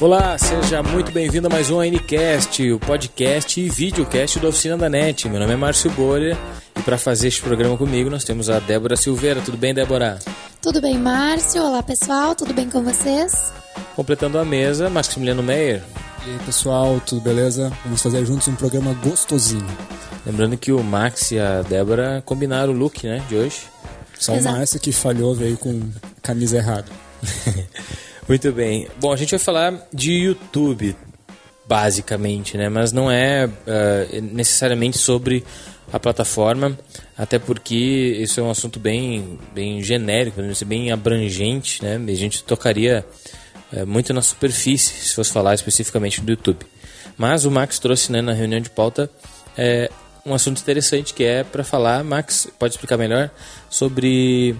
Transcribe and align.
Olá, 0.00 0.38
seja 0.38 0.80
muito 0.80 1.10
bem-vindo 1.10 1.48
a 1.48 1.50
mais 1.50 1.70
um 1.70 1.82
Ncast, 1.82 2.70
o 2.70 2.78
podcast 2.78 3.60
e 3.60 3.68
videocast 3.68 4.38
da 4.38 4.46
Oficina 4.46 4.78
da 4.78 4.88
NET. 4.88 5.28
Meu 5.28 5.40
nome 5.40 5.52
é 5.52 5.56
Márcio 5.56 5.90
Bolha 5.90 6.38
e 6.78 6.82
para 6.82 6.96
fazer 6.96 7.26
este 7.26 7.42
programa 7.42 7.76
comigo 7.76 8.08
nós 8.08 8.22
temos 8.22 8.48
a 8.48 8.60
Débora 8.60 8.96
Silveira. 8.96 9.40
Tudo 9.40 9.56
bem, 9.56 9.74
Débora? 9.74 10.20
Tudo 10.62 10.80
bem, 10.80 10.96
Márcio? 10.96 11.64
Olá, 11.64 11.82
pessoal. 11.82 12.36
Tudo 12.36 12.54
bem 12.54 12.70
com 12.70 12.80
vocês? 12.84 13.52
Completando 13.96 14.38
a 14.38 14.44
mesa, 14.44 14.88
Maximiliano 14.88 15.42
Meyer. 15.42 15.82
E 16.24 16.30
aí, 16.30 16.38
pessoal, 16.46 17.00
tudo 17.04 17.20
beleza? 17.20 17.72
Vamos 17.82 18.00
fazer 18.00 18.24
juntos 18.24 18.46
um 18.46 18.54
programa 18.54 18.94
gostosinho. 19.02 19.66
Lembrando 20.24 20.56
que 20.56 20.70
o 20.70 20.80
Max 20.80 21.32
e 21.32 21.40
a 21.40 21.62
Débora 21.62 22.22
combinaram 22.24 22.72
o 22.72 22.76
look, 22.76 23.04
né, 23.04 23.20
de 23.28 23.34
hoje. 23.34 23.62
Só 24.16 24.34
o 24.34 24.42
Márcio 24.44 24.78
que 24.78 24.92
falhou, 24.92 25.34
veio 25.34 25.58
com 25.58 25.90
camisa 26.22 26.58
errada. 26.58 26.86
Muito 28.28 28.52
bem. 28.52 28.86
Bom, 29.00 29.10
a 29.10 29.16
gente 29.16 29.30
vai 29.30 29.38
falar 29.38 29.88
de 29.90 30.12
YouTube, 30.12 30.94
basicamente, 31.66 32.58
né? 32.58 32.68
Mas 32.68 32.92
não 32.92 33.10
é 33.10 33.46
uh, 33.46 34.20
necessariamente 34.20 34.98
sobre 34.98 35.42
a 35.90 35.98
plataforma, 35.98 36.78
até 37.16 37.38
porque 37.38 37.74
isso 37.74 38.38
é 38.38 38.42
um 38.42 38.50
assunto 38.50 38.78
bem, 38.78 39.38
bem 39.54 39.82
genérico, 39.82 40.42
bem 40.66 40.92
abrangente, 40.92 41.82
né? 41.82 41.96
A 41.96 42.14
gente 42.14 42.44
tocaria 42.44 43.02
uh, 43.72 43.86
muito 43.86 44.12
na 44.12 44.20
superfície 44.20 45.06
se 45.06 45.14
fosse 45.14 45.32
falar 45.32 45.54
especificamente 45.54 46.20
do 46.20 46.30
YouTube. 46.30 46.66
Mas 47.16 47.46
o 47.46 47.50
Max 47.50 47.78
trouxe 47.78 48.12
né, 48.12 48.20
na 48.20 48.34
reunião 48.34 48.60
de 48.60 48.68
pauta 48.68 49.10
é, 49.56 49.90
um 50.24 50.34
assunto 50.34 50.60
interessante 50.60 51.14
que 51.14 51.24
é 51.24 51.42
para 51.42 51.64
falar, 51.64 52.04
Max, 52.04 52.46
pode 52.58 52.74
explicar 52.74 52.96
melhor, 52.96 53.30
sobre 53.70 54.54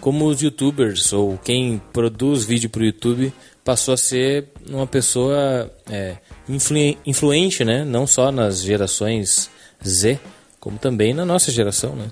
como 0.00 0.26
os 0.26 0.40
youtubers 0.40 1.12
ou 1.12 1.38
quem 1.38 1.80
produz 1.92 2.44
vídeo 2.44 2.70
para 2.70 2.82
o 2.82 2.84
YouTube 2.84 3.32
passou 3.64 3.94
a 3.94 3.96
ser 3.96 4.48
uma 4.68 4.86
pessoa 4.86 5.70
é, 5.90 6.16
influ 6.48 6.96
influente, 7.04 7.64
né? 7.64 7.84
Não 7.84 8.06
só 8.06 8.32
nas 8.32 8.62
gerações 8.62 9.50
Z, 9.86 10.18
como 10.58 10.78
também 10.78 11.12
na 11.12 11.24
nossa 11.24 11.50
geração, 11.50 11.94
né? 11.94 12.10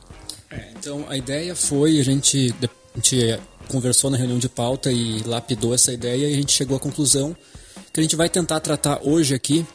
É, 0.50 0.70
então 0.78 1.04
a 1.08 1.16
ideia 1.16 1.54
foi 1.54 1.98
a 1.98 2.04
gente, 2.04 2.54
a 2.62 2.96
gente 2.96 3.40
conversou 3.68 4.10
na 4.10 4.16
reunião 4.16 4.38
de 4.38 4.48
pauta 4.48 4.92
e 4.92 5.22
lapidou 5.24 5.74
essa 5.74 5.92
ideia 5.92 6.28
e 6.28 6.34
a 6.34 6.36
gente 6.36 6.52
chegou 6.52 6.76
à 6.76 6.80
conclusão 6.80 7.36
que 7.92 8.00
a 8.00 8.02
gente 8.02 8.16
vai 8.16 8.28
tentar 8.28 8.60
tratar 8.60 9.00
hoje 9.02 9.34
aqui 9.34 9.66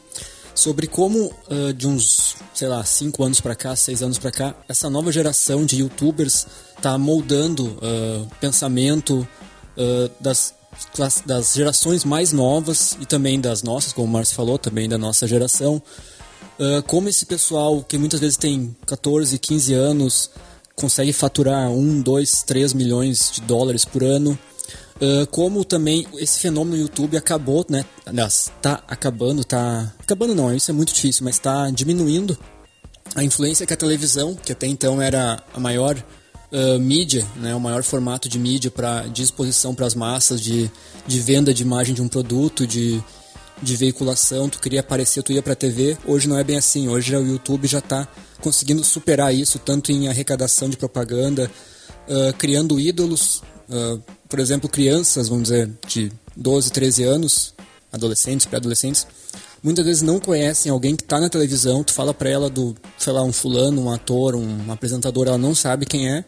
sobre 0.54 0.86
como 0.86 1.32
uh, 1.50 1.72
de 1.72 1.86
uns, 1.86 2.36
sei 2.54 2.68
lá, 2.68 2.84
cinco 2.84 3.24
anos 3.24 3.40
para 3.40 3.54
cá, 3.54 3.74
seis 3.74 4.02
anos 4.02 4.18
para 4.18 4.30
cá, 4.30 4.54
essa 4.68 4.90
nova 4.90 5.10
geração 5.10 5.64
de 5.64 5.80
YouTubers 5.80 6.46
está 6.76 6.96
moldando 6.98 7.66
uh, 7.66 8.28
pensamento 8.40 9.26
uh, 9.76 10.10
das, 10.20 10.54
das 11.24 11.54
gerações 11.54 12.04
mais 12.04 12.32
novas 12.32 12.96
e 13.00 13.06
também 13.06 13.40
das 13.40 13.62
nossas, 13.62 13.92
como 13.92 14.06
o 14.06 14.10
Márcio 14.10 14.34
falou, 14.34 14.58
também 14.58 14.88
da 14.88 14.98
nossa 14.98 15.26
geração. 15.26 15.82
como 16.86 17.08
esse 17.08 17.26
pessoal 17.26 17.82
que 17.82 17.98
muitas 17.98 18.20
vezes 18.20 18.36
tem 18.36 18.76
14, 18.86 19.38
15 19.38 19.74
anos 19.74 20.30
consegue 20.74 21.12
faturar 21.12 21.70
1, 21.70 22.02
2, 22.02 22.42
3 22.44 22.72
milhões 22.72 23.32
de 23.32 23.40
dólares 23.42 23.84
por 23.84 24.02
ano 24.02 24.38
Uh, 25.02 25.26
como 25.32 25.64
também 25.64 26.06
esse 26.18 26.38
fenômeno 26.38 26.76
no 26.76 26.82
YouTube 26.82 27.16
acabou, 27.16 27.66
né? 27.68 27.84
Aliás, 28.06 28.52
tá 28.62 28.84
acabando, 28.86 29.42
tá. 29.42 29.92
Acabando 29.98 30.32
não, 30.32 30.54
isso 30.54 30.70
é 30.70 30.74
muito 30.74 30.94
difícil, 30.94 31.24
mas 31.24 31.40
tá 31.40 31.68
diminuindo 31.70 32.38
a 33.12 33.24
influência 33.24 33.66
que 33.66 33.74
a 33.74 33.76
televisão, 33.76 34.36
que 34.36 34.52
até 34.52 34.68
então 34.68 35.02
era 35.02 35.42
a 35.52 35.58
maior 35.58 35.96
uh, 36.52 36.78
mídia, 36.78 37.26
né? 37.38 37.52
O 37.52 37.58
maior 37.58 37.82
formato 37.82 38.28
de 38.28 38.38
mídia 38.38 38.70
para 38.70 39.08
de 39.08 39.24
exposição 39.24 39.74
para 39.74 39.86
as 39.86 39.94
massas, 39.96 40.40
de, 40.40 40.70
de 41.04 41.18
venda 41.18 41.52
de 41.52 41.64
imagem 41.64 41.96
de 41.96 42.00
um 42.00 42.06
produto, 42.06 42.64
de, 42.64 43.02
de 43.60 43.74
veiculação, 43.74 44.48
tu 44.48 44.60
queria 44.60 44.80
aparecer, 44.80 45.24
tu 45.24 45.32
ia 45.32 45.42
para 45.42 45.54
a 45.54 45.56
TV. 45.56 45.98
Hoje 46.06 46.28
não 46.28 46.38
é 46.38 46.44
bem 46.44 46.56
assim. 46.56 46.86
Hoje 46.86 47.16
o 47.16 47.26
YouTube 47.26 47.66
já 47.66 47.80
está 47.80 48.06
conseguindo 48.40 48.84
superar 48.84 49.34
isso, 49.34 49.58
tanto 49.58 49.90
em 49.90 50.06
arrecadação 50.06 50.68
de 50.70 50.76
propaganda, 50.76 51.50
uh, 52.06 52.32
criando 52.36 52.78
ídolos 52.78 53.42
uh, 53.68 54.00
por 54.32 54.40
exemplo, 54.40 54.66
crianças, 54.66 55.28
vamos 55.28 55.50
dizer, 55.50 55.70
de 55.86 56.10
12, 56.34 56.72
13 56.72 57.04
anos, 57.04 57.54
adolescentes, 57.92 58.46
pré-adolescentes, 58.46 59.06
muitas 59.62 59.84
vezes 59.84 60.00
não 60.00 60.18
conhecem 60.18 60.72
alguém 60.72 60.96
que 60.96 61.02
está 61.02 61.20
na 61.20 61.28
televisão, 61.28 61.84
tu 61.84 61.92
fala 61.92 62.14
para 62.14 62.30
ela 62.30 62.48
do, 62.48 62.74
sei 62.96 63.12
lá, 63.12 63.22
um 63.22 63.30
fulano, 63.30 63.82
um 63.84 63.90
ator, 63.90 64.34
um 64.34 64.72
apresentador, 64.72 65.28
ela 65.28 65.36
não 65.36 65.54
sabe 65.54 65.84
quem 65.84 66.10
é, 66.10 66.24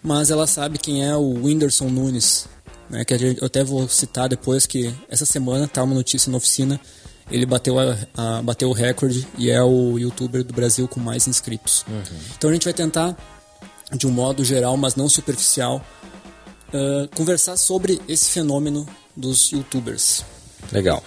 mas 0.00 0.30
ela 0.30 0.46
sabe 0.46 0.78
quem 0.78 1.04
é 1.04 1.16
o 1.16 1.46
Whindersson 1.46 1.88
Nunes, 1.88 2.46
né, 2.88 3.04
que 3.04 3.12
eu 3.12 3.46
até 3.46 3.64
vou 3.64 3.88
citar 3.88 4.28
depois 4.28 4.64
que 4.64 4.94
essa 5.08 5.26
semana 5.26 5.66
tá 5.66 5.82
uma 5.82 5.96
notícia 5.96 6.30
na 6.30 6.36
oficina, 6.36 6.80
ele 7.28 7.44
bateu, 7.44 7.76
a, 7.76 7.98
a 8.16 8.40
bateu 8.40 8.68
o 8.68 8.72
recorde 8.72 9.26
e 9.36 9.50
é 9.50 9.60
o 9.64 9.98
youtuber 9.98 10.44
do 10.44 10.54
Brasil 10.54 10.86
com 10.86 11.00
mais 11.00 11.26
inscritos. 11.26 11.84
Uhum. 11.88 12.18
Então 12.38 12.50
a 12.50 12.52
gente 12.52 12.62
vai 12.62 12.72
tentar, 12.72 13.16
de 13.92 14.06
um 14.06 14.12
modo 14.12 14.44
geral, 14.44 14.76
mas 14.76 14.94
não 14.94 15.08
superficial, 15.08 15.84
uh, 16.72 17.08
conversar 17.16 17.56
sobre 17.56 18.00
esse 18.08 18.30
fenômeno 18.30 18.86
dos 19.16 19.50
youtubers. 19.50 20.24
Legal. 20.72 21.02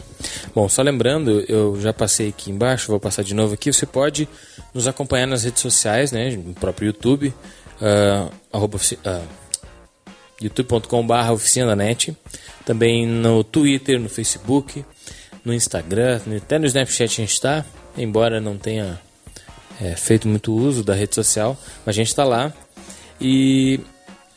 Bom, 0.55 0.67
só 0.67 0.81
lembrando, 0.81 1.43
eu 1.47 1.79
já 1.79 1.93
passei 1.93 2.29
aqui 2.29 2.51
embaixo, 2.51 2.87
vou 2.87 2.99
passar 2.99 3.23
de 3.23 3.33
novo 3.33 3.53
aqui. 3.53 3.71
Você 3.71 3.85
pode 3.85 4.27
nos 4.73 4.87
acompanhar 4.87 5.27
nas 5.27 5.43
redes 5.43 5.61
sociais, 5.61 6.11
né, 6.11 6.31
no 6.31 6.53
próprio 6.53 6.87
YouTube, 6.87 7.33
uh, 7.81 8.31
arroba, 8.51 8.77
uh, 8.77 9.27
youtube.com.br 10.41 11.31
oficina 11.31 11.67
da 11.67 11.75
net, 11.75 12.15
também 12.65 13.05
no 13.05 13.43
Twitter, 13.43 13.99
no 13.99 14.09
Facebook, 14.09 14.83
no 15.43 15.53
Instagram, 15.53 16.21
até 16.37 16.57
no 16.57 16.65
Snapchat 16.65 17.03
a 17.03 17.23
gente 17.23 17.33
está, 17.33 17.65
embora 17.97 18.39
não 18.39 18.57
tenha 18.57 18.99
é, 19.81 19.95
feito 19.95 20.27
muito 20.27 20.53
uso 20.53 20.83
da 20.83 20.93
rede 20.93 21.15
social, 21.15 21.57
mas 21.85 21.95
a 21.95 21.97
gente 21.97 22.07
está 22.07 22.23
lá. 22.23 22.53
E 23.19 23.79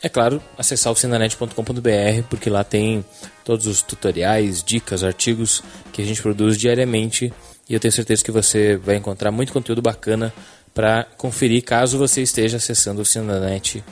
é 0.05 0.09
claro, 0.09 0.39
acessar 0.55 0.93
o 0.93 0.95
sinanet.com.br, 0.95 2.23
porque 2.29 2.47
lá 2.47 2.63
tem 2.63 3.03
todos 3.43 3.65
os 3.65 3.81
tutoriais, 3.81 4.63
dicas, 4.63 5.03
artigos 5.03 5.63
que 5.91 5.99
a 5.99 6.05
gente 6.05 6.21
produz 6.21 6.59
diariamente 6.59 7.33
e 7.67 7.73
eu 7.73 7.79
tenho 7.79 7.91
certeza 7.91 8.23
que 8.23 8.29
você 8.29 8.77
vai 8.77 8.97
encontrar 8.97 9.31
muito 9.31 9.51
conteúdo 9.51 9.81
bacana 9.81 10.31
para 10.75 11.07
conferir 11.17 11.63
caso 11.63 11.97
você 11.97 12.21
esteja 12.21 12.57
acessando 12.57 13.01
o 13.01 13.05
Sinanet 13.05 13.79
uh, 13.79 13.83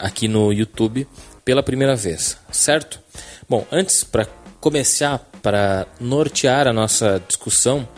aqui 0.00 0.26
no 0.26 0.52
YouTube 0.52 1.06
pela 1.44 1.62
primeira 1.62 1.94
vez, 1.94 2.36
certo? 2.50 2.98
Bom, 3.48 3.64
antes 3.70 4.02
para 4.02 4.26
começar, 4.58 5.20
para 5.40 5.86
nortear 6.00 6.66
a 6.66 6.72
nossa 6.72 7.22
discussão, 7.28 7.88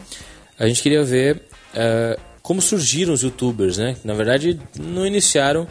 a 0.59 0.69
gente 0.69 0.83
queria 0.83 1.03
ver 1.03 1.49
uh, 1.73 2.21
como 2.43 2.61
surgiram 2.61 3.15
os 3.15 3.23
YouTubers, 3.23 3.79
né? 3.79 3.97
Na 4.05 4.13
verdade, 4.13 4.61
não 4.79 5.07
iniciaram 5.07 5.67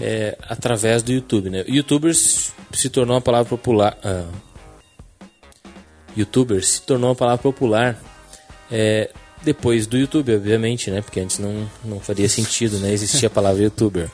é, 0.00 0.36
através 0.42 1.02
do 1.02 1.12
YouTube. 1.12 1.50
Né? 1.50 1.64
Youtubers 1.68 2.52
se 2.72 2.88
tornou 2.88 3.14
uma 3.14 3.22
palavra 3.22 3.48
popular. 3.48 3.96
Uh, 4.04 4.54
YouTubers 6.16 6.68
se 6.68 6.82
tornou 6.82 7.10
uma 7.10 7.16
palavra 7.16 7.42
popular 7.42 8.00
é, 8.70 9.10
depois 9.42 9.86
do 9.86 9.98
YouTube, 9.98 10.34
obviamente, 10.34 10.90
né? 10.90 11.02
Porque 11.02 11.20
antes 11.20 11.38
não, 11.38 11.68
não 11.84 12.00
faria 12.00 12.28
sentido, 12.28 12.78
né? 12.78 12.92
Existia 12.92 13.26
a 13.26 13.30
palavra 13.30 13.62
YouTuber. 13.62 14.08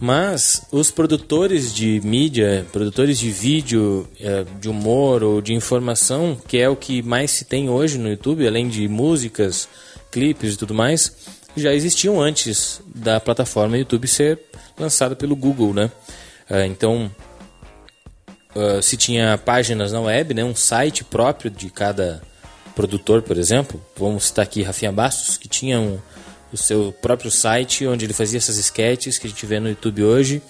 Mas 0.00 0.62
os 0.70 0.92
produtores 0.92 1.74
de 1.74 2.00
mídia, 2.04 2.64
produtores 2.72 3.18
de 3.18 3.30
vídeo, 3.30 4.08
é, 4.20 4.44
de 4.60 4.68
humor 4.68 5.24
ou 5.24 5.40
de 5.40 5.52
informação, 5.52 6.38
que 6.46 6.56
é 6.58 6.68
o 6.68 6.76
que 6.76 7.02
mais 7.02 7.32
se 7.32 7.44
tem 7.44 7.68
hoje 7.68 7.98
no 7.98 8.08
YouTube, 8.08 8.46
além 8.46 8.68
de 8.68 8.86
músicas, 8.86 9.68
clipes 10.10 10.54
e 10.54 10.56
tudo 10.56 10.72
mais, 10.72 11.37
já 11.58 11.72
existiam 11.74 12.20
antes 12.20 12.80
da 12.94 13.20
plataforma 13.20 13.76
YouTube 13.76 14.06
ser 14.06 14.38
lançada 14.78 15.16
pelo 15.16 15.36
Google, 15.36 15.74
né? 15.74 15.90
Uh, 16.50 16.64
então, 16.66 17.10
uh, 18.54 18.82
se 18.82 18.96
tinha 18.96 19.38
páginas 19.38 19.92
na 19.92 20.00
web, 20.00 20.34
né, 20.34 20.44
um 20.44 20.54
site 20.54 21.04
próprio 21.04 21.50
de 21.50 21.70
cada 21.70 22.22
produtor, 22.74 23.22
por 23.22 23.36
exemplo, 23.36 23.82
vamos 23.96 24.24
citar 24.24 24.44
aqui 24.44 24.62
Rafinha 24.62 24.92
Bastos, 24.92 25.36
que 25.36 25.48
tinha 25.48 25.80
um, 25.80 25.98
o 26.52 26.56
seu 26.56 26.92
próprio 27.02 27.30
site 27.30 27.86
onde 27.86 28.06
ele 28.06 28.12
fazia 28.12 28.38
essas 28.38 28.56
sketches 28.56 29.18
que 29.18 29.26
a 29.26 29.30
gente 29.30 29.44
vê 29.44 29.58
no 29.58 29.68
YouTube 29.68 30.04
hoje, 30.04 30.40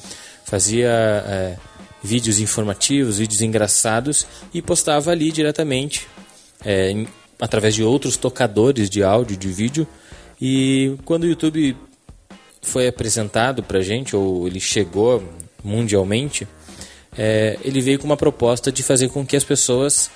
fazia 0.44 0.88
é, 0.88 1.56
vídeos 2.02 2.38
informativos, 2.38 3.18
vídeos 3.18 3.40
engraçados 3.40 4.26
e 4.52 4.62
postava 4.62 5.10
ali 5.10 5.32
diretamente 5.32 6.06
é, 6.64 7.06
através 7.40 7.74
de 7.74 7.82
outros 7.82 8.16
tocadores 8.16 8.90
de 8.90 9.02
áudio, 9.02 9.36
de 9.36 9.48
vídeo. 9.48 9.86
E 10.40 10.96
quando 11.04 11.24
o 11.24 11.26
YouTube 11.26 11.76
foi 12.62 12.86
apresentado 12.86 13.62
para 13.62 13.80
gente, 13.80 14.14
ou 14.14 14.46
ele 14.46 14.60
chegou 14.60 15.22
mundialmente, 15.64 16.46
é, 17.16 17.58
ele 17.64 17.80
veio 17.80 17.98
com 17.98 18.04
uma 18.04 18.16
proposta 18.16 18.70
de 18.70 18.82
fazer 18.82 19.08
com 19.08 19.26
que 19.26 19.36
as 19.36 19.42
pessoas 19.42 20.10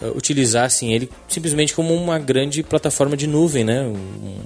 uh, 0.00 0.16
utilizassem 0.16 0.94
ele 0.94 1.10
simplesmente 1.28 1.74
como 1.74 1.94
uma 1.94 2.18
grande 2.18 2.62
plataforma 2.62 3.16
de 3.16 3.26
nuvem, 3.26 3.64
né? 3.64 3.82
Um, 3.82 4.40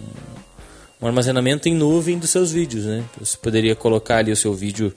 um, 1.01 1.07
armazenamento 1.07 1.69
em 1.69 1.75
nuvem 1.75 2.19
dos 2.19 2.31
seus 2.31 2.51
vídeos, 2.51 2.85
né? 2.85 3.05
Você 3.19 3.37
poderia 3.37 3.77
colocar 3.77 4.17
ali 4.19 4.33
o 4.33 4.37
seu 4.37 4.53
vídeo, 4.53 4.93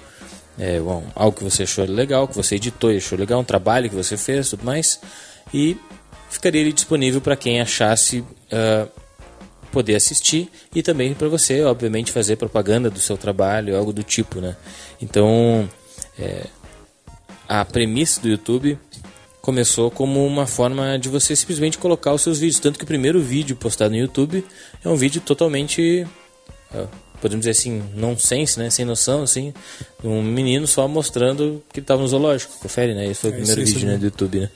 é, 0.58 0.80
bom, 0.80 1.04
algo 1.16 1.38
que 1.38 1.44
você 1.44 1.64
achou 1.64 1.86
legal, 1.86 2.28
que 2.28 2.36
você 2.36 2.56
editou 2.56 2.92
e 2.92 2.98
achou 2.98 3.18
legal, 3.18 3.40
um 3.40 3.44
trabalho 3.44 3.90
que 3.90 3.96
você 3.96 4.18
fez, 4.18 4.50
tudo 4.50 4.66
mais, 4.66 5.00
e 5.54 5.78
ficaria 6.30 6.62
ali 6.62 6.74
disponível 6.74 7.22
para 7.22 7.36
quem 7.36 7.62
achasse 7.62 8.20
uh, 8.20 8.90
poder 9.74 9.96
assistir 9.96 10.50
e 10.74 10.84
também 10.84 11.16
para 11.16 11.28
você, 11.28 11.64
obviamente, 11.64 12.12
fazer 12.12 12.36
propaganda 12.36 12.92
do 12.92 13.00
seu 13.00 13.18
trabalho, 13.18 13.76
algo 13.76 13.92
do 13.92 14.04
tipo, 14.04 14.40
né? 14.40 14.56
Então, 15.02 15.68
é, 16.18 16.46
a 17.50 17.66
premissa 17.66 18.22
do 18.22 18.30
YouTube 18.30 18.78
começou 19.42 19.90
como 19.90 20.26
uma 20.26 20.46
forma 20.46 20.98
de 20.98 21.10
você 21.10 21.36
simplesmente 21.36 21.78
colocar 21.80 22.14
os 22.14 22.22
seus 22.22 22.40
vídeos. 22.40 22.60
Tanto 22.60 22.78
que 22.78 22.86
o 22.86 22.88
primeiro 22.88 23.20
vídeo 23.20 23.56
postado 23.56 23.92
no 23.92 23.98
YouTube 23.98 24.46
é 24.86 24.88
um 24.88 24.96
vídeo 24.96 25.20
totalmente, 25.20 26.08
uh, 26.74 26.88
podemos 27.20 27.46
dizer 27.46 27.52
assim, 27.60 27.84
nonsense, 27.96 28.60
né? 28.60 28.70
Sem 28.70 28.86
noção, 28.86 29.24
assim. 29.24 29.54
Um 30.04 30.22
menino 30.22 30.68
só 30.68 30.88
mostrando 30.88 31.64
que 31.74 31.80
estava 31.80 32.02
no 32.02 32.08
zoológico. 32.08 32.54
Confere, 32.60 32.94
né? 32.94 33.08
Esse 33.08 33.22
foi 33.22 33.32
o 33.32 33.34
é, 33.34 33.38
primeiro 33.38 33.66
vídeo 33.66 33.88
né, 33.88 33.98
do 33.98 34.06
YouTube, 34.06 34.40
né? 34.40 34.50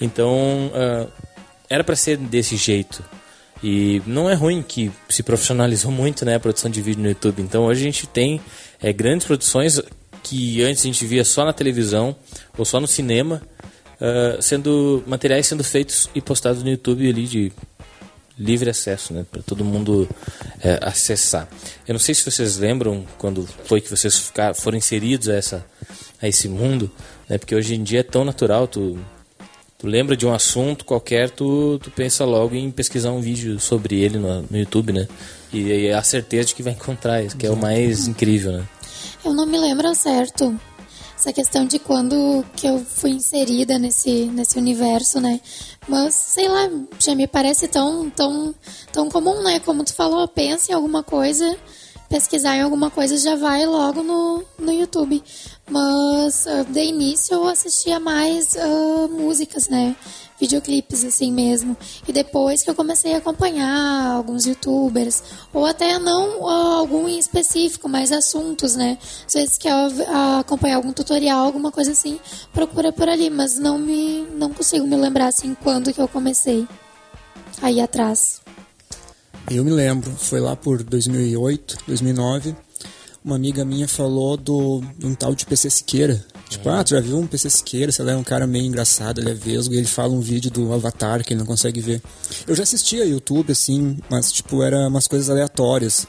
Então, 0.00 0.32
uh, 0.68 1.10
era 1.68 1.82
para 1.82 1.96
ser 1.96 2.16
desse 2.16 2.56
jeito. 2.56 3.04
E 3.62 4.02
não 4.06 4.28
é 4.28 4.34
ruim 4.34 4.62
que 4.62 4.90
se 5.08 5.22
profissionalizou 5.22 5.90
muito 5.92 6.24
né, 6.24 6.34
a 6.34 6.40
produção 6.40 6.70
de 6.70 6.80
vídeo 6.80 7.02
no 7.02 7.08
YouTube. 7.08 7.42
Então 7.42 7.64
hoje 7.64 7.80
a 7.80 7.84
gente 7.84 8.06
tem 8.06 8.40
é, 8.82 8.92
grandes 8.92 9.26
produções 9.26 9.80
que 10.22 10.62
antes 10.62 10.82
a 10.82 10.86
gente 10.86 11.04
via 11.06 11.24
só 11.24 11.44
na 11.44 11.52
televisão 11.52 12.16
ou 12.56 12.64
só 12.64 12.80
no 12.80 12.86
cinema 12.86 13.42
uh, 14.00 14.40
sendo 14.40 15.02
materiais 15.06 15.46
sendo 15.46 15.62
feitos 15.62 16.08
e 16.14 16.20
postados 16.20 16.62
no 16.62 16.70
YouTube 16.70 17.08
ali 17.08 17.26
de 17.26 17.52
livre 18.36 18.68
acesso, 18.68 19.14
né, 19.14 19.24
para 19.30 19.42
todo 19.42 19.64
mundo 19.64 20.08
é, 20.60 20.80
acessar. 20.82 21.48
Eu 21.86 21.92
não 21.92 22.00
sei 22.00 22.16
se 22.16 22.28
vocês 22.28 22.56
lembram 22.56 23.06
quando 23.16 23.46
foi 23.64 23.80
que 23.80 23.88
vocês 23.88 24.18
ficaram, 24.18 24.54
foram 24.54 24.76
inseridos 24.76 25.28
a 25.28 25.34
essa 25.34 25.66
a 26.20 26.26
esse 26.26 26.48
mundo, 26.48 26.90
né, 27.28 27.38
porque 27.38 27.54
hoje 27.54 27.76
em 27.76 27.82
dia 27.82 28.00
é 28.00 28.02
tão 28.02 28.24
natural, 28.24 28.66
tu 28.66 28.98
tu 29.84 29.86
lembra 29.86 30.16
de 30.16 30.26
um 30.26 30.32
assunto 30.32 30.82
qualquer, 30.82 31.28
tu, 31.28 31.78
tu 31.78 31.90
pensa 31.90 32.24
logo 32.24 32.54
em 32.54 32.70
pesquisar 32.70 33.12
um 33.12 33.20
vídeo 33.20 33.60
sobre 33.60 34.00
ele 34.00 34.18
no, 34.18 34.40
no 34.40 34.56
YouTube, 34.56 34.94
né? 34.94 35.06
E, 35.52 35.58
e 35.58 35.86
é 35.88 35.92
a 35.92 36.02
certeza 36.02 36.48
de 36.48 36.54
que 36.54 36.62
vai 36.62 36.72
encontrar 36.72 37.22
isso, 37.22 37.36
que 37.36 37.46
é 37.46 37.50
o 37.50 37.56
mais 37.56 38.08
incrível, 38.08 38.52
né? 38.52 38.64
Eu 39.22 39.34
não 39.34 39.44
me 39.44 39.58
lembro 39.58 39.94
certo 39.94 40.58
essa 41.14 41.34
questão 41.34 41.66
de 41.66 41.78
quando 41.78 42.42
que 42.56 42.66
eu 42.66 42.78
fui 42.78 43.10
inserida 43.10 43.78
nesse, 43.78 44.24
nesse 44.24 44.56
universo, 44.56 45.20
né? 45.20 45.38
Mas, 45.86 46.14
sei 46.14 46.48
lá, 46.48 46.70
já 46.98 47.14
me 47.14 47.26
parece 47.26 47.68
tão, 47.68 48.08
tão, 48.08 48.54
tão 48.90 49.10
comum, 49.10 49.42
né? 49.42 49.60
Como 49.60 49.84
tu 49.84 49.92
falou, 49.92 50.26
pensa 50.26 50.72
em 50.72 50.74
alguma 50.74 51.02
coisa, 51.02 51.58
pesquisar 52.08 52.56
em 52.56 52.62
alguma 52.62 52.90
coisa 52.90 53.18
já 53.18 53.36
vai 53.36 53.66
logo 53.66 54.02
no, 54.02 54.42
no 54.58 54.72
YouTube. 54.72 55.22
Mas, 55.68 56.46
uh, 56.46 56.64
de 56.70 56.80
início, 56.80 57.34
eu 57.34 57.48
assistia 57.48 57.98
mais 57.98 58.54
uh, 58.54 59.08
músicas, 59.08 59.68
né? 59.68 59.96
videoclipes 60.38 61.04
assim 61.04 61.32
mesmo. 61.32 61.76
E 62.06 62.12
depois 62.12 62.62
que 62.62 62.70
eu 62.70 62.74
comecei 62.74 63.14
a 63.14 63.18
acompanhar 63.18 64.06
alguns 64.06 64.46
youtubers, 64.46 65.22
ou 65.52 65.64
até 65.64 65.98
não 65.98 66.46
algum 66.48 67.08
em 67.08 67.18
específico, 67.18 67.88
mas 67.88 68.12
assuntos, 68.12 68.74
né? 68.76 68.98
Às 69.26 69.34
vezes 69.34 69.58
quer 69.58 69.72
acompanhar 70.38 70.76
algum 70.76 70.92
tutorial, 70.92 71.44
alguma 71.44 71.70
coisa 71.70 71.92
assim, 71.92 72.18
procura 72.52 72.92
por 72.92 73.08
ali, 73.08 73.30
mas 73.30 73.58
não 73.58 73.78
me 73.78 74.26
não 74.36 74.52
consigo 74.52 74.86
me 74.86 74.96
lembrar 74.96 75.28
assim 75.28 75.54
quando 75.62 75.92
que 75.92 76.00
eu 76.00 76.08
comecei 76.08 76.66
aí 77.62 77.80
atrás. 77.80 78.42
Eu 79.50 79.62
me 79.62 79.70
lembro, 79.70 80.10
foi 80.12 80.40
lá 80.40 80.56
por 80.56 80.82
2008, 80.82 81.78
2009 81.86 82.56
uma 83.24 83.36
amiga 83.36 83.64
minha 83.64 83.88
falou 83.88 84.36
do, 84.36 84.82
de 84.98 85.06
um 85.06 85.14
tal 85.14 85.34
de 85.34 85.46
PC 85.46 85.70
Siqueira. 85.70 86.22
Tipo, 86.46 86.68
ah, 86.68 86.84
tu 86.84 86.90
já 86.90 87.00
viu 87.00 87.18
um 87.18 87.26
PC 87.26 87.48
Siqueira? 87.48 87.90
Sei 87.90 88.04
lá, 88.04 88.12
é 88.12 88.16
um 88.16 88.22
cara 88.22 88.46
meio 88.46 88.66
engraçado, 88.66 89.18
ele 89.18 89.30
é 89.30 89.34
vesgo 89.34 89.72
e 89.72 89.78
ele 89.78 89.86
fala 89.86 90.12
um 90.12 90.20
vídeo 90.20 90.50
do 90.50 90.70
Avatar 90.74 91.24
que 91.24 91.32
ele 91.32 91.40
não 91.40 91.46
consegue 91.46 91.80
ver. 91.80 92.02
Eu 92.46 92.54
já 92.54 92.64
assistia 92.64 93.06
YouTube, 93.06 93.50
assim, 93.50 93.96
mas, 94.10 94.30
tipo, 94.30 94.62
era 94.62 94.86
umas 94.86 95.08
coisas 95.08 95.30
aleatórias. 95.30 96.06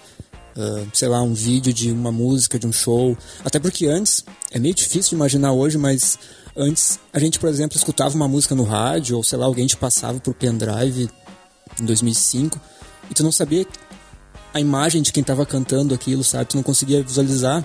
Uh, 0.58 0.88
sei 0.94 1.08
lá, 1.08 1.22
um 1.22 1.34
vídeo 1.34 1.74
de 1.74 1.90
uma 1.92 2.12
música, 2.12 2.60
de 2.60 2.68
um 2.68 2.74
show. 2.74 3.18
Até 3.46 3.60
porque 3.60 3.88
antes, 3.88 4.26
é 4.52 4.60
meio 4.60 4.74
difícil 4.74 5.12
de 5.12 5.16
imaginar 5.16 5.54
hoje, 5.54 5.78
mas 5.78 6.20
antes 6.56 7.00
a 7.14 7.20
gente, 7.20 7.40
por 7.40 7.48
exemplo, 7.48 7.78
escutava 7.78 8.14
uma 8.14 8.28
música 8.28 8.56
no 8.56 8.64
rádio, 8.64 9.16
ou 9.16 9.24
sei 9.24 9.38
lá, 9.38 9.46
alguém 9.46 9.68
te 9.68 9.78
passava 9.78 10.20
por 10.20 10.34
pendrive 10.34 11.10
em 11.80 11.86
2005, 11.86 12.60
e 13.10 13.14
tu 13.14 13.24
não 13.24 13.32
sabia 13.32 13.66
a 14.56 14.60
imagem 14.62 15.02
de 15.02 15.12
quem 15.12 15.20
estava 15.20 15.46
cantando 15.46 15.94
aquilo, 15.94 16.24
sabe? 16.24 16.46
Tu 16.46 16.56
não 16.56 16.64
conseguia 16.64 17.04
visualizar, 17.04 17.62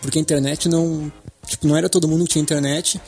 porque 0.00 0.18
a 0.18 0.22
internet 0.22 0.66
não, 0.66 1.12
tipo, 1.46 1.68
não 1.68 1.76
era 1.76 1.90
todo 1.90 2.08
mundo 2.08 2.24
que 2.24 2.30
tinha 2.30 2.42
internet. 2.42 2.98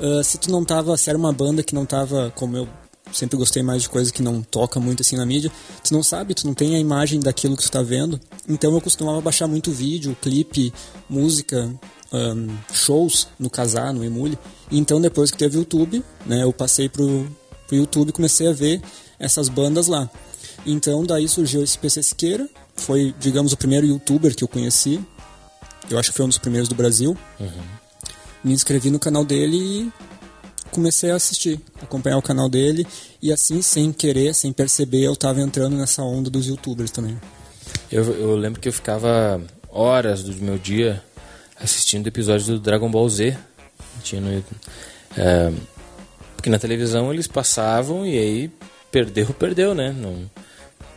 Uh, 0.00 0.24
se 0.24 0.38
tu 0.38 0.50
não 0.50 0.64
tava, 0.64 0.96
se 0.96 1.10
era 1.10 1.18
uma 1.18 1.30
banda 1.30 1.62
que 1.62 1.74
não 1.74 1.84
tava, 1.84 2.32
como 2.34 2.56
eu 2.56 2.66
sempre 3.12 3.36
gostei 3.36 3.62
mais 3.62 3.82
de 3.82 3.90
coisa 3.90 4.10
que 4.10 4.22
não 4.22 4.40
toca 4.40 4.80
muito 4.80 5.02
assim 5.02 5.14
na 5.14 5.26
mídia, 5.26 5.52
tu 5.84 5.92
não 5.92 6.02
sabe, 6.02 6.32
tu 6.32 6.46
não 6.46 6.54
tem 6.54 6.74
a 6.74 6.78
imagem 6.78 7.20
daquilo 7.20 7.54
que 7.54 7.64
tu 7.64 7.70
tá 7.70 7.82
vendo. 7.82 8.18
Então 8.48 8.72
eu 8.72 8.80
costumava 8.80 9.20
baixar 9.20 9.46
muito 9.46 9.70
vídeo, 9.70 10.16
clipe, 10.18 10.72
música, 11.10 11.70
um, 12.10 12.48
shows 12.72 13.28
no 13.38 13.50
Casar, 13.50 13.92
no 13.92 14.02
Emule. 14.02 14.38
E 14.70 14.78
então 14.78 15.02
depois 15.02 15.30
que 15.30 15.36
teve 15.36 15.58
o 15.58 15.60
YouTube, 15.60 16.02
né, 16.24 16.44
eu 16.44 16.52
passei 16.54 16.88
pro, 16.88 17.30
pro 17.66 17.76
YouTube 17.76 18.08
e 18.08 18.12
comecei 18.12 18.48
a 18.48 18.54
ver 18.54 18.80
essas 19.18 19.50
bandas 19.50 19.86
lá. 19.86 20.10
Então 20.64 21.04
daí 21.04 21.28
surgiu 21.28 21.62
esse 21.62 21.76
PC 21.78 22.02
Siqueira, 22.02 22.48
foi, 22.76 23.14
digamos, 23.18 23.52
o 23.52 23.56
primeiro 23.56 23.86
youtuber 23.86 24.34
que 24.34 24.44
eu 24.44 24.48
conheci. 24.48 25.00
Eu 25.90 25.98
acho 25.98 26.10
que 26.10 26.16
foi 26.16 26.24
um 26.24 26.28
dos 26.28 26.38
primeiros 26.38 26.68
do 26.68 26.74
Brasil. 26.74 27.16
Uhum. 27.38 27.62
Me 28.44 28.52
inscrevi 28.52 28.90
no 28.90 28.98
canal 28.98 29.24
dele 29.24 29.56
e 29.56 29.92
comecei 30.70 31.10
a 31.10 31.16
assistir, 31.16 31.60
acompanhar 31.80 32.16
o 32.16 32.22
canal 32.22 32.48
dele. 32.48 32.86
E 33.20 33.32
assim, 33.32 33.60
sem 33.62 33.92
querer, 33.92 34.34
sem 34.34 34.52
perceber, 34.52 35.04
eu 35.04 35.12
estava 35.12 35.40
entrando 35.40 35.76
nessa 35.76 36.02
onda 36.02 36.30
dos 36.30 36.46
youtubers 36.46 36.90
também. 36.90 37.18
Eu, 37.90 38.04
eu 38.14 38.36
lembro 38.36 38.60
que 38.60 38.68
eu 38.68 38.72
ficava 38.72 39.40
horas 39.68 40.22
do 40.22 40.34
meu 40.42 40.58
dia 40.58 41.02
assistindo 41.60 42.06
episódios 42.06 42.46
do 42.46 42.58
Dragon 42.58 42.90
Ball 42.90 43.08
Z. 43.08 43.36
Tinha 44.02 44.20
no, 44.20 44.44
é, 45.16 45.52
porque 46.34 46.50
na 46.50 46.58
televisão 46.58 47.12
eles 47.12 47.26
passavam 47.26 48.06
e 48.06 48.18
aí 48.18 48.50
perdeu, 48.90 49.26
perdeu, 49.38 49.74
né? 49.74 49.92
Não, 49.92 50.28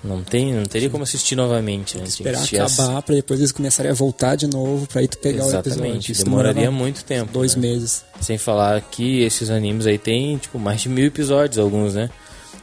não, 0.06 0.24
tem, 0.24 0.54
não 0.54 0.64
teria 0.64 0.90
como 0.90 1.04
assistir 1.04 1.36
novamente. 1.36 1.98
Né? 1.98 2.04
Esperar 2.06 2.44
acabar 2.44 3.02
para 3.02 3.16
depois 3.16 3.40
eles 3.40 3.52
começarem 3.52 3.92
a 3.92 3.94
voltar 3.94 4.36
de 4.36 4.48
novo 4.48 4.88
para 4.88 5.02
aí 5.02 5.08
tu 5.08 5.18
pegar 5.18 5.44
Exatamente. 5.46 5.80
o 5.80 5.86
episódio. 5.86 6.12
Isso 6.12 6.24
demoraria 6.24 6.72
muito 6.72 7.04
tempo. 7.04 7.32
Dois 7.32 7.56
né? 7.56 7.68
meses. 7.68 8.06
Sem 8.22 8.38
falar 8.38 8.80
que 8.82 9.22
esses 9.24 9.50
animes 9.50 9.88
aí 9.88 9.98
tem 9.98 10.38
tipo 10.38 10.60
mais 10.60 10.82
de 10.82 10.90
mil 10.90 11.06
episódios 11.06 11.58
alguns, 11.58 11.96
né? 11.96 12.10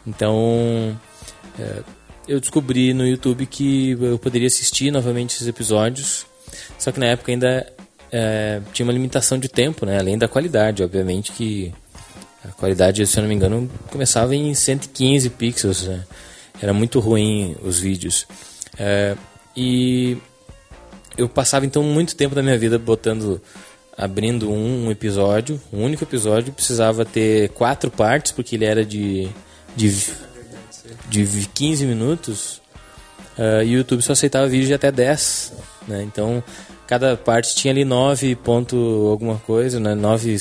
Então 0.06 0.96
é, 1.58 1.82
eu 2.28 2.40
descobri 2.40 2.94
no 2.94 3.06
YouTube 3.06 3.44
que 3.46 3.96
eu 4.00 4.18
poderia 4.18 4.46
assistir 4.46 4.90
novamente 4.90 5.34
esses 5.34 5.48
episódios. 5.48 6.24
Só 6.78 6.92
que 6.92 7.00
na 7.00 7.06
época 7.06 7.32
ainda 7.32 7.66
é, 8.10 8.60
tinha 8.72 8.86
uma 8.86 8.92
limitação 8.92 9.38
de 9.38 9.48
tempo, 9.48 9.84
né? 9.84 9.98
Além 9.98 10.16
da 10.16 10.28
qualidade, 10.28 10.82
obviamente 10.82 11.32
que 11.32 11.72
a 12.44 12.48
qualidade, 12.48 13.06
se 13.06 13.18
eu 13.18 13.22
não 13.22 13.28
me 13.28 13.34
engano, 13.34 13.70
começava 13.90 14.34
em 14.34 14.52
115 14.52 15.30
pixels. 15.30 15.84
Né? 15.84 16.04
Era 16.62 16.72
muito 16.72 17.00
ruim 17.00 17.56
os 17.62 17.80
vídeos. 17.80 18.26
É, 18.78 19.16
e 19.56 20.16
eu 21.18 21.28
passava 21.28 21.66
então 21.66 21.82
muito 21.82 22.14
tempo 22.14 22.34
da 22.34 22.42
minha 22.42 22.56
vida 22.56 22.78
botando, 22.78 23.40
abrindo 23.98 24.50
um, 24.50 24.90
episódio, 24.90 25.60
um 25.72 25.84
único 25.84 26.04
episódio, 26.04 26.52
precisava 26.52 27.04
ter 27.04 27.50
quatro 27.50 27.90
partes 27.90 28.32
porque 28.32 28.54
ele 28.54 28.64
era 28.64 28.84
de 28.84 29.28
de, 29.76 29.90
de 31.08 31.48
15 31.52 31.86
minutos. 31.86 32.62
Uh, 33.36 33.62
e 33.64 33.74
o 33.74 33.78
YouTube 33.78 34.02
só 34.02 34.12
aceitava 34.12 34.46
vídeo 34.46 34.66
de 34.66 34.74
até 34.74 34.92
10, 34.92 35.52
né? 35.88 36.02
Então 36.02 36.42
cada 36.86 37.16
parte 37.16 37.54
tinha 37.54 37.72
ali 37.72 37.84
9 37.84 38.36
ponto 38.36 38.76
alguma 39.10 39.38
coisa, 39.38 39.80
né? 39.80 39.94
9 39.94 40.36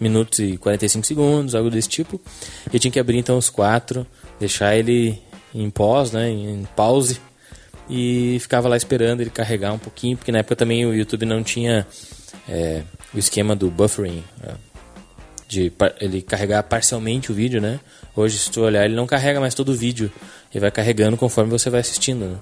minutos 0.00 0.38
e 0.38 0.56
45 0.56 1.06
segundos, 1.06 1.54
algo 1.54 1.70
desse 1.70 1.88
tipo. 1.88 2.20
Eu 2.72 2.80
tinha 2.80 2.90
que 2.90 2.98
abrir 2.98 3.18
então 3.18 3.36
os 3.36 3.50
quatro, 3.50 4.06
deixar 4.40 4.74
ele 4.76 5.22
em 5.54 5.70
pós, 5.70 6.12
né, 6.12 6.28
em 6.30 6.66
pause 6.76 7.20
e 7.88 8.38
ficava 8.40 8.68
lá 8.68 8.76
esperando 8.76 9.20
ele 9.20 9.30
carregar 9.30 9.72
um 9.72 9.78
pouquinho, 9.78 10.16
porque 10.16 10.32
na 10.32 10.38
época 10.38 10.56
também 10.56 10.86
o 10.86 10.94
YouTube 10.94 11.26
não 11.26 11.42
tinha 11.42 11.86
é, 12.48 12.82
o 13.12 13.18
esquema 13.18 13.54
do 13.54 13.70
buffering, 13.70 14.24
é, 14.42 14.54
de 15.48 15.72
ele 16.00 16.22
carregar 16.22 16.62
parcialmente 16.62 17.30
o 17.30 17.34
vídeo, 17.34 17.60
né? 17.60 17.78
Hoje, 18.16 18.38
se 18.38 18.50
tu 18.50 18.62
olhar, 18.62 18.86
ele 18.86 18.94
não 18.94 19.06
carrega 19.06 19.38
mais 19.38 19.54
todo 19.54 19.70
o 19.70 19.74
vídeo, 19.74 20.10
ele 20.50 20.60
vai 20.60 20.70
carregando 20.70 21.16
conforme 21.16 21.50
você 21.50 21.68
vai 21.68 21.80
assistindo. 21.80 22.24
Né? 22.24 22.36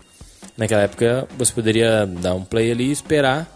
Naquela 0.57 0.83
época, 0.83 1.27
você 1.37 1.53
poderia 1.53 2.07
dar 2.07 2.35
um 2.35 2.45
play 2.45 2.71
ali, 2.71 2.91
esperar 2.91 3.49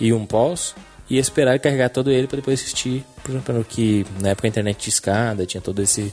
e 0.00 0.12
um 0.12 0.26
pause 0.26 0.74
e 1.08 1.18
esperar 1.18 1.52
ele 1.52 1.60
carregar 1.60 1.88
todo 1.88 2.10
ele 2.10 2.26
para 2.26 2.36
depois 2.36 2.60
assistir, 2.60 3.04
por 3.22 3.30
exemplo, 3.30 3.64
que 3.64 4.04
na 4.20 4.30
época 4.30 4.48
a 4.48 4.50
internet 4.50 4.76
tinha 4.78 4.92
escada, 4.92 5.46
tinha 5.46 5.60
todo 5.60 5.80
esse 5.80 6.12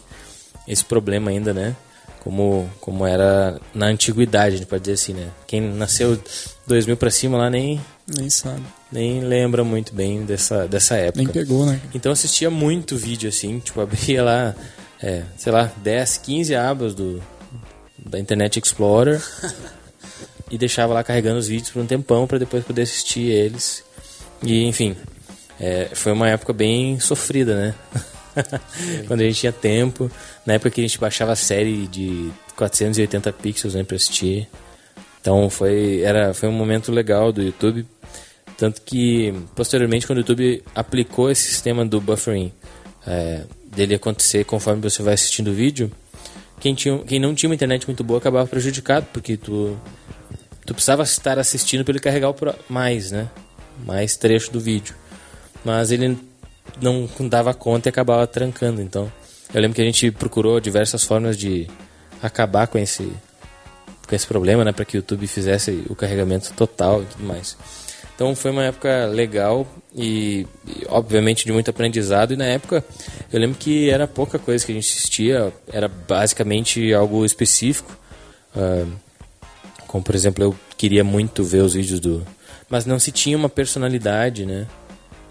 esse 0.68 0.86
problema 0.86 1.32
ainda, 1.32 1.54
né? 1.54 1.76
Como, 2.24 2.70
como 2.80 3.06
era 3.06 3.60
na 3.74 3.88
antiguidade, 3.88 4.56
a 4.56 4.58
gente 4.58 4.68
pode 4.68 4.82
dizer 4.82 4.94
assim, 4.94 5.14
né? 5.14 5.30
Quem 5.46 5.62
nasceu 5.62 6.20
2000 6.68 6.98
para 6.98 7.12
cima 7.12 7.38
lá 7.38 7.50
nem 7.50 7.80
nem 8.06 8.30
sabe, 8.30 8.64
nem 8.92 9.22
lembra 9.22 9.64
muito 9.64 9.94
bem 9.94 10.24
dessa 10.26 10.68
dessa 10.68 10.96
época. 10.96 11.24
Nem 11.24 11.28
pegou, 11.28 11.66
né? 11.66 11.80
Então 11.94 12.12
assistia 12.12 12.50
muito 12.50 12.98
vídeo 12.98 13.30
assim, 13.30 13.60
tipo 13.60 13.80
abria 13.82 14.24
lá 14.24 14.56
é, 15.04 15.24
sei 15.36 15.52
lá, 15.52 15.70
10, 15.78 16.18
15 16.20 16.56
abas 16.56 16.96
do, 16.96 17.22
da 18.00 18.18
Internet 18.18 18.58
Explorer 18.58 19.22
e 20.50 20.58
deixava 20.58 20.94
lá 20.94 21.04
carregando 21.04 21.40
os 21.40 21.48
vídeos 21.48 21.72
por 21.72 21.82
um 21.82 21.86
tempão 21.86 22.26
para 22.26 22.38
depois 22.38 22.64
poder 22.64 22.84
assistir 22.84 23.28
eles. 23.28 23.84
E 24.42 24.64
enfim, 24.64 24.96
é, 25.60 25.90
foi 25.94 26.14
uma 26.14 26.30
época 26.30 26.54
bem 26.54 27.00
sofrida, 27.02 27.56
né? 27.56 27.76
Quando 29.08 29.22
a 29.22 29.24
gente 29.24 29.40
tinha 29.40 29.52
tempo, 29.52 30.10
na 30.46 30.54
época 30.54 30.72
que 30.72 30.82
a 30.82 30.84
gente 30.84 31.00
baixava 31.00 31.34
a 31.34 31.36
série 31.36 31.88
de 31.88 32.32
480 32.56 33.32
pixels 33.34 33.74
né, 33.76 33.84
para 33.84 33.96
assistir. 33.96 34.48
Então 35.22 35.50
foi, 35.50 36.02
era, 36.02 36.34
foi 36.34 36.50
um 36.50 36.54
momento 36.54 36.92
legal 36.92 37.32
do 37.32 37.42
YouTube. 37.42 37.86
Tanto 38.58 38.82
que, 38.82 39.34
posteriormente, 39.56 40.06
quando 40.06 40.18
o 40.18 40.22
YouTube 40.22 40.64
aplicou 40.76 41.32
esse 41.32 41.44
sistema 41.44 41.86
do 41.86 42.00
buffering, 42.00 42.52
é, 43.06 43.44
dele 43.66 43.96
acontecer 43.96 44.46
conforme 44.46 44.82
você 44.82 45.02
vai 45.02 45.14
assistindo 45.16 45.50
o 45.50 45.54
vídeo, 45.54 45.92
quem, 46.60 46.74
tinha, 46.74 46.98
quem 47.00 47.20
não 47.20 47.34
tinha 47.34 47.50
uma 47.50 47.56
internet 47.56 47.86
muito 47.88 48.04
boa 48.04 48.20
acabava 48.20 48.48
prejudicado, 48.48 49.08
porque 49.12 49.36
tu, 49.36 49.78
tu 50.66 50.74
precisava 50.74 51.04
estar 51.04 51.40
assistindo 51.40 51.84
para 51.84 51.92
ele 51.92 52.00
carregar 52.00 52.30
o 52.30 52.36
mais, 52.70 53.12
né? 53.12 53.30
Mais 53.86 54.16
trecho 54.16 54.52
do 54.52 54.60
vídeo. 54.60 54.96
Mas 55.66 55.92
ele 55.92 56.18
não 56.82 57.08
dava 57.28 57.54
conta 57.54 57.88
e 57.88 57.92
acabava 57.92 58.26
trancando. 58.28 58.82
Então, 58.82 59.12
eu 59.54 59.62
lembro 59.62 59.76
que 59.76 59.82
a 59.82 59.86
gente 59.86 60.12
procurou 60.12 60.60
diversas 60.60 61.04
formas 61.04 61.38
de 61.38 61.68
acabar 62.22 62.68
com 62.68 62.78
esse 62.78 63.12
com 64.08 64.16
esse 64.16 64.28
problema, 64.28 64.66
né, 64.66 64.74
para 64.74 64.84
que 64.84 64.98
o 64.98 65.00
YouTube 65.00 65.26
fizesse 65.28 65.86
o 65.90 65.96
carregamento 65.96 66.52
total 66.54 67.02
e 67.02 67.06
tudo 67.06 67.24
mais. 67.24 67.58
Então 68.16 68.36
foi 68.36 68.52
uma 68.52 68.64
época 68.64 69.06
legal 69.06 69.66
e, 69.96 70.46
e, 70.68 70.86
obviamente 70.88 71.46
de 71.46 71.52
muito 71.52 71.70
aprendizado 71.70 72.34
e 72.34 72.38
na 72.38 72.46
época 72.46 72.84
eu 73.32 73.40
lembro 73.40 73.58
que 73.58 73.90
era 73.90 74.08
pouca 74.08 74.38
coisa 74.38 74.66
que 74.66 74.72
a 74.72 74.76
gente 74.76 74.88
assistia, 74.88 75.54
era 75.72 75.88
basicamente 75.88 76.94
algo 76.94 77.26
específico. 77.26 77.98
Uh, 78.56 78.92
como 79.88 80.04
por 80.04 80.16
exemplo, 80.16 80.44
eu 80.44 80.56
queria 80.78 81.04
muito 81.04 81.44
ver 81.44 81.62
os 81.62 81.74
vídeos 81.74 82.00
do, 82.00 82.26
mas 82.70 82.86
não 82.86 83.00
se 83.00 83.12
tinha 83.12 83.38
uma 83.38 83.50
personalidade, 83.50 84.46
né? 84.46 84.68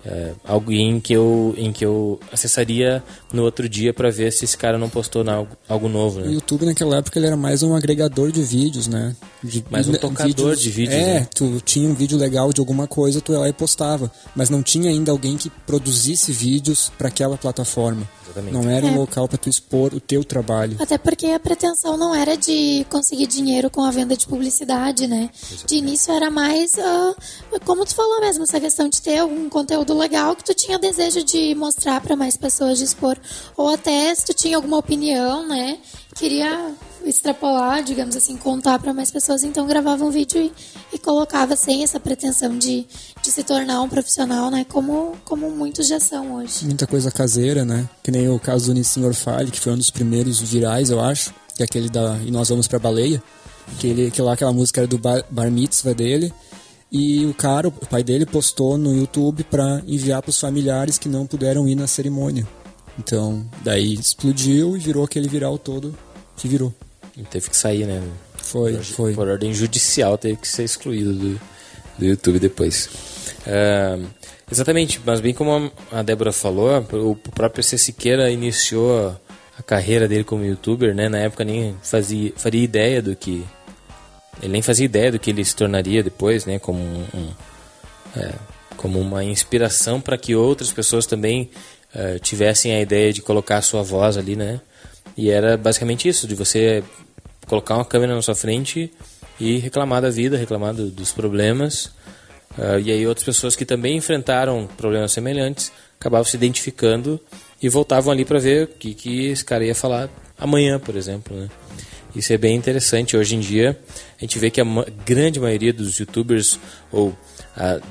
É, 0.05 0.33
alguém 0.45 1.01
que 1.01 1.13
eu, 1.13 1.55
em 1.57 1.73
que 1.73 1.85
eu 1.85 2.19
acessaria 2.33 3.03
no 3.33 3.43
outro 3.43 3.69
dia 3.69 3.95
para 3.95 4.11
ver 4.11 4.33
se 4.33 4.45
esse 4.45 4.57
cara 4.57 4.77
não 4.77 4.89
postou 4.89 5.23
na, 5.23 5.45
algo, 5.69 5.89
novo. 5.89 6.21
Né? 6.21 6.29
O 6.29 6.33
YouTube 6.33 6.67
naquela 6.67 6.97
época 6.97 7.19
ele 7.19 7.27
era 7.27 7.37
mais 7.37 7.63
um 7.63 7.75
agregador 7.75 8.33
de 8.33 8.43
vídeos, 8.43 8.89
né? 8.89 9.15
De, 9.43 9.65
mais 9.71 9.89
um 9.89 9.93
tocador 9.93 10.27
vídeos, 10.27 10.61
de 10.61 10.71
vídeos. 10.71 10.97
É, 10.97 11.21
né? 11.21 11.29
tu 11.33 11.61
tinha 11.65 11.89
um 11.89 11.95
vídeo 11.95 12.19
legal 12.19 12.53
de 12.53 12.61
alguma 12.61 12.89
coisa, 12.89 13.21
tu 13.21 13.33
ia 13.33 13.39
lá 13.39 13.49
e 13.49 13.53
postava. 13.53 14.11
Mas 14.35 14.51
não 14.51 14.63
tinha 14.63 14.91
ainda 14.91 15.13
alguém 15.13 15.37
que 15.37 15.51
produzisse 15.65 16.33
vídeos 16.33 16.91
para 16.99 17.07
aquela 17.07 17.37
plataforma. 17.37 18.09
Exatamente. 18.33 18.53
Não 18.55 18.71
era 18.71 18.87
é. 18.87 18.91
um 18.91 18.97
local 18.97 19.29
para 19.29 19.39
tu 19.39 19.49
expor 19.49 19.95
o 19.95 20.01
teu 20.01 20.25
trabalho. 20.25 20.77
Até 20.81 20.97
porque 20.97 21.27
a 21.27 21.39
pretensão 21.39 21.97
não 21.97 22.15
era 22.15 22.37
de 22.37 22.87
conseguir 22.89 23.27
dinheiro 23.27 23.71
com 23.71 23.83
a 23.83 23.91
venda 23.91 24.17
de 24.17 24.27
publicidade, 24.27 25.07
né? 25.07 25.31
Exatamente. 25.35 25.67
De 25.67 25.77
início 25.77 26.13
era 26.13 26.31
mais, 26.31 26.73
uh, 26.75 27.61
como 27.65 27.85
tu 27.85 27.95
falou 27.95 28.21
mesmo, 28.21 28.45
essa 28.45 28.61
questão 28.61 28.89
de 28.89 29.01
ter 29.01 29.19
algum 29.19 29.49
conteúdo 29.49 29.97
legal 29.97 30.35
que 30.35 30.45
tu 30.45 30.55
tinha 30.55 30.79
desejo 30.79 31.23
de 31.25 31.55
mostrar 31.55 32.01
para 32.01 32.17
mais 32.17 32.37
pessoas, 32.37 32.79
de 32.79 32.85
expor. 32.85 33.19
Ou 33.57 33.69
até 33.69 34.15
se 34.15 34.25
tu 34.25 34.35
tinha 34.35 34.57
alguma 34.57 34.79
opinião, 34.79 35.47
né? 35.47 35.79
Queria 36.15 36.75
extrapolar, 37.05 37.83
digamos 37.83 38.17
assim, 38.17 38.37
contar 38.37 38.79
para 38.79 38.93
mais 38.93 39.11
pessoas, 39.11 39.43
então 39.43 39.67
gravava 39.67 40.05
um 40.05 40.11
vídeo 40.11 40.41
e, 40.41 40.53
e, 40.93 40.99
colocava 40.99 41.57
sem 41.57 41.83
essa 41.83 41.99
pretensão 41.99 42.57
de, 42.57 42.87
de 43.23 43.31
se 43.31 43.45
tornar 43.45 43.81
um 43.81 43.89
profissional, 43.89 44.51
né? 44.51 44.67
Como, 44.69 45.17
como 45.25 45.51
muitos 45.51 45.87
já 45.87 46.01
são 46.01 46.35
hoje. 46.35 46.65
Muita 46.65 46.87
coisa 46.87 47.11
caseira, 47.11 47.65
né? 47.65 47.89
Que 48.03 48.11
nem 48.11 48.29
o 48.29 48.39
caso 48.39 48.67
do 48.67 48.75
Nissin 48.75 49.05
Orfale, 49.05 49.51
que 49.51 49.61
foi 49.61 49.73
um 49.73 49.79
dos 49.79 49.91
primeiros 49.91 50.41
virais, 50.41 50.91
eu 50.91 51.01
acho, 51.01 51.33
que 51.55 51.63
é 51.63 51.65
aquele 51.65 51.89
da 51.89 52.19
E 52.19 52.31
Nós 52.31 52.49
Vamos 52.49 52.67
Pra 52.67 52.79
Baleia, 52.79 53.23
que, 53.79 53.87
ele, 53.87 54.11
que 54.11 54.21
lá 54.21 54.33
aquela 54.33 54.53
música 54.53 54.81
era 54.81 54.89
do 54.89 54.99
bar, 54.99 55.25
bar 55.31 55.51
mitzvah 55.51 55.95
dele, 55.95 56.33
e 56.91 57.25
o 57.25 57.33
cara, 57.33 57.69
o 57.69 57.73
pai 57.73 58.03
dele, 58.03 58.27
postou 58.27 58.77
no 58.77 58.95
YouTube 58.95 59.45
para 59.45 59.83
enviar 59.87 60.21
para 60.21 60.31
os 60.31 60.39
familiares 60.39 60.99
que 60.99 61.09
não 61.09 61.27
puderam 61.27 61.67
ir 61.67 61.75
na 61.75 61.87
cerimônia. 61.87 62.47
Então, 62.99 63.47
daí 63.65 63.95
explodiu 63.95 64.77
e 64.77 64.81
virou 64.81 65.05
aquele 65.05 65.29
viral 65.29 65.57
todo 65.57 65.95
que 66.37 66.47
virou. 66.47 66.75
E 67.17 67.23
teve 67.23 67.49
que 67.49 67.57
sair, 67.57 67.87
né? 67.87 68.03
Foi, 68.37 68.75
por, 68.75 68.85
foi. 68.85 69.15
Por 69.15 69.29
ordem 69.29 69.55
judicial, 69.55 70.19
teve 70.19 70.37
que 70.37 70.49
ser 70.49 70.65
excluído 70.65 71.15
do, 71.15 71.41
do 72.03 72.09
YouTube 72.09 72.39
depois. 72.39 72.89
Uh, 73.47 74.07
exatamente, 74.51 75.01
mas 75.05 75.21
bem 75.21 75.33
como 75.33 75.71
a 75.91 76.03
Débora 76.03 76.33
falou, 76.33 76.85
o 76.93 77.17
próprio 77.17 77.63
C. 77.63 77.79
Siqueira 77.79 78.31
iniciou 78.31 79.17
a 79.59 79.63
carreira 79.63 80.09
dele 80.09 80.25
como 80.25 80.45
youtuber, 80.45 80.95
né? 80.95 81.09
Na 81.09 81.19
época 81.19 81.45
nem 81.45 81.77
fazia, 81.83 82.33
faria 82.37 82.63
ideia 82.63 83.01
do 83.01 83.15
que. 83.15 83.45
Ele 84.43 84.53
nem 84.53 84.63
fazia 84.63 84.85
ideia 84.85 85.13
do 85.13 85.19
que 85.19 85.31
ele 85.31 85.45
se 85.45 85.55
tornaria 85.55 86.03
depois, 86.03 86.45
né? 86.45 86.59
Como, 86.59 86.81
um, 86.81 87.07
um 87.15 87.29
é, 88.17 88.33
como 88.77 88.99
uma 88.99 89.23
inspiração 89.23 90.01
para 90.01 90.19
que 90.19 90.35
outras 90.35 90.73
pessoas 90.73 91.07
também 91.07 91.51
uh, 91.95 92.19
tivessem 92.19 92.75
a 92.75 92.81
ideia 92.81 93.13
de 93.13 93.23
colocar 93.23 93.59
a 93.59 93.63
sua 93.63 93.83
voz 93.83 94.17
ali, 94.17 94.35
né? 94.35 94.61
E 95.17 95.31
era 95.31 95.57
basicamente 95.57 96.09
isso, 96.09 96.27
de 96.27 96.35
você 96.35 96.83
colocar 97.47 97.75
uma 97.75 97.85
câmera 97.85 98.15
na 98.15 98.23
sua 98.23 98.35
frente 98.35 98.91
e 99.43 99.59
reclamar 99.59 100.01
da 100.01 100.09
vida, 100.09 100.37
reclamar 100.37 100.73
do, 100.73 100.89
dos 100.89 101.11
problemas. 101.11 101.87
Uh, 102.57 102.79
e 102.85 102.93
aí 102.93 103.07
outras 103.07 103.25
pessoas 103.25 103.57
que 103.57 103.65
também 103.65 103.97
enfrentaram 103.97 104.69
problemas 104.77 105.11
semelhantes 105.11 105.73
acabavam 105.99 106.25
se 106.25 106.37
identificando 106.37 107.19
e 107.61 107.69
voltavam 107.69 108.13
ali 108.13 108.25
para 108.25 108.39
ver 108.39 108.65
o 108.65 108.67
que, 108.69 108.95
que 108.95 109.27
esse 109.27 109.45
cara 109.45 109.65
ia 109.65 109.75
falar 109.75 110.09
amanhã, 110.39 110.79
por 110.79 110.95
exemplo. 110.95 111.37
Né? 111.37 111.49
Isso 112.15 112.33
é 112.33 112.39
bem 112.39 112.55
interessante. 112.55 113.17
Hoje 113.17 113.35
em 113.35 113.41
dia, 113.41 113.79
a 114.17 114.21
gente 114.21 114.39
vê 114.39 114.49
que 114.49 114.61
a 114.61 114.65
ma 114.65 114.87
grande 115.05 115.41
maioria 115.41 115.73
dos 115.73 115.97
youtubers 115.97 116.61
ou 116.93 117.09
uh, 117.09 117.17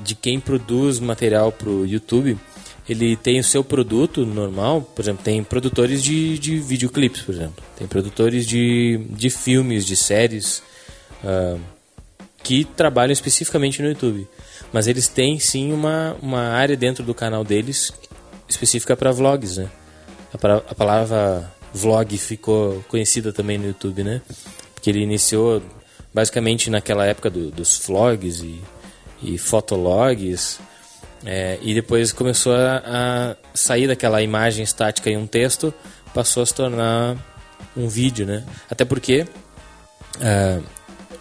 de 0.02 0.14
quem 0.14 0.40
produz 0.40 0.98
material 1.00 1.52
para 1.52 1.68
o 1.68 1.86
YouTube 1.86 2.38
ele 2.88 3.14
tem 3.16 3.38
o 3.38 3.44
seu 3.44 3.62
produto 3.62 4.26
normal, 4.26 4.82
por 4.82 5.02
exemplo, 5.02 5.22
tem 5.22 5.42
produtores 5.44 6.02
de, 6.02 6.36
de 6.36 6.56
videoclipes, 6.58 7.22
por 7.22 7.32
exemplo, 7.32 7.62
tem 7.78 7.86
produtores 7.86 8.44
de, 8.44 9.00
de 9.10 9.30
filmes, 9.30 9.86
de 9.86 9.94
séries 9.94 10.62
uh, 11.24 11.60
que 12.42 12.64
trabalham 12.64 13.12
especificamente 13.12 13.80
no 13.82 13.88
YouTube. 13.88 14.26
Mas 14.72 14.86
eles 14.86 15.08
têm 15.08 15.38
sim 15.38 15.72
uma, 15.72 16.16
uma 16.20 16.40
área 16.48 16.76
dentro 16.76 17.04
do 17.04 17.14
canal 17.14 17.44
deles 17.44 17.92
específica 18.48 18.96
para 18.96 19.12
vlogs, 19.12 19.58
né? 19.58 19.68
A, 20.32 20.56
a 20.70 20.74
palavra 20.74 21.52
vlog 21.72 22.16
ficou 22.18 22.82
conhecida 22.88 23.32
também 23.32 23.58
no 23.58 23.66
YouTube, 23.66 24.02
né? 24.02 24.20
Porque 24.74 24.90
ele 24.90 25.00
iniciou 25.00 25.62
basicamente 26.12 26.70
naquela 26.70 27.06
época 27.06 27.30
do, 27.30 27.50
dos 27.50 27.78
vlogs 27.86 28.40
e, 28.40 28.60
e 29.22 29.38
fotologs, 29.38 30.60
é, 31.24 31.58
e 31.62 31.72
depois 31.72 32.12
começou 32.12 32.54
a, 32.54 32.82
a, 32.84 33.36
sair 33.54 33.86
daquela 33.86 34.20
imagem 34.22 34.64
estática 34.64 35.08
e 35.08 35.16
um 35.16 35.26
texto, 35.26 35.72
passou 36.12 36.42
a 36.42 36.46
se 36.46 36.54
tornar 36.54 37.16
um 37.76 37.88
vídeo, 37.88 38.26
né? 38.26 38.44
Até 38.70 38.84
porque 38.84 39.26
é, 40.20 40.58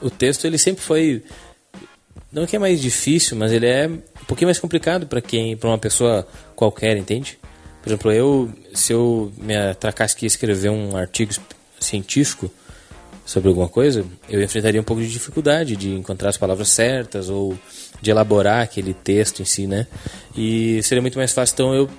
o 0.02 0.10
texto 0.10 0.46
ele 0.46 0.58
sempre 0.58 0.84
foi 0.84 1.24
não 2.32 2.46
que 2.46 2.56
é 2.56 2.60
mais 2.60 2.82
difícil, 2.82 3.36
mas 3.36 3.52
ele 3.52 3.66
é 3.66 3.88
um 3.88 4.26
pouquinho 4.26 4.48
mais 4.48 4.60
complicado 4.60 5.06
para 5.06 5.22
quem, 5.22 5.58
para 5.58 5.70
uma 5.70 5.78
pessoa 5.78 6.26
qualquer, 6.56 6.96
entende? 6.96 7.38
Por 7.82 7.90
exemplo, 7.90 8.12
eu 8.12 8.50
se 8.74 8.94
eu 8.94 9.32
me 9.38 9.56
atracasse 9.56 10.16
aqui 10.16 10.26
escrever 10.26 10.70
um 10.70 10.96
artigo 10.96 11.34
científico 11.80 12.50
sobre 13.26 13.50
alguma 13.50 13.68
coisa, 13.68 14.06
eu 14.30 14.42
enfrentaria 14.42 14.80
um 14.80 14.84
pouco 14.84 15.02
de 15.02 15.10
dificuldade 15.10 15.76
de 15.76 15.94
encontrar 15.94 16.30
as 16.30 16.38
palavras 16.38 16.70
certas 16.70 17.30
ou 17.30 17.58
de 18.02 18.12
elaborar 18.12 18.64
aquele 18.64 18.94
texto 18.94 19.42
em 19.42 19.46
si, 19.46 19.68
né? 19.68 19.88
E 20.36 20.82
seria 20.84 21.02
muito 21.02 21.18
mais 21.18 21.34
fácil 21.34 21.54
então 21.54 21.74
eu 21.74 21.90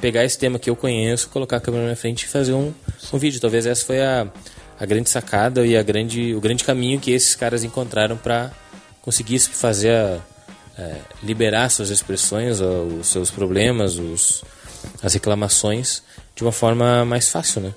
pegar 0.00 0.24
esse 0.24 0.38
tema 0.38 0.58
que 0.58 0.68
eu 0.68 0.74
conheço, 0.74 1.28
colocar 1.28 1.58
a 1.58 1.60
câmera 1.60 1.82
na 1.82 1.88
minha 1.90 1.96
frente 1.96 2.24
e 2.24 2.28
fazer 2.28 2.54
um, 2.54 2.72
um 3.12 3.18
vídeo. 3.18 3.40
Talvez 3.40 3.66
essa 3.66 3.84
foi 3.84 4.00
a, 4.00 4.26
a 4.78 4.86
grande 4.86 5.10
sacada 5.10 5.66
e 5.66 5.76
a 5.76 5.82
grande, 5.82 6.34
o 6.34 6.40
grande 6.40 6.64
caminho 6.64 7.00
que 7.00 7.10
esses 7.10 7.34
caras 7.34 7.64
encontraram 7.64 8.16
para 8.16 8.50
conseguir 9.00 9.38
fazer 9.38 9.94
a, 9.94 10.20
é, 10.78 10.96
liberar 11.22 11.68
suas 11.70 11.90
expressões, 11.90 12.60
os 12.60 13.06
seus 13.06 13.30
problemas, 13.30 13.98
os, 13.98 14.44
as 15.02 15.14
reclamações 15.14 16.02
de 16.34 16.42
uma 16.42 16.52
forma 16.52 17.04
mais 17.04 17.28
fácil, 17.28 17.60
né? 17.60 17.74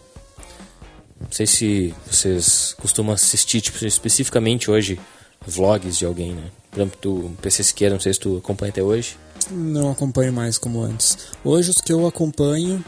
Não 1.19 1.31
sei 1.31 1.47
se 1.47 1.93
vocês 2.09 2.75
costumam 2.79 3.13
assistir 3.13 3.61
tipo, 3.61 3.85
especificamente 3.85 4.69
hoje 4.69 4.99
vlogs 5.45 5.97
de 5.97 6.05
alguém, 6.05 6.33
né? 6.33 6.49
Por 6.71 6.79
exemplo, 6.81 6.97
tu, 7.01 7.31
PC 7.41 7.63
Siqueira, 7.63 7.93
não 7.93 8.01
sei 8.01 8.13
se 8.13 8.19
tu 8.19 8.37
acompanha 8.37 8.71
até 8.71 8.83
hoje. 8.83 9.17
Não 9.49 9.91
acompanho 9.91 10.33
mais 10.33 10.57
como 10.57 10.81
antes. 10.81 11.17
Hoje 11.43 11.69
os 11.69 11.79
que 11.79 11.93
eu 11.93 12.05
acompanho 12.05 12.83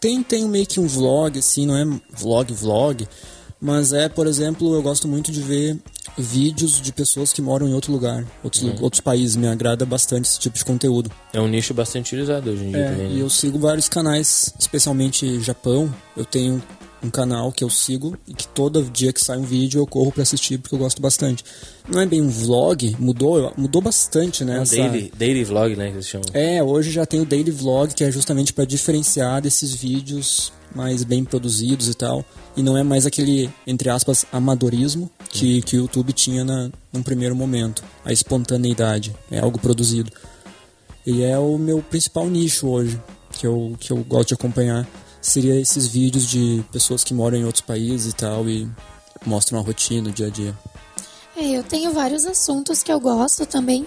tem, 0.00 0.22
tem 0.22 0.44
meio 0.48 0.66
que 0.66 0.78
um 0.80 0.86
vlog, 0.86 1.38
assim, 1.38 1.66
não 1.66 1.76
é 1.76 1.84
vlog, 2.16 2.52
vlog, 2.52 3.08
Mas 3.60 3.92
é, 3.92 4.08
por 4.08 4.28
exemplo, 4.28 4.72
eu 4.72 4.80
gosto 4.80 5.08
muito 5.08 5.32
de 5.32 5.40
ver 5.40 5.76
vídeos 6.16 6.80
de 6.80 6.92
pessoas 6.92 7.32
que 7.32 7.42
moram 7.42 7.66
em 7.68 7.74
outro 7.74 7.90
lugar, 7.90 8.24
outros, 8.44 8.62
Uhum. 8.62 8.76
outros 8.80 9.00
países. 9.00 9.34
Me 9.34 9.48
agrada 9.48 9.84
bastante 9.84 10.26
esse 10.28 10.38
tipo 10.38 10.56
de 10.56 10.64
conteúdo. 10.64 11.10
É 11.32 11.40
um 11.40 11.48
nicho 11.48 11.74
bastante 11.74 12.14
utilizado 12.14 12.50
hoje 12.50 12.64
em 12.64 12.70
dia 12.70 12.78
É, 12.84 12.90
também. 12.90 13.10
e 13.10 13.14
né? 13.16 13.20
eu 13.22 13.28
sigo 13.28 13.58
vários 13.58 13.88
canais, 13.88 14.54
especialmente 14.60 15.40
Japão. 15.40 15.92
Eu 16.16 16.24
tenho 16.24 16.62
um 17.02 17.10
canal 17.10 17.52
que 17.52 17.62
eu 17.62 17.70
sigo 17.70 18.16
e 18.26 18.34
que 18.34 18.46
todo 18.48 18.82
dia 18.84 19.12
que 19.12 19.24
sai 19.24 19.38
um 19.38 19.42
vídeo 19.44 19.80
eu 19.80 19.86
corro 19.86 20.10
pra 20.10 20.22
assistir 20.22 20.58
porque 20.58 20.74
eu 20.74 20.78
gosto 20.78 21.00
bastante. 21.00 21.44
Não 21.88 22.00
é 22.00 22.06
bem 22.06 22.20
um 22.20 22.28
vlog, 22.28 22.96
mudou, 22.98 23.52
mudou 23.56 23.80
bastante, 23.80 24.44
né? 24.44 24.56
É 24.56 24.58
um 24.58 24.62
essa- 24.62 24.76
daily, 24.76 25.12
daily 25.16 25.44
vlog, 25.44 25.76
né, 25.76 25.88
que 25.90 25.94
eles 25.94 26.08
chamam. 26.08 26.26
É, 26.34 26.62
hoje 26.62 26.90
já 26.90 27.06
tem 27.06 27.20
o 27.20 27.24
daily 27.24 27.50
vlog 27.50 27.94
que 27.94 28.02
é 28.04 28.10
justamente 28.10 28.52
para 28.52 28.64
diferenciar 28.64 29.40
desses 29.40 29.72
vídeos 29.72 30.52
mais 30.74 31.02
bem 31.04 31.24
produzidos 31.24 31.88
e 31.88 31.94
tal. 31.94 32.24
E 32.56 32.62
não 32.62 32.76
é 32.76 32.82
mais 32.82 33.06
aquele, 33.06 33.48
entre 33.66 33.88
aspas, 33.88 34.26
amadorismo 34.32 35.08
que, 35.30 35.62
que 35.62 35.76
o 35.76 35.80
YouTube 35.82 36.12
tinha 36.12 36.44
na, 36.44 36.70
num 36.92 37.02
primeiro 37.02 37.34
momento. 37.36 37.84
A 38.04 38.12
espontaneidade, 38.12 39.14
é 39.30 39.38
algo 39.38 39.58
produzido. 39.60 40.10
E 41.06 41.22
é 41.22 41.38
o 41.38 41.56
meu 41.56 41.80
principal 41.80 42.26
nicho 42.28 42.66
hoje, 42.66 43.00
que 43.32 43.46
eu, 43.46 43.76
que 43.78 43.92
eu 43.92 43.98
gosto 43.98 44.28
de 44.28 44.34
acompanhar. 44.34 44.86
Seria 45.28 45.60
esses 45.60 45.86
vídeos 45.86 46.26
de 46.26 46.64
pessoas 46.72 47.04
que 47.04 47.12
moram 47.12 47.36
em 47.36 47.44
outros 47.44 47.60
países 47.60 48.14
e 48.14 48.16
tal 48.16 48.48
e 48.48 48.66
mostram 49.26 49.58
a 49.58 49.62
rotina, 49.62 50.08
o 50.08 50.12
dia 50.12 50.28
a 50.28 50.30
dia. 50.30 50.58
É, 51.36 51.50
eu 51.50 51.62
tenho 51.62 51.92
vários 51.92 52.24
assuntos 52.24 52.82
que 52.82 52.90
eu 52.90 52.98
gosto 52.98 53.44
também, 53.44 53.86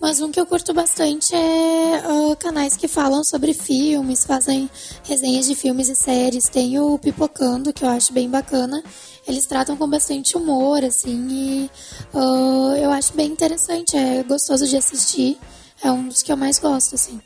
mas 0.00 0.20
um 0.20 0.32
que 0.32 0.40
eu 0.40 0.44
curto 0.44 0.74
bastante 0.74 1.32
é 1.32 2.02
ah, 2.04 2.34
canais 2.34 2.76
que 2.76 2.88
falam 2.88 3.22
sobre 3.22 3.54
filmes, 3.54 4.24
fazem 4.24 4.68
resenhas 5.04 5.46
de 5.46 5.54
filmes 5.54 5.88
e 5.88 5.94
séries. 5.94 6.48
Tem 6.48 6.76
o 6.80 6.98
Pipocando, 6.98 7.72
que 7.72 7.84
eu 7.84 7.88
acho 7.88 8.12
bem 8.12 8.28
bacana. 8.28 8.82
Eles 9.28 9.46
tratam 9.46 9.76
com 9.76 9.88
bastante 9.88 10.36
humor, 10.36 10.82
assim, 10.82 11.28
e 11.30 11.70
ah, 12.12 12.74
eu 12.76 12.90
acho 12.90 13.14
bem 13.14 13.28
interessante, 13.30 13.96
é 13.96 14.24
gostoso 14.24 14.66
de 14.66 14.76
assistir. 14.76 15.38
É 15.84 15.92
um 15.92 16.08
dos 16.08 16.20
que 16.20 16.32
eu 16.32 16.36
mais 16.36 16.58
gosto, 16.58 16.96
assim. 16.96 17.20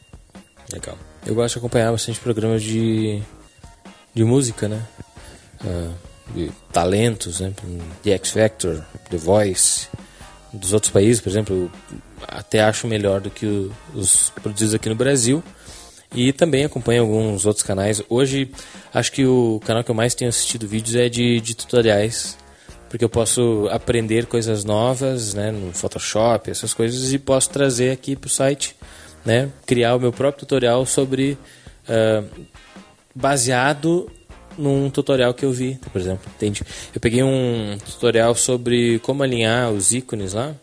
Legal. 0.71 0.99
Eu 1.25 1.35
gosto 1.35 1.55
de 1.55 1.59
acompanhar 1.61 1.91
bastante 1.91 2.21
programas 2.21 2.63
de, 2.63 3.23
de 4.15 4.25
música, 4.25 4.69
né? 4.69 4.83
Ah, 5.65 5.93
de 6.35 6.51
talentos, 6.73 7.41
né? 7.41 7.53
The 8.03 8.13
X 8.13 8.31
Factor, 8.31 8.83
The 9.11 9.17
Voice, 9.17 9.89
dos 10.53 10.73
outros 10.73 10.93
países, 10.93 11.21
por 11.21 11.29
exemplo, 11.29 11.71
até 12.27 12.63
acho 12.63 12.87
melhor 12.87 13.21
do 13.21 13.31
que 13.31 13.71
os 13.95 14.31
produzidos 14.31 14.75
aqui 14.75 14.89
no 14.89 14.95
Brasil. 14.95 15.43
E 16.15 16.33
também 16.33 16.65
acompanho 16.65 17.03
alguns 17.03 17.45
outros 17.45 17.65
canais. 17.65 18.01
Hoje, 18.09 18.51
acho 18.93 19.11
que 19.11 19.27
o 19.27 19.61
canal 19.67 19.83
que 19.83 19.91
eu 19.91 19.95
mais 19.95 20.15
tenho 20.15 20.29
assistido 20.29 20.69
vídeos 20.69 20.95
é 20.95 21.09
de, 21.09 21.41
de 21.41 21.57
tutoriais, 21.57 22.39
porque 22.89 23.05
eu 23.05 23.09
posso 23.09 23.69
aprender 23.73 24.27
coisas 24.27 24.63
novas, 24.63 25.35
né, 25.35 25.51
no 25.51 25.73
Photoshop, 25.73 26.49
essas 26.49 26.73
coisas, 26.73 27.13
e 27.13 27.19
posso 27.19 27.51
trazer 27.51 27.91
aqui 27.91 28.15
para 28.15 28.29
o 28.29 28.31
site, 28.31 28.77
né, 29.25 29.51
criar 29.67 29.97
o 29.97 30.01
meu 30.01 30.13
próprio 30.13 30.39
tutorial 30.39 30.87
sobre 30.87 31.37
ah, 31.89 32.23
baseado 33.15 34.11
num 34.57 34.91
tutorial 34.91 35.35
que 35.35 35.45
eu 35.45 35.53
vi, 35.53 35.79
por 35.93 36.01
exemplo, 36.01 36.31
entende? 36.35 36.63
Eu 36.95 37.01
peguei 37.01 37.23
um 37.23 37.77
tutorial 37.85 38.35
sobre 38.35 38.99
como 39.01 39.23
alinhar 39.23 39.71
os 39.71 39.93
ícones 39.93 40.33
lá, 40.33 40.55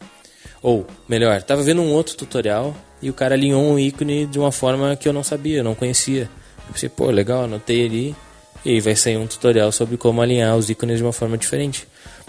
ou 0.61 0.85
melhor, 1.07 1.37
estava 1.37 1.63
vendo 1.63 1.81
um 1.81 1.91
outro 1.91 2.15
tutorial 2.15 2.75
e 3.01 3.09
o 3.09 3.13
cara 3.13 3.35
alinhou 3.35 3.63
um 3.63 3.79
ícone 3.79 4.25
de 4.25 4.39
uma 4.39 4.51
forma 4.51 4.95
que 4.95 5.07
eu 5.07 5.13
não 5.13 5.23
sabia, 5.23 5.63
não 5.63 5.75
conhecia. 5.75 6.29
Eu 6.67 6.73
pensei, 6.73 6.89
pô, 6.89 7.09
legal, 7.09 7.43
anotei 7.43 7.85
ali 7.85 8.15
e 8.63 8.79
vai 8.79 8.95
sair 8.95 9.17
um 9.17 9.27
tutorial 9.27 9.71
sobre 9.71 9.97
como 9.97 10.21
alinhar 10.21 10.55
os 10.55 10.69
ícones 10.69 10.97
de 10.97 11.03
uma 11.03 11.13
forma 11.13 11.37
diferente, 11.37 11.87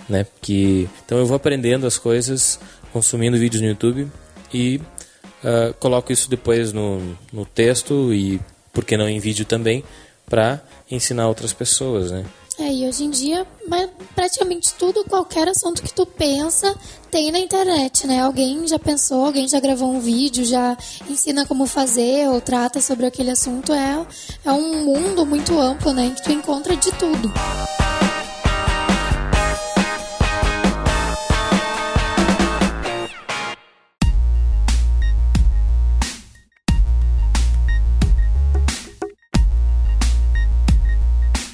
né? 0.08 0.26
Que 0.40 0.88
então 1.04 1.18
eu 1.18 1.26
vou 1.26 1.36
aprendendo 1.36 1.86
as 1.86 1.98
coisas, 1.98 2.58
consumindo 2.92 3.36
vídeos 3.36 3.60
no 3.60 3.68
YouTube 3.68 4.10
e 4.52 4.80
ah, 5.44 5.74
coloco 5.78 6.12
isso 6.12 6.30
depois 6.30 6.72
no, 6.72 7.16
no 7.32 7.44
texto 7.44 8.12
e 8.14 8.40
por 8.72 8.84
que 8.84 8.96
não 8.96 9.08
em 9.08 9.18
vídeo 9.18 9.44
também 9.44 9.84
para 10.32 10.62
ensinar 10.90 11.28
outras 11.28 11.52
pessoas, 11.52 12.10
né? 12.10 12.24
É, 12.58 12.72
e 12.72 12.88
hoje 12.88 13.04
em 13.04 13.10
dia, 13.10 13.46
praticamente 14.14 14.72
tudo, 14.78 15.04
qualquer 15.04 15.46
assunto 15.46 15.82
que 15.82 15.92
tu 15.92 16.06
pensa, 16.06 16.74
tem 17.10 17.30
na 17.30 17.38
internet, 17.38 18.06
né? 18.06 18.22
Alguém 18.22 18.66
já 18.66 18.78
pensou, 18.78 19.26
alguém 19.26 19.46
já 19.46 19.60
gravou 19.60 19.92
um 19.92 20.00
vídeo, 20.00 20.42
já 20.42 20.74
ensina 21.06 21.44
como 21.44 21.66
fazer 21.66 22.30
ou 22.30 22.40
trata 22.40 22.80
sobre 22.80 23.04
aquele 23.04 23.30
assunto. 23.30 23.74
É, 23.74 24.06
é 24.42 24.52
um 24.52 24.84
mundo 24.84 25.26
muito 25.26 25.58
amplo, 25.58 25.92
né? 25.92 26.06
Em 26.06 26.14
que 26.14 26.22
tu 26.22 26.32
encontra 26.32 26.74
de 26.76 26.90
tudo. 26.92 27.30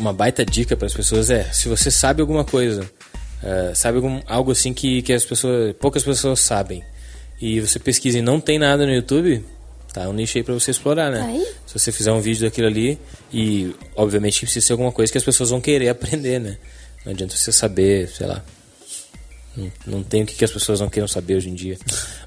Uma 0.08 0.14
baita 0.14 0.44
dica 0.44 0.76
para 0.76 0.86
as 0.86 0.94
pessoas 0.94 1.30
é 1.30 1.44
se 1.44 1.68
você 1.68 1.90
sabe 1.90 2.20
alguma 2.20 2.44
coisa 2.44 2.88
eh, 3.42 3.72
sabe 3.74 3.96
algum, 3.96 4.20
algo 4.26 4.50
assim 4.50 4.72
que, 4.72 5.02
que 5.02 5.12
as 5.12 5.24
pessoas 5.24 5.74
poucas 5.78 6.02
pessoas 6.02 6.40
sabem 6.40 6.82
e 7.40 7.60
você 7.60 7.78
pesquisa 7.78 8.18
e 8.18 8.22
não 8.22 8.40
tem 8.40 8.58
nada 8.58 8.84
no 8.86 8.92
YouTube 8.92 9.44
tá 9.92 10.08
um 10.08 10.12
nicho 10.12 10.38
aí 10.38 10.44
para 10.44 10.54
você 10.54 10.70
explorar 10.70 11.10
né 11.10 11.44
se 11.66 11.78
você 11.78 11.92
fizer 11.92 12.12
um 12.12 12.20
vídeo 12.20 12.42
daquilo 12.42 12.66
ali 12.66 12.98
e 13.32 13.74
obviamente 13.94 14.40
precisa 14.40 14.66
ser 14.66 14.72
alguma 14.72 14.92
coisa 14.92 15.12
que 15.12 15.18
as 15.18 15.24
pessoas 15.24 15.50
vão 15.50 15.60
querer 15.60 15.88
aprender 15.88 16.40
né 16.40 16.58
não 17.04 17.12
adianta 17.12 17.36
você 17.36 17.52
saber 17.52 18.08
sei 18.08 18.26
lá 18.26 18.42
não, 19.58 19.72
não 19.86 20.02
tem 20.02 20.22
o 20.22 20.26
que, 20.26 20.34
que 20.34 20.44
as 20.44 20.52
pessoas 20.52 20.80
não 20.80 20.88
queiram 20.88 21.08
saber 21.08 21.34
hoje 21.34 21.50
em 21.50 21.54
dia. 21.54 21.76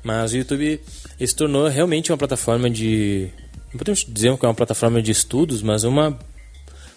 Mas 0.04 0.34
o 0.34 0.38
YouTube 0.38 0.82
se 1.18 1.36
tornou 1.36 1.68
realmente 1.68 2.12
uma 2.12 2.18
plataforma 2.18 2.70
de. 2.70 3.30
Não 3.72 3.78
podemos 3.78 4.06
dizer 4.08 4.38
que 4.38 4.46
é 4.46 4.50
uma 4.50 4.54
plataforma 4.54 5.02
de 5.02 5.12
estudos, 5.12 5.62
mas 5.62 5.86
uma, 5.86 6.20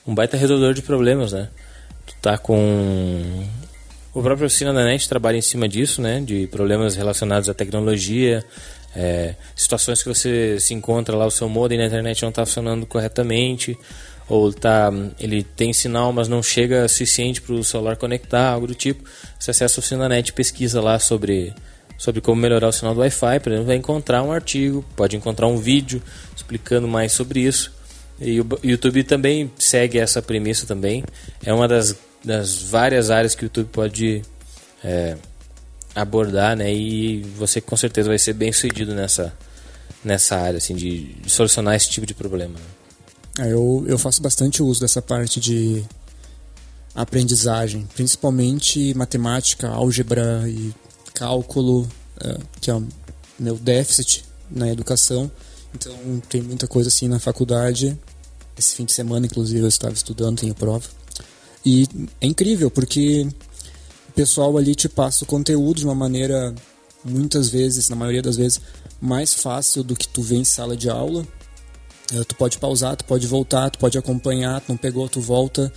um 0.06 0.14
baita 0.14 0.36
resolvedor 0.36 0.74
de 0.74 0.82
problemas, 0.82 1.32
né? 1.32 1.48
Tu 2.06 2.14
tá 2.20 2.36
com. 2.38 3.46
O 4.12 4.22
próprio 4.22 4.46
Oficina 4.46 4.72
da 4.72 4.84
Net 4.84 5.08
trabalha 5.08 5.36
em 5.36 5.42
cima 5.42 5.68
disso, 5.68 6.00
né? 6.00 6.20
De 6.20 6.46
problemas 6.46 6.94
relacionados 6.94 7.48
à 7.48 7.54
tecnologia, 7.54 8.44
é, 8.94 9.34
situações 9.56 10.02
que 10.02 10.08
você 10.08 10.58
se 10.60 10.72
encontra 10.72 11.16
lá, 11.16 11.26
o 11.26 11.30
seu 11.30 11.48
modem 11.48 11.78
na 11.78 11.86
internet 11.86 12.22
não 12.22 12.28
está 12.28 12.46
funcionando 12.46 12.86
corretamente, 12.86 13.76
ou 14.28 14.52
tá, 14.52 14.92
ele 15.18 15.42
tem 15.42 15.72
sinal, 15.72 16.12
mas 16.12 16.28
não 16.28 16.42
chega 16.42 16.86
suficiente 16.86 17.42
para 17.42 17.54
o 17.54 17.64
celular 17.64 17.96
conectar, 17.96 18.50
algo 18.50 18.66
do 18.66 18.74
tipo. 18.74 19.02
Você 19.38 19.50
acessa 19.50 19.78
o 19.78 19.80
Oficina 19.80 20.02
da 20.02 20.10
Net 20.10 20.32
pesquisa 20.32 20.80
lá 20.80 20.98
sobre, 20.98 21.52
sobre 21.98 22.20
como 22.20 22.40
melhorar 22.40 22.68
o 22.68 22.72
sinal 22.72 22.94
do 22.94 23.00
Wi-Fi, 23.00 23.40
por 23.40 23.50
exemplo, 23.50 23.66
vai 23.66 23.76
encontrar 23.76 24.22
um 24.22 24.30
artigo, 24.30 24.84
pode 24.94 25.16
encontrar 25.16 25.48
um 25.48 25.56
vídeo 25.56 26.00
explicando 26.36 26.86
mais 26.86 27.12
sobre 27.12 27.40
isso. 27.40 27.73
E 28.20 28.40
o 28.40 28.46
YouTube 28.62 29.04
também 29.04 29.50
segue 29.58 29.98
essa 29.98 30.22
premissa 30.22 30.66
também. 30.66 31.04
É 31.44 31.52
uma 31.52 31.66
das, 31.66 31.96
das 32.24 32.62
várias 32.62 33.10
áreas 33.10 33.34
que 33.34 33.44
o 33.44 33.46
YouTube 33.46 33.68
pode 33.70 34.22
é, 34.82 35.16
abordar, 35.94 36.56
né? 36.56 36.72
E 36.72 37.22
você 37.36 37.60
com 37.60 37.76
certeza 37.76 38.08
vai 38.08 38.18
ser 38.18 38.32
bem 38.32 38.52
sucedido 38.52 38.94
nessa, 38.94 39.32
nessa 40.04 40.36
área, 40.36 40.58
assim, 40.58 40.74
de, 40.74 41.14
de 41.14 41.30
solucionar 41.30 41.74
esse 41.74 41.90
tipo 41.90 42.06
de 42.06 42.14
problema. 42.14 42.54
né? 42.54 43.46
É, 43.46 43.52
Eu, 43.52 43.84
eu 43.86 43.98
faço 43.98 44.22
bastante 44.22 44.62
uso 44.62 44.80
dessa 44.80 45.02
parte 45.02 45.40
de 45.40 45.84
aprendizagem, 46.94 47.86
principalmente 47.94 48.94
matemática, 48.94 49.68
álgebra 49.68 50.44
e 50.46 50.72
cálculo, 51.12 51.88
é, 52.20 52.38
que 52.60 52.70
é 52.70 52.74
o 52.74 52.86
meu 53.38 53.56
déficit 53.56 54.24
na 54.50 54.70
educação. 54.70 55.30
Então 55.74 56.22
tem 56.28 56.40
muita 56.40 56.66
coisa 56.66 56.88
assim 56.88 57.08
na 57.08 57.18
faculdade. 57.18 57.98
Esse 58.56 58.76
fim 58.76 58.84
de 58.84 58.92
semana, 58.92 59.26
inclusive, 59.26 59.60
eu 59.60 59.68
estava 59.68 59.92
estudando, 59.92 60.38
tenho 60.38 60.54
prova. 60.54 60.88
E 61.66 61.88
é 62.20 62.26
incrível, 62.26 62.70
porque 62.70 63.26
o 64.08 64.12
pessoal 64.12 64.56
ali 64.56 64.74
te 64.74 64.88
passa 64.88 65.24
o 65.24 65.26
conteúdo 65.26 65.78
de 65.78 65.84
uma 65.84 65.94
maneira, 65.94 66.54
muitas 67.04 67.48
vezes, 67.48 67.88
na 67.88 67.96
maioria 67.96 68.22
das 68.22 68.36
vezes, 68.36 68.60
mais 69.00 69.34
fácil 69.34 69.82
do 69.82 69.96
que 69.96 70.06
tu 70.06 70.22
vê 70.22 70.36
em 70.36 70.44
sala 70.44 70.76
de 70.76 70.88
aula. 70.88 71.26
Uh, 72.12 72.24
tu 72.24 72.36
pode 72.36 72.58
pausar, 72.58 72.96
tu 72.96 73.04
pode 73.04 73.26
voltar, 73.26 73.70
tu 73.70 73.78
pode 73.78 73.98
acompanhar, 73.98 74.60
tu 74.60 74.68
não 74.68 74.76
pegou, 74.76 75.08
tu 75.08 75.20
volta. 75.20 75.72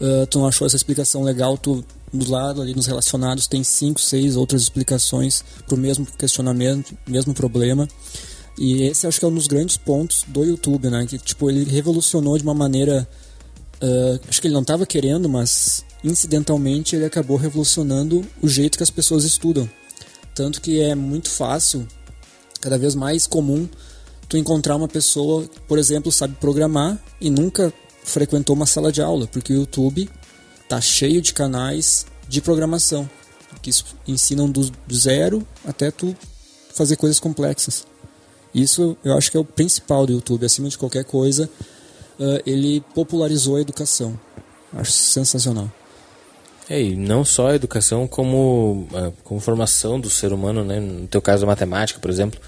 Uh, 0.00 0.26
tu 0.26 0.38
não 0.38 0.46
achou 0.46 0.66
essa 0.66 0.76
explicação 0.76 1.22
legal, 1.22 1.56
tu 1.56 1.84
do 2.12 2.28
lado 2.28 2.60
ali 2.60 2.74
nos 2.74 2.86
relacionados 2.86 3.46
tem 3.46 3.62
cinco, 3.62 4.00
seis 4.00 4.36
outras 4.36 4.62
explicações 4.62 5.44
para 5.66 5.74
o 5.74 5.78
mesmo 5.78 6.04
questionamento, 6.18 6.96
mesmo 7.06 7.32
problema. 7.32 7.88
E 8.60 8.82
esse 8.82 9.06
acho 9.06 9.18
que 9.18 9.24
é 9.24 9.28
um 9.28 9.34
dos 9.34 9.46
grandes 9.46 9.78
pontos 9.78 10.22
do 10.28 10.44
YouTube, 10.44 10.90
né? 10.90 11.06
Que 11.06 11.16
tipo 11.16 11.48
ele 11.48 11.64
revolucionou 11.64 12.36
de 12.36 12.44
uma 12.44 12.52
maneira, 12.52 13.08
uh, 13.82 14.20
acho 14.28 14.38
que 14.38 14.46
ele 14.46 14.54
não 14.54 14.60
estava 14.60 14.84
querendo, 14.84 15.30
mas 15.30 15.82
incidentalmente 16.04 16.94
ele 16.94 17.06
acabou 17.06 17.38
revolucionando 17.38 18.22
o 18.42 18.46
jeito 18.46 18.76
que 18.76 18.82
as 18.82 18.90
pessoas 18.90 19.24
estudam. 19.24 19.68
Tanto 20.34 20.60
que 20.60 20.78
é 20.78 20.94
muito 20.94 21.30
fácil, 21.30 21.88
cada 22.60 22.76
vez 22.76 22.94
mais 22.94 23.26
comum 23.26 23.66
tu 24.28 24.36
encontrar 24.36 24.76
uma 24.76 24.86
pessoa, 24.86 25.48
por 25.66 25.78
exemplo, 25.78 26.12
sabe 26.12 26.34
programar 26.34 27.02
e 27.18 27.30
nunca 27.30 27.72
frequentou 28.04 28.54
uma 28.54 28.66
sala 28.66 28.92
de 28.92 29.00
aula, 29.00 29.26
porque 29.26 29.54
o 29.54 29.56
YouTube 29.56 30.08
tá 30.68 30.82
cheio 30.82 31.22
de 31.22 31.32
canais 31.32 32.04
de 32.28 32.42
programação 32.42 33.08
que 33.62 33.70
ensinam 34.06 34.50
do, 34.50 34.70
do 34.86 34.94
zero 34.94 35.46
até 35.64 35.90
tu 35.90 36.14
fazer 36.74 36.96
coisas 36.96 37.18
complexas. 37.18 37.89
Isso 38.54 38.96
eu 39.04 39.16
acho 39.16 39.30
que 39.30 39.36
é 39.36 39.40
o 39.40 39.44
principal 39.44 40.06
do 40.06 40.12
YouTube, 40.12 40.44
acima 40.44 40.68
de 40.68 40.76
qualquer 40.76 41.04
coisa, 41.04 41.48
uh, 42.18 42.40
ele 42.44 42.82
popularizou 42.94 43.56
a 43.56 43.60
educação. 43.60 44.18
Acho 44.72 44.92
sensacional. 44.92 45.70
É, 46.68 46.80
e 46.80 46.94
não 46.94 47.24
só 47.24 47.48
a 47.48 47.54
educação 47.56 48.06
como, 48.06 48.86
uh, 48.92 49.12
como 49.24 49.40
formação 49.40 49.98
do 49.98 50.08
ser 50.08 50.32
humano, 50.32 50.64
né? 50.64 50.78
no 50.78 51.08
teu 51.08 51.20
caso 51.20 51.44
a 51.44 51.48
matemática, 51.48 51.98
por 51.98 52.10
exemplo, 52.10 52.38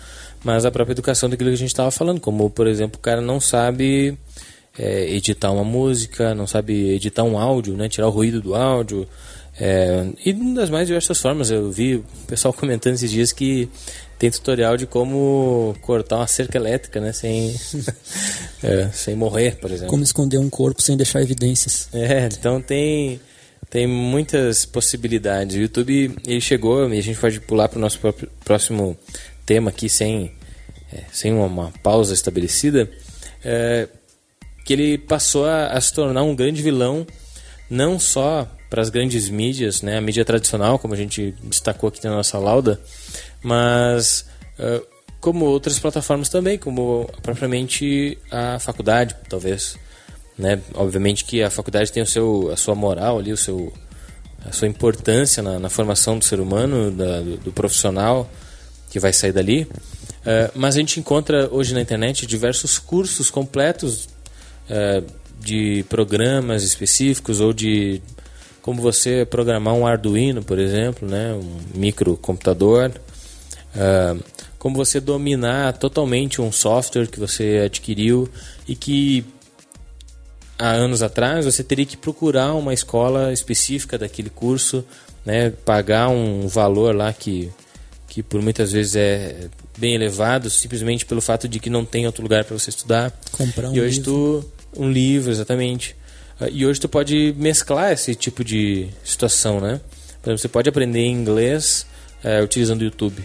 mas 0.45 0.65
a 0.65 0.71
própria 0.71 0.93
educação 0.93 1.29
daquilo 1.29 1.51
que 1.51 1.55
a 1.55 1.59
gente 1.59 1.71
estava 1.71 1.91
falando, 1.91 2.21
como 2.21 2.49
por 2.49 2.69
exemplo 2.69 2.99
o 2.99 3.03
cara 3.03 3.21
não 3.21 3.41
sabe 3.41 4.17
é, 4.79 5.11
editar 5.11 5.51
uma 5.51 5.65
música, 5.65 6.35
não 6.35 6.47
sabe 6.47 6.91
editar 6.91 7.25
um 7.25 7.37
áudio, 7.37 7.77
né? 7.77 7.88
tirar 7.88 8.07
o 8.07 8.11
ruído 8.11 8.41
do 8.41 8.55
áudio, 8.55 9.09
é, 9.59 10.07
e 10.25 10.33
das 10.33 10.71
mais 10.71 10.87
diversas 10.87 11.21
formas. 11.21 11.51
Eu 11.51 11.71
vi 11.71 11.97
o 11.97 12.05
pessoal 12.27 12.53
comentando 12.55 12.95
esses 12.95 13.11
dias 13.11 13.33
que 13.33 13.69
tem 14.19 14.31
tutorial 14.31 14.77
de 14.77 14.87
como 14.87 15.75
cortar 15.81 16.17
uma 16.17 16.27
cerca 16.27 16.57
elétrica, 16.57 17.01
né? 17.01 17.12
Sem, 17.12 17.55
é, 18.62 18.88
sem 18.93 19.17
morrer, 19.17 19.57
por 19.57 19.71
exemplo. 19.71 19.91
Como 19.91 20.03
esconder 20.03 20.38
um 20.38 20.49
corpo 20.49 20.81
sem 20.81 20.97
deixar 20.97 21.21
evidências. 21.21 21.88
É, 21.93 22.27
então 22.27 22.61
tem, 22.61 23.21
tem 23.69 23.87
muitas 23.87 24.65
possibilidades. 24.65 25.57
O 25.57 25.61
YouTube 25.61 26.17
ele 26.27 26.41
chegou, 26.41 26.93
e 26.93 26.99
a 26.99 27.03
gente 27.03 27.19
pode 27.19 27.41
pular 27.41 27.69
para 27.69 27.79
o 27.79 27.81
nosso 27.81 27.99
próximo 28.45 28.97
tema 29.45 29.71
aqui 29.71 29.88
sem, 29.88 30.33
é, 30.93 31.03
sem 31.12 31.33
uma, 31.33 31.47
uma, 31.47 31.73
pausa 31.83 32.15
estabelecida. 32.15 32.88
É, 33.45 33.88
que 34.65 34.73
ele 34.73 34.97
passou 34.97 35.45
a, 35.45 35.67
a 35.67 35.81
se 35.81 35.93
tornar 35.93 36.23
um 36.23 36.37
grande 36.37 36.62
vilão, 36.62 37.05
não 37.69 37.99
só 37.99 38.49
para 38.72 38.80
as 38.80 38.88
grandes 38.88 39.28
mídias, 39.28 39.82
né, 39.82 39.98
a 39.98 40.00
mídia 40.00 40.24
tradicional, 40.24 40.78
como 40.78 40.94
a 40.94 40.96
gente 40.96 41.35
destacou 41.42 41.88
aqui 41.90 42.02
na 42.04 42.12
nossa 42.12 42.38
lauda, 42.38 42.80
mas 43.42 44.24
uh, 44.58 44.82
como 45.20 45.44
outras 45.44 45.78
plataformas 45.78 46.30
também, 46.30 46.56
como 46.56 47.06
propriamente 47.20 48.16
a 48.30 48.58
faculdade, 48.58 49.14
talvez. 49.28 49.76
Né? 50.38 50.58
Obviamente 50.72 51.26
que 51.26 51.42
a 51.42 51.50
faculdade 51.50 51.92
tem 51.92 52.02
o 52.02 52.06
seu, 52.06 52.50
a 52.50 52.56
sua 52.56 52.74
moral 52.74 53.18
ali, 53.18 53.30
o 53.30 53.37
seu, 53.37 53.70
a 54.42 54.52
sua 54.52 54.68
importância 54.68 55.42
na, 55.42 55.58
na 55.58 55.68
formação 55.68 56.18
do 56.18 56.24
ser 56.24 56.40
humano, 56.40 56.90
da, 56.90 57.20
do, 57.20 57.37
do, 57.37 57.52
profissional 57.52 58.26
que 58.88 58.98
vai 58.98 59.12
sair 59.12 59.32
dali. 59.32 59.64
Uh, 59.64 60.50
mas 60.54 60.76
a 60.76 60.78
gente 60.78 60.98
encontra 60.98 61.46
hoje 61.52 61.74
na 61.74 61.82
internet 61.82 62.24
diversos 62.24 62.78
cursos 62.78 63.30
completos 63.30 64.08
uh, 64.70 65.04
de 65.38 65.85
programas 65.90 66.62
específicos 66.62 67.38
ou 67.38 67.52
de 67.52 68.00
como 68.62 68.81
você 68.81 69.27
programar 69.27 69.75
um 69.75 69.87
Arduino, 69.87 70.42
por 70.42 70.59
exemplo, 70.59 71.07
né, 71.07 71.35
um 71.35 71.59
microcomputador, 71.75 72.92
uh, 73.75 74.22
como 74.59 74.77
você 74.77 75.01
dominar 75.01 75.77
totalmente 75.77 76.40
um 76.40 76.53
software 76.53 77.09
que 77.09 77.18
você 77.18 77.62
adquiriu 77.66 78.29
e 78.66 78.77
que 78.77 79.25
há 80.57 80.70
anos 80.70 81.03
atrás 81.03 81.44
você 81.44 81.64
teria 81.64 81.85
que 81.85 81.96
procurar 81.96 82.55
uma 82.55 82.72
escola 82.72 83.33
específica 83.33 83.98
daquele 83.98 84.31
curso, 84.31 84.85
né, 85.27 85.51
pagar 85.51 86.09
um 86.09 86.46
valor 86.46 86.94
lá 86.94 87.12
que, 87.12 87.51
que 88.07 88.22
por 88.22 88.40
muitas 88.40 88.70
vezes 88.70 88.94
é 88.94 89.48
bem 89.77 89.96
elevado, 89.96 90.48
simplesmente 90.48 91.05
pelo 91.05 91.20
fato 91.20 91.48
de 91.48 91.59
que 91.59 91.68
não 91.68 91.85
tem 91.85 92.07
outro 92.07 92.22
lugar 92.22 92.44
para 92.44 92.57
você 92.57 92.70
estudar. 92.70 93.12
Comprar 93.33 93.70
um 93.70 93.75
e 93.75 93.81
hoje 93.81 93.96
livro. 93.96 94.44
tu 94.72 94.81
um 94.81 94.90
livro, 94.90 95.33
exatamente. 95.33 95.96
Ah, 96.42 96.48
e 96.50 96.66
hoje 96.66 96.81
tu 96.81 96.88
pode 96.88 97.33
mesclar 97.38 97.92
esse 97.92 98.16
tipo 98.16 98.42
de 98.42 98.88
situação, 99.05 99.61
né? 99.61 99.81
Por 100.20 100.31
exemplo, 100.31 100.38
você 100.38 100.48
pode 100.48 100.68
aprender 100.68 101.07
inglês 101.07 101.87
é, 102.24 102.42
utilizando 102.42 102.81
o 102.81 102.85
YouTube, 102.85 103.24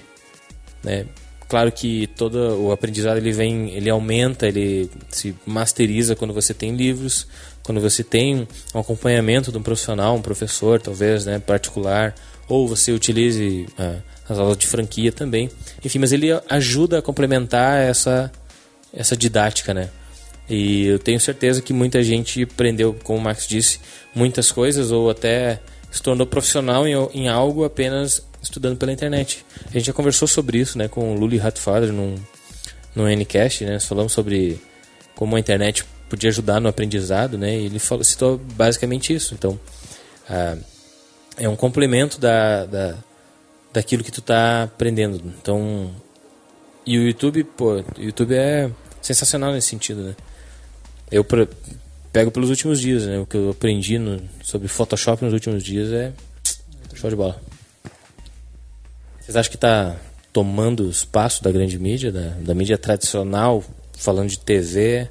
né? 0.83 1.07
Claro 1.49 1.71
que 1.71 2.05
todo 2.15 2.61
o 2.61 2.71
aprendizado 2.71 3.17
ele 3.17 3.31
vem, 3.31 3.71
ele 3.71 3.89
aumenta, 3.89 4.47
ele 4.47 4.91
se 5.09 5.33
masteriza 5.47 6.15
quando 6.15 6.31
você 6.31 6.53
tem 6.53 6.75
livros, 6.75 7.25
quando 7.63 7.81
você 7.81 8.03
tem 8.03 8.47
um 8.75 8.79
acompanhamento 8.79 9.51
de 9.51 9.57
um 9.57 9.63
profissional, 9.63 10.15
um 10.15 10.21
professor, 10.21 10.79
talvez, 10.79 11.25
né, 11.25 11.39
particular, 11.39 12.13
ou 12.47 12.67
você 12.67 12.91
utilize 12.91 13.65
uh, 13.79 14.03
as 14.29 14.37
aulas 14.37 14.57
de 14.57 14.67
franquia 14.67 15.11
também. 15.11 15.49
Enfim, 15.83 15.99
mas 15.99 16.11
ele 16.11 16.27
ajuda 16.49 16.99
a 16.99 17.01
complementar 17.01 17.81
essa 17.81 18.31
essa 18.93 19.17
didática, 19.17 19.73
né? 19.73 19.89
E 20.49 20.85
eu 20.85 20.99
tenho 20.99 21.19
certeza 21.19 21.61
que 21.61 21.73
muita 21.73 22.01
gente 22.01 22.43
aprendeu, 22.43 22.95
como 23.03 23.19
o 23.19 23.21
Max 23.21 23.47
disse, 23.47 23.79
muitas 24.15 24.51
coisas 24.51 24.91
ou 24.91 25.09
até 25.09 25.59
se 25.91 26.01
tornou 26.01 26.25
profissional 26.25 26.87
em, 26.87 26.93
em 27.13 27.27
algo 27.27 27.65
apenas 27.65 28.25
estudando 28.41 28.77
pela 28.77 28.91
internet. 28.91 29.45
A 29.65 29.73
gente 29.73 29.87
já 29.87 29.93
conversou 29.93 30.27
sobre 30.27 30.59
isso 30.59 30.77
né, 30.77 30.87
com 30.87 31.13
o 31.13 31.19
Luli 31.19 31.39
Hatfather 31.39 31.91
num, 31.91 32.15
no 32.95 33.09
Ncast, 33.09 33.65
né? 33.65 33.73
Nós 33.73 33.85
falamos 33.85 34.13
sobre 34.13 34.59
como 35.15 35.35
a 35.35 35.39
internet 35.39 35.83
podia 36.09 36.29
ajudar 36.29 36.59
no 36.59 36.69
aprendizado, 36.69 37.37
né? 37.37 37.57
E 37.57 37.65
ele 37.65 37.79
falou, 37.79 38.03
citou 38.03 38.37
basicamente 38.37 39.13
isso. 39.13 39.33
Então, 39.33 39.59
ah, 40.29 40.57
é 41.37 41.47
um 41.49 41.55
complemento 41.55 42.19
da, 42.19 42.65
da, 42.65 42.95
daquilo 43.73 44.03
que 44.03 44.11
tu 44.11 44.19
está 44.19 44.63
aprendendo. 44.63 45.21
Então, 45.41 45.93
e 46.85 46.97
o 46.97 47.03
YouTube, 47.03 47.43
pô, 47.43 47.75
o 47.75 47.85
YouTube 47.97 48.33
é 48.33 48.71
sensacional 49.01 49.51
nesse 49.51 49.67
sentido, 49.67 50.01
né? 50.01 50.15
Eu 51.11 51.25
pego 52.11 52.31
pelos 52.31 52.49
últimos 52.49 52.79
dias, 52.79 53.05
né? 53.05 53.19
O 53.19 53.25
que 53.25 53.37
eu 53.37 53.49
aprendi 53.49 53.97
no, 53.97 54.21
sobre 54.43 54.67
Photoshop 54.67 55.23
nos 55.23 55.33
últimos 55.33 55.63
dias 55.63 55.91
é 55.91 56.11
show 56.95 57.09
de 57.09 57.15
bola. 57.15 57.41
Vocês 59.19 59.35
acham 59.35 59.49
que 59.49 59.57
está 59.57 59.95
tomando 60.31 60.89
espaço 60.89 61.43
da 61.43 61.51
grande 61.51 61.77
mídia, 61.77 62.11
da, 62.11 62.29
da 62.39 62.53
mídia 62.53 62.77
tradicional, 62.77 63.63
falando 63.97 64.29
de 64.29 64.39
TV? 64.39 65.09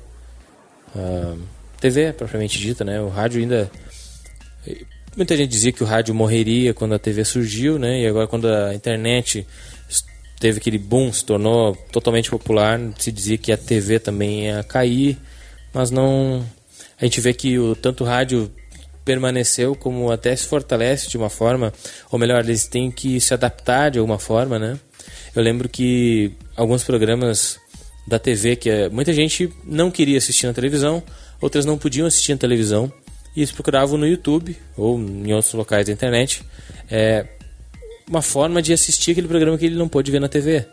Uh, 0.94 1.38
TV, 1.80 2.12
propriamente 2.12 2.58
dita, 2.58 2.84
né? 2.84 3.00
O 3.00 3.08
rádio 3.08 3.40
ainda... 3.40 3.70
Muita 5.16 5.36
gente 5.36 5.50
dizia 5.50 5.72
que 5.72 5.82
o 5.82 5.86
rádio 5.86 6.14
morreria 6.14 6.74
quando 6.74 6.94
a 6.94 6.98
TV 6.98 7.24
surgiu, 7.24 7.78
né? 7.78 8.02
E 8.02 8.06
agora 8.06 8.26
quando 8.26 8.48
a 8.48 8.74
internet 8.74 9.46
teve 10.38 10.58
aquele 10.58 10.78
boom, 10.78 11.12
se 11.12 11.24
tornou 11.24 11.74
totalmente 11.90 12.30
popular, 12.30 12.78
se 12.98 13.10
dizia 13.10 13.38
que 13.38 13.50
a 13.50 13.56
TV 13.56 13.98
também 13.98 14.44
ia 14.44 14.62
cair 14.62 15.18
mas 15.76 15.90
não. 15.90 16.42
A 16.98 17.04
gente 17.04 17.20
vê 17.20 17.34
que 17.34 17.58
o 17.58 17.76
tanto 17.76 18.02
o 18.02 18.06
rádio 18.06 18.50
permaneceu 19.04 19.74
como 19.74 20.10
até 20.10 20.34
se 20.34 20.46
fortalece 20.46 21.06
de 21.06 21.18
uma 21.18 21.28
forma, 21.28 21.70
ou 22.10 22.18
melhor, 22.18 22.42
eles 22.42 22.66
têm 22.66 22.90
que 22.90 23.20
se 23.20 23.34
adaptar 23.34 23.90
de 23.90 23.98
alguma 23.98 24.18
forma, 24.18 24.58
né? 24.58 24.78
Eu 25.34 25.42
lembro 25.42 25.68
que 25.68 26.32
alguns 26.56 26.82
programas 26.82 27.60
da 28.08 28.18
TV 28.18 28.56
que 28.56 28.70
é, 28.70 28.88
muita 28.88 29.12
gente 29.12 29.52
não 29.64 29.90
queria 29.90 30.16
assistir 30.16 30.46
na 30.46 30.54
televisão, 30.54 31.02
outras 31.42 31.66
não 31.66 31.76
podiam 31.76 32.06
assistir 32.06 32.32
na 32.32 32.38
televisão 32.38 32.90
e 33.36 33.40
eles 33.40 33.52
procuravam 33.52 33.98
no 33.98 34.06
YouTube 34.06 34.56
ou 34.78 34.98
em 34.98 35.34
outros 35.34 35.52
locais 35.52 35.86
da 35.86 35.92
internet 35.92 36.42
é, 36.90 37.26
uma 38.08 38.22
forma 38.22 38.62
de 38.62 38.72
assistir 38.72 39.10
aquele 39.10 39.28
programa 39.28 39.58
que 39.58 39.66
ele 39.66 39.76
não 39.76 39.88
pôde 39.88 40.10
ver 40.10 40.20
na 40.20 40.28
TV, 40.28 40.64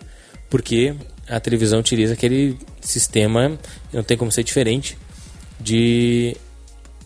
porque 0.50 0.96
a 1.28 1.40
televisão 1.40 1.80
utiliza 1.80 2.14
aquele 2.14 2.58
sistema, 2.82 3.58
não 3.92 4.04
tem 4.04 4.18
como 4.18 4.32
ser 4.32 4.44
diferente, 4.44 4.98
de 5.60 6.36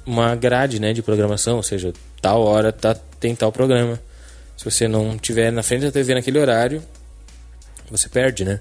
uma 0.05 0.35
grade 0.35 0.79
né, 0.79 0.93
de 0.93 1.01
programação, 1.01 1.57
ou 1.57 1.63
seja, 1.63 1.93
tal 2.21 2.43
hora 2.43 2.71
tá, 2.71 2.95
tem 3.19 3.35
tal 3.35 3.51
programa. 3.51 3.99
Se 4.55 4.65
você 4.65 4.87
não 4.87 5.17
tiver 5.17 5.51
na 5.51 5.61
frente 5.61 5.81
da 5.81 5.91
TV 5.91 6.15
naquele 6.15 6.39
horário, 6.39 6.81
você 7.91 8.09
perde, 8.09 8.43
né? 8.43 8.59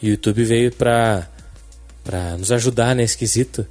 E 0.00 0.08
o 0.08 0.10
YouTube 0.10 0.44
veio 0.44 0.72
para 0.72 1.28
para 2.04 2.36
nos 2.36 2.52
ajudar 2.52 2.94
nesse 2.94 3.16
quesito. 3.16 3.66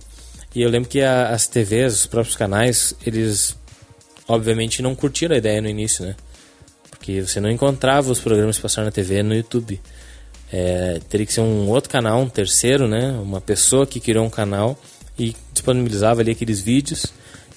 E 0.56 0.64
eu 0.64 0.70
lembro 0.70 0.90
que 0.90 1.02
a, 1.02 1.30
as 1.30 1.48
TVs, 1.48 1.94
os 1.94 2.06
próprios 2.08 2.36
canais, 2.36 2.96
eles 3.06 3.56
obviamente 4.28 4.82
não 4.82 4.96
curtiram 4.96 5.36
a 5.36 5.38
ideia 5.38 5.62
no 5.62 5.70
início, 5.70 6.04
né? 6.04 6.16
Porque 6.90 7.22
você 7.22 7.40
não 7.40 7.52
encontrava 7.52 8.12
os 8.12 8.20
programas 8.20 8.58
passando 8.58 8.86
na 8.86 8.92
TV 8.92 9.22
no 9.22 9.36
YouTube. 9.36 9.80
É, 10.56 11.02
teria 11.10 11.26
que 11.26 11.34
ser 11.34 11.42
um 11.42 11.68
outro 11.68 11.90
canal, 11.90 12.20
um 12.20 12.30
terceiro, 12.30 12.88
né? 12.88 13.10
Uma 13.14 13.42
pessoa 13.42 13.88
que 13.88 14.00
criou 14.00 14.24
um 14.24 14.30
canal 14.30 14.80
e 15.18 15.36
disponibilizava 15.52 16.22
ali 16.22 16.30
aqueles 16.30 16.60
vídeos. 16.60 17.08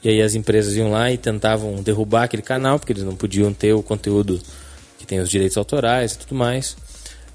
E 0.02 0.09
aí 0.09 0.22
as 0.22 0.35
empresas 0.35 0.74
iam 0.76 0.90
lá 0.90 1.12
e 1.12 1.18
tentavam 1.18 1.82
derrubar 1.82 2.22
aquele 2.22 2.42
canal, 2.42 2.78
porque 2.78 2.94
eles 2.94 3.02
não 3.02 3.14
podiam 3.14 3.52
ter 3.52 3.74
o 3.74 3.82
conteúdo 3.82 4.40
que 4.98 5.06
tem 5.06 5.20
os 5.20 5.28
direitos 5.28 5.59
autorais 5.59 6.14
e 6.14 6.18
tudo 6.20 6.35
mais. 6.35 6.72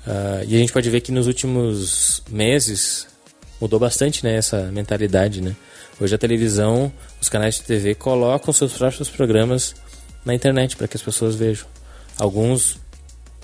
Uh, 0.08 0.44
e 0.48 0.56
a 0.56 0.58
gente 0.58 0.74
pode 0.74 0.90
ver 0.90 1.00
que 1.00 1.12
nos 1.12 1.28
últimos 1.28 2.24
meses 2.28 3.06
mudou 3.60 3.80
bastante 3.80 4.24
né, 4.24 4.38
essa 4.38 4.72
mentalidade. 4.72 5.42
Né? 5.42 5.56
Hoje 6.00 6.16
a 6.16 6.18
televisão, 6.18 6.92
os 7.22 7.30
canais 7.30 7.58
de 7.58 7.62
TV 7.62 7.94
colocam 7.94 8.52
seus 8.52 8.74
próprios 8.74 9.10
programas 9.10 9.76
na 10.26 10.34
internet 10.34 10.76
para 10.76 10.88
que 10.88 10.98
as 10.98 11.04
pessoas 11.04 11.36
vejam. 11.36 11.68
Alguns 12.18 12.81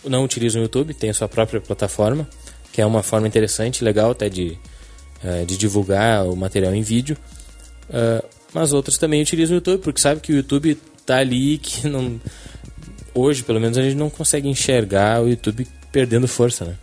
não 0.09 0.23
utilizam 0.23 0.61
o 0.61 0.65
YouTube, 0.65 0.93
tem 0.93 1.09
a 1.09 1.13
sua 1.13 1.27
própria 1.27 1.59
plataforma, 1.59 2.27
que 2.71 2.81
é 2.81 2.85
uma 2.85 3.03
forma 3.03 3.27
interessante, 3.27 3.83
legal 3.83 4.11
até 4.11 4.29
de, 4.29 4.57
uh, 5.23 5.45
de 5.45 5.57
divulgar 5.57 6.25
o 6.25 6.35
material 6.35 6.73
em 6.73 6.81
vídeo. 6.81 7.17
Uh, 7.89 8.25
mas 8.53 8.73
outras 8.73 8.97
também 8.97 9.21
utilizam 9.21 9.55
o 9.55 9.57
YouTube, 9.57 9.81
porque 9.81 10.01
sabe 10.01 10.21
que 10.21 10.31
o 10.31 10.35
YouTube 10.35 10.77
tá 11.05 11.17
ali 11.17 11.57
que 11.57 11.87
não. 11.87 12.19
Hoje, 13.13 13.43
pelo 13.43 13.59
menos, 13.59 13.77
a 13.77 13.81
gente 13.81 13.95
não 13.95 14.09
consegue 14.09 14.47
enxergar 14.47 15.21
o 15.23 15.27
YouTube 15.27 15.67
perdendo 15.91 16.27
força, 16.27 16.65
né? 16.65 16.75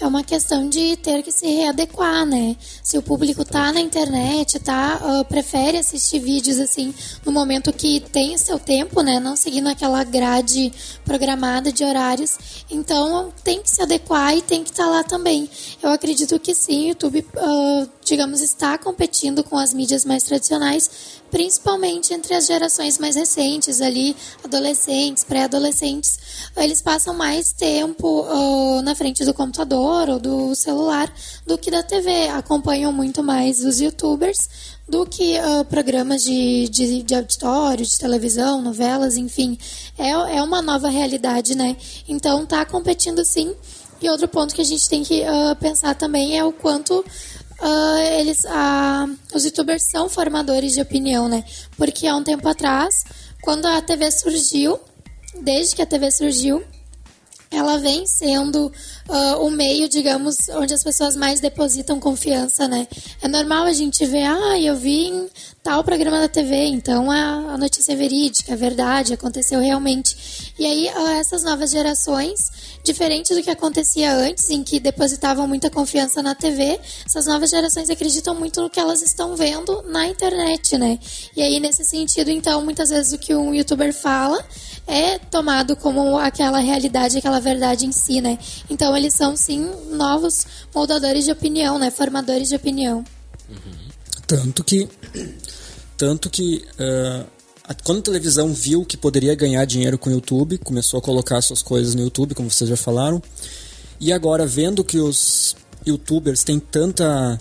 É 0.00 0.06
uma 0.06 0.22
questão 0.22 0.68
de 0.68 0.96
ter 0.96 1.22
que 1.22 1.32
se 1.32 1.46
readequar, 1.46 2.24
né? 2.24 2.56
Se 2.82 2.96
o 2.96 3.02
público 3.02 3.44
tá 3.44 3.72
na 3.72 3.80
internet, 3.80 4.58
tá, 4.60 5.00
uh, 5.02 5.24
prefere 5.24 5.76
assistir 5.76 6.20
vídeos 6.20 6.58
assim 6.58 6.94
no 7.24 7.32
momento 7.32 7.72
que 7.72 8.00
tem 8.00 8.38
seu 8.38 8.58
tempo, 8.58 9.00
né? 9.02 9.18
Não 9.18 9.34
seguindo 9.34 9.68
aquela 9.68 10.04
grade 10.04 10.72
programada 11.04 11.72
de 11.72 11.82
horários. 11.82 12.38
Então 12.70 13.32
tem 13.42 13.60
que 13.60 13.70
se 13.70 13.82
adequar 13.82 14.36
e 14.36 14.42
tem 14.42 14.62
que 14.62 14.70
estar 14.70 14.84
tá 14.84 14.90
lá 14.90 15.02
também. 15.02 15.50
Eu 15.82 15.90
acredito 15.90 16.38
que 16.38 16.54
sim, 16.54 16.86
o 16.86 16.88
YouTube, 16.90 17.26
uh, 17.36 17.88
digamos, 18.04 18.40
está 18.40 18.78
competindo 18.78 19.42
com 19.42 19.58
as 19.58 19.74
mídias 19.74 20.04
mais 20.04 20.22
tradicionais, 20.22 20.88
principalmente 21.30 22.14
entre 22.14 22.34
as 22.34 22.46
gerações 22.46 22.98
mais 22.98 23.16
recentes 23.16 23.80
ali, 23.80 24.16
adolescentes, 24.44 25.24
pré-adolescentes. 25.24 26.18
Eles 26.56 26.80
passam 26.80 27.14
mais 27.14 27.52
tempo 27.52 28.22
uh, 28.22 28.80
na 28.82 28.94
frente 28.94 29.24
do 29.24 29.34
computador 29.34 29.87
ou 29.88 30.18
do 30.18 30.54
celular 30.54 31.12
do 31.46 31.56
que 31.56 31.70
da 31.70 31.82
TV. 31.82 32.28
Acompanham 32.28 32.92
muito 32.92 33.22
mais 33.22 33.64
os 33.64 33.80
youtubers 33.80 34.48
do 34.88 35.04
que 35.04 35.38
uh, 35.38 35.64
programas 35.66 36.22
de, 36.22 36.68
de, 36.68 37.02
de, 37.02 37.14
auditório, 37.14 37.84
de 37.84 37.98
televisão, 37.98 38.62
novelas, 38.62 39.16
enfim. 39.16 39.58
É, 39.98 40.10
é 40.10 40.42
uma 40.42 40.62
nova 40.62 40.88
realidade, 40.88 41.54
né? 41.54 41.76
Então 42.08 42.46
tá 42.46 42.64
competindo 42.64 43.24
sim. 43.24 43.54
E 44.00 44.08
outro 44.08 44.28
ponto 44.28 44.54
que 44.54 44.60
a 44.60 44.64
gente 44.64 44.88
tem 44.88 45.02
que 45.02 45.22
uh, 45.22 45.56
pensar 45.56 45.94
também 45.94 46.38
é 46.38 46.44
o 46.44 46.52
quanto 46.52 47.00
uh, 47.00 47.98
eles, 48.18 48.42
os 49.34 49.44
youtubers 49.44 49.90
são 49.90 50.08
formadores 50.08 50.72
de 50.72 50.80
opinião, 50.80 51.28
né? 51.28 51.44
Porque 51.76 52.06
há 52.06 52.16
um 52.16 52.22
tempo 52.22 52.48
atrás, 52.48 53.04
quando 53.42 53.66
a 53.66 53.82
TV 53.82 54.10
surgiu, 54.10 54.78
desde 55.42 55.76
que 55.76 55.82
a 55.82 55.86
TV 55.86 56.10
surgiu, 56.10 56.62
ela 57.50 57.78
vem 57.78 58.06
sendo 58.06 58.66
uh, 59.08 59.44
o 59.44 59.50
meio, 59.50 59.88
digamos, 59.88 60.36
onde 60.50 60.74
as 60.74 60.82
pessoas 60.82 61.16
mais 61.16 61.40
depositam 61.40 61.98
confiança, 61.98 62.68
né? 62.68 62.86
É 63.22 63.28
normal 63.28 63.64
a 63.64 63.72
gente 63.72 64.04
ver, 64.04 64.24
ah, 64.24 64.60
eu 64.60 64.76
vi 64.76 65.08
em 65.08 65.28
tal 65.68 65.84
programa 65.84 66.18
da 66.18 66.28
TV, 66.28 66.64
então 66.64 67.10
a, 67.10 67.52
a 67.52 67.58
notícia 67.58 67.92
é 67.92 67.94
verídica, 67.94 68.54
é 68.54 68.56
verdade, 68.56 69.12
aconteceu 69.12 69.60
realmente. 69.60 70.54
E 70.58 70.64
aí, 70.64 70.88
essas 71.20 71.42
novas 71.42 71.70
gerações, 71.70 72.80
diferente 72.82 73.34
do 73.34 73.42
que 73.42 73.50
acontecia 73.50 74.14
antes, 74.14 74.48
em 74.48 74.64
que 74.64 74.80
depositavam 74.80 75.46
muita 75.46 75.68
confiança 75.68 76.22
na 76.22 76.34
TV, 76.34 76.80
essas 77.04 77.26
novas 77.26 77.50
gerações 77.50 77.90
acreditam 77.90 78.34
muito 78.34 78.62
no 78.62 78.70
que 78.70 78.80
elas 78.80 79.02
estão 79.02 79.36
vendo 79.36 79.82
na 79.82 80.06
internet, 80.06 80.78
né? 80.78 80.98
E 81.36 81.42
aí, 81.42 81.60
nesse 81.60 81.84
sentido, 81.84 82.30
então, 82.30 82.64
muitas 82.64 82.88
vezes 82.88 83.12
o 83.12 83.18
que 83.18 83.34
um 83.34 83.52
youtuber 83.52 83.92
fala 83.92 84.42
é 84.86 85.18
tomado 85.18 85.76
como 85.76 86.16
aquela 86.16 86.60
realidade, 86.60 87.18
aquela 87.18 87.40
verdade 87.40 87.84
em 87.84 87.92
si, 87.92 88.22
né? 88.22 88.38
Então 88.70 88.96
eles 88.96 89.12
são 89.12 89.36
sim 89.36 89.70
novos 89.90 90.46
moldadores 90.74 91.26
de 91.26 91.30
opinião, 91.30 91.78
né? 91.78 91.90
Formadores 91.90 92.48
de 92.48 92.56
opinião. 92.56 93.04
Uhum. 93.50 93.88
Tanto 94.28 94.62
que, 94.62 94.86
tanto 95.98 96.30
que 96.30 96.64
uh, 96.78 97.26
quando 97.84 97.98
a 97.98 98.02
televisão 98.02 98.54
viu 98.54 98.84
que 98.84 98.96
poderia 98.96 99.34
ganhar 99.34 99.64
dinheiro 99.66 99.98
com 99.98 100.08
o 100.08 100.12
YouTube, 100.12 100.56
começou 100.58 100.98
a 100.98 101.02
colocar 101.02 101.42
suas 101.42 101.60
coisas 101.60 101.94
no 101.94 102.02
YouTube, 102.02 102.34
como 102.34 102.50
vocês 102.50 102.70
já 102.70 102.76
falaram, 102.76 103.20
e 104.00 104.12
agora 104.12 104.46
vendo 104.46 104.84
que 104.84 104.98
os 104.98 105.56
YouTubers 105.84 106.44
têm 106.44 106.58
tanta 106.58 107.38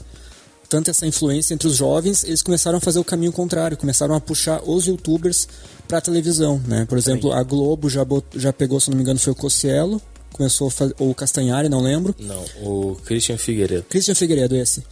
tanta 0.68 0.92
essa 0.92 1.08
influência 1.08 1.54
entre 1.54 1.66
os 1.66 1.78
jovens, 1.78 2.26
eles 2.26 2.42
começaram 2.42 2.78
a 2.78 2.82
fazer 2.82 3.00
o 3.00 3.04
caminho 3.04 3.32
contrário, 3.32 3.78
começaram 3.78 4.14
a 4.14 4.20
puxar 4.20 4.62
os 4.66 4.86
youtubers 4.86 5.48
para 5.88 6.02
televisão, 6.02 6.62
né? 6.68 6.86
Por 6.86 6.98
exemplo, 6.98 7.32
a 7.32 7.42
Globo 7.42 7.90
já, 7.90 8.06
já 8.36 8.52
pegou, 8.52 8.78
se 8.82 8.90
não 8.90 8.98
me 8.98 9.02
engano, 9.04 9.18
foi 9.18 9.32
o 9.32 9.36
Cossielo, 9.36 10.02
começou 10.34 10.68
a 10.68 10.72
fazer, 10.72 10.94
ou 11.00 11.10
o 11.10 11.16
Castanhari, 11.16 11.70
não 11.70 11.80
lembro. 11.80 12.14
Não, 12.20 12.44
o 12.62 12.98
Christian 13.06 13.38
Figueiredo. 13.38 13.84
Christian 13.84 14.14
Figueiredo, 14.14 14.58
esse. 14.58 14.84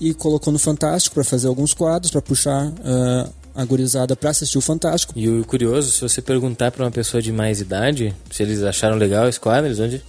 E 0.00 0.14
colocou 0.14 0.52
no 0.52 0.58
Fantástico 0.58 1.14
para 1.14 1.24
fazer 1.24 1.48
alguns 1.48 1.74
quadros, 1.74 2.10
para 2.10 2.22
puxar 2.22 2.68
uh, 2.68 3.32
a 3.54 3.64
gurizada 3.64 4.14
para 4.14 4.30
assistir 4.30 4.58
o 4.58 4.60
Fantástico. 4.60 5.12
E 5.16 5.28
o 5.28 5.44
curioso, 5.44 5.90
se 5.90 6.00
você 6.00 6.22
perguntar 6.22 6.70
para 6.70 6.84
uma 6.84 6.90
pessoa 6.90 7.20
de 7.20 7.32
mais 7.32 7.60
idade 7.60 8.14
se 8.30 8.42
eles 8.42 8.62
acharam 8.62 8.96
legal 8.96 9.28
esse 9.28 9.40
quadro, 9.40 9.66
eles 9.66 9.78
vão 9.78 9.88
dizer... 9.88 10.04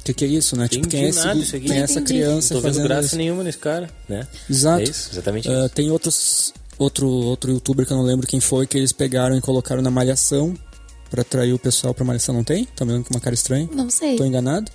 O 0.00 0.04
que, 0.04 0.12
que, 0.12 0.24
é 0.26 0.28
isso, 0.28 0.54
né? 0.54 0.68
tipo, 0.68 0.86
quem 0.86 1.06
é, 1.06 1.08
esse, 1.08 1.60
quem 1.60 1.78
é 1.78 1.80
essa 1.80 2.02
criança 2.02 2.52
não 2.52 2.60
tô 2.60 2.68
fazendo 2.68 2.84
graça 2.84 3.06
isso? 3.06 3.16
nenhuma 3.16 3.42
nesse 3.42 3.56
cara, 3.56 3.88
né? 4.06 4.28
Exato. 4.50 4.80
É 4.80 4.84
isso, 4.84 5.08
exatamente 5.10 5.48
uh, 5.48 5.64
isso. 5.64 5.68
Tem 5.70 5.90
outros 5.90 6.52
outro, 6.78 7.08
outro 7.08 7.50
youtuber 7.52 7.86
que 7.86 7.92
eu 7.92 7.96
não 7.96 8.04
lembro 8.04 8.26
quem 8.26 8.40
foi, 8.40 8.66
que 8.66 8.76
eles 8.76 8.92
pegaram 8.92 9.36
e 9.36 9.40
colocaram 9.40 9.82
na 9.82 9.90
Malhação 9.90 10.54
para 11.10 11.22
atrair 11.22 11.52
o 11.52 11.58
pessoal 11.58 11.94
pra 11.94 12.04
Malhação. 12.04 12.34
Não 12.34 12.44
tem? 12.44 12.64
Tá 12.66 12.84
vendo 12.84 13.04
com 13.04 13.14
uma 13.14 13.20
cara 13.20 13.34
estranha? 13.34 13.68
Não 13.72 13.88
sei. 13.90 14.16
Tô 14.16 14.24
enganado? 14.24 14.70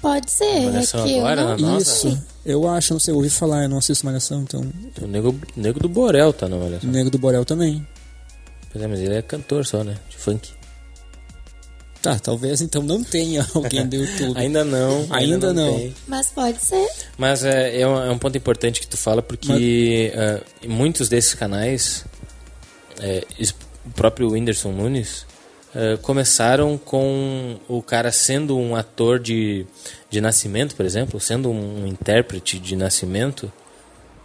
Pode 0.00 0.30
ser. 0.30 0.66
Malhação 0.66 1.00
é 1.00 1.08
que 1.08 1.18
agora, 1.18 1.40
eu 1.42 1.58
não... 1.58 1.78
Isso. 1.78 2.24
Eu 2.44 2.68
acho, 2.68 2.92
não 2.94 3.00
sei, 3.00 3.12
eu 3.12 3.16
ouvi 3.16 3.28
falar, 3.28 3.64
eu 3.64 3.68
não 3.68 3.78
assisto 3.78 4.06
Malhação, 4.06 4.42
então... 4.42 4.64
O 5.02 5.06
Nego, 5.06 5.34
Nego 5.56 5.80
do 5.80 5.88
Borel 5.88 6.32
tá 6.32 6.48
na 6.48 6.56
Malhação. 6.56 6.88
O 6.88 6.92
Nego 6.92 7.10
do 7.10 7.18
Borel 7.18 7.44
também. 7.44 7.86
Pois 8.72 8.82
é, 8.82 8.86
mas 8.86 9.00
ele 9.00 9.14
é 9.14 9.22
cantor 9.22 9.66
só, 9.66 9.82
né? 9.82 9.96
De 10.08 10.16
funk. 10.16 10.50
Tá, 12.00 12.16
talvez 12.18 12.60
então 12.60 12.82
não 12.82 13.02
tenha 13.02 13.46
alguém 13.54 13.86
do 13.86 13.96
YouTube. 13.96 14.38
ainda 14.38 14.64
não. 14.64 15.00
Ainda, 15.10 15.16
ainda 15.16 15.52
não. 15.52 15.74
Tem. 15.74 15.94
Mas 16.06 16.30
pode 16.30 16.64
ser. 16.64 16.88
Mas 17.16 17.44
é, 17.44 17.80
é, 17.80 17.86
um, 17.86 18.04
é 18.04 18.10
um 18.10 18.18
ponto 18.18 18.36
importante 18.38 18.80
que 18.80 18.86
tu 18.86 18.96
fala, 18.96 19.20
porque 19.20 20.12
Mas... 20.14 20.68
uh, 20.68 20.72
muitos 20.72 21.08
desses 21.08 21.34
canais, 21.34 22.04
é, 23.00 23.24
o 23.84 23.90
próprio 23.90 24.30
Whindersson 24.30 24.70
Nunes, 24.70 25.26
uh, 25.74 25.98
começaram 25.98 26.78
com 26.78 27.58
o 27.68 27.82
cara 27.82 28.12
sendo 28.12 28.58
um 28.58 28.76
ator 28.76 29.18
de, 29.18 29.66
de 30.10 30.20
nascimento, 30.20 30.74
por 30.74 30.84
exemplo, 30.84 31.20
sendo 31.20 31.50
um, 31.50 31.86
intérprete 31.86 32.58
de 32.58 32.76
nascimento. 32.76 33.52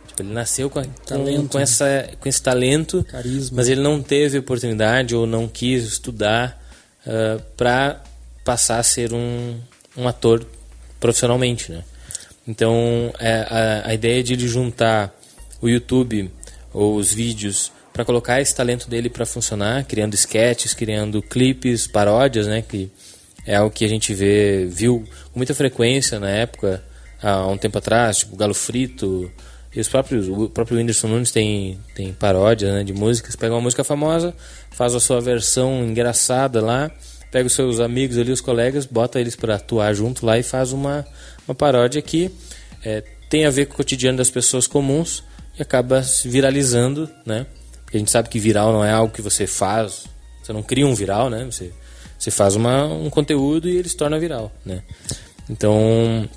Tipo, 0.07 0.21
ele 0.21 0.33
nasceu 0.33 0.69
com, 0.69 0.81
talento, 0.83 1.41
com, 1.41 1.47
com, 1.47 1.59
essa, 1.59 2.09
com 2.19 2.29
esse 2.29 2.41
talento, 2.41 3.03
Carisma. 3.05 3.57
mas 3.57 3.67
ele 3.67 3.81
não 3.81 4.01
teve 4.01 4.37
oportunidade 4.37 5.15
ou 5.15 5.25
não 5.25 5.47
quis 5.47 5.83
estudar 5.83 6.61
uh, 7.05 7.09
eh, 7.09 7.41
para 7.57 8.03
passar 8.43 8.79
a 8.79 8.83
ser 8.83 9.13
um, 9.13 9.59
um 9.97 10.07
ator 10.07 10.45
profissionalmente, 10.99 11.71
né? 11.71 11.83
Então, 12.47 13.13
é, 13.19 13.47
a, 13.49 13.89
a 13.89 13.93
ideia 13.93 14.21
de 14.21 14.33
ele 14.33 14.47
juntar 14.47 15.17
o 15.61 15.69
YouTube 15.69 16.29
ou 16.73 16.95
os 16.95 17.13
vídeos 17.13 17.71
para 17.93 18.03
colocar 18.03 18.41
esse 18.41 18.55
talento 18.55 18.89
dele 18.89 19.09
para 19.09 19.25
funcionar, 19.25 19.85
criando 19.85 20.15
sketches, 20.15 20.73
criando 20.73 21.21
clipes, 21.21 21.85
paródias, 21.85 22.47
né? 22.47 22.63
Que 22.67 22.91
é 23.45 23.55
algo 23.55 23.73
que 23.73 23.85
a 23.85 23.87
gente 23.87 24.13
vê, 24.13 24.65
viu 24.65 25.05
com 25.31 25.39
muita 25.39 25.53
frequência 25.53 26.19
na 26.19 26.29
época, 26.29 26.83
há 27.21 27.47
um 27.47 27.57
tempo 27.57 27.77
atrás, 27.77 28.19
tipo 28.19 28.35
Galo 28.35 28.53
Frito, 28.53 29.31
e 29.75 29.79
os 29.79 29.87
próprios, 29.87 30.27
o 30.27 30.49
próprio 30.49 30.77
Whindersson 30.77 31.07
Nunes 31.07 31.31
tem, 31.31 31.79
tem 31.95 32.13
paródias 32.13 32.73
né, 32.73 32.83
de 32.83 32.93
músicas. 32.93 33.35
Pega 33.35 33.53
uma 33.55 33.61
música 33.61 33.83
famosa, 33.83 34.33
faz 34.71 34.93
a 34.93 34.99
sua 34.99 35.19
versão 35.19 35.83
engraçada 35.83 36.61
lá, 36.61 36.91
pega 37.31 37.47
os 37.47 37.53
seus 37.53 37.79
amigos 37.79 38.17
ali, 38.17 38.31
os 38.31 38.41
colegas, 38.41 38.85
bota 38.85 39.19
eles 39.19 39.35
para 39.35 39.55
atuar 39.55 39.93
junto 39.93 40.25
lá 40.25 40.37
e 40.37 40.43
faz 40.43 40.71
uma, 40.71 41.05
uma 41.47 41.55
paródia 41.55 42.01
que 42.01 42.31
é, 42.85 43.03
tem 43.29 43.45
a 43.45 43.49
ver 43.49 43.65
com 43.65 43.73
o 43.73 43.77
cotidiano 43.77 44.17
das 44.17 44.29
pessoas 44.29 44.67
comuns 44.67 45.23
e 45.57 45.61
acaba 45.61 46.03
se 46.03 46.29
viralizando, 46.29 47.09
né? 47.25 47.47
Porque 47.93 47.97
a 47.97 47.99
gente 47.99 48.11
sabe 48.11 48.27
que 48.27 48.39
viral 48.39 48.73
não 48.73 48.83
é 48.83 48.91
algo 48.91 49.13
que 49.13 49.21
você 49.21 49.45
faz, 49.45 50.05
você 50.41 50.51
não 50.51 50.63
cria 50.63 50.87
um 50.87 50.95
viral, 50.95 51.29
né? 51.29 51.45
Você, 51.45 51.71
você 52.17 52.31
faz 52.31 52.55
uma, 52.55 52.85
um 52.85 53.07
conteúdo 53.07 53.69
e 53.69 53.77
ele 53.77 53.87
se 53.87 53.95
torna 53.95 54.17
viral, 54.17 54.51
né? 54.65 54.81
Então, 55.47 56.27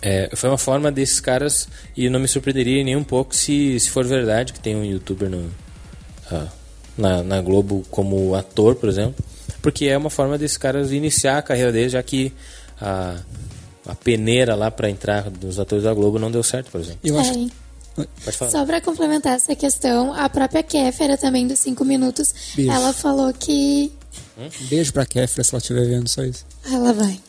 é, 0.00 0.30
foi 0.34 0.48
uma 0.48 0.56
forma 0.56 0.90
desses 0.90 1.20
caras, 1.20 1.68
e 1.94 2.08
não 2.08 2.18
me 2.18 2.26
surpreenderia 2.26 2.82
nem 2.82 2.96
um 2.96 3.04
pouco 3.04 3.36
se, 3.36 3.78
se 3.78 3.90
for 3.90 4.06
verdade 4.06 4.54
que 4.54 4.60
tem 4.60 4.74
um 4.74 4.82
youtuber 4.82 5.28
no, 5.28 5.40
uh, 6.30 6.48
na, 6.96 7.22
na 7.22 7.42
Globo 7.42 7.84
como 7.90 8.34
ator, 8.34 8.74
por 8.74 8.88
exemplo, 8.88 9.22
porque 9.60 9.88
é 9.88 9.98
uma 9.98 10.08
forma 10.08 10.38
desses 10.38 10.56
caras 10.56 10.90
iniciar 10.90 11.36
a 11.36 11.42
carreira 11.42 11.70
deles, 11.70 11.92
já 11.92 12.02
que 12.02 12.32
a, 12.80 13.20
a 13.86 13.94
peneira 13.94 14.54
lá 14.54 14.70
para 14.70 14.88
entrar 14.88 15.28
dos 15.28 15.60
atores 15.60 15.84
da 15.84 15.92
Globo 15.92 16.18
não 16.18 16.30
deu 16.30 16.42
certo, 16.42 16.70
por 16.70 16.80
exemplo. 16.80 17.00
Eu 17.04 17.18
acho... 17.18 17.50
Só 18.50 18.64
para 18.64 18.80
complementar 18.80 19.36
essa 19.36 19.54
questão, 19.54 20.12
a 20.14 20.28
própria 20.28 20.62
Kéfera 20.62 21.16
também 21.16 21.46
dos 21.46 21.58
5 21.58 21.84
minutos, 21.84 22.34
Beijo. 22.54 22.72
ela 22.72 22.92
falou 22.92 23.32
que. 23.32 23.92
Hum? 24.38 24.48
Beijo 24.62 24.92
pra 24.92 25.04
Kéfera 25.04 25.44
se 25.44 25.54
ela 25.54 25.58
estiver 25.58 25.86
vendo 25.86 26.08
só 26.08 26.24
isso. 26.24 26.44
Ela 26.64 26.92
vai. 26.92 27.20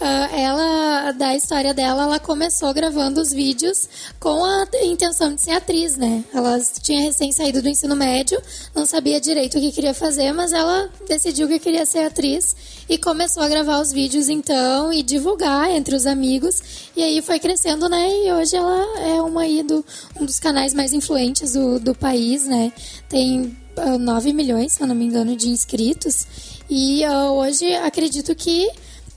Uh, 0.00 0.34
ela, 0.34 1.12
da 1.12 1.34
história 1.34 1.74
dela, 1.74 2.04
ela 2.04 2.20
começou 2.20 2.72
gravando 2.72 3.20
os 3.20 3.32
vídeos 3.32 3.88
com 4.20 4.44
a 4.44 4.66
intenção 4.84 5.34
de 5.34 5.40
ser 5.40 5.52
atriz, 5.52 5.96
né? 5.96 6.24
Ela 6.32 6.60
tinha 6.80 7.02
recém 7.02 7.32
saído 7.32 7.60
do 7.60 7.68
ensino 7.68 7.96
médio, 7.96 8.40
não 8.74 8.86
sabia 8.86 9.20
direito 9.20 9.58
o 9.58 9.60
que 9.60 9.72
queria 9.72 9.94
fazer, 9.94 10.32
mas 10.32 10.52
ela 10.52 10.88
decidiu 11.08 11.48
que 11.48 11.58
queria 11.58 11.84
ser 11.84 12.04
atriz 12.04 12.54
e 12.88 12.96
começou 12.96 13.42
a 13.42 13.48
gravar 13.48 13.80
os 13.80 13.92
vídeos 13.92 14.28
então 14.28 14.92
e 14.92 15.02
divulgar 15.02 15.70
entre 15.70 15.94
os 15.94 16.06
amigos. 16.06 16.90
E 16.96 17.02
aí 17.02 17.20
foi 17.20 17.38
crescendo, 17.38 17.88
né? 17.88 18.08
E 18.24 18.32
hoje 18.32 18.56
ela 18.56 18.98
é 19.00 19.20
uma 19.20 19.42
aí 19.42 19.62
do, 19.62 19.84
um 20.18 20.24
dos 20.24 20.38
canais 20.38 20.72
mais 20.72 20.92
influentes 20.92 21.52
do, 21.52 21.78
do 21.78 21.94
país, 21.94 22.46
né? 22.46 22.72
Tem 23.08 23.42
uh, 23.42 23.80
ah, 23.80 23.98
9 23.98 24.32
milhões, 24.32 24.72
se 24.72 24.82
eu 24.82 24.86
não 24.86 24.94
me 24.94 25.04
engano, 25.04 25.36
de 25.36 25.48
inscritos. 25.48 26.26
E 26.70 27.04
uh, 27.06 27.32
hoje 27.32 27.74
acredito 27.74 28.34
que 28.34 28.70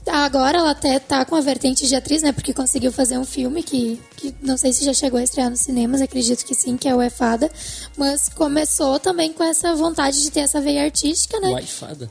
Agora 0.04 0.58
ela 0.58 0.72
até 0.72 0.98
tá 0.98 1.24
com 1.24 1.36
a 1.36 1.40
vertente 1.40 1.86
de 1.86 1.94
atriz, 1.94 2.22
né? 2.22 2.32
Porque 2.32 2.52
conseguiu 2.52 2.90
fazer 2.90 3.18
um 3.18 3.24
filme 3.24 3.62
que, 3.62 4.00
que 4.16 4.34
não 4.42 4.56
sei 4.56 4.72
se 4.72 4.84
já 4.84 4.92
chegou 4.92 5.18
a 5.18 5.22
estrear 5.22 5.48
nos 5.48 5.60
cinemas, 5.60 6.00
acredito 6.00 6.44
que 6.44 6.54
sim, 6.54 6.76
que 6.76 6.88
é 6.88 6.94
o 6.94 7.00
É 7.00 7.08
Fada. 7.08 7.48
Mas 7.96 8.28
começou 8.28 8.98
também 8.98 9.32
com 9.32 9.44
essa 9.44 9.74
vontade 9.76 10.20
de 10.20 10.30
ter 10.30 10.40
essa 10.40 10.60
veia 10.60 10.82
artística, 10.82 11.38
né? 11.38 11.50
Uai 11.50 11.66
Fada? 11.66 12.10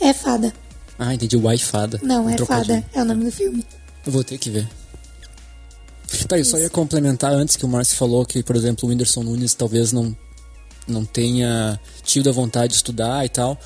É 0.00 0.12
Fada. 0.14 0.54
Ah, 0.98 1.14
entendi. 1.14 1.36
Uai 1.36 1.58
Fada. 1.58 2.00
Não, 2.02 2.28
é 2.28 2.36
Fada. 2.38 2.84
É 2.92 3.02
o 3.02 3.04
nome 3.04 3.24
do 3.24 3.32
filme. 3.32 3.64
Eu 4.04 4.12
vou 4.12 4.24
ter 4.24 4.38
que 4.38 4.50
ver. 4.50 4.68
Tá, 6.28 6.38
eu 6.38 6.44
só 6.44 6.58
ia 6.58 6.68
complementar 6.68 7.32
antes 7.32 7.56
que 7.56 7.64
o 7.64 7.68
Márcio 7.68 7.96
falou 7.96 8.24
que, 8.24 8.42
por 8.42 8.54
exemplo, 8.54 8.86
o 8.86 8.92
Whindersson 8.92 9.22
Nunes 9.22 9.54
talvez 9.54 9.92
não, 9.92 10.16
não 10.86 11.04
tenha 11.04 11.80
tido 12.02 12.28
a 12.28 12.32
vontade 12.32 12.68
de 12.68 12.76
estudar 12.76 13.24
e 13.24 13.28
tal. 13.28 13.58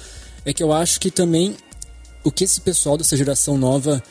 É 0.45 0.53
que 0.53 0.63
eu 0.63 0.73
acho 0.73 1.01
que 1.01 1.11
também 1.11 1.57
o 2.23 2.31
que 2.31 2.45
esse 2.45 2.61
pessoal 2.61 2.97
dessa 2.97 3.17
geração 3.17 3.59
nova 3.59 4.03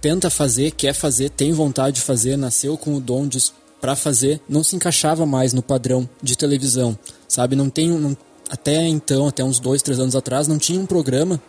tenta 0.00 0.28
fazer, 0.28 0.72
quer 0.72 0.92
fazer, 0.92 1.30
tem 1.30 1.52
vontade 1.52 1.96
de 1.96 2.02
fazer, 2.02 2.36
nasceu 2.36 2.76
com 2.76 2.96
o 2.96 3.00
dom 3.00 3.26
de 3.26 3.38
para 3.80 3.96
fazer, 3.96 4.40
não 4.48 4.62
se 4.62 4.76
encaixava 4.76 5.26
mais 5.26 5.52
no 5.52 5.60
padrão 5.60 6.08
de 6.22 6.38
televisão, 6.38 6.96
sabe? 7.26 7.56
Não 7.56 7.68
tem 7.68 7.90
um, 7.90 8.16
até 8.48 8.86
então, 8.86 9.26
até 9.26 9.42
uns 9.42 9.58
dois, 9.58 9.82
três 9.82 9.98
anos 9.98 10.14
atrás, 10.14 10.46
não 10.46 10.56
tinha 10.56 10.78
um 10.78 10.86
programa 10.86 11.42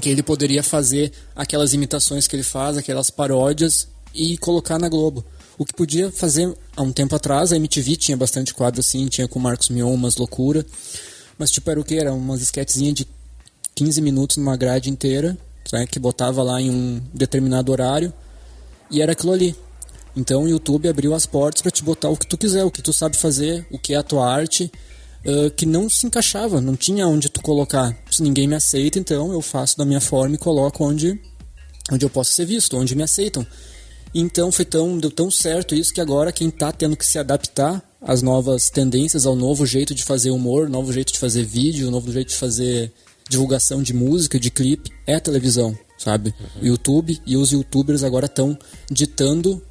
que 0.00 0.08
ele 0.08 0.22
poderia 0.22 0.62
fazer 0.62 1.12
aquelas 1.34 1.72
imitações 1.72 2.26
que 2.26 2.36
ele 2.36 2.42
faz, 2.42 2.76
aquelas 2.76 3.10
paródias 3.10 3.88
e 4.14 4.36
colocar 4.38 4.78
na 4.78 4.88
Globo. 4.88 5.24
O 5.56 5.64
que 5.64 5.74
podia 5.74 6.12
fazer 6.12 6.54
há 6.76 6.82
um 6.82 6.92
tempo 6.92 7.16
atrás, 7.16 7.52
a 7.52 7.56
MTV 7.56 7.96
tinha 7.96 8.16
bastante 8.16 8.54
quadro 8.54 8.80
assim, 8.80 9.06
tinha 9.08 9.26
com 9.26 9.38
o 9.38 9.42
Marcos 9.42 9.70
Mion 9.70 9.92
umas 9.92 10.16
loucura, 10.16 10.64
mas 11.36 11.50
tipo 11.50 11.68
era 11.70 11.80
o 11.80 11.84
que? 11.84 11.96
Era 11.96 12.12
umas 12.12 12.42
esquetezinhas 12.42 12.94
de 12.94 13.08
15 13.74 14.00
minutos 14.00 14.36
numa 14.36 14.56
grade 14.56 14.90
inteira, 14.90 15.36
né, 15.72 15.86
que 15.86 15.98
botava 15.98 16.42
lá 16.42 16.60
em 16.60 16.70
um 16.70 17.02
determinado 17.12 17.72
horário, 17.72 18.12
e 18.90 19.02
era 19.02 19.12
aquilo 19.12 19.32
ali. 19.32 19.56
Então 20.16 20.44
o 20.44 20.48
YouTube 20.48 20.88
abriu 20.88 21.14
as 21.14 21.26
portas 21.26 21.62
para 21.62 21.70
te 21.70 21.82
botar 21.82 22.08
o 22.08 22.16
que 22.16 22.26
tu 22.26 22.36
quiser, 22.36 22.64
o 22.64 22.70
que 22.70 22.82
tu 22.82 22.92
sabe 22.92 23.16
fazer, 23.16 23.66
o 23.70 23.78
que 23.78 23.94
é 23.94 23.96
a 23.96 24.02
tua 24.02 24.28
arte, 24.28 24.70
uh, 25.24 25.50
que 25.50 25.66
não 25.66 25.88
se 25.88 26.06
encaixava, 26.06 26.60
não 26.60 26.76
tinha 26.76 27.06
onde 27.06 27.28
tu 27.28 27.40
colocar. 27.40 27.96
Se 28.18 28.22
ninguém 28.24 28.48
me 28.48 28.56
aceita, 28.56 28.98
então 28.98 29.32
eu 29.32 29.40
faço 29.40 29.78
da 29.78 29.84
minha 29.84 30.00
forma 30.00 30.34
e 30.34 30.38
coloco 30.38 30.84
onde, 30.84 31.20
onde 31.88 32.04
eu 32.04 32.10
posso 32.10 32.32
ser 32.32 32.44
visto, 32.44 32.76
onde 32.76 32.96
me 32.96 33.04
aceitam. 33.04 33.46
Então 34.12 34.50
foi 34.50 34.64
tão, 34.64 34.98
deu 34.98 35.08
tão 35.08 35.30
certo 35.30 35.72
isso 35.72 35.94
que 35.94 36.00
agora 36.00 36.32
quem 36.32 36.48
está 36.48 36.72
tendo 36.72 36.96
que 36.96 37.06
se 37.06 37.16
adaptar 37.16 37.80
às 38.02 38.20
novas 38.20 38.70
tendências, 38.70 39.24
ao 39.24 39.36
novo 39.36 39.64
jeito 39.64 39.94
de 39.94 40.02
fazer 40.02 40.32
humor, 40.32 40.68
novo 40.68 40.92
jeito 40.92 41.12
de 41.12 41.18
fazer 41.20 41.44
vídeo, 41.44 41.92
novo 41.92 42.10
jeito 42.10 42.30
de 42.30 42.34
fazer 42.34 42.92
divulgação 43.28 43.84
de 43.84 43.94
música, 43.94 44.36
de 44.36 44.50
clipe, 44.50 44.90
é 45.06 45.14
a 45.14 45.20
televisão, 45.20 45.78
sabe? 45.96 46.34
Uhum. 46.40 46.62
O 46.62 46.66
YouTube 46.66 47.20
e 47.24 47.36
os 47.36 47.52
youtubers 47.52 48.02
agora 48.02 48.26
estão 48.26 48.58
ditando 48.90 49.62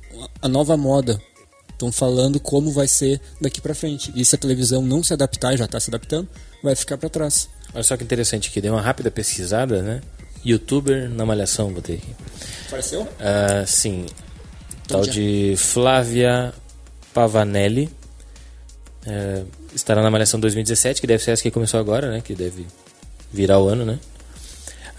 a 0.41 0.47
nova 0.47 0.77
moda. 0.77 1.21
Estão 1.69 1.91
falando 1.91 2.39
como 2.39 2.71
vai 2.71 2.88
ser 2.88 3.19
daqui 3.41 3.60
para 3.60 3.75
frente. 3.75 4.10
E 4.15 4.23
se 4.23 4.36
a 4.36 4.38
televisão 4.38 4.81
não 4.81 5.03
se 5.03 5.12
adaptar, 5.12 5.53
e 5.53 5.57
já 5.57 5.65
está 5.65 5.81
se 5.81 5.89
adaptando, 5.89 6.29
vai 6.63 6.77
ficar 6.77 6.97
para 6.97 7.10
trás. 7.10 7.49
Olha 7.73 7.84
só 7.84 7.95
que 7.97 8.03
interessante 8.03 8.49
aqui, 8.49 8.62
dei 8.62 8.71
uma 8.71 8.82
rápida 8.82 9.12
pesquisada, 9.12 9.82
né? 9.82 10.01
Youtuber 10.45 11.10
na 11.10 11.25
Malhação, 11.25 11.71
botei 11.71 11.97
aqui. 11.97 12.15
Apareceu? 12.67 13.01
Uh, 13.01 13.65
sim. 13.65 14.06
Tal 14.88 15.01
de 15.01 15.56
Flávia 15.58 16.53
Pavanelli. 17.13 17.89
Uh, 19.06 19.45
estará 19.73 20.01
na 20.01 20.10
Malhação 20.10 20.39
2017, 20.39 21.01
que 21.01 21.08
deve 21.08 21.23
ser 21.23 21.32
essa 21.32 21.43
que 21.43 21.51
começou 21.51 21.80
agora, 21.80 22.10
né? 22.10 22.21
Que 22.21 22.34
deve 22.36 22.65
virar 23.32 23.60
o 23.60 23.67
ano, 23.67 23.86
né? 23.86 23.99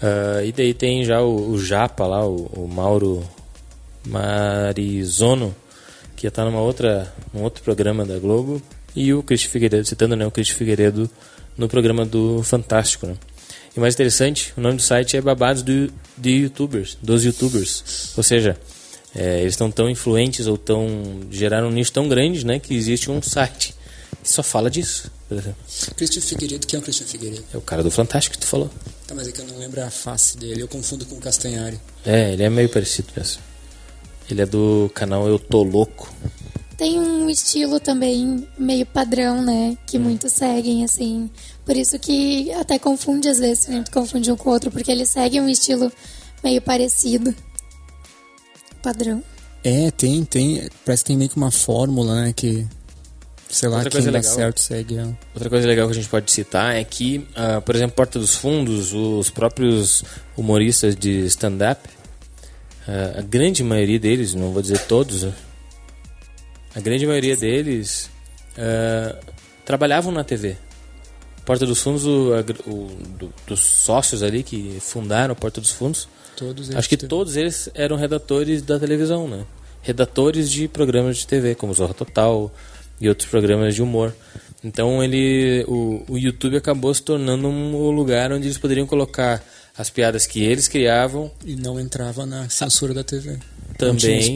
Uh, 0.01 0.45
e 0.45 0.51
daí 0.51 0.73
tem 0.73 1.03
já 1.03 1.21
o, 1.21 1.51
o 1.51 1.59
Japa 1.59 2.05
lá, 2.05 2.25
o, 2.25 2.45
o, 2.53 2.67
Mauro 2.67 3.27
Marizono, 4.05 5.53
que 6.15 6.23
já 6.23 6.31
tá 6.31 6.45
numa 6.45 6.61
outra, 6.61 7.13
num 7.33 7.43
outro 7.43 7.63
programa 7.63 8.05
da 8.05 8.17
Globo, 8.17 8.61
e 8.95 9.13
o 9.13 9.21
Cristian 9.21 9.49
Figueiredo, 9.49 9.85
citando 9.85 10.15
né, 10.15 10.25
o 10.25 10.31
Cristian 10.31 10.55
Figueiredo 10.55 11.09
no 11.59 11.67
programa 11.67 12.05
do 12.05 12.41
Fantástico, 12.41 13.05
né? 13.05 13.15
E 13.75 13.79
mais 13.79 13.93
interessante, 13.93 14.53
o 14.57 14.61
nome 14.61 14.77
do 14.77 14.81
site 14.81 15.17
é 15.17 15.21
Babados 15.21 15.61
do, 15.61 15.91
de 16.17 16.29
Youtubers, 16.29 16.97
dos 17.01 17.23
Youtubers. 17.25 18.13
Ou 18.15 18.23
seja, 18.23 18.57
é, 19.13 19.41
eles 19.41 19.53
estão 19.53 19.69
tão 19.69 19.89
influentes 19.89 20.47
ou 20.47 20.57
tão 20.57 21.21
geraram 21.29 21.67
um 21.67 21.71
nicho 21.71 21.91
tão 21.91 22.07
grande, 22.07 22.45
né, 22.45 22.59
que 22.59 22.73
existe 22.73 23.11
um 23.11 23.21
site 23.21 23.75
que 24.23 24.29
só 24.29 24.41
fala 24.41 24.69
disso. 24.69 25.11
Cristian 25.95 26.21
Figueiredo, 26.21 26.65
quem 26.65 26.77
é 26.77 26.79
o 26.79 26.83
Cristian 26.83 27.05
Figueiredo? 27.05 27.43
É 27.53 27.57
o 27.57 27.61
cara 27.61 27.83
do 27.83 27.91
Fantástico 27.91 28.35
que 28.35 28.41
tu 28.41 28.47
falou. 28.47 28.71
Tá, 29.05 29.13
mas 29.13 29.27
é 29.27 29.31
que 29.31 29.41
eu 29.41 29.45
não 29.45 29.59
lembro 29.59 29.83
a 29.83 29.89
face 29.89 30.37
dele, 30.37 30.61
eu 30.61 30.67
confundo 30.67 31.05
com 31.05 31.15
o 31.15 31.19
Castanhari. 31.19 31.79
É, 32.05 32.33
ele 32.33 32.43
é 32.43 32.49
meio 32.49 32.69
parecido 32.69 33.09
mesmo. 33.15 33.41
Ele 34.29 34.41
é 34.41 34.45
do 34.45 34.89
canal 34.95 35.27
Eu 35.27 35.37
Tô 35.37 35.61
Louco. 35.61 36.11
Tem 36.79 36.97
um 36.97 37.29
estilo 37.29 37.77
também 37.77 38.47
meio 38.57 38.85
padrão, 38.85 39.41
né? 39.41 39.77
Que 39.85 39.97
hum. 39.97 40.03
muitos 40.03 40.31
seguem, 40.31 40.85
assim. 40.85 41.29
Por 41.65 41.75
isso 41.75 41.99
que 41.99 42.53
até 42.53 42.79
confunde 42.79 43.27
às 43.27 43.37
vezes, 43.37 43.67
a 43.67 43.73
gente 43.73 43.91
confunde 43.91 44.31
um 44.31 44.37
com 44.37 44.49
o 44.49 44.53
outro, 44.53 44.71
porque 44.71 44.89
eles 44.89 45.09
seguem 45.09 45.41
um 45.41 45.49
estilo 45.49 45.91
meio 46.41 46.61
parecido. 46.61 47.35
Padrão. 48.81 49.21
É, 49.61 49.91
tem, 49.91 50.23
tem. 50.23 50.69
Parece 50.85 51.03
que 51.03 51.07
tem 51.09 51.17
meio 51.17 51.29
que 51.29 51.35
uma 51.35 51.51
fórmula, 51.51 52.23
né? 52.23 52.31
Que 52.33 52.65
sei 53.49 53.67
lá, 53.67 53.79
Outra 53.79 53.91
coisa 53.91 54.09
legal, 54.09 54.33
certo 54.33 54.61
segue. 54.61 54.99
É. 54.99 55.03
Outra 55.33 55.49
coisa 55.49 55.67
legal 55.67 55.85
que 55.87 55.91
a 55.91 55.95
gente 55.95 56.07
pode 56.07 56.31
citar 56.31 56.77
é 56.77 56.83
que, 56.85 57.17
uh, 57.17 57.61
por 57.61 57.75
exemplo, 57.75 57.93
Porta 57.93 58.17
dos 58.17 58.35
Fundos, 58.35 58.93
os 58.93 59.29
próprios 59.29 60.01
humoristas 60.37 60.95
de 60.95 61.25
stand-up, 61.25 61.89
uh, 62.87 63.19
a 63.19 63.21
grande 63.21 63.65
maioria 63.65 63.99
deles, 63.99 64.33
não 64.33 64.53
vou 64.53 64.61
dizer 64.61 64.79
todos, 64.87 65.23
né? 65.23 65.33
A 66.75 66.79
grande 66.79 67.05
maioria 67.05 67.35
deles 67.35 68.09
uh, 68.57 69.17
trabalhavam 69.65 70.11
na 70.11 70.23
TV. 70.23 70.57
Porta 71.45 71.65
dos 71.65 71.81
Fundos, 71.81 72.05
o, 72.05 72.31
o 72.67 72.87
do, 73.17 73.33
dos 73.47 73.59
sócios 73.59 74.21
ali 74.21 74.43
que 74.43 74.77
fundaram 74.79 75.31
a 75.31 75.35
Porta 75.35 75.59
dos 75.59 75.71
Fundos, 75.71 76.07
todos 76.35 76.73
acho 76.75 76.89
que 76.89 76.97
todos 76.97 77.35
eles 77.35 77.69
eram 77.73 77.95
redatores 77.95 78.61
da 78.61 78.79
televisão, 78.79 79.27
né? 79.27 79.45
Redatores 79.81 80.51
de 80.51 80.67
programas 80.67 81.17
de 81.17 81.25
TV, 81.27 81.55
como 81.55 81.73
Zorra 81.73 81.93
Total, 81.93 82.51
e 82.99 83.07
outros 83.07 83.29
programas 83.29 83.75
de 83.75 83.81
humor. 83.81 84.13
Então 84.63 85.01
ele, 85.03 85.63
o, 85.67 86.03
o 86.09 86.17
YouTube 86.17 86.57
acabou 86.57 86.93
se 86.93 87.01
tornando 87.01 87.47
um 87.47 87.89
lugar 87.91 88.31
onde 88.31 88.47
eles 88.47 88.57
poderiam 88.57 88.85
colocar 88.85 89.41
as 89.77 89.89
piadas 89.89 90.27
que 90.27 90.43
eles 90.43 90.67
criavam 90.67 91.31
e 91.45 91.55
não 91.55 91.79
entrava 91.79 92.25
na 92.25 92.49
censura 92.49 92.93
da 92.93 93.03
TV. 93.03 93.39
Também, 93.79 94.35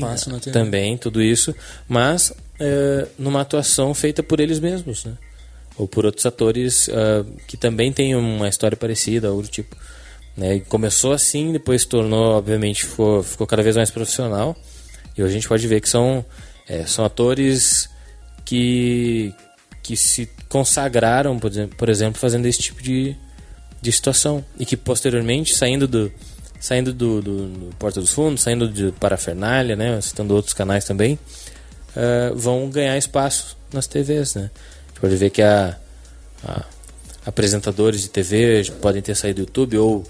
também 0.52 0.98
tudo 0.98 1.22
isso, 1.22 1.54
mas 1.88 2.34
é, 2.60 3.08
numa 3.20 3.42
atuação 3.42 3.94
feita 3.94 4.24
por 4.24 4.40
eles 4.40 4.60
mesmos, 4.60 5.04
né? 5.06 5.18
ou 5.78 5.88
por 5.88 6.06
outros 6.06 6.26
atores 6.26 6.88
uh, 6.88 7.26
que 7.48 7.58
também 7.58 7.92
têm 7.92 8.16
uma 8.16 8.48
história 8.48 8.78
parecida, 8.78 9.28
algo 9.28 9.42
do 9.42 9.48
tipo. 9.48 9.76
Né? 10.38 10.60
Começou 10.62 11.14
assim, 11.14 11.52
depois 11.52 11.82
se 11.82 11.88
tornou, 11.88 12.36
obviamente, 12.36 12.86
ficou, 12.86 13.24
ficou 13.24 13.48
cada 13.48 13.64
vez 13.64 13.76
mais 13.76 13.92
profissional. 13.92 14.56
E 15.18 15.22
hoje 15.22 15.32
a 15.32 15.34
gente 15.34 15.48
pode 15.48 15.68
ver 15.68 15.82
que 15.82 15.90
são, 15.90 16.26
é, 16.68 16.86
são 16.86 17.06
atores 17.06 17.90
que, 18.46 19.34
que 19.82 19.96
se 19.96 20.30
consagraram, 20.50 21.38
por 21.40 21.52
exemplo, 21.52 21.78
por 21.78 21.90
exemplo, 21.90 22.20
fazendo 22.20 22.46
esse 22.46 22.60
tipo 22.60 22.82
de, 22.82 23.16
de 23.82 23.92
situação. 23.92 24.44
E 24.60 24.66
que 24.66 24.78
posteriormente, 24.78 25.56
saindo 25.56 25.88
do, 25.88 26.12
saindo 26.64 26.94
do, 26.94 27.22
do, 27.22 27.48
do 27.48 27.76
Porta 27.76 28.00
dos 28.00 28.14
Fundos, 28.14 28.42
saindo 28.42 28.70
de 28.70 28.94
Parafernália, 28.94 29.76
né, 29.76 30.00
citando 30.00 30.34
outros 30.34 30.54
canais 30.54 30.86
também, 30.86 31.20
uh, 31.90 32.34
vão 32.38 32.70
ganhar 32.70 32.98
espaço 32.98 33.58
nas 33.74 33.86
TVs. 33.86 34.36
Né? 34.36 34.44
A 34.44 34.88
gente 34.88 35.02
pode 35.02 35.16
ver 35.18 35.30
que 35.30 35.42
a, 35.42 35.78
a 36.42 36.64
apresentadores 37.26 38.04
de 38.04 38.10
TV 38.10 38.64
podem 38.82 39.02
ter 39.02 39.14
saído 39.14 39.42
do 39.42 39.48
YouTube 39.48 39.78
ou 39.78 40.04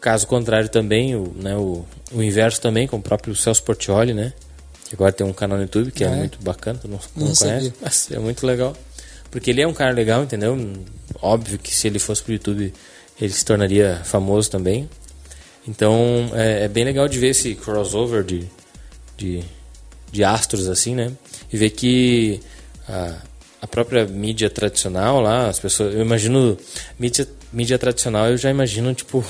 caso 0.00 0.24
contrário 0.28 0.68
também 0.68 1.16
o, 1.16 1.34
né, 1.34 1.56
o, 1.56 1.84
o 2.12 2.22
inverso 2.22 2.60
também 2.60 2.86
com 2.86 2.98
o 2.98 3.02
próprio 3.02 3.34
Celso 3.34 3.62
Portioli 3.64 4.12
né 4.12 4.32
que 4.88 4.94
agora 4.94 5.12
tem 5.12 5.26
um 5.26 5.32
canal 5.32 5.56
no 5.56 5.64
YouTube 5.64 5.90
que 5.90 6.04
é, 6.04 6.06
é 6.06 6.14
muito 6.14 6.38
bacana, 6.42 6.78
não, 6.84 7.00
não, 7.16 7.26
não 7.26 7.34
conhece, 7.34 7.72
mas 7.80 8.08
é 8.12 8.20
muito 8.20 8.46
legal. 8.46 8.76
Porque 9.32 9.50
ele 9.50 9.62
é 9.62 9.66
um 9.66 9.74
cara 9.74 9.90
legal, 9.90 10.22
entendeu? 10.22 10.56
Óbvio 11.20 11.58
que 11.58 11.74
se 11.74 11.88
ele 11.88 11.98
fosse 11.98 12.22
pro 12.22 12.34
YouTube 12.34 12.72
ele 13.20 13.32
se 13.32 13.44
tornaria 13.44 14.00
famoso 14.04 14.48
também. 14.48 14.88
Então 15.66 16.30
é, 16.34 16.64
é, 16.64 16.68
bem 16.68 16.84
legal 16.84 17.08
de 17.08 17.18
ver 17.18 17.28
esse 17.28 17.54
crossover 17.54 18.22
de, 18.22 18.46
de, 19.16 19.42
de 20.12 20.24
astros 20.24 20.68
assim, 20.68 20.94
né? 20.94 21.12
E 21.52 21.56
ver 21.56 21.70
que 21.70 22.40
a, 22.88 23.16
a 23.60 23.66
própria 23.66 24.06
mídia 24.06 24.48
tradicional 24.48 25.20
lá, 25.20 25.48
as 25.48 25.58
pessoas, 25.58 25.94
eu 25.94 26.00
imagino 26.00 26.56
mídia, 26.98 27.26
mídia 27.52 27.78
tradicional, 27.78 28.28
eu 28.28 28.36
já 28.36 28.50
imagino 28.50 28.94
tipo 28.94 29.24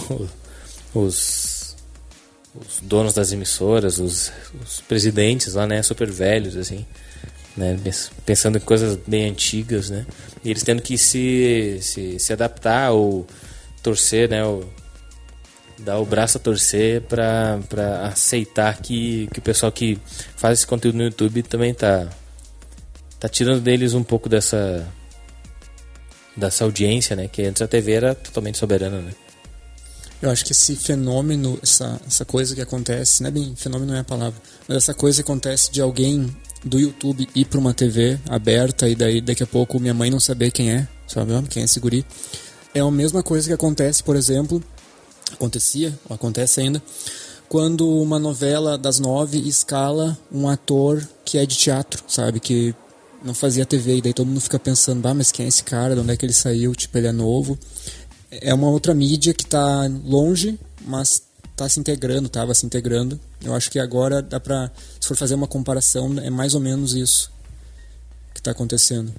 os, 0.94 1.76
os 2.54 2.80
donos 2.82 3.14
das 3.14 3.32
emissoras, 3.32 3.98
os, 3.98 4.30
os 4.62 4.80
presidentes 4.82 5.54
lá, 5.54 5.66
né, 5.66 5.82
super 5.82 6.10
velhos 6.10 6.56
assim, 6.56 6.84
né, 7.56 7.78
pensando 8.26 8.58
em 8.58 8.60
coisas 8.60 8.98
bem 9.06 9.30
antigas, 9.30 9.88
né? 9.88 10.04
E 10.44 10.50
eles 10.50 10.62
tendo 10.62 10.82
que 10.82 10.98
se, 10.98 11.78
se, 11.80 12.18
se 12.18 12.32
adaptar 12.32 12.92
ou 12.92 13.26
torcer, 13.82 14.28
né, 14.28 14.44
ou 14.44 14.68
dar 15.78 15.98
o 15.98 16.06
braço 16.06 16.38
a 16.38 16.40
torcer 16.40 17.02
para 17.02 17.60
aceitar 18.04 18.76
que, 18.78 19.28
que 19.32 19.38
o 19.38 19.42
pessoal 19.42 19.70
que 19.70 19.98
faz 20.36 20.58
esse 20.58 20.66
conteúdo 20.66 20.96
no 20.96 21.04
YouTube 21.04 21.42
também 21.42 21.74
tá 21.74 22.08
tá 23.18 23.28
tirando 23.28 23.60
deles 23.60 23.94
um 23.94 24.02
pouco 24.02 24.28
dessa 24.28 24.86
dessa 26.36 26.64
audiência, 26.64 27.16
né? 27.16 27.28
Que 27.28 27.42
antes 27.42 27.62
a 27.62 27.68
TV 27.68 27.92
era 27.92 28.14
totalmente 28.14 28.58
soberana, 28.58 29.00
né? 29.00 29.12
Eu 30.20 30.30
acho 30.30 30.44
que 30.44 30.52
esse 30.52 30.76
fenômeno, 30.76 31.58
essa, 31.62 32.00
essa 32.06 32.24
coisa 32.24 32.54
que 32.54 32.60
acontece, 32.60 33.22
não 33.22 33.28
é 33.28 33.30
bem 33.30 33.54
fenômeno 33.54 33.94
é 33.94 34.00
a 34.00 34.04
palavra, 34.04 34.40
mas 34.66 34.78
essa 34.78 34.94
coisa 34.94 35.22
que 35.22 35.30
acontece 35.30 35.70
de 35.70 35.80
alguém 35.80 36.34
do 36.64 36.78
YouTube 36.78 37.28
ir 37.34 37.44
para 37.44 37.60
uma 37.60 37.74
TV 37.74 38.18
aberta 38.28 38.88
e 38.88 38.94
daí 38.94 39.20
daqui 39.20 39.42
a 39.42 39.46
pouco 39.46 39.78
minha 39.78 39.94
mãe 39.94 40.10
não 40.10 40.18
saber 40.18 40.50
quem 40.50 40.72
é, 40.72 40.88
sabe 41.06 41.30
quem 41.48 41.62
é 41.62 41.64
esse 41.66 41.78
guri. 41.78 42.04
É 42.74 42.80
a 42.80 42.90
mesma 42.90 43.22
coisa 43.22 43.46
que 43.46 43.54
acontece, 43.54 44.02
por 44.02 44.16
exemplo, 44.16 44.62
acontecia, 45.32 45.98
ou 46.08 46.14
acontece 46.14 46.60
ainda, 46.60 46.82
quando 47.48 47.88
uma 48.00 48.18
novela 48.18 48.76
das 48.76 48.98
nove 48.98 49.38
escala 49.38 50.18
um 50.32 50.48
ator 50.48 51.06
que 51.24 51.38
é 51.38 51.46
de 51.46 51.56
teatro, 51.56 52.02
sabe? 52.08 52.40
Que 52.40 52.74
não 53.22 53.34
fazia 53.34 53.66
TV, 53.66 53.96
e 53.96 54.02
daí 54.02 54.12
todo 54.12 54.26
mundo 54.26 54.40
fica 54.40 54.58
pensando, 54.58 55.06
ah, 55.06 55.14
mas 55.14 55.32
quem 55.32 55.46
é 55.46 55.48
esse 55.48 55.64
cara? 55.64 55.94
De 55.94 56.00
onde 56.00 56.12
é 56.12 56.16
que 56.16 56.24
ele 56.24 56.32
saiu? 56.32 56.74
Tipo, 56.74 56.98
ele 56.98 57.08
é 57.08 57.12
novo. 57.12 57.58
É 58.30 58.52
uma 58.52 58.68
outra 58.68 58.94
mídia 58.94 59.32
que 59.32 59.44
está 59.44 59.88
longe, 60.04 60.58
mas 60.84 61.22
está 61.50 61.68
se 61.68 61.80
integrando, 61.80 62.26
estava 62.26 62.54
se 62.54 62.66
integrando. 62.66 63.18
Eu 63.42 63.54
acho 63.54 63.70
que 63.70 63.78
agora 63.78 64.20
dá 64.20 64.38
para, 64.38 64.70
se 65.00 65.08
for 65.08 65.16
fazer 65.16 65.34
uma 65.34 65.46
comparação, 65.46 66.18
é 66.18 66.30
mais 66.30 66.54
ou 66.54 66.60
menos 66.60 66.94
isso 66.94 67.32
que 68.34 68.40
está 68.40 68.50
acontecendo. 68.50 69.12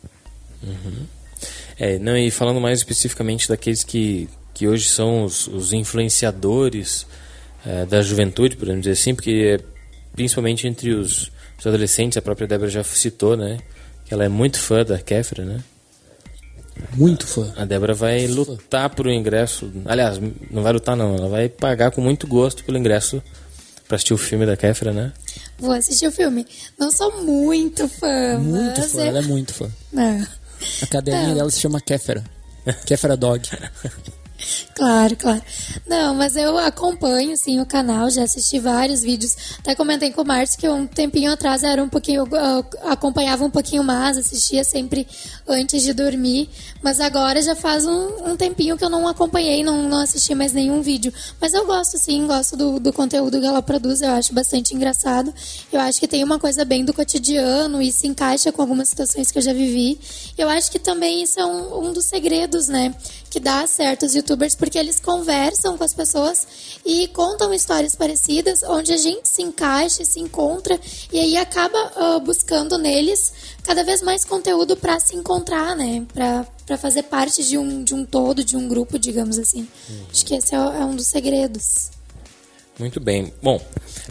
Uhum. 0.61 1.05
É, 1.77 1.99
não, 1.99 2.15
e 2.15 2.29
falando 2.31 2.61
mais 2.61 2.79
especificamente 2.79 3.47
daqueles 3.47 3.83
que, 3.83 4.29
que 4.57 4.67
hoje 4.67 4.89
são 4.89 5.23
os, 5.23 5.47
os 5.47 5.71
influenciadores 5.71 7.05
é, 7.65 7.85
da 7.85 8.01
juventude, 8.01 8.57
podemos 8.57 8.81
dizer 8.81 8.93
assim, 8.93 9.13
porque 9.13 9.59
principalmente 10.13 10.67
entre 10.67 10.93
os, 10.93 11.31
os 11.59 11.67
adolescentes, 11.67 12.17
a 12.17 12.21
própria 12.21 12.47
Débora 12.47 12.69
já 12.69 12.83
citou, 12.83 13.37
né? 13.37 13.59
que 14.07 14.13
ela 14.13 14.23
é 14.23 14.29
muito 14.29 14.57
fã 14.57 14.85
da 14.85 14.97
Kéfera, 14.97 15.43
né? 15.43 15.59
Muito 16.95 17.27
fã. 17.27 17.53
A 17.57 17.65
Débora 17.65 17.93
vai 17.93 18.25
lutar 18.25 18.89
por 18.89 19.05
um 19.05 19.11
ingresso. 19.11 19.69
Aliás, 19.85 20.17
não 20.49 20.63
vai 20.63 20.71
lutar 20.71 20.95
não, 20.95 21.15
ela 21.15 21.27
vai 21.27 21.49
pagar 21.49 21.91
com 21.91 21.99
muito 21.99 22.25
gosto 22.25 22.63
pelo 22.63 22.77
ingresso 22.77 23.21
para 23.85 23.95
assistir 23.95 24.13
o 24.13 24.17
filme 24.17 24.45
da 24.45 24.55
Kéfera, 24.55 24.93
né? 24.93 25.11
Vou 25.59 25.73
assistir 25.73 26.07
o 26.07 26.11
filme. 26.11 26.45
Não 26.79 26.89
sou 26.89 27.21
muito 27.21 27.87
fã. 27.89 28.37
Muito 28.39 28.81
fã, 28.83 29.01
ela 29.01 29.19
é 29.19 29.23
muito 29.23 29.53
fã. 29.53 29.69
Não. 29.91 30.25
A 30.81 30.87
cadelinha 30.87 31.27
não. 31.27 31.35
dela 31.35 31.49
se 31.49 31.59
chama 31.59 31.81
Kéfera. 31.81 32.23
Kéfera 32.85 33.17
Dog. 33.17 33.41
Claro, 34.75 35.15
claro. 35.15 35.41
Não, 35.87 36.13
mas 36.13 36.35
eu 36.35 36.57
acompanho, 36.57 37.35
sim, 37.35 37.59
o 37.59 37.65
canal, 37.65 38.09
já 38.09 38.23
assisti 38.23 38.59
vários 38.59 39.01
vídeos. 39.01 39.35
Até 39.59 39.73
comentei 39.73 40.11
com 40.11 40.21
o 40.21 40.25
Márcio 40.25 40.59
que 40.59 40.69
um 40.69 40.85
tempinho 40.85 41.31
atrás 41.31 41.63
era 41.63 41.83
um 41.83 41.89
pouquinho, 41.89 42.25
acompanhava 42.83 43.43
um 43.43 43.49
pouquinho 43.49 43.83
mais, 43.83 44.17
assistia 44.17 44.63
sempre 44.63 45.07
antes 45.47 45.81
de 45.81 45.93
dormir. 45.93 46.49
Mas 46.83 46.99
agora 46.99 47.41
já 47.41 47.55
faz 47.55 47.85
um, 47.87 48.31
um 48.31 48.35
tempinho 48.35 48.77
que 48.77 48.83
eu 48.83 48.89
não 48.89 49.07
acompanhei, 49.07 49.63
não, 49.63 49.89
não 49.89 49.99
assisti 49.99 50.35
mais 50.35 50.53
nenhum 50.53 50.81
vídeo. 50.81 51.11
Mas 51.41 51.53
eu 51.53 51.65
gosto, 51.65 51.97
sim, 51.97 52.27
gosto 52.27 52.55
do, 52.55 52.79
do 52.79 52.93
conteúdo 52.93 53.39
que 53.39 53.45
ela 53.45 53.61
produz, 53.61 54.01
eu 54.01 54.11
acho 54.11 54.33
bastante 54.33 54.75
engraçado. 54.75 55.33
Eu 55.71 55.79
acho 55.81 55.99
que 55.99 56.07
tem 56.07 56.23
uma 56.23 56.37
coisa 56.37 56.63
bem 56.63 56.85
do 56.85 56.93
cotidiano 56.93 57.81
e 57.81 57.91
se 57.91 58.07
encaixa 58.07 58.51
com 58.51 58.61
algumas 58.61 58.89
situações 58.89 59.31
que 59.31 59.39
eu 59.39 59.41
já 59.41 59.53
vivi. 59.53 59.99
Eu 60.37 60.47
acho 60.49 60.71
que 60.71 60.77
também 60.77 61.23
isso 61.23 61.39
é 61.39 61.45
um, 61.45 61.87
um 61.87 61.93
dos 61.93 62.05
segredos, 62.05 62.67
né? 62.67 62.93
Que 63.29 63.39
dá 63.39 63.67
certo 63.67 64.05
os 64.05 64.15
youtubers, 64.15 64.55
porque 64.55 64.77
eles 64.77 64.99
conversam 64.99 65.77
com 65.77 65.83
as 65.83 65.93
pessoas 65.93 66.47
e 66.85 67.07
contam 67.09 67.53
histórias 67.53 67.95
parecidas, 67.95 68.63
onde 68.63 68.93
a 68.93 68.97
gente 68.97 69.27
se 69.27 69.41
encaixa, 69.41 70.05
se 70.05 70.19
encontra 70.19 70.79
e 71.11 71.19
aí 71.19 71.37
acaba 71.37 71.77
uh, 71.95 72.19
buscando 72.21 72.77
neles 72.77 73.33
cada 73.63 73.83
vez 73.83 74.01
mais 74.01 74.23
conteúdo 74.23 74.77
para 74.77 74.99
se 74.99 75.15
encontrar, 75.15 75.75
né? 75.75 76.05
Para 76.13 76.77
fazer 76.77 77.03
parte 77.03 77.43
de 77.43 77.57
um, 77.57 77.83
de 77.83 77.93
um 77.93 78.05
todo, 78.05 78.43
de 78.43 78.55
um 78.55 78.67
grupo, 78.67 78.97
digamos 78.97 79.37
assim. 79.37 79.67
Uhum. 79.89 80.05
Acho 80.09 80.25
que 80.25 80.33
esse 80.33 80.55
é, 80.55 80.57
é 80.57 80.85
um 80.85 80.95
dos 80.95 81.07
segredos. 81.07 81.91
Muito 82.79 82.99
bem. 82.99 83.33
Bom, 83.41 83.59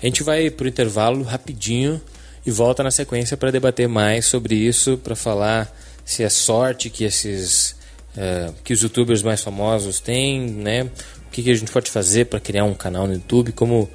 a 0.02 0.04
gente 0.04 0.22
vai 0.22 0.50
para 0.50 0.64
o 0.64 0.68
intervalo 0.68 1.22
rapidinho 1.22 2.02
e 2.44 2.50
volta 2.50 2.82
na 2.82 2.90
sequência 2.90 3.36
para 3.36 3.50
debater 3.50 3.88
mais 3.88 4.26
sobre 4.26 4.54
isso, 4.54 4.98
para 4.98 5.16
falar 5.16 5.74
se 6.04 6.22
é 6.22 6.28
sorte 6.28 6.90
que 6.90 7.04
esses 7.04 7.74
uh, 8.16 8.54
que 8.64 8.72
os 8.72 8.80
youtubers 8.80 9.22
mais 9.22 9.42
famosos 9.42 10.00
têm, 10.00 10.40
né? 10.40 10.82
O 10.82 11.30
que, 11.30 11.42
que 11.42 11.50
a 11.50 11.54
gente 11.54 11.70
pode 11.70 11.90
fazer 11.90 12.26
para 12.26 12.40
criar 12.40 12.64
um 12.64 12.74
canal 12.74 13.06
no 13.06 13.14
YouTube, 13.14 13.52
como 13.52 13.90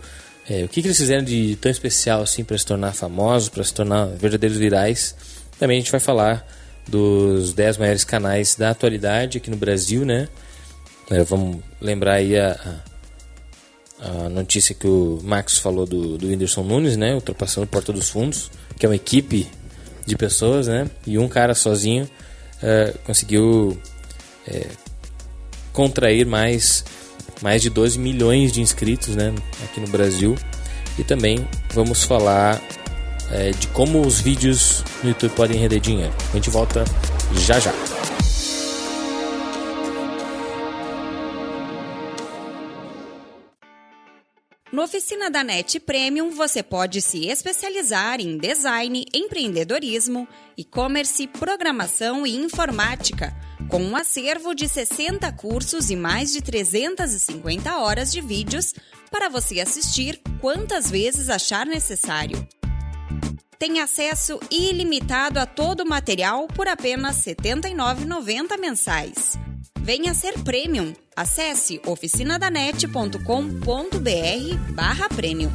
é, 0.49 0.63
o 0.63 0.69
que, 0.69 0.81
que 0.81 0.87
eles 0.87 0.97
fizeram 0.97 1.23
de 1.23 1.57
tão 1.59 1.71
especial 1.71 2.21
assim 2.21 2.43
para 2.43 2.57
se 2.57 2.65
tornar 2.65 2.93
famosos, 2.93 3.49
para 3.49 3.63
se 3.63 3.73
tornar 3.73 4.05
verdadeiros 4.07 4.57
virais 4.57 5.15
também 5.61 5.77
a 5.77 5.79
gente 5.79 5.91
vai 5.91 5.99
falar 5.99 6.43
dos 6.87 7.53
10 7.53 7.77
maiores 7.77 8.03
canais 8.03 8.55
da 8.55 8.71
atualidade 8.71 9.37
aqui 9.37 9.51
no 9.51 9.55
Brasil, 9.55 10.03
né? 10.03 10.27
É, 11.11 11.23
vamos 11.23 11.59
lembrar 11.79 12.15
aí 12.15 12.35
a, 12.35 12.81
a, 13.99 14.27
notícia 14.27 14.73
que 14.73 14.87
o 14.87 15.19
Max 15.21 15.59
falou 15.59 15.85
do, 15.85 16.17
do 16.17 16.29
Whindersson 16.29 16.63
Nunes, 16.63 16.97
né? 16.97 17.13
Ultrapassando 17.13 17.67
Porta 17.67 17.93
dos 17.93 18.09
Fundos, 18.09 18.49
que 18.75 18.87
é 18.87 18.89
uma 18.89 18.95
equipe 18.95 19.47
de 20.03 20.17
pessoas, 20.17 20.67
né? 20.67 20.89
E 21.05 21.19
um 21.19 21.27
cara 21.27 21.53
sozinho 21.53 22.05
uh, 22.05 22.97
conseguiu 23.05 23.79
é, 24.47 24.67
contrair 25.73 26.25
mais, 26.25 26.83
mais 27.41 27.61
de 27.61 27.69
12 27.69 27.99
milhões 27.99 28.51
de 28.51 28.61
inscritos, 28.61 29.15
né? 29.15 29.33
Aqui 29.63 29.79
no 29.79 29.87
Brasil. 29.87 30.35
E 30.97 31.03
também 31.03 31.47
vamos 31.73 32.03
falar 32.03 32.61
é, 33.31 33.51
de 33.51 33.67
como 33.67 34.05
os 34.05 34.19
vídeos 34.19 34.83
no 35.03 35.09
YouTube 35.09 35.31
podem 35.31 35.57
render 35.57 35.79
dinheiro. 35.79 36.13
A 36.31 36.35
gente 36.35 36.49
volta 36.49 36.83
já 37.33 37.59
já. 37.59 37.90
No 44.71 44.83
Oficina 44.83 45.29
da 45.29 45.43
NET 45.43 45.81
Premium, 45.81 46.29
você 46.29 46.63
pode 46.63 47.01
se 47.01 47.27
especializar 47.27 48.21
em 48.21 48.37
design, 48.37 49.05
empreendedorismo, 49.13 50.25
e-commerce, 50.57 51.27
programação 51.27 52.25
e 52.25 52.37
informática, 52.37 53.35
com 53.67 53.83
um 53.83 53.97
acervo 53.97 54.55
de 54.55 54.69
60 54.69 55.29
cursos 55.33 55.89
e 55.89 55.95
mais 55.97 56.31
de 56.31 56.41
350 56.41 57.79
horas 57.79 58.13
de 58.13 58.21
vídeos 58.21 58.73
para 59.11 59.27
você 59.27 59.59
assistir 59.59 60.21
quantas 60.39 60.89
vezes 60.89 61.29
achar 61.29 61.65
necessário 61.65 62.47
tem 63.61 63.79
acesso 63.79 64.39
ilimitado 64.49 65.39
a 65.39 65.45
todo 65.45 65.81
o 65.81 65.87
material 65.87 66.47
por 66.47 66.67
apenas 66.67 67.23
R$ 67.23 67.35
79,90 67.35 68.59
mensais. 68.59 69.37
Venha 69.79 70.15
ser 70.15 70.39
Premium. 70.39 70.95
Acesse 71.15 71.79
oficinadanet.com.br 71.85 74.73
barra 74.73 75.07
Premium. 75.09 75.51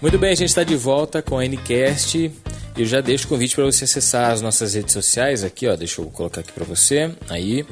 Muito 0.00 0.18
bem, 0.18 0.32
a 0.32 0.34
gente 0.34 0.48
está 0.48 0.64
de 0.64 0.76
volta 0.76 1.20
com 1.20 1.38
a 1.38 1.44
Ncast 1.44 2.32
eu 2.76 2.86
já 2.86 3.00
deixo 3.00 3.26
o 3.26 3.28
convite 3.28 3.54
para 3.54 3.64
você 3.64 3.84
acessar 3.84 4.30
as 4.30 4.40
nossas 4.40 4.74
redes 4.74 4.92
sociais 4.92 5.44
aqui, 5.44 5.66
ó. 5.68 5.76
Deixa 5.76 6.00
eu 6.00 6.06
colocar 6.06 6.40
aqui 6.40 6.52
para 6.52 6.64
você. 6.64 7.10
Aí, 7.28 7.66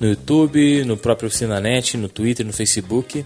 no 0.00 0.08
YouTube, 0.08 0.84
no 0.84 0.96
próprio 0.96 1.26
Oficinanet, 1.26 1.96
no 1.96 2.08
Twitter, 2.08 2.46
no 2.46 2.52
Facebook. 2.52 3.24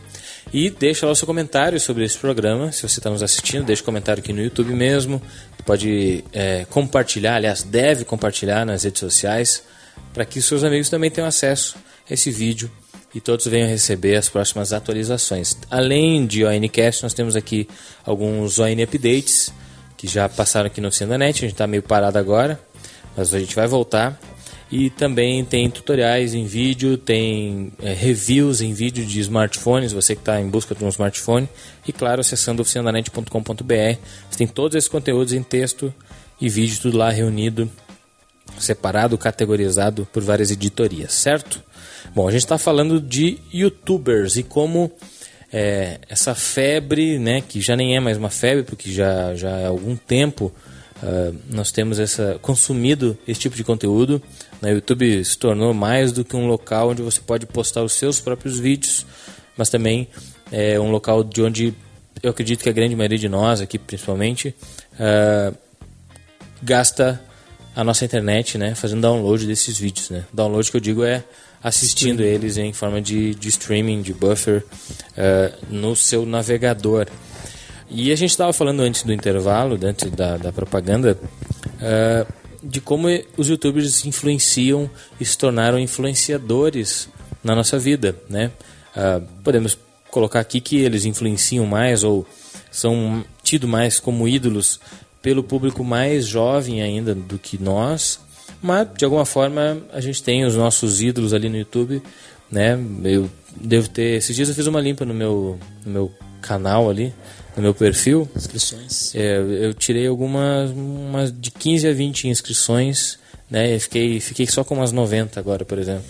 E 0.52 0.70
deixa 0.70 1.06
lá 1.06 1.12
o 1.12 1.16
seu 1.16 1.26
comentário 1.26 1.78
sobre 1.78 2.04
esse 2.04 2.18
programa. 2.18 2.72
Se 2.72 2.82
você 2.82 2.98
está 2.98 3.08
nos 3.08 3.22
assistindo, 3.22 3.64
deixa 3.64 3.82
o 3.82 3.84
um 3.84 3.86
comentário 3.86 4.20
aqui 4.20 4.32
no 4.32 4.42
YouTube 4.42 4.72
mesmo. 4.74 5.22
Pode 5.64 6.24
é, 6.32 6.66
compartilhar, 6.68 7.36
aliás, 7.36 7.62
deve 7.62 8.04
compartilhar 8.04 8.66
nas 8.66 8.82
redes 8.82 9.00
sociais, 9.00 9.62
para 10.12 10.24
que 10.24 10.42
seus 10.42 10.64
amigos 10.64 10.90
também 10.90 11.10
tenham 11.10 11.28
acesso 11.28 11.76
a 12.10 12.14
esse 12.14 12.30
vídeo 12.30 12.70
e 13.14 13.20
todos 13.20 13.46
venham 13.46 13.68
receber 13.68 14.16
as 14.16 14.28
próximas 14.28 14.72
atualizações. 14.72 15.56
Além 15.70 16.26
de 16.26 16.44
ONCast, 16.44 17.02
nós 17.02 17.14
temos 17.14 17.36
aqui 17.36 17.68
alguns 18.04 18.58
ON 18.58 18.82
Updates 18.82 19.52
que 20.02 20.08
já 20.08 20.28
passaram 20.28 20.66
aqui 20.66 20.80
no 20.80 20.88
Oficina 20.88 21.16
Net, 21.16 21.38
a 21.38 21.40
gente 21.46 21.54
está 21.54 21.64
meio 21.64 21.80
parado 21.80 22.18
agora, 22.18 22.58
mas 23.16 23.32
a 23.32 23.38
gente 23.38 23.54
vai 23.54 23.68
voltar. 23.68 24.20
E 24.68 24.90
também 24.90 25.44
tem 25.44 25.70
tutoriais 25.70 26.34
em 26.34 26.44
vídeo, 26.44 26.98
tem 26.98 27.72
é, 27.80 27.92
reviews 27.92 28.60
em 28.60 28.72
vídeo 28.72 29.06
de 29.06 29.20
smartphones, 29.20 29.92
você 29.92 30.16
que 30.16 30.22
está 30.22 30.40
em 30.40 30.48
busca 30.48 30.74
de 30.74 30.84
um 30.84 30.88
smartphone. 30.88 31.48
E 31.86 31.92
claro, 31.92 32.20
acessando 32.20 32.62
oficinanet.com.br, 32.62 33.98
você 34.28 34.38
tem 34.38 34.48
todos 34.48 34.74
esses 34.74 34.88
conteúdos 34.88 35.32
em 35.32 35.42
texto 35.42 35.94
e 36.40 36.48
vídeo, 36.48 36.80
tudo 36.82 36.98
lá 36.98 37.08
reunido, 37.08 37.70
separado, 38.58 39.16
categorizado 39.16 40.08
por 40.12 40.20
várias 40.20 40.50
editorias, 40.50 41.12
certo? 41.12 41.62
Bom, 42.12 42.26
a 42.26 42.32
gente 42.32 42.42
está 42.42 42.58
falando 42.58 43.00
de 43.00 43.38
youtubers 43.54 44.34
e 44.34 44.42
como 44.42 44.90
é, 45.52 45.98
essa 46.08 46.34
febre, 46.34 47.18
né, 47.18 47.42
que 47.42 47.60
já 47.60 47.76
nem 47.76 47.94
é 47.96 48.00
mais 48.00 48.16
uma 48.16 48.30
febre, 48.30 48.62
porque 48.62 48.90
já, 48.90 49.34
já 49.34 49.54
há 49.54 49.68
algum 49.68 49.94
tempo 49.94 50.52
uh, 51.02 51.36
nós 51.50 51.70
temos 51.70 51.98
essa 51.98 52.38
consumido 52.40 53.18
esse 53.28 53.40
tipo 53.40 53.54
de 53.54 53.62
conteúdo. 53.62 54.22
O 54.62 54.66
YouTube 54.66 55.22
se 55.24 55.36
tornou 55.36 55.74
mais 55.74 56.10
do 56.10 56.24
que 56.24 56.34
um 56.34 56.46
local 56.46 56.90
onde 56.90 57.02
você 57.02 57.20
pode 57.20 57.44
postar 57.46 57.82
os 57.82 57.92
seus 57.92 58.18
próprios 58.20 58.58
vídeos, 58.58 59.04
mas 59.56 59.68
também 59.68 60.08
é 60.50 60.80
um 60.80 60.90
local 60.90 61.22
de 61.22 61.42
onde 61.42 61.74
eu 62.22 62.30
acredito 62.30 62.62
que 62.62 62.68
a 62.68 62.72
grande 62.72 62.94
maioria 62.94 63.18
de 63.18 63.28
nós 63.28 63.60
aqui, 63.60 63.78
principalmente, 63.78 64.54
uh, 64.94 65.54
gasta 66.62 67.20
a 67.74 67.82
nossa 67.82 68.04
internet, 68.04 68.58
né, 68.58 68.74
fazendo 68.74 69.00
download 69.00 69.46
desses 69.46 69.78
vídeos, 69.78 70.10
né. 70.10 70.24
Download 70.32 70.70
que 70.70 70.76
eu 70.76 70.80
digo 70.80 71.04
é 71.04 71.24
assistindo 71.62 72.22
eles 72.22 72.56
em 72.56 72.72
forma 72.72 73.00
de, 73.00 73.34
de 73.34 73.48
streaming, 73.48 74.02
de 74.02 74.12
buffer 74.12 74.64
uh, 74.64 75.66
no 75.70 75.94
seu 75.94 76.26
navegador. 76.26 77.06
E 77.88 78.10
a 78.10 78.16
gente 78.16 78.30
estava 78.30 78.52
falando 78.52 78.80
antes 78.80 79.02
do 79.02 79.12
intervalo, 79.12 79.78
antes 79.82 80.10
da, 80.10 80.36
da 80.36 80.52
propaganda, 80.52 81.16
uh, 81.76 82.32
de 82.62 82.80
como 82.80 83.08
os 83.36 83.48
youtubers 83.48 84.04
influenciam 84.04 84.90
e 85.20 85.24
se 85.24 85.36
tornaram 85.38 85.78
influenciadores 85.78 87.08
na 87.44 87.54
nossa 87.54 87.78
vida, 87.78 88.16
né? 88.28 88.50
Uh, 88.96 89.26
podemos 89.42 89.76
colocar 90.10 90.40
aqui 90.40 90.60
que 90.60 90.76
eles 90.78 91.04
influenciam 91.04 91.66
mais 91.66 92.04
ou 92.04 92.26
são 92.70 93.24
tidos 93.42 93.68
mais 93.68 93.98
como 93.98 94.28
ídolos 94.28 94.80
pelo 95.22 95.42
público 95.42 95.84
mais 95.84 96.26
jovem 96.26 96.82
ainda 96.82 97.14
do 97.14 97.38
que 97.38 97.62
nós, 97.62 98.20
mas 98.60 98.88
de 98.96 99.04
alguma 99.04 99.24
forma 99.24 99.80
a 99.92 100.00
gente 100.00 100.22
tem 100.22 100.44
os 100.44 100.56
nossos 100.56 101.00
ídolos 101.00 101.32
ali 101.32 101.48
no 101.48 101.56
YouTube, 101.56 102.02
né? 102.50 102.78
Eu 103.04 103.30
devo 103.56 103.88
ter 103.88 104.16
esses 104.16 104.34
dias 104.34 104.48
eu 104.48 104.54
fiz 104.54 104.66
uma 104.66 104.80
limpa 104.80 105.04
no 105.04 105.14
meu 105.14 105.58
no 105.86 105.92
meu 105.92 106.12
canal 106.42 106.90
ali, 106.90 107.14
no 107.56 107.62
meu 107.62 107.72
perfil. 107.72 108.28
Inscrições. 108.36 109.14
É, 109.14 109.38
eu 109.38 109.72
tirei 109.72 110.06
algumas 110.06 110.70
umas 110.70 111.32
de 111.32 111.50
15 111.50 111.88
a 111.88 111.92
20 111.92 112.28
inscrições, 112.28 113.18
né? 113.48 113.74
Eu 113.74 113.80
fiquei 113.80 114.20
fiquei 114.20 114.46
só 114.46 114.64
com 114.64 114.74
umas 114.74 114.92
90 114.92 115.38
agora, 115.38 115.64
por 115.64 115.78
exemplo. 115.78 116.04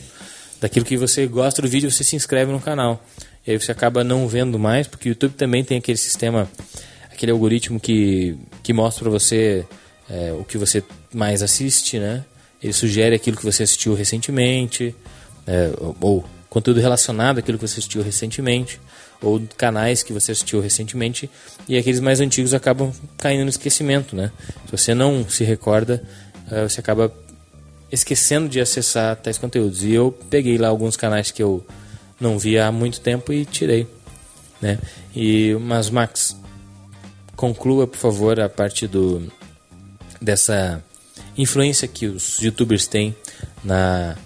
Daquilo 0.60 0.86
que 0.86 0.96
você 0.96 1.26
gosta 1.26 1.60
do 1.60 1.68
vídeo, 1.68 1.90
você 1.90 2.02
se 2.02 2.16
inscreve 2.16 2.50
no 2.50 2.60
canal. 2.60 3.04
E 3.46 3.50
aí 3.50 3.58
você 3.58 3.72
acaba 3.72 4.04
não 4.04 4.28
vendo 4.28 4.58
mais, 4.58 4.86
porque 4.86 5.08
o 5.08 5.10
YouTube 5.10 5.34
também 5.34 5.64
tem 5.64 5.78
aquele 5.78 5.98
sistema, 5.98 6.48
aquele 7.22 7.30
algoritmo 7.30 7.78
que, 7.78 8.36
que 8.64 8.72
mostra 8.72 9.04
para 9.04 9.12
você 9.12 9.64
é, 10.10 10.32
o 10.32 10.42
que 10.42 10.58
você 10.58 10.82
mais 11.14 11.40
assiste, 11.40 11.96
né? 12.00 12.24
Ele 12.60 12.72
sugere 12.72 13.14
aquilo 13.14 13.36
que 13.36 13.44
você 13.44 13.62
assistiu 13.62 13.94
recentemente, 13.94 14.92
é, 15.46 15.72
ou, 15.78 15.96
ou 16.00 16.24
conteúdo 16.50 16.80
relacionado 16.80 17.38
àquilo 17.38 17.58
que 17.58 17.66
você 17.66 17.78
assistiu 17.78 18.02
recentemente, 18.02 18.80
ou 19.22 19.40
canais 19.56 20.02
que 20.02 20.12
você 20.12 20.32
assistiu 20.32 20.60
recentemente, 20.60 21.30
e 21.68 21.78
aqueles 21.78 22.00
mais 22.00 22.20
antigos 22.20 22.52
acabam 22.54 22.92
caindo 23.18 23.44
no 23.44 23.50
esquecimento, 23.50 24.16
né? 24.16 24.32
Se 24.66 24.72
você 24.76 24.92
não 24.92 25.24
se 25.28 25.44
recorda, 25.44 26.02
uh, 26.50 26.68
você 26.68 26.80
acaba 26.80 27.12
esquecendo 27.90 28.48
de 28.48 28.60
acessar 28.60 29.14
tais 29.14 29.38
conteúdos. 29.38 29.84
E 29.84 29.92
eu 29.92 30.10
peguei 30.28 30.58
lá 30.58 30.66
alguns 30.66 30.96
canais 30.96 31.30
que 31.30 31.40
eu 31.42 31.64
não 32.18 32.36
via 32.36 32.66
há 32.66 32.72
muito 32.72 33.00
tempo 33.00 33.32
e 33.32 33.44
tirei, 33.44 33.86
né? 34.60 34.80
E 35.14 35.54
mas 35.60 35.88
Max, 35.88 36.41
conclua 37.42 37.88
por 37.88 37.96
favor 37.96 38.38
a 38.38 38.48
parte 38.48 38.86
do 38.86 39.20
dessa 40.20 40.80
influência 41.36 41.88
que 41.88 42.06
os 42.06 42.38
youtubers 42.38 42.86
têm 42.86 43.16
na, 43.64 44.16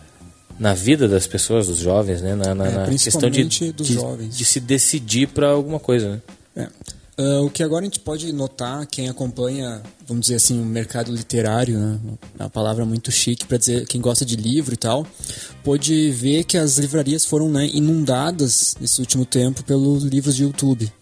na 0.59 0.75
vida 0.75 1.09
das 1.09 1.27
pessoas, 1.27 1.67
dos 1.67 1.79
jovens, 1.79 2.21
né? 2.21 2.35
na, 2.35 2.55
na, 2.55 2.67
é, 2.67 2.71
na 2.73 2.87
questão 2.91 3.31
de, 3.31 3.43
de, 3.45 3.95
jovens. 3.95 4.37
de 4.37 4.45
se 4.45 4.61
decidir 4.61 5.29
para 5.29 5.49
alguma 5.49 5.81
coisa. 5.81 6.23
Né? 6.55 6.69
É. 7.17 7.23
Uh, 7.23 7.47
o 7.47 7.51
que 7.51 7.63
agora 7.63 7.81
a 7.81 7.85
gente 7.85 8.01
pode 8.01 8.31
notar, 8.35 8.87
quem 8.87 9.09
acompanha, 9.09 9.81
vamos 10.07 10.27
dizer 10.27 10.35
assim, 10.35 10.61
o 10.61 10.67
mercado 10.67 11.11
literário, 11.11 11.79
né? 11.79 11.99
uma 12.39 12.51
palavra 12.51 12.85
muito 12.85 13.11
chique 13.11 13.47
para 13.47 13.57
dizer 13.57 13.87
quem 13.87 13.99
gosta 13.99 14.27
de 14.27 14.37
livro 14.37 14.75
e 14.75 14.77
tal, 14.77 15.07
pode 15.65 16.11
ver 16.11 16.45
que 16.45 16.59
as 16.59 16.77
livrarias 16.77 17.25
foram 17.25 17.49
né, 17.49 17.67
inundadas 17.73 18.77
nesse 18.79 19.01
último 19.01 19.25
tempo 19.25 19.65
pelos 19.65 20.05
livros 20.05 20.37
de 20.37 20.43
YouTube, 20.43 20.93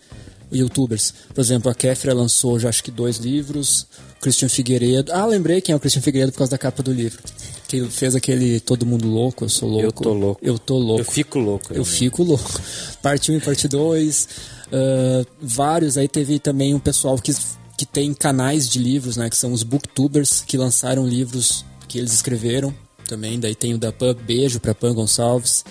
youtubers. 0.56 1.12
Por 1.34 1.40
exemplo, 1.40 1.70
a 1.70 1.74
Kéfera 1.74 2.14
lançou 2.14 2.58
já 2.58 2.68
acho 2.68 2.82
que 2.82 2.90
dois 2.90 3.18
livros, 3.18 3.86
Christian 4.20 4.48
Figueiredo. 4.48 5.12
Ah, 5.12 5.26
lembrei 5.26 5.60
quem 5.60 5.72
é 5.72 5.76
o 5.76 5.80
Christian 5.80 6.02
Figueiredo 6.02 6.32
por 6.32 6.38
causa 6.38 6.52
da 6.52 6.58
capa 6.58 6.82
do 6.82 6.92
livro. 6.92 7.22
Que 7.68 7.76
ele 7.76 7.90
fez 7.90 8.14
aquele 8.14 8.60
Todo 8.60 8.86
Mundo 8.86 9.08
Louco, 9.08 9.44
eu 9.44 9.48
sou 9.48 9.68
louco. 9.68 9.86
Eu 9.86 9.92
tô 9.92 10.12
louco. 10.12 10.40
Eu 10.42 10.58
tô 10.58 10.78
louco. 10.78 11.00
Eu 11.00 11.04
fico 11.04 11.38
louco. 11.38 11.72
Eu, 11.72 11.76
eu 11.78 11.84
fico 11.84 12.22
louco. 12.22 12.60
Parte 13.02 13.30
1 13.32 13.36
e 13.36 13.40
parte 13.40 13.68
2. 13.68 14.28
Uh, 14.66 15.26
vários. 15.40 15.98
Aí 15.98 16.08
teve 16.08 16.38
também 16.38 16.74
um 16.74 16.78
pessoal 16.78 17.16
que, 17.18 17.34
que 17.76 17.84
tem 17.84 18.14
canais 18.14 18.68
de 18.68 18.78
livros, 18.78 19.16
né? 19.16 19.28
Que 19.28 19.36
são 19.36 19.52
os 19.52 19.62
booktubers, 19.62 20.42
que 20.46 20.56
lançaram 20.56 21.06
livros 21.06 21.64
que 21.86 21.98
eles 21.98 22.12
escreveram. 22.12 22.74
Também, 23.06 23.38
daí 23.38 23.54
tem 23.54 23.74
o 23.74 23.78
da 23.78 23.92
Pan, 23.92 24.14
beijo 24.14 24.58
pra 24.58 24.74
Pan 24.74 24.94
Gonçalves. 24.94 25.64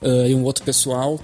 Uh, 0.00 0.26
e 0.28 0.34
um 0.34 0.44
outro 0.44 0.64
pessoal. 0.64 1.20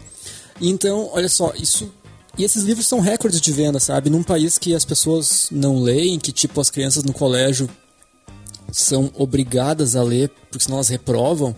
Então, 0.60 1.10
olha 1.12 1.28
só, 1.28 1.52
isso 1.56 1.90
e 2.38 2.44
esses 2.44 2.64
livros 2.64 2.86
são 2.86 3.00
recordes 3.00 3.40
de 3.40 3.52
venda, 3.52 3.80
sabe? 3.80 4.10
Num 4.10 4.22
país 4.22 4.58
que 4.58 4.74
as 4.74 4.84
pessoas 4.84 5.48
não 5.50 5.80
leem, 5.80 6.18
que 6.18 6.32
tipo 6.32 6.60
as 6.60 6.68
crianças 6.68 7.02
no 7.02 7.12
colégio 7.12 7.68
são 8.70 9.10
obrigadas 9.14 9.96
a 9.96 10.02
ler, 10.02 10.30
porque 10.50 10.64
senão 10.64 10.76
elas 10.76 10.88
reprovam. 10.88 11.56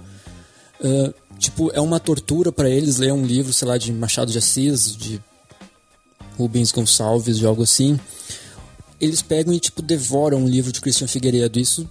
Uh, 0.80 1.12
tipo, 1.38 1.70
é 1.72 1.80
uma 1.80 1.98
tortura 1.98 2.52
para 2.52 2.70
eles 2.70 2.98
ler 2.98 3.12
um 3.12 3.24
livro, 3.24 3.52
sei 3.52 3.66
lá, 3.66 3.76
de 3.76 3.92
Machado 3.92 4.30
de 4.30 4.38
Assis, 4.38 4.96
de 4.96 5.20
Rubens 6.36 6.70
Gonçalves, 6.70 7.38
de 7.38 7.46
algo 7.46 7.64
assim. 7.64 7.98
Eles 9.00 9.20
pegam 9.20 9.52
e 9.52 9.58
tipo 9.58 9.82
devoram 9.82 10.38
um 10.38 10.48
livro 10.48 10.70
de 10.70 10.80
Christian 10.80 11.08
Figueiredo. 11.08 11.58
Isso 11.58 11.88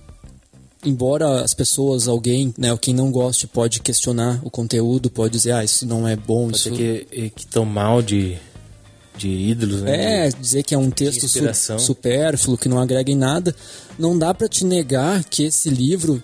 embora 0.85 1.41
as 1.41 1.53
pessoas, 1.53 2.07
alguém, 2.07 2.53
né, 2.57 2.75
quem 2.79 2.93
não 2.93 3.11
goste 3.11 3.47
pode 3.47 3.81
questionar 3.81 4.39
o 4.43 4.49
conteúdo, 4.49 5.09
pode 5.09 5.33
dizer, 5.33 5.51
ah, 5.51 5.63
isso 5.63 5.85
não 5.85 6.07
é 6.07 6.15
bom, 6.15 6.45
pode 6.45 6.57
isso... 6.57 6.71
que, 6.71 7.31
que 7.35 7.45
tão 7.47 7.65
mal 7.65 8.01
de 8.01 8.37
de 9.17 9.27
ídolos, 9.27 9.81
né? 9.81 10.27
É, 10.27 10.29
dizer 10.29 10.63
que 10.63 10.75
é 10.75 10.77
um 10.77 10.91
texto 10.91 11.27
su 11.27 11.79
supérfluo, 11.79 12.57
que 12.57 12.69
não 12.69 12.79
agrega 12.79 13.11
em 13.11 13.15
nada. 13.15 13.55
Não 13.97 14.17
dá 14.17 14.33
para 14.33 14.47
te 14.47 14.63
negar 14.63 15.23
que 15.23 15.43
esse 15.43 15.69
livro, 15.69 16.23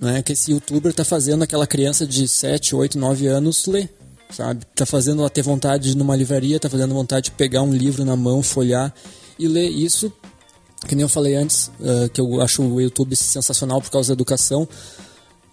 né, 0.00 0.22
que 0.22 0.32
esse 0.32 0.52
youtuber 0.52 0.92
tá 0.92 1.04
fazendo 1.04 1.42
aquela 1.42 1.66
criança 1.66 2.06
de 2.06 2.28
7, 2.28 2.76
8, 2.76 2.98
9 2.98 3.26
anos 3.26 3.66
ler, 3.66 3.88
sabe? 4.30 4.64
Tá 4.74 4.84
fazendo 4.84 5.20
ela 5.20 5.30
ter 5.30 5.42
vontade 5.42 5.84
de 5.84 5.90
ir 5.90 5.96
numa 5.96 6.14
livraria, 6.14 6.60
tá 6.60 6.68
fazendo 6.68 6.94
vontade 6.94 7.26
de 7.26 7.30
pegar 7.32 7.62
um 7.62 7.72
livro 7.72 8.04
na 8.04 8.16
mão, 8.16 8.42
folhar 8.42 8.94
e 9.38 9.48
ler 9.48 9.68
isso. 9.68 10.12
Que 10.86 10.94
nem 10.94 11.02
eu 11.02 11.08
falei 11.08 11.34
antes, 11.34 11.70
uh, 11.80 12.08
que 12.12 12.20
eu 12.20 12.42
acho 12.42 12.62
o 12.62 12.80
YouTube 12.80 13.16
sensacional 13.16 13.80
por 13.80 13.90
causa 13.90 14.08
da 14.08 14.12
educação. 14.12 14.68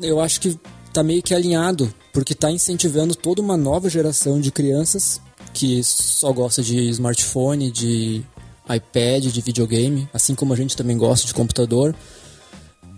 Eu 0.02 0.20
acho 0.20 0.42
que 0.42 0.60
tá 0.92 1.04
meio 1.04 1.24
que 1.24 1.34
alinhado, 1.34 1.94
porque 2.14 2.36
tá 2.36 2.52
incentivando 2.52 3.16
toda 3.16 3.42
uma 3.42 3.58
nova 3.58 3.90
geração 3.90 4.40
de 4.40 4.52
crianças 4.52 5.22
que 5.54 5.84
só 5.84 6.32
gosta 6.32 6.62
de 6.62 6.90
smartphone, 6.90 7.72
de 7.72 8.24
iPad, 8.70 9.26
de 9.26 9.42
videogame, 9.42 10.08
assim 10.14 10.36
como 10.36 10.54
a 10.54 10.56
gente 10.56 10.78
também 10.78 10.98
gosta 10.98 11.28
de 11.28 11.34
computador, 11.34 11.96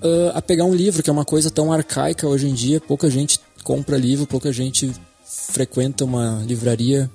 uh, 0.02 0.30
a 0.34 0.41
pegar 0.41 0.66
um 0.66 0.76
livro, 0.76 1.02
que 1.02 1.10
é 1.10 1.14
uma 1.14 1.26
coisa 1.26 1.50
tão 1.50 1.72
arcaica 1.72 2.28
hoje 2.28 2.48
em 2.48 2.54
dia, 2.54 2.80
pouca 2.80 3.10
gente 3.10 3.39
compra 3.64 3.98
livro, 3.98 4.28
pouca 4.28 4.52
gente 4.52 4.91
frequenta 5.26 6.06
uma 6.06 6.44
livraria, 6.46 7.10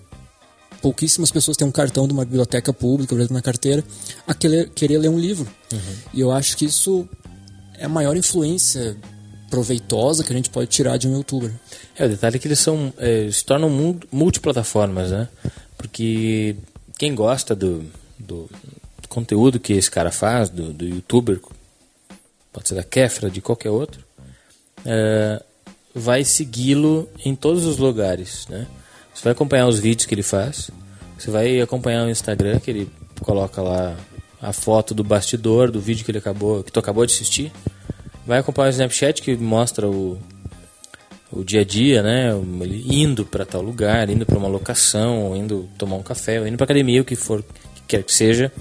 pouquíssimas 0.81 1.31
pessoas 1.31 1.57
têm 1.57 1.67
um 1.67 1.73
cartão 1.73 2.07
de 2.07 2.13
uma 2.13 2.25
biblioteca 2.25 2.73
pública, 2.73 3.15
na 3.31 3.43
carteira, 3.43 3.85
a 4.27 4.35
querer, 4.35 4.71
querer 4.71 4.99
ler 4.99 5.09
um 5.09 5.19
livro. 5.19 5.47
Uhum. 5.73 5.79
E 6.15 6.21
eu 6.21 6.33
acho 6.33 6.57
que 6.57 6.65
isso 6.65 7.09
é 7.77 7.85
a 7.85 7.89
maior 7.89 8.17
influência 8.17 8.97
proveitosa 9.51 10.25
que 10.25 10.33
a 10.33 10.37
gente 10.37 10.51
pode 10.51 10.69
tirar 10.69 10.97
de 10.97 11.09
um 11.09 11.17
youtuber. 11.17 11.53
É, 11.97 12.07
o 12.07 12.09
detalhe 12.09 12.37
é 12.37 12.39
que 12.39 12.49
eles 12.49 12.59
são, 12.59 12.93
é, 12.99 13.29
se 13.31 13.45
tornam 13.45 13.71
multiplataformas, 14.13 15.11
né? 15.11 15.29
Porque 15.77 16.57
quem 16.97 17.15
gosta 17.15 17.55
do, 17.55 17.85
do, 18.19 18.49
conteúdo 19.09 19.59
que 19.59 19.73
esse 19.73 19.91
cara 19.91 20.11
faz, 20.11 20.49
do, 20.49 20.73
do 20.73 20.85
youtuber, 20.85 21.41
pode 22.53 22.69
ser 22.69 22.75
da 22.75 22.83
Kefra, 22.83 23.31
de 23.31 23.41
qualquer 23.41 23.71
outro, 23.71 24.05
é, 24.85 25.43
vai 25.95 26.25
segui-lo 26.25 27.09
em 27.25 27.35
todos 27.35 27.65
os 27.65 27.79
lugares, 27.79 28.47
né? 28.49 28.67
Você 29.15 29.25
vai 29.25 29.33
acompanhar 29.33 29.67
os 29.67 29.81
vídeos 29.81 30.07
que 30.07 30.15
ele 30.15 30.23
faz, 30.23 30.71
você 31.19 31.31
vai 31.31 31.61
acompanhar 31.61 32.07
o 32.07 32.11
Instagram 32.11 32.61
que 32.61 32.71
ele 32.71 32.91
coloca 33.21 33.61
lá 33.61 33.97
a 34.41 34.53
foto 34.53 34.95
do 34.95 35.03
bastidor 35.03 35.71
do 35.71 35.81
vídeo 35.81 36.05
que 36.05 36.11
ele 36.11 36.19
acabou, 36.19 36.63
que 36.63 36.71
tu 36.71 36.79
acabou 36.79 37.05
de 37.05 37.13
assistir. 37.13 37.51
Vai 38.29 38.41
acompanhar 38.41 38.69
o 38.69 38.71
Snapchat 38.73 39.23
que 39.23 39.35
mostra 39.39 39.89
o, 39.89 40.19
o 41.33 41.43
dia 41.43 41.63
a 41.63 41.65
dia, 41.65 42.03
né? 42.03 42.29
Ele 42.61 42.85
indo 42.87 43.25
para 43.25 43.47
tal 43.47 43.63
lugar, 43.63 44.11
indo 44.11 44.27
para 44.27 44.37
uma 44.37 44.47
locação, 44.49 45.35
indo 45.35 45.67
tomar 45.79 45.97
um 45.97 46.03
café, 46.03 46.47
indo 46.47 46.59
para 46.59 46.65
academia, 46.65 47.01
o 47.01 47.07
que 47.07 47.17
for 47.17 47.43
que 47.43 47.83
quer 47.89 48.03
que 48.03 48.13
seja. 48.13 48.53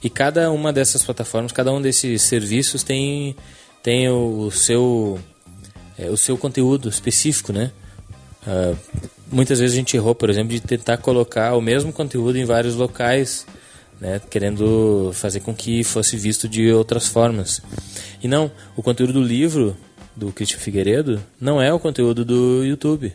E 0.00 0.08
cada 0.08 0.52
uma 0.52 0.72
dessas 0.72 1.02
plataformas, 1.02 1.50
cada 1.50 1.72
um 1.72 1.82
desses 1.82 2.22
serviços 2.22 2.84
tem 2.84 3.34
tem 3.82 4.08
o, 4.08 4.46
o 4.46 4.50
seu 4.52 5.18
é, 5.98 6.08
o 6.08 6.16
seu 6.16 6.38
conteúdo 6.38 6.88
específico, 6.88 7.52
né? 7.52 7.72
Uh, 8.46 8.76
muitas 9.28 9.58
vezes 9.58 9.74
a 9.74 9.78
gente 9.78 9.96
errou, 9.96 10.14
por 10.14 10.30
exemplo, 10.30 10.50
de 10.50 10.60
tentar 10.60 10.98
colocar 10.98 11.56
o 11.56 11.60
mesmo 11.60 11.92
conteúdo 11.92 12.38
em 12.38 12.44
vários 12.44 12.76
locais, 12.76 13.44
né? 14.00 14.20
Querendo 14.30 15.10
fazer 15.14 15.40
com 15.40 15.54
que 15.54 15.82
fosse 15.84 16.16
visto 16.16 16.48
de 16.48 16.72
outras 16.72 17.06
formas. 17.06 17.62
E 18.22 18.28
não, 18.28 18.50
o 18.76 18.82
conteúdo 18.82 19.14
do 19.14 19.22
livro 19.22 19.76
do 20.14 20.32
Cristian 20.32 20.58
Figueiredo 20.58 21.22
não 21.40 21.60
é 21.60 21.72
o 21.72 21.78
conteúdo 21.78 22.24
do 22.24 22.64
YouTube. 22.64 23.12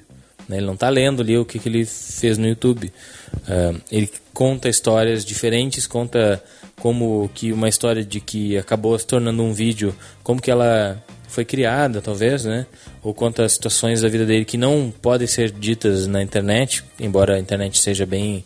Né? 0.48 0.58
Ele 0.58 0.66
não 0.66 0.74
está 0.74 0.90
lendo 0.90 1.22
ali 1.22 1.38
o 1.38 1.46
que, 1.46 1.60
que 1.60 1.70
ele 1.70 1.86
fez 1.86 2.38
no 2.38 2.48
YouTube. 2.48 2.92
Uh, 3.34 3.82
ele 3.92 4.10
conta 4.34 4.70
histórias 4.70 5.26
diferentes, 5.26 5.88
conta 5.88 6.44
como 6.80 7.30
que 7.34 7.52
uma 7.52 7.70
história 7.70 8.04
de 8.04 8.20
que 8.20 8.58
acabou 8.58 8.98
se 8.98 9.06
tornando 9.06 9.44
um 9.44 9.54
vídeo, 9.54 9.96
como 10.24 10.42
que 10.42 10.50
ela 10.50 11.02
foi 11.28 11.46
criada, 11.46 12.02
talvez, 12.02 12.44
né? 12.44 12.66
Ou 13.02 13.14
conta 13.14 13.48
situações 13.48 14.02
da 14.02 14.10
vida 14.10 14.26
dele 14.26 14.44
que 14.44 14.58
não 14.58 14.94
podem 15.02 15.28
ser 15.28 15.52
ditas 15.52 16.06
na 16.08 16.22
internet, 16.22 16.84
embora 17.00 17.36
a 17.36 17.40
internet 17.40 17.80
seja 17.80 18.06
bem 18.06 18.44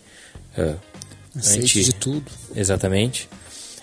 uh, 0.57 0.75
anti... 1.36 1.83
de 1.83 1.93
tudo. 1.93 2.25
Exatamente. 2.55 3.29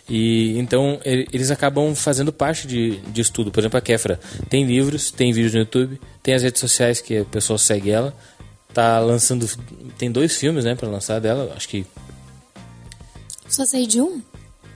E 0.09 0.59
então 0.59 1.01
eles 1.05 1.51
acabam 1.51 1.95
fazendo 1.95 2.33
parte 2.33 2.67
de, 2.67 2.97
de 3.01 3.21
estudo. 3.21 3.51
Por 3.51 3.61
exemplo, 3.61 3.79
a 3.79 3.81
Kefra 3.81 4.19
tem 4.49 4.67
livros, 4.67 5.11
tem 5.11 5.33
vídeos 5.33 5.53
no 5.55 5.61
YouTube, 5.61 6.01
tem 6.23 6.35
as 6.35 6.43
redes 6.43 6.61
sociais 6.61 7.01
que 7.01 7.19
a 7.19 7.25
pessoa 7.25 7.59
segue 7.59 7.91
ela. 7.91 8.15
Tá 8.75 8.99
lançando. 8.99 9.49
Tem 9.99 10.11
dois 10.11 10.37
filmes, 10.37 10.65
né, 10.65 10.75
para 10.75 10.89
lançar 10.89 11.21
dela. 11.21 11.53
Acho 11.57 11.69
que. 11.69 11.87
Só 13.49 13.65
sei 13.67 13.87
de 13.87 14.01
um? 14.01 14.21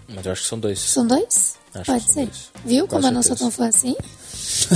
Mas 0.08 0.24
eu 0.24 0.32
acho 0.32 0.42
que 0.42 0.48
são 0.48 0.58
dois. 0.58 0.78
São 0.78 1.06
dois? 1.06 1.56
Acho 1.74 1.92
Pode 1.92 2.04
ser. 2.04 2.26
Dois. 2.26 2.50
Viu 2.64 2.86
como 2.86 3.06
eu 3.06 3.12
não 3.12 3.22
sou 3.22 3.34
tão 3.34 3.50
fã 3.50 3.68
assim? 3.68 3.96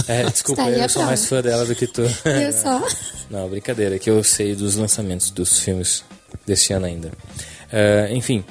É, 0.08 0.24
desculpa, 0.24 0.68
eu 0.68 0.88
sou 0.88 1.04
mais 1.04 1.26
fã 1.26 1.40
dela 1.40 1.64
do 1.64 1.74
que 1.74 1.86
tu. 1.86 2.02
Eu 2.02 2.52
só. 2.52 2.82
Não, 3.30 3.48
brincadeira, 3.48 3.98
que 3.98 4.10
eu 4.10 4.22
sei 4.24 4.54
dos 4.54 4.74
lançamentos 4.76 5.30
dos 5.30 5.60
filmes 5.60 6.02
desse 6.46 6.72
ano 6.72 6.86
ainda. 6.86 7.12
Uh, 7.72 8.14
enfim, 8.14 8.44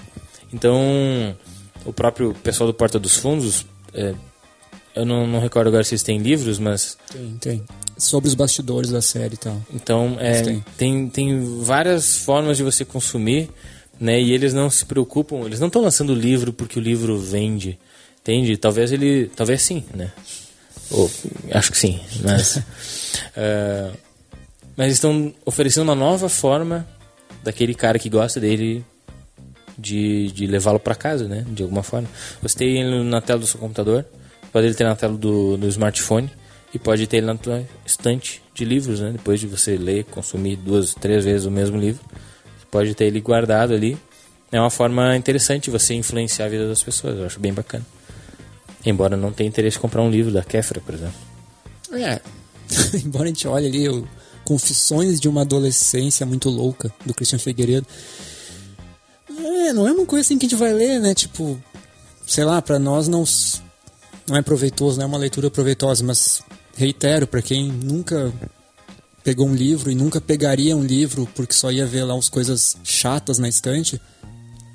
então 0.54 1.36
o 1.86 1.94
próprio 1.94 2.34
pessoal 2.44 2.68
do 2.68 2.74
Porta 2.74 3.00
dos 3.00 3.18
Fundos, 3.18 3.66
é, 3.94 4.14
eu 4.96 5.06
não, 5.06 5.26
não, 5.28 5.40
recordo 5.40 5.68
agora 5.68 5.84
se 5.84 5.94
eles 5.94 6.04
têm 6.04 6.18
livros, 6.18 6.60
mas... 6.60 6.98
Tem, 7.12 7.38
tem. 7.40 7.64
Sobre 7.98 8.28
os 8.28 8.36
bastidores 8.36 8.90
da 8.90 9.02
série 9.02 9.36
e 9.36 9.38
tal. 9.38 9.62
Então, 9.74 10.18
é, 10.20 10.62
tem. 10.78 11.10
tem, 11.10 11.62
várias 11.62 12.18
formas 12.18 12.58
de 12.58 12.64
você 12.64 12.86
consumir, 12.86 13.50
né? 14.00 14.20
E 14.20 14.32
eles 14.32 14.54
não 14.54 14.70
se 14.70 14.86
preocupam, 14.86 15.46
eles 15.46 15.60
não 15.60 15.68
estão 15.68 15.82
lançando 15.82 16.12
o 16.12 16.16
livro 16.16 16.54
porque 16.54 16.80
o 16.80 16.82
livro 16.82 17.18
vende, 17.20 17.78
entende? 18.22 18.56
Talvez 18.56 18.92
ele, 18.92 19.30
talvez 19.36 19.62
sim, 19.62 19.84
né? 19.94 20.12
Ou, 20.92 21.12
acho 21.52 21.72
que 21.72 21.78
sim, 21.78 22.00
mas... 22.24 22.58
uh, 22.58 23.98
mas 24.78 24.94
estão 24.94 25.34
oferecendo 25.46 25.84
uma 25.84 25.96
nova 25.96 26.30
forma 26.30 26.88
daquele 27.44 27.74
cara 27.74 28.00
que 28.00 28.10
gosta 28.10 28.40
dele 28.40 28.84
de, 29.80 30.32
de 30.32 30.46
levá-lo 30.46 30.80
para 30.80 30.96
casa, 30.96 31.28
né? 31.28 31.46
De 31.48 31.64
alguma 31.64 31.84
forma. 31.84 32.08
Você 32.42 32.58
tem 32.58 32.82
ele 32.82 33.04
na 33.04 33.22
tela 33.22 33.40
do 33.40 33.48
seu 33.48 33.60
computador, 33.60 34.06
pode 34.52 34.68
ele 34.68 34.76
ter 34.76 34.84
na 34.84 34.96
tela 34.96 35.18
do, 35.18 35.58
do 35.58 35.68
smartphone 35.68 36.30
e 36.74 36.80
pode 36.80 37.08
ter 37.08 37.18
ele 37.18 37.28
na 37.28 37.36
tua 37.36 37.64
estante 37.86 38.42
de 38.54 38.66
livros, 38.66 39.00
né? 39.00 39.12
Depois 39.12 39.40
de 39.40 39.48
você 39.48 39.78
ler, 39.78 40.04
consumir 40.06 40.56
duas, 40.56 40.94
três 40.94 41.26
vezes 41.26 41.46
o 41.46 41.52
mesmo 41.52 41.78
livro, 41.78 42.02
você 42.58 42.66
pode 42.70 42.94
ter 42.94 43.06
ele 43.06 43.22
guardado 43.22 43.74
ali. 43.74 43.98
É 44.52 44.60
uma 44.60 44.70
forma 44.70 45.16
interessante 45.16 45.70
você 45.70 45.94
influenciar 45.94 46.46
a 46.46 46.50
vida 46.50 46.68
das 46.68 46.82
pessoas, 46.82 47.18
eu 47.18 47.26
acho 47.26 47.40
bem 47.40 47.54
bacana. 47.54 47.86
Embora 48.86 49.16
não 49.16 49.32
tenha 49.32 49.48
interesse 49.48 49.78
em 49.78 49.82
comprar 49.82 50.02
um 50.02 50.10
livro 50.10 50.32
da 50.32 50.44
Kefra, 50.44 50.82
por 50.82 50.96
exemplo. 50.96 51.16
É, 51.94 52.20
embora 53.04 53.26
a 53.26 53.28
gente 53.28 53.48
olhe 53.48 53.68
ali 53.68 53.90
o 53.90 54.08
Confissões 54.44 55.20
de 55.20 55.30
uma 55.30 55.42
Adolescência 55.42 56.26
Muito 56.26 56.50
Louca, 56.50 56.92
do 57.06 57.14
Christian 57.14 57.38
Figueiredo, 57.38 57.86
é, 59.48 59.74
não 59.74 59.88
é 59.88 59.92
uma 59.92 60.06
coisa 60.06 60.26
assim 60.26 60.38
que 60.38 60.46
a 60.46 60.50
gente 60.50 60.60
vai 60.60 60.74
ler, 60.74 61.00
né? 61.00 61.14
Tipo, 61.14 61.62
sei 62.26 62.44
lá, 62.44 62.62
para 62.62 62.80
nós 62.80 63.08
não, 63.08 63.24
não 64.28 64.36
é 64.38 64.42
proveitoso, 64.42 64.98
não 64.98 65.04
é 65.04 65.08
uma 65.08 65.18
leitura 65.18 65.50
proveitosa, 65.50 66.04
mas 66.04 66.42
reitero, 66.76 67.28
para 67.28 67.42
quem 67.42 67.72
nunca 67.72 68.32
pegou 69.24 69.48
um 69.48 69.56
livro 69.56 69.92
e 69.92 69.96
nunca 69.96 70.22
pegaria 70.22 70.76
um 70.76 70.84
livro 70.84 71.28
porque 71.36 71.54
só 71.54 71.72
ia 71.72 71.86
ver 71.86 72.04
lá 72.04 72.18
as 72.18 72.30
coisas 72.30 72.78
chatas 72.84 73.38
na 73.38 73.50
estante, 73.50 74.02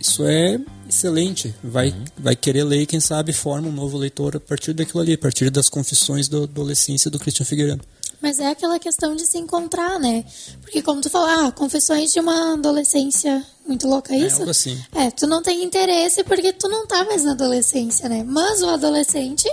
isso 0.01 0.25
é 0.25 0.61
excelente. 0.89 1.55
Vai, 1.63 1.91
uhum. 1.91 2.05
vai 2.19 2.37
querer 2.37 2.65
ler 2.65 2.83
e 2.83 2.87
quem 2.87 3.01
sabe 3.01 3.33
forma 3.33 3.69
um 3.69 3.73
novo 3.73 3.97
leitor 3.97 4.37
a 4.37 4.41
partir 4.41 4.73
daquilo 4.73 5.01
ali, 5.01 5.15
a 5.15 5.19
partir 5.19 5.51
das 5.51 5.69
confissões 5.69 6.29
da 6.29 6.43
adolescência 6.43 7.11
do 7.11 7.19
Christian 7.19 7.47
Figueiredo. 7.47 7.85
Mas 8.25 8.41
é 8.41 8.49
aquela 8.49 8.79
questão 8.79 9.15
de 9.15 9.27
se 9.27 9.37
encontrar, 9.37 9.99
né? 9.99 10.25
Porque 10.63 10.81
como 10.81 10.99
tu 11.03 11.11
falou, 11.11 11.29
ah, 11.29 11.53
confissões 11.53 12.11
de 12.11 12.19
uma 12.19 12.55
adolescência 12.55 13.45
muito 13.67 13.87
louca, 13.87 14.15
é 14.15 14.17
isso? 14.17 14.37
É, 14.37 14.39
algo 14.39 14.51
assim. 14.51 14.83
é, 14.95 15.11
tu 15.11 15.27
não 15.27 15.43
tem 15.43 15.63
interesse 15.63 16.25
porque 16.25 16.51
tu 16.51 16.67
não 16.67 16.87
tá 16.87 17.05
mais 17.05 17.23
na 17.23 17.33
adolescência, 17.33 18.09
né? 18.09 18.25
Mas 18.27 18.63
o 18.63 18.71
adolescente 18.71 19.47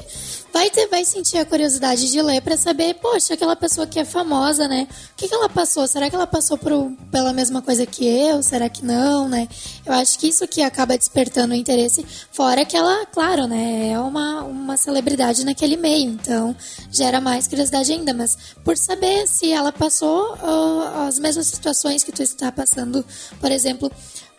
vai 0.51 0.69
ter, 0.69 0.87
vai 0.87 1.05
sentir 1.05 1.37
a 1.37 1.45
curiosidade 1.45 2.11
de 2.11 2.21
ler 2.21 2.41
para 2.41 2.57
saber, 2.57 2.95
poxa, 2.95 3.33
aquela 3.33 3.55
pessoa 3.55 3.87
que 3.87 3.99
é 3.99 4.05
famosa, 4.05 4.67
né? 4.67 4.87
O 5.13 5.15
que, 5.15 5.27
que 5.27 5.33
ela 5.33 5.49
passou? 5.49 5.87
Será 5.87 6.09
que 6.09 6.15
ela 6.15 6.27
passou 6.27 6.57
por, 6.57 6.91
pela 7.11 7.33
mesma 7.33 7.61
coisa 7.61 7.85
que 7.85 8.05
eu? 8.05 8.43
Será 8.43 8.69
que 8.69 8.85
não, 8.85 9.29
né? 9.29 9.47
Eu 9.85 9.93
acho 9.93 10.19
que 10.19 10.27
isso 10.27 10.47
que 10.47 10.61
acaba 10.61 10.97
despertando 10.97 11.53
o 11.53 11.57
interesse, 11.57 12.05
fora 12.31 12.65
que 12.65 12.75
ela, 12.75 13.05
claro, 13.05 13.47
né, 13.47 13.89
é 13.89 13.99
uma, 13.99 14.43
uma 14.43 14.77
celebridade 14.77 15.45
naquele 15.45 15.77
meio, 15.77 16.09
então 16.09 16.55
gera 16.91 17.21
mais 17.21 17.47
curiosidade 17.47 17.91
ainda, 17.91 18.13
mas 18.13 18.37
por 18.63 18.77
saber 18.77 19.27
se 19.27 19.51
ela 19.51 19.71
passou 19.71 20.33
uh, 20.35 21.07
as 21.07 21.17
mesmas 21.19 21.47
situações 21.47 22.03
que 22.03 22.11
tu 22.11 22.21
está 22.21 22.51
passando, 22.51 23.05
por 23.39 23.51
exemplo, 23.51 23.91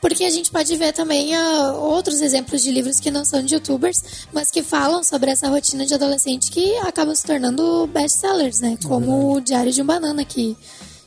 porque 0.02 0.24
a 0.24 0.30
gente 0.30 0.50
pode 0.50 0.76
ver 0.76 0.92
também 0.92 1.32
uh, 1.36 1.76
outros 1.76 2.20
exemplos 2.20 2.60
de 2.60 2.72
livros 2.72 2.98
que 2.98 3.08
não 3.08 3.24
são 3.24 3.40
de 3.40 3.54
youtubers, 3.54 4.26
mas 4.32 4.50
que 4.50 4.60
falam 4.60 5.04
sobre 5.04 5.30
essa 5.30 5.48
rotina 5.48 5.86
de 5.86 5.94
adolescente 5.94 6.50
que 6.50 6.74
acabam 6.78 7.14
se 7.14 7.24
tornando 7.24 7.86
best-sellers, 7.86 8.58
né? 8.58 8.76
Como 8.84 9.06
uhum. 9.06 9.32
o 9.34 9.40
Diário 9.40 9.70
de 9.70 9.80
um 9.80 9.86
Banana, 9.86 10.24
que 10.24 10.56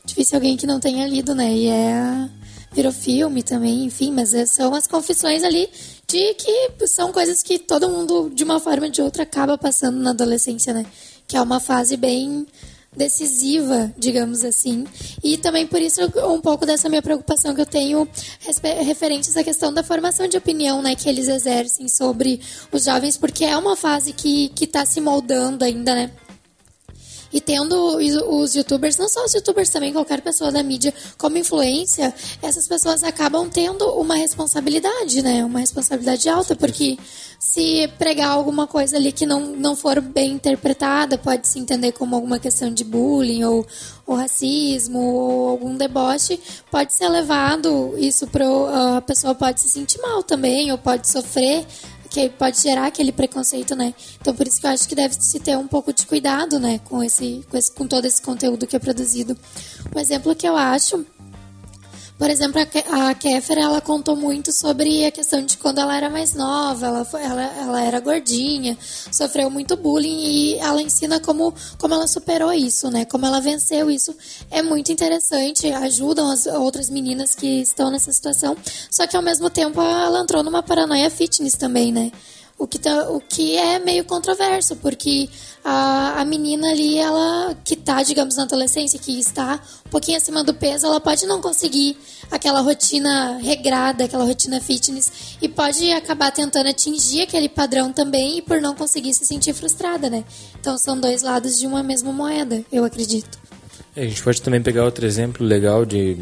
difícil 0.02 0.36
alguém 0.36 0.56
que 0.56 0.66
não 0.66 0.80
tenha 0.80 1.06
lido, 1.06 1.34
né? 1.34 1.52
E 1.52 1.68
é 1.68 2.30
virou 2.72 2.90
filme 2.92 3.42
também, 3.42 3.84
enfim, 3.84 4.12
mas 4.12 4.32
é, 4.32 4.46
são 4.46 4.74
as 4.74 4.86
confissões 4.86 5.42
ali 5.42 5.68
de 6.06 6.34
que 6.34 6.86
são 6.86 7.12
coisas 7.12 7.42
que 7.42 7.58
todo 7.58 7.88
mundo, 7.88 8.30
de 8.34 8.44
uma 8.44 8.60
forma 8.60 8.86
ou 8.86 8.92
de 8.92 9.02
outra, 9.02 9.24
acaba 9.24 9.58
passando 9.58 9.98
na 9.98 10.10
adolescência, 10.10 10.72
né? 10.72 10.86
Que 11.28 11.36
é 11.36 11.42
uma 11.42 11.60
fase 11.60 11.98
bem 11.98 12.46
decisiva, 12.96 13.92
digamos 13.96 14.44
assim. 14.44 14.86
E 15.22 15.36
também 15.36 15.66
por 15.66 15.80
isso 15.80 16.00
um 16.28 16.40
pouco 16.40 16.64
dessa 16.64 16.88
minha 16.88 17.02
preocupação 17.02 17.54
que 17.54 17.60
eu 17.60 17.66
tenho 17.66 18.08
referente 18.84 19.28
a 19.28 19.30
essa 19.30 19.44
questão 19.44 19.72
da 19.72 19.82
formação 19.82 20.26
de 20.26 20.36
opinião, 20.36 20.80
né, 20.80 20.94
que 20.94 21.08
eles 21.08 21.28
exercem 21.28 21.88
sobre 21.88 22.40
os 22.72 22.84
jovens, 22.84 23.16
porque 23.16 23.44
é 23.44 23.56
uma 23.56 23.76
fase 23.76 24.12
que 24.12 24.48
que 24.50 24.64
está 24.64 24.86
se 24.86 25.00
moldando 25.00 25.64
ainda, 25.64 25.94
né? 25.94 26.10
E 27.32 27.40
tendo 27.40 27.96
os 27.96 28.54
youtubers, 28.54 28.96
não 28.96 29.08
só 29.08 29.24
os 29.24 29.34
youtubers 29.34 29.68
também, 29.68 29.92
qualquer 29.92 30.20
pessoa 30.20 30.52
da 30.52 30.62
mídia 30.62 30.92
como 31.18 31.36
influência, 31.38 32.14
essas 32.42 32.66
pessoas 32.66 33.02
acabam 33.02 33.48
tendo 33.48 33.84
uma 33.92 34.16
responsabilidade, 34.16 35.22
né? 35.22 35.44
Uma 35.44 35.60
responsabilidade 35.60 36.28
alta, 36.28 36.54
porque 36.54 36.98
se 37.38 37.88
pregar 37.98 38.30
alguma 38.30 38.66
coisa 38.66 38.96
ali 38.96 39.12
que 39.12 39.26
não, 39.26 39.40
não 39.40 39.76
for 39.76 40.00
bem 40.00 40.32
interpretada, 40.32 41.18
pode 41.18 41.46
se 41.46 41.58
entender 41.58 41.92
como 41.92 42.14
alguma 42.14 42.38
questão 42.38 42.72
de 42.72 42.84
bullying 42.84 43.44
ou, 43.44 43.66
ou 44.06 44.16
racismo 44.16 44.98
ou 44.98 45.48
algum 45.50 45.76
deboche, 45.76 46.40
pode 46.70 46.92
ser 46.92 47.08
levado 47.08 47.94
isso 47.98 48.26
para 48.26 48.46
a 48.96 49.00
pessoa 49.00 49.34
pode 49.34 49.60
se 49.60 49.68
sentir 49.68 50.00
mal 50.00 50.22
também 50.22 50.70
ou 50.72 50.78
pode 50.78 51.08
sofrer 51.08 51.66
que 52.08 52.28
pode 52.30 52.60
gerar 52.60 52.86
aquele 52.86 53.12
preconceito, 53.12 53.74
né? 53.74 53.94
Então 54.20 54.34
por 54.34 54.46
isso 54.46 54.60
que 54.60 54.66
eu 54.66 54.70
acho 54.70 54.88
que 54.88 54.94
deve 54.94 55.14
se 55.14 55.40
ter 55.40 55.56
um 55.56 55.66
pouco 55.66 55.92
de 55.92 56.06
cuidado, 56.06 56.58
né, 56.58 56.80
com 56.84 57.02
esse 57.02 57.44
com, 57.50 57.56
esse, 57.56 57.72
com 57.72 57.86
todo 57.86 58.04
esse 58.04 58.20
conteúdo 58.20 58.66
que 58.66 58.76
é 58.76 58.78
produzido. 58.78 59.36
Um 59.94 59.98
exemplo 59.98 60.34
que 60.34 60.46
eu 60.46 60.56
acho 60.56 61.04
Por 62.18 62.30
exemplo, 62.30 62.58
a 62.92 63.14
Kéfera, 63.14 63.60
ela 63.60 63.78
contou 63.82 64.16
muito 64.16 64.50
sobre 64.50 65.04
a 65.04 65.10
questão 65.10 65.44
de 65.44 65.58
quando 65.58 65.80
ela 65.80 65.94
era 65.94 66.08
mais 66.08 66.32
nova, 66.32 66.86
ela, 66.86 67.04
foi- 67.04 67.22
ela, 67.22 67.42
ela 67.42 67.82
era 67.84 68.00
gordinha, 68.00 68.76
sofreu 69.12 69.50
muito 69.50 69.76
bullying 69.76 70.18
e 70.24 70.54
ela 70.58 70.80
ensina 70.80 71.20
como, 71.20 71.52
como 71.76 71.92
ela 71.92 72.06
superou 72.06 72.50
isso, 72.54 72.90
né? 72.90 73.04
Como 73.04 73.26
ela 73.26 73.38
venceu 73.38 73.90
isso. 73.90 74.16
É 74.50 74.62
muito 74.62 74.90
interessante, 74.90 75.70
ajudam 75.70 76.30
as 76.30 76.46
outras 76.46 76.88
meninas 76.88 77.34
que 77.34 77.60
estão 77.60 77.90
nessa 77.90 78.10
situação. 78.10 78.56
Só 78.90 79.06
que 79.06 79.14
ao 79.14 79.22
mesmo 79.22 79.50
tempo 79.50 79.78
ela 79.82 80.20
entrou 80.20 80.42
numa 80.42 80.62
paranoia 80.62 81.10
fitness 81.10 81.52
também, 81.52 81.92
né? 81.92 82.10
O 82.58 82.66
que, 82.66 82.78
tá, 82.78 83.10
o 83.10 83.20
que 83.20 83.54
é 83.54 83.78
meio 83.78 84.02
controverso, 84.04 84.76
porque 84.76 85.28
a, 85.62 86.22
a 86.22 86.24
menina 86.24 86.70
ali, 86.70 86.96
ela 86.96 87.54
que 87.62 87.76
tá, 87.76 88.02
digamos, 88.02 88.36
na 88.36 88.44
adolescência, 88.44 88.98
que 88.98 89.20
está 89.20 89.60
um 89.86 89.90
pouquinho 89.90 90.16
acima 90.16 90.42
do 90.42 90.54
peso, 90.54 90.86
ela 90.86 90.98
pode 90.98 91.26
não 91.26 91.42
conseguir 91.42 91.98
aquela 92.30 92.62
rotina 92.62 93.36
regrada, 93.42 94.04
aquela 94.04 94.24
rotina 94.24 94.58
fitness, 94.58 95.36
e 95.42 95.48
pode 95.48 95.92
acabar 95.92 96.30
tentando 96.30 96.68
atingir 96.70 97.22
aquele 97.22 97.48
padrão 97.48 97.92
também, 97.92 98.38
e 98.38 98.42
por 98.42 98.58
não 98.58 98.74
conseguir 98.74 99.12
se 99.12 99.26
sentir 99.26 99.52
frustrada, 99.52 100.08
né? 100.08 100.24
Então 100.58 100.78
são 100.78 100.98
dois 100.98 101.20
lados 101.22 101.58
de 101.58 101.66
uma 101.66 101.82
mesma 101.82 102.10
moeda, 102.10 102.64
eu 102.72 102.84
acredito. 102.84 103.38
É, 103.94 104.04
A 104.04 104.08
gente 104.08 104.22
pode 104.22 104.40
também 104.40 104.62
pegar 104.62 104.86
outro 104.86 105.04
exemplo 105.04 105.46
legal 105.46 105.84
de 105.84 106.16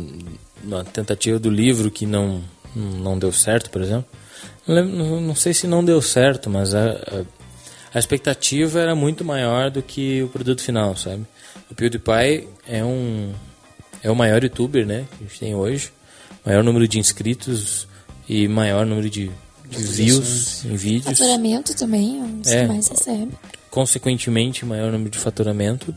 uma 0.64 0.84
tentativa 0.84 1.38
do 1.38 1.48
livro 1.48 1.92
que 1.92 2.06
não, 2.06 2.42
não 2.74 3.16
deu 3.16 3.32
certo, 3.32 3.70
por 3.70 3.82
exemplo. 3.82 4.06
Não, 4.66 4.74
lembro- 4.74 5.20
não- 5.20 5.34
sei 5.34 5.52
se 5.54 5.66
não 5.66 5.84
deu 5.84 6.00
certo, 6.00 6.48
mas 6.48 6.74
a, 6.74 6.90
a, 6.92 7.22
a 7.94 7.98
expectativa 7.98 8.80
era 8.80 8.94
muito 8.94 9.24
maior 9.24 9.70
do 9.70 9.82
que 9.82 10.22
o 10.22 10.28
produto 10.28 10.62
final, 10.62 10.96
sabe? 10.96 11.24
O 11.70 11.74
PewDiePie 11.74 12.48
é 12.68 12.84
um 12.84 13.32
é 14.02 14.10
o 14.10 14.14
maior 14.16 14.42
youtuber, 14.42 14.84
né, 14.86 15.06
que 15.16 15.24
a 15.24 15.26
gente 15.26 15.40
tem 15.40 15.54
hoje, 15.54 15.90
maior 16.44 16.62
número 16.62 16.86
de 16.86 16.98
inscritos 16.98 17.88
e 18.28 18.46
maior 18.46 18.84
número 18.84 19.08
de, 19.08 19.30
de 19.70 19.82
views 19.82 20.62
em 20.64 20.76
vídeos 20.76 21.18
Faturamento 21.18 21.74
também, 21.74 22.20
é 22.20 22.22
um 22.22 22.38
dos 22.40 22.52
É. 22.52 22.60
que 22.62 22.68
mais 22.68 22.86
recebe. 22.88 23.32
consequentemente 23.70 24.64
maior 24.66 24.92
número 24.92 25.10
de 25.10 25.18
faturamento. 25.18 25.94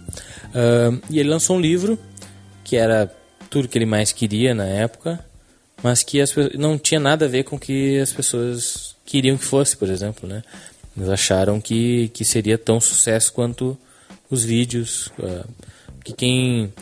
Ah, 0.55 0.97
e 1.09 1.20
ele 1.20 1.30
lançou 1.30 1.57
um 1.57 1.59
livro 1.59 1.99
que 2.63 2.76
era 2.78 3.11
tudo 3.49 3.68
que 3.68 3.78
ele 3.78 3.86
mais 3.86 4.11
queria 4.13 4.53
na 4.55 4.65
época, 4.65 5.20
mas 5.84 6.04
que 6.04 6.20
as, 6.20 6.34
não 6.56 6.78
tinha 6.78 7.00
nada 7.00 7.26
a 7.26 7.28
ver 7.28 7.44
com 7.44 7.56
o 7.56 7.60
que 7.60 8.00
as 8.00 8.12
pessoas 8.12 8.96
queriam 9.06 9.38
que 9.38 9.46
fosse, 9.46 9.76
por 9.78 9.90
exemplo, 9.90 10.28
né? 10.28 10.44
Eles 10.96 11.10
acharam 11.10 11.62
que, 11.62 12.10
que 12.10 12.26
seria 12.26 12.58
tão 12.58 12.80
sucesso 12.82 13.32
quanto 13.32 13.78
os 14.30 14.44
vídeos. 14.44 15.12
ah, 15.22 15.46
que 16.04 16.14
quem... 16.14 16.74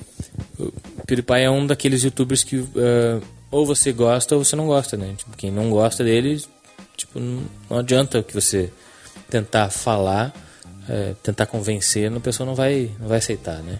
O 0.58 0.72
PewDiePie 1.06 1.42
é 1.42 1.50
um 1.50 1.68
daqueles 1.68 2.04
youtubers 2.04 2.44
que 2.44 2.66
ah, 2.78 3.22
ou 3.52 3.66
você 3.66 3.92
gosta 3.92 4.36
ou 4.36 4.44
você 4.44 4.56
não 4.56 4.68
gosta, 4.68 4.98
né? 4.98 5.14
Tipo, 5.18 5.38
quem 5.38 5.52
não 5.52 5.70
gosta 5.70 6.04
dele, 6.04 6.44
tipo, 6.98 7.20
não, 7.20 7.78
adianta 7.78 8.22
que 8.22 8.34
você 8.34 8.70
tentar 9.30 9.70
falar, 9.70 10.34
é, 10.90 11.16
tentar 11.24 11.46
convencer, 11.46 12.12
a 12.12 12.20
pessoa 12.20 12.46
não 12.46 12.54
vai, 12.56 12.92
não 13.00 13.08
vai 13.08 13.20
aceitar, 13.20 13.62
né? 13.64 13.80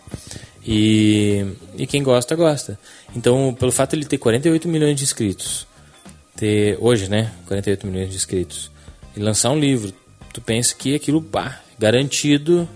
E, 0.68 1.46
e 1.78 1.86
quem 1.86 2.02
gosta, 2.02 2.36
gosta. 2.36 2.80
Então, 3.16 3.54
pelo 3.58 3.72
fato 3.72 3.92
de 3.92 3.98
ele 3.98 4.06
ter 4.06 4.18
48 4.18 4.68
milhões 4.68 4.98
de 4.98 5.04
inscritos, 5.04 5.68
ter 6.36 6.78
hoje, 6.82 7.10
né, 7.10 7.32
48 7.48 7.86
milhões 7.88 8.10
de 8.10 8.16
inscritos, 8.16 8.72
e 9.16 9.20
lançar 9.20 9.52
um 9.52 9.60
livro, 9.60 9.94
tu 10.34 10.42
pensa 10.42 10.74
que 10.76 10.96
aquilo, 10.96 11.22
pá, 11.22 11.62
garantido 11.78 12.68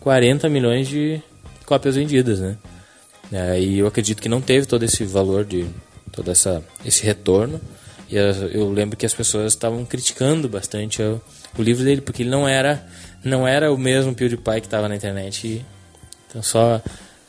40 0.00 0.48
milhões 0.48 0.88
de 0.88 1.22
cópias 1.64 1.94
vendidas, 1.96 2.40
né? 2.40 2.56
É, 3.32 3.58
e 3.60 3.78
eu 3.78 3.86
acredito 3.86 4.20
que 4.20 4.28
não 4.28 4.40
teve 4.40 4.66
todo 4.66 4.82
esse 4.82 5.04
valor 5.04 5.44
de 5.44 5.64
todo 6.12 6.30
essa 6.30 6.62
esse 6.84 7.02
retorno. 7.04 7.58
E 8.10 8.18
as- 8.18 8.36
eu 8.52 8.70
lembro 8.70 8.96
que 8.98 9.06
as 9.06 9.14
pessoas 9.14 9.54
estavam 9.54 9.82
criticando 9.84 10.46
bastante 10.46 11.00
o, 11.02 11.20
o 11.56 11.62
livro 11.62 11.82
dele 11.82 12.02
porque 12.02 12.22
ele 12.22 12.28
não 12.30 12.46
era 12.46 12.86
não 13.24 13.48
era 13.48 13.72
o 13.72 13.78
mesmo 13.78 14.14
PewDiePie 14.14 14.60
que 14.60 14.66
estava 14.66 14.88
na 14.88 14.94
internet. 14.96 15.64
Então 16.34 16.42
só 16.42 16.82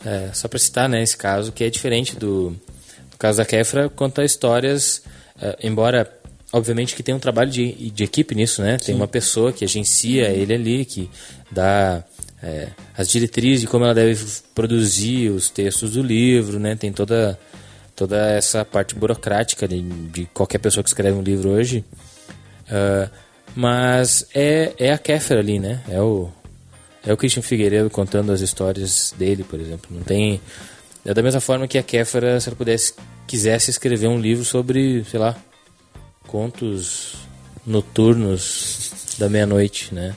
é, 0.04 0.32
só 0.34 0.48
para 0.48 0.58
citar, 0.58 0.90
né, 0.90 1.04
esse 1.04 1.16
caso 1.16 1.52
que 1.52 1.64
é 1.64 1.70
diferente 1.70 2.16
do, 2.16 2.50
do 2.50 3.18
caso 3.20 3.38
da 3.38 3.46
Kefra 3.46 3.88
quanto 3.88 4.20
a 4.20 4.26
histórias, 4.26 5.04
é, 5.40 5.58
embora 5.62 6.12
obviamente 6.52 6.96
que 6.96 7.04
tem 7.04 7.14
um 7.14 7.20
trabalho 7.20 7.52
de, 7.52 7.92
de 7.92 8.04
equipe 8.04 8.34
nisso, 8.34 8.62
né? 8.62 8.78
Tem 8.78 8.96
uma 8.96 9.08
pessoa 9.08 9.52
que 9.52 9.66
agencia 9.66 10.30
ele 10.30 10.54
ali, 10.54 10.86
que 10.86 11.10
dá 11.52 12.04
é, 12.42 12.70
as 12.98 13.10
diretrizes 13.10 13.62
de 13.62 13.68
como 13.68 13.86
ela 13.86 13.94
deve 13.94 14.26
produzir 14.54 15.30
os 15.30 15.50
textos 15.50 15.92
do 15.92 16.02
livro, 16.02 16.60
né? 16.60 16.76
Tem 16.76 16.92
toda 16.92 17.38
toda 17.96 18.30
essa 18.32 18.66
parte 18.66 18.94
burocrática 18.94 19.68
de, 19.68 19.82
de 19.82 20.26
qualquer 20.34 20.58
pessoa 20.58 20.84
que 20.84 20.90
escreve 20.90 21.18
um 21.18 21.22
livro 21.22 21.50
hoje. 21.50 21.84
Ah, 22.70 23.10
mas 23.56 24.28
é, 24.34 24.74
é 24.78 24.92
a 24.92 24.98
Kéfera 24.98 25.40
ali, 25.40 25.60
né? 25.60 25.82
É 25.88 26.02
o, 26.02 26.30
é 27.06 27.14
o 27.14 27.18
Christian 27.18 27.42
Figueiredo 27.42 27.90
contando 27.90 28.32
as 28.32 28.42
histórias 28.42 29.14
dele, 29.18 29.44
por 29.44 29.60
exemplo. 29.60 29.88
Não 29.92 30.02
tem... 30.02 30.42
É 31.06 31.14
da 31.14 31.22
mesma 31.22 31.40
forma 31.40 31.68
que 31.68 31.78
a 31.78 31.84
Kéfera, 31.84 32.40
se 32.40 32.50
ela 32.50 32.56
pudesse, 32.56 32.94
quisesse 33.28 33.70
escrever 33.70 34.08
um 34.08 34.20
livro 34.20 34.44
sobre, 34.44 35.04
sei 35.06 35.20
lá, 35.20 35.36
contos 36.28 37.14
noturnos 37.66 38.92
da 39.20 39.30
meia-noite, 39.30 39.94
né? 39.94 40.16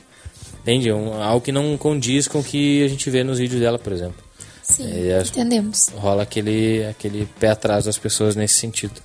Entende? 0.63 0.89
É 0.89 0.95
um, 0.95 1.23
algo 1.23 1.45
que 1.45 1.53
não 1.53 1.77
condiz 1.77 2.27
com 2.27 2.41
o 2.41 2.45
que 2.45 2.83
a 2.85 2.89
gente 2.89 3.09
vê 3.11 3.23
nos 3.23 3.39
vídeos 3.39 3.61
dela, 3.61 3.79
por 3.79 3.93
exemplo. 3.93 4.23
Sim, 4.63 4.91
É, 4.93 5.21
entendemos. 5.23 5.89
rola 5.95 6.23
aquele, 6.23 6.85
aquele 6.87 7.27
pé 7.39 7.49
atrás 7.51 7.85
das 7.85 7.99
pessoas 7.99 8.37
nesse 8.37 8.55
sentido. 8.55 9.01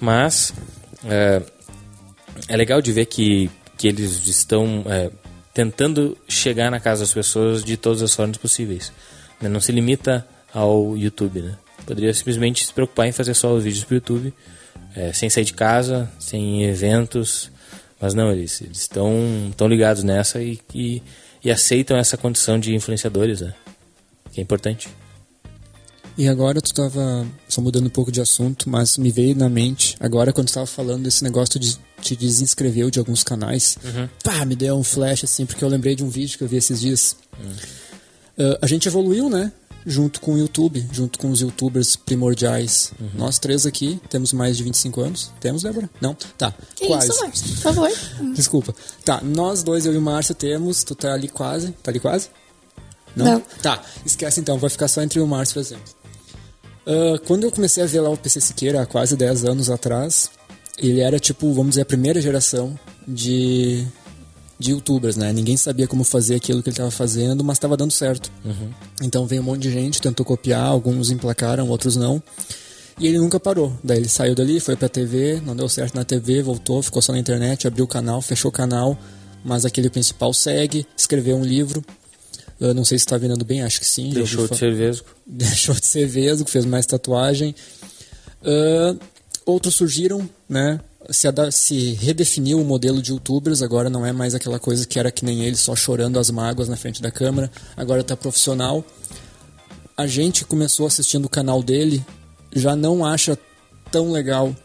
Mas 0.00 0.52
é, 1.04 1.42
é 2.48 2.56
legal 2.56 2.80
de 2.82 2.92
ver 2.92 3.06
que, 3.06 3.50
que 3.76 3.86
eles 3.88 4.26
estão 4.26 4.84
é, 4.86 5.10
tentando 5.54 6.18
chegar 6.28 6.68
na 6.70 6.80
casa 6.80 7.02
das 7.02 7.14
pessoas 7.14 7.64
de 7.64 7.76
todas 7.76 8.02
as 8.02 8.12
formas 8.12 8.36
possíveis. 8.36 8.92
né? 9.40 9.48
Não 9.48 9.60
se 9.60 9.70
limita 9.70 10.26
ao 10.52 10.96
YouTube. 10.96 11.40
Né? 11.40 11.56
Poderia 11.86 12.12
simplesmente 12.12 12.66
se 12.66 12.72
preocupar 12.72 13.06
em 13.06 13.12
fazer 13.12 13.34
só 13.34 13.54
os 13.54 13.62
vídeos 13.62 13.84
para 13.84 13.94
o 13.94 13.96
YouTube, 13.96 14.34
é, 14.96 15.12
sem 15.12 15.30
sair 15.30 15.44
de 15.44 15.54
casa, 15.54 16.10
sem 16.18 16.64
eventos. 16.64 17.50
Mas 18.00 18.12
não, 18.14 18.32
eles 18.32 18.60
estão 18.72 19.12
estão 19.48 19.68
ligados 19.68 20.02
nessa 20.02 20.42
e, 20.42 20.58
e, 20.74 21.00
e 21.42 21.50
aceitam 21.50 21.96
essa 21.96 22.16
condição 22.16 22.58
de 22.58 22.74
influenciadores, 22.74 23.40
né? 23.40 23.54
que 24.32 24.40
é 24.40 24.42
importante. 24.42 24.88
E 26.18 26.28
agora 26.28 26.60
tu 26.60 26.74
tava 26.74 27.26
só 27.48 27.60
mudando 27.60 27.86
um 27.86 27.90
pouco 27.90 28.10
de 28.10 28.20
assunto, 28.20 28.68
mas 28.68 28.98
me 28.98 29.10
veio 29.10 29.34
na 29.34 29.48
mente 29.48 29.96
agora 30.00 30.32
quando 30.32 30.48
tu 30.48 30.54
tava 30.54 30.66
falando 30.66 31.04
desse 31.04 31.22
negócio 31.24 31.58
de 31.58 31.76
te 32.04 32.16
desinscreveu 32.16 32.90
de 32.90 32.98
alguns 32.98 33.24
canais. 33.24 33.78
Pá, 34.22 34.44
me 34.44 34.54
deu 34.54 34.76
um 34.76 34.84
flash 34.84 35.24
assim, 35.24 35.46
porque 35.46 35.64
eu 35.64 35.68
lembrei 35.68 35.96
de 35.96 36.04
um 36.04 36.08
vídeo 36.08 36.36
que 36.36 36.44
eu 36.44 36.48
vi 36.48 36.56
esses 36.56 36.80
dias. 36.80 37.16
Ah, 38.38 38.58
a 38.62 38.66
gente 38.66 38.86
evoluiu, 38.86 39.30
né? 39.30 39.50
Junto 39.86 40.20
com 40.20 40.32
o 40.34 40.38
YouTube, 40.38 40.86
junto 40.92 41.18
com 41.18 41.30
os 41.30 41.40
youtubers 41.40 41.94
primordiais. 41.94 42.92
Nós 43.14 43.38
três 43.38 43.66
aqui 43.66 44.00
temos 44.08 44.32
mais 44.32 44.56
de 44.56 44.62
25 44.62 45.00
anos. 45.00 45.30
Temos, 45.40 45.62
Débora? 45.62 45.90
Não? 46.00 46.14
Tá. 46.38 46.54
Que 46.74 46.86
quase. 46.86 47.10
isso, 47.10 47.20
Márcio? 47.20 47.48
Por 47.48 47.56
favor. 47.56 47.90
Desculpa. 48.34 48.74
Tá, 49.04 49.20
nós 49.22 49.62
dois, 49.62 49.84
eu 49.84 49.92
e 49.92 49.98
o 49.98 50.02
Márcio, 50.02 50.34
temos. 50.34 50.84
Tu 50.84 50.94
tá 50.94 51.12
ali 51.12 51.28
quase. 51.28 51.72
Tá 51.82 51.90
ali 51.90 52.00
quase? 52.00 52.28
Não. 53.14 53.40
Tá, 53.62 53.82
esquece 54.04 54.40
então, 54.40 54.58
vai 54.58 54.70
ficar 54.70 54.88
só 54.88 55.02
entre 55.02 55.20
o 55.20 55.26
Márcio, 55.26 55.54
por 55.54 55.60
exemplo. 55.60 55.94
Ah, 56.86 57.20
quando 57.26 57.44
eu 57.44 57.50
comecei 57.50 57.82
a 57.82 57.86
ver 57.86 58.00
lá 58.00 58.10
o 58.10 58.16
PC 58.16 58.40
Siqueira, 58.40 58.82
há 58.82 58.86
quase 58.86 59.16
10 59.16 59.44
anos 59.44 59.70
atrás, 59.70 60.30
ele 60.78 61.00
era 61.00 61.18
tipo, 61.18 61.52
vamos 61.52 61.70
dizer, 61.70 61.82
a 61.82 61.86
primeira 61.86 62.20
geração 62.20 62.78
de, 63.06 63.84
de 64.58 64.72
youtubers, 64.72 65.16
né? 65.16 65.32
Ninguém 65.32 65.56
sabia 65.56 65.86
como 65.86 66.04
fazer 66.04 66.34
aquilo 66.34 66.62
que 66.62 66.68
ele 66.68 66.74
estava 66.74 66.90
fazendo, 66.90 67.44
mas 67.44 67.56
estava 67.56 67.76
dando 67.76 67.92
certo. 67.92 68.30
Então 69.02 69.26
veio 69.26 69.42
um 69.42 69.44
monte 69.44 69.62
de 69.62 69.70
gente, 69.70 70.00
tentou 70.00 70.24
copiar, 70.24 70.66
alguns 70.66 71.10
emplacaram, 71.10 71.68
outros 71.68 71.96
não. 71.96 72.22
E 72.98 73.06
ele 73.06 73.18
nunca 73.18 73.40
parou. 73.40 73.72
Daí 73.82 73.98
ele 73.98 74.08
saiu 74.08 74.34
dali, 74.34 74.60
foi 74.60 74.76
pra 74.76 74.88
TV, 74.88 75.40
não 75.44 75.54
deu 75.54 75.68
certo 75.68 75.94
na 75.94 76.04
TV, 76.04 76.42
voltou, 76.42 76.82
ficou 76.82 77.02
só 77.02 77.12
na 77.12 77.18
internet, 77.18 77.66
abriu 77.66 77.84
o 77.84 77.88
canal, 77.88 78.20
fechou 78.22 78.48
o 78.48 78.52
canal, 78.52 78.98
mas 79.44 79.64
aquele 79.64 79.90
principal 79.90 80.32
segue, 80.32 80.86
escreveu 80.96 81.36
um 81.36 81.44
livro. 81.44 81.84
Eu 82.60 82.72
não 82.72 82.84
sei 82.84 82.98
se 82.98 83.04
está 83.04 83.18
vendendo 83.18 83.44
bem, 83.44 83.62
acho 83.62 83.80
que 83.80 83.86
sim. 83.86 84.10
Deixou 84.10 84.46
de 84.46 84.56
ser 84.56 84.74
vesgo. 84.74 85.06
deixou 85.26 85.74
de 85.74 85.86
ser 85.86 86.06
vesgo, 86.06 86.48
fez 86.48 86.64
mais 86.64 86.86
tatuagem. 86.86 87.54
Ah, 88.44 88.96
outros 89.46 89.74
surgiram, 89.74 90.28
né? 90.48 90.80
Se, 91.10 91.28
se 91.52 91.92
redefiniu 91.92 92.60
o 92.60 92.64
modelo 92.64 93.02
de 93.02 93.12
youtubers, 93.12 93.60
agora 93.60 93.90
não 93.90 94.06
é 94.06 94.12
mais 94.12 94.34
aquela 94.34 94.58
coisa 94.58 94.86
que 94.86 94.98
era 94.98 95.10
que 95.10 95.24
nem 95.24 95.44
ele, 95.44 95.56
só 95.56 95.76
chorando 95.76 96.18
as 96.18 96.30
mágoas 96.30 96.68
na 96.68 96.76
frente 96.76 97.02
da 97.02 97.10
câmera, 97.10 97.50
agora 97.76 98.00
está 98.00 98.16
profissional. 98.16 98.82
A 99.96 100.06
gente 100.06 100.44
começou 100.44 100.86
assistindo 100.86 101.26
o 101.26 101.28
canal 101.28 101.62
dele, 101.62 102.04
já 102.54 102.74
não 102.74 103.04
acha 103.04 103.38
tão 103.90 104.10
legal, 104.10 104.56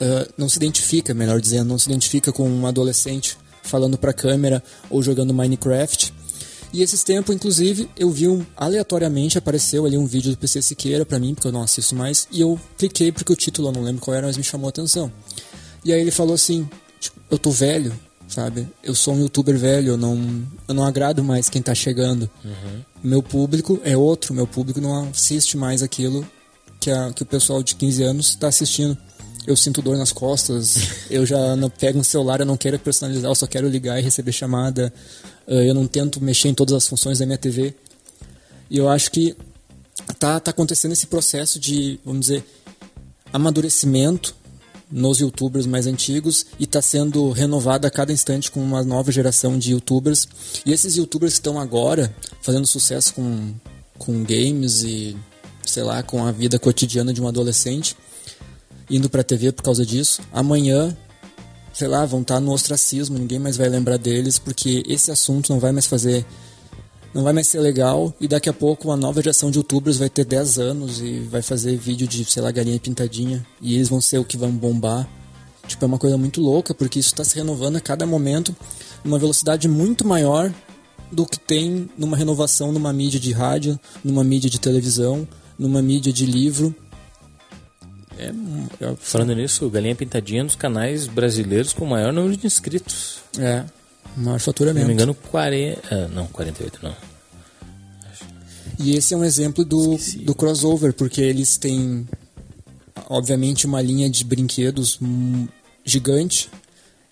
ah, 0.00 0.28
não 0.36 0.48
se 0.48 0.56
identifica, 0.56 1.12
melhor 1.14 1.40
dizendo, 1.40 1.68
não 1.68 1.78
se 1.78 1.88
identifica 1.88 2.32
com 2.32 2.48
um 2.48 2.66
adolescente 2.66 3.36
falando 3.62 3.98
para 3.98 4.10
a 4.10 4.14
câmera 4.14 4.62
ou 4.88 5.02
jogando 5.02 5.34
Minecraft. 5.34 6.14
E 6.72 6.82
esses 6.82 7.02
tempos, 7.02 7.34
inclusive, 7.34 7.88
eu 7.96 8.10
vi 8.10 8.28
um, 8.28 8.44
aleatoriamente, 8.56 9.38
apareceu 9.38 9.86
ali 9.86 9.96
um 9.96 10.06
vídeo 10.06 10.30
do 10.30 10.36
PC 10.36 10.60
Siqueira 10.60 11.04
pra 11.06 11.18
mim, 11.18 11.34
porque 11.34 11.48
eu 11.48 11.52
não 11.52 11.62
assisto 11.62 11.94
mais, 11.94 12.28
e 12.30 12.40
eu 12.40 12.60
cliquei 12.76 13.10
porque 13.10 13.32
o 13.32 13.36
título 13.36 13.68
eu 13.68 13.72
não 13.72 13.82
lembro 13.82 14.02
qual 14.02 14.14
era, 14.14 14.26
mas 14.26 14.36
me 14.36 14.44
chamou 14.44 14.66
a 14.66 14.70
atenção. 14.70 15.10
E 15.84 15.92
aí 15.92 16.00
ele 16.00 16.10
falou 16.10 16.34
assim, 16.34 16.68
tipo, 17.00 17.18
eu 17.30 17.38
tô 17.38 17.50
velho, 17.50 17.92
sabe? 18.28 18.68
Eu 18.82 18.94
sou 18.94 19.14
um 19.14 19.20
youtuber 19.20 19.56
velho, 19.58 19.92
eu 19.92 19.96
não, 19.96 20.46
eu 20.66 20.74
não 20.74 20.84
agrado 20.84 21.24
mais 21.24 21.48
quem 21.48 21.62
tá 21.62 21.74
chegando. 21.74 22.30
Uhum. 22.44 22.82
Meu 23.02 23.22
público 23.22 23.80
é 23.84 23.96
outro, 23.96 24.34
meu 24.34 24.46
público 24.46 24.80
não 24.80 25.08
assiste 25.08 25.56
mais 25.56 25.82
aquilo 25.82 26.26
que, 26.78 26.90
a, 26.90 27.12
que 27.12 27.22
o 27.22 27.26
pessoal 27.26 27.62
de 27.62 27.74
15 27.74 28.02
anos 28.02 28.28
está 28.30 28.48
assistindo. 28.48 28.96
Eu 29.46 29.56
sinto 29.56 29.80
dor 29.80 29.96
nas 29.96 30.12
costas, 30.12 30.76
eu 31.10 31.24
já 31.24 31.56
não 31.56 31.70
pego 31.70 31.98
um 31.98 32.04
celular, 32.04 32.40
eu 32.40 32.46
não 32.46 32.56
quero 32.56 32.78
personalizar, 32.78 33.30
eu 33.30 33.34
só 33.34 33.46
quero 33.46 33.68
ligar 33.68 33.98
e 33.98 34.02
receber 34.02 34.32
chamada. 34.32 34.92
Uh, 35.48 35.62
eu 35.62 35.74
não 35.74 35.86
tento 35.86 36.22
mexer 36.22 36.48
em 36.48 36.54
todas 36.54 36.74
as 36.74 36.86
funções 36.86 37.18
da 37.18 37.26
minha 37.26 37.38
TV. 37.38 37.74
E 38.70 38.76
eu 38.76 38.88
acho 38.88 39.10
que 39.10 39.34
tá, 40.18 40.38
tá 40.38 40.50
acontecendo 40.50 40.92
esse 40.92 41.06
processo 41.06 41.58
de, 41.58 41.98
vamos 42.04 42.26
dizer, 42.26 42.44
amadurecimento 43.32 44.36
nos 44.90 45.20
youtubers 45.20 45.66
mais 45.66 45.86
antigos 45.86 46.46
e 46.58 46.64
está 46.64 46.80
sendo 46.80 47.30
renovada 47.30 47.88
a 47.88 47.90
cada 47.90 48.12
instante 48.12 48.50
com 48.50 48.60
uma 48.60 48.82
nova 48.82 49.10
geração 49.10 49.58
de 49.58 49.72
youtubers. 49.72 50.28
E 50.64 50.72
esses 50.72 50.96
youtubers 50.96 51.34
que 51.34 51.40
estão 51.40 51.58
agora 51.58 52.14
fazendo 52.42 52.66
sucesso 52.66 53.14
com, 53.14 53.54
com 53.98 54.22
games 54.24 54.82
e, 54.82 55.16
sei 55.66 55.82
lá, 55.82 56.02
com 56.02 56.26
a 56.26 56.32
vida 56.32 56.58
cotidiana 56.58 57.12
de 57.12 57.22
um 57.22 57.28
adolescente, 57.28 57.96
indo 58.90 59.10
para 59.10 59.20
a 59.20 59.24
TV 59.24 59.52
por 59.52 59.62
causa 59.62 59.84
disso, 59.84 60.22
amanhã, 60.32 60.96
sei 61.78 61.86
lá, 61.86 62.04
vão 62.04 62.22
estar 62.22 62.40
no 62.40 62.50
ostracismo, 62.50 63.16
ninguém 63.16 63.38
mais 63.38 63.56
vai 63.56 63.68
lembrar 63.68 63.98
deles 63.98 64.36
porque 64.36 64.82
esse 64.84 65.12
assunto 65.12 65.52
não 65.52 65.60
vai 65.60 65.70
mais 65.70 65.86
fazer 65.86 66.26
não 67.14 67.22
vai 67.22 67.32
mais 67.32 67.46
ser 67.46 67.60
legal 67.60 68.12
e 68.20 68.26
daqui 68.26 68.48
a 68.48 68.52
pouco 68.52 68.88
uma 68.88 68.96
nova 68.96 69.22
geração 69.22 69.48
de 69.48 69.58
youtubers 69.58 69.96
vai 69.96 70.10
ter 70.10 70.24
10 70.24 70.58
anos 70.58 71.00
e 71.00 71.20
vai 71.20 71.40
fazer 71.40 71.76
vídeo 71.76 72.08
de, 72.08 72.24
sei 72.24 72.42
lá, 72.42 72.50
galinha 72.50 72.80
pintadinha 72.80 73.46
e 73.62 73.76
eles 73.76 73.88
vão 73.88 74.00
ser 74.00 74.18
o 74.18 74.24
que 74.24 74.36
vão 74.36 74.50
bombar. 74.50 75.08
Tipo, 75.68 75.84
é 75.84 75.86
uma 75.86 75.98
coisa 75.98 76.18
muito 76.18 76.40
louca 76.40 76.74
porque 76.74 76.98
isso 76.98 77.10
está 77.10 77.22
se 77.22 77.36
renovando 77.36 77.76
a 77.76 77.80
cada 77.80 78.04
momento 78.04 78.56
numa 79.04 79.18
velocidade 79.18 79.68
muito 79.68 80.04
maior 80.04 80.52
do 81.12 81.24
que 81.24 81.38
tem 81.38 81.88
numa 81.96 82.16
renovação 82.16 82.72
numa 82.72 82.92
mídia 82.92 83.20
de 83.20 83.30
rádio, 83.30 83.78
numa 84.02 84.24
mídia 84.24 84.50
de 84.50 84.58
televisão, 84.58 85.28
numa 85.56 85.80
mídia 85.80 86.12
de 86.12 86.26
livro. 86.26 86.74
É, 88.18 88.84
é... 88.84 88.96
Falando 88.98 89.34
nisso, 89.34 89.68
Galinha 89.70 89.94
Pintadinha 89.94 90.40
é 90.40 90.44
um 90.44 90.46
dos 90.46 90.56
canais 90.56 91.06
brasileiros 91.06 91.72
com 91.72 91.84
o 91.84 91.88
maior 91.88 92.12
número 92.12 92.36
de 92.36 92.46
inscritos. 92.46 93.20
É, 93.38 93.64
maior 94.16 94.40
faturamento. 94.40 94.80
Se 94.80 94.82
não 94.82 94.88
me 94.88 94.94
engano, 94.94 95.14
40. 95.14 95.82
Ah, 95.90 96.08
não, 96.08 96.26
48 96.26 96.80
não. 96.82 96.94
E 98.78 98.96
esse 98.96 99.12
é 99.12 99.16
um 99.16 99.24
exemplo 99.24 99.64
do, 99.64 99.96
do 100.22 100.34
crossover, 100.34 100.92
porque 100.92 101.20
eles 101.20 101.56
têm, 101.56 102.06
obviamente, 103.08 103.66
uma 103.66 103.82
linha 103.82 104.08
de 104.08 104.24
brinquedos 104.24 105.00
gigante. 105.84 106.48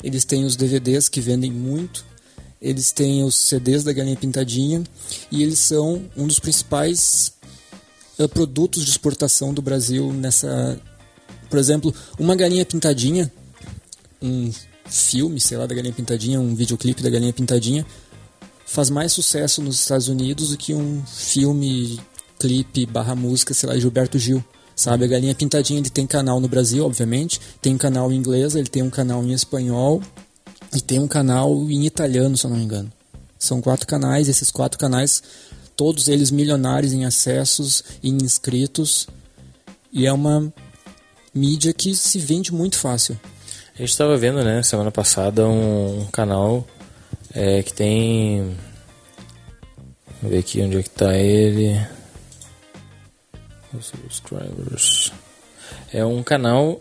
Eles 0.03 0.25
têm 0.25 0.45
os 0.45 0.55
DVDs 0.55 1.09
que 1.09 1.21
vendem 1.21 1.51
muito. 1.51 2.05
Eles 2.63 2.93
têm 2.93 3.25
os 3.25 3.35
CDs 3.35 3.83
da 3.83 3.93
Galinha 3.93 4.17
Pintadinha. 4.17 4.85
E 5.31 5.43
eles 5.43 5.59
são 5.59 6.05
um 6.17 6.27
dos 6.27 6.39
principais 6.39 7.33
uh, 8.19 8.29
produtos 8.29 8.85
de 8.85 8.91
exportação 8.91 9.53
do 9.53 9.61
Brasil 9.61 10.13
nessa. 10.13 10.81
Por 11.49 11.59
exemplo, 11.59 11.95
uma 12.19 12.35
galinha 12.35 12.65
pintadinha, 12.65 13.31
um 14.21 14.51
filme, 14.89 15.41
sei 15.41 15.59
lá, 15.59 15.67
da 15.67 15.75
Galinha 15.75 15.93
Pintadinha, 15.93 16.41
um 16.41 16.55
videoclipe 16.55 17.03
da 17.03 17.11
Galinha 17.11 17.33
Pintadinha, 17.33 17.85
faz 18.65 18.91
mais 18.91 19.13
sucesso 19.13 19.63
nos 19.63 19.81
Estados 19.81 20.09
Unidos 20.09 20.51
do 20.51 20.57
que 20.57 20.75
um 20.75 21.03
filme, 21.07 22.01
clipe, 22.39 22.87
barra 22.87 23.15
música, 23.15 23.55
sei 23.55 23.69
lá, 23.69 23.75
de 23.75 23.81
Gilberto 23.81 24.19
Gil. 24.19 24.45
Sabe, 24.75 25.07
a 25.07 25.09
Galinha 25.09 25.35
Pintadinha 25.35 25.81
ele 25.81 25.89
tem 25.89 26.07
canal 26.07 26.39
no 26.39 26.49
Brasil, 26.49 26.85
obviamente, 26.85 27.41
tem 27.63 27.75
um 27.75 27.79
canal 27.79 28.13
em 28.13 28.17
inglês, 28.17 28.55
ele 28.55 28.69
tem 28.69 28.83
um 28.83 28.91
canal 28.91 29.25
em 29.25 29.33
espanhol 29.33 30.03
e 30.75 30.83
tem 30.83 30.99
um 31.01 31.09
canal 31.09 31.51
em 31.71 31.87
italiano, 31.87 32.37
se 32.37 32.45
eu 32.45 32.51
não 32.51 32.59
me 32.59 32.65
engano. 32.65 32.93
São 33.39 33.63
quatro 33.63 33.87
canais, 33.87 34.29
esses 34.29 34.51
quatro 34.51 34.79
canais, 34.79 35.23
todos 35.75 36.09
eles 36.09 36.31
milionários 36.31 36.93
em 36.93 37.07
acessos, 37.07 37.83
em 38.03 38.19
inscritos, 38.23 39.09
e 39.91 40.05
é 40.05 40.13
uma 40.13 40.53
mídia 41.37 41.73
que 41.73 41.95
se 41.95 42.19
vende 42.19 42.53
muito 42.53 42.79
fácil. 42.79 43.19
A 43.75 43.79
gente 43.79 43.91
estava 43.91 44.17
vendo, 44.17 44.43
né, 44.43 44.63
semana 44.63 44.91
passada, 44.91 45.47
um, 45.47 46.01
um 46.01 46.07
canal 46.07 46.67
é, 47.35 47.63
que 47.63 47.73
tem. 47.73 48.57
Vamos 50.23 50.35
ver 50.35 50.39
aqui 50.39 50.63
onde 50.63 50.79
é 50.79 50.83
que 50.83 50.91
tá 50.91 51.15
ele. 51.15 51.79
Subscribers. 53.79 55.13
É 55.93 56.05
um 56.05 56.23
canal. 56.23 56.81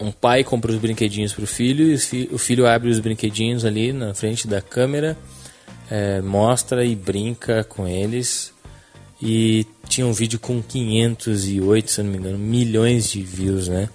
Um 0.00 0.10
pai 0.10 0.42
compra 0.42 0.72
os 0.72 0.78
brinquedinhos 0.78 1.34
para 1.34 1.44
o 1.44 1.46
filho 1.46 1.94
e 1.94 2.28
o 2.32 2.38
filho 2.38 2.66
abre 2.66 2.88
os 2.88 2.98
brinquedinhos 2.98 3.66
ali 3.66 3.92
na 3.92 4.14
frente 4.14 4.48
da 4.48 4.62
câmera, 4.62 5.14
é, 5.90 6.22
mostra 6.22 6.82
e 6.86 6.96
brinca 6.96 7.62
com 7.64 7.86
eles. 7.86 8.54
E 9.22 9.66
tinha 9.88 10.06
um 10.06 10.12
vídeo 10.12 10.38
com 10.38 10.62
508, 10.62 11.90
se 11.90 12.02
não 12.02 12.10
me 12.10 12.18
engano, 12.18 12.38
milhões 12.38 13.10
de 13.10 13.22
views, 13.22 13.68
né? 13.68 13.88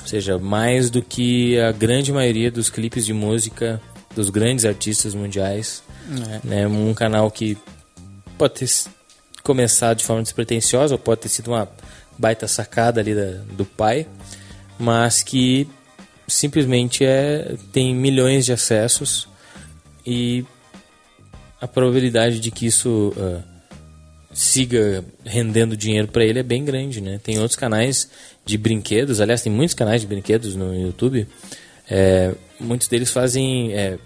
Ou 0.00 0.06
seja, 0.06 0.38
mais 0.38 0.88
do 0.88 1.02
que 1.02 1.58
a 1.60 1.72
grande 1.72 2.12
maioria 2.12 2.50
dos 2.50 2.70
clipes 2.70 3.04
de 3.04 3.12
música 3.12 3.80
dos 4.14 4.30
grandes 4.30 4.64
artistas 4.64 5.14
mundiais. 5.14 5.82
É. 6.44 6.46
Né? 6.46 6.66
Um 6.66 6.94
canal 6.94 7.30
que 7.30 7.58
pode 8.38 8.54
ter 8.54 8.70
começado 9.42 9.98
de 9.98 10.04
forma 10.04 10.22
despretensiosa, 10.22 10.94
ou 10.94 10.98
pode 10.98 11.22
ter 11.22 11.28
sido 11.28 11.48
uma 11.48 11.68
baita 12.18 12.48
sacada 12.48 13.00
ali 13.00 13.14
da, 13.14 13.42
do 13.52 13.64
pai, 13.64 14.06
mas 14.78 15.22
que 15.22 15.68
simplesmente 16.26 17.04
é, 17.04 17.56
tem 17.72 17.94
milhões 17.94 18.46
de 18.46 18.52
acessos 18.52 19.28
e 20.04 20.44
a 21.60 21.68
probabilidade 21.68 22.40
de 22.40 22.50
que 22.50 22.66
isso 22.66 23.12
uh, 23.16 23.42
siga 24.36 25.02
rendendo 25.24 25.74
dinheiro 25.74 26.08
para 26.08 26.22
ele 26.22 26.38
é 26.38 26.42
bem 26.42 26.62
grande, 26.62 27.00
né? 27.00 27.18
Tem 27.24 27.38
outros 27.38 27.56
canais 27.56 28.10
de 28.44 28.58
brinquedos, 28.58 29.18
aliás, 29.18 29.40
tem 29.40 29.50
muitos 29.50 29.72
canais 29.74 30.02
de 30.02 30.06
brinquedos 30.06 30.54
no 30.54 30.78
YouTube. 30.78 31.26
É, 31.88 32.34
muitos 32.60 32.86
deles 32.86 33.10
fazem 33.10 33.72
é, 33.72 33.98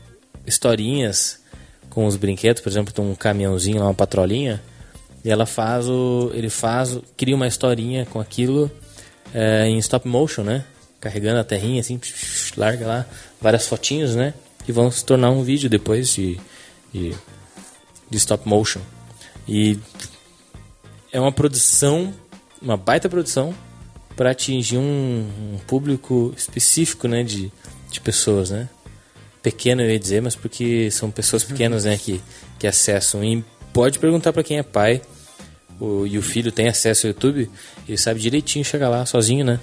historinhas 0.47 1.41
com 1.89 2.07
os 2.07 2.15
brinquedos, 2.15 2.63
por 2.63 2.69
exemplo, 2.69 2.95
tem 2.95 3.05
um 3.05 3.17
caminhãozinho 3.17 3.81
lá, 3.81 3.87
uma 3.87 3.95
patrolinha, 3.95 4.63
e 5.25 5.31
ela 5.31 5.47
faz 5.47 5.89
o, 5.89 6.31
ele 6.33 6.49
faz, 6.49 6.97
cria 7.17 7.35
uma 7.35 7.49
historinha 7.49 8.07
com 8.07 8.21
aquilo 8.21 8.71
é, 9.35 9.67
em 9.67 9.79
stop 9.79 10.07
motion, 10.07 10.45
né? 10.45 10.65
Carregando 11.01 11.41
a 11.41 11.45
terrinha 11.45 11.81
assim, 11.81 12.01
larga 12.57 12.87
lá 12.87 13.07
várias 13.41 13.67
fotinhos, 13.67 14.15
né? 14.15 14.33
Que 14.65 14.71
vão 14.71 14.93
se 14.93 15.05
tornar 15.05 15.33
um 15.33 15.43
vídeo 15.43 15.69
depois 15.69 16.15
de, 16.15 16.39
de, 16.95 17.17
de 18.09 18.17
stop 18.17 18.49
motion. 18.49 18.81
E 19.49 19.77
é 21.13 21.21
uma 21.21 21.33
produção, 21.33 22.15
uma 22.61 22.77
baita 22.77 23.09
produção 23.09 23.55
para 24.17 24.31
atingir 24.31 24.79
um, 24.79 25.29
um, 25.55 25.59
público 25.67 26.33
específico, 26.37 27.09
né, 27.09 27.23
de, 27.23 27.51
de 27.91 28.01
pessoas, 28.01 28.51
né? 28.51 28.69
Pequeno 29.43 29.81
eu 29.81 29.91
ia 29.91 29.99
dizer, 29.99 30.21
mas 30.21 30.37
porque 30.37 30.91
são 30.91 31.11
pessoas 31.11 31.43
pequenas, 31.43 31.85
né, 31.85 31.97
que, 31.97 32.21
que 32.59 32.67
acessam. 32.67 33.25
E 33.25 33.43
pode 33.73 33.99
perguntar 33.99 34.33
para 34.33 34.43
quem 34.43 34.59
é 34.59 34.63
pai 34.63 35.01
o, 35.81 36.07
e 36.07 36.19
o 36.19 36.23
filho 36.23 36.53
tem 36.53 36.69
acesso 36.69 37.07
ao 37.07 37.13
YouTube, 37.13 37.51
ele 37.89 37.97
sabe 37.97 38.21
direitinho 38.21 38.65
chegar 38.65 38.91
lá 38.91 39.07
sozinho, 39.07 39.45
né? 39.45 39.59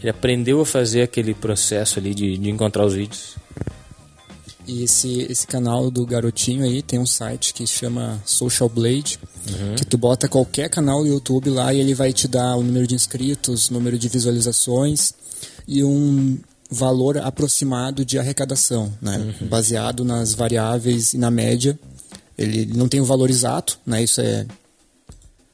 Ele 0.00 0.08
aprendeu 0.08 0.60
a 0.62 0.66
fazer 0.66 1.02
aquele 1.02 1.34
processo 1.34 1.98
ali 1.98 2.14
de, 2.14 2.38
de 2.38 2.48
encontrar 2.48 2.86
os 2.86 2.94
vídeos. 2.94 3.36
E 4.70 4.84
esse, 4.84 5.22
esse 5.22 5.46
canal 5.48 5.90
do 5.90 6.06
garotinho 6.06 6.62
aí 6.62 6.80
tem 6.80 7.00
um 7.00 7.06
site 7.06 7.52
que 7.52 7.66
chama 7.66 8.22
Social 8.24 8.68
Blade, 8.68 9.18
uhum. 9.48 9.74
que 9.74 9.84
tu 9.84 9.98
bota 9.98 10.28
qualquer 10.28 10.70
canal 10.70 11.02
do 11.02 11.08
YouTube 11.08 11.50
lá 11.50 11.74
e 11.74 11.80
ele 11.80 11.92
vai 11.92 12.12
te 12.12 12.28
dar 12.28 12.54
o 12.54 12.62
número 12.62 12.86
de 12.86 12.94
inscritos, 12.94 13.68
número 13.68 13.98
de 13.98 14.08
visualizações 14.08 15.12
e 15.66 15.82
um 15.82 16.38
valor 16.70 17.18
aproximado 17.18 18.04
de 18.04 18.16
arrecadação, 18.16 18.92
né? 19.02 19.34
Uhum. 19.40 19.48
baseado 19.48 20.04
nas 20.04 20.34
variáveis 20.34 21.14
e 21.14 21.18
na 21.18 21.32
média. 21.32 21.76
Ele 22.38 22.64
não 22.66 22.88
tem 22.88 23.00
o 23.00 23.02
um 23.02 23.06
valor 23.06 23.28
exato, 23.28 23.76
né? 23.84 24.04
isso 24.04 24.20
é 24.20 24.46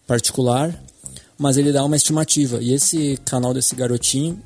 particular, 0.06 0.78
mas 1.38 1.56
ele 1.56 1.72
dá 1.72 1.82
uma 1.82 1.96
estimativa. 1.96 2.62
E 2.62 2.74
esse 2.74 3.18
canal 3.24 3.54
desse 3.54 3.74
garotinho, 3.74 4.38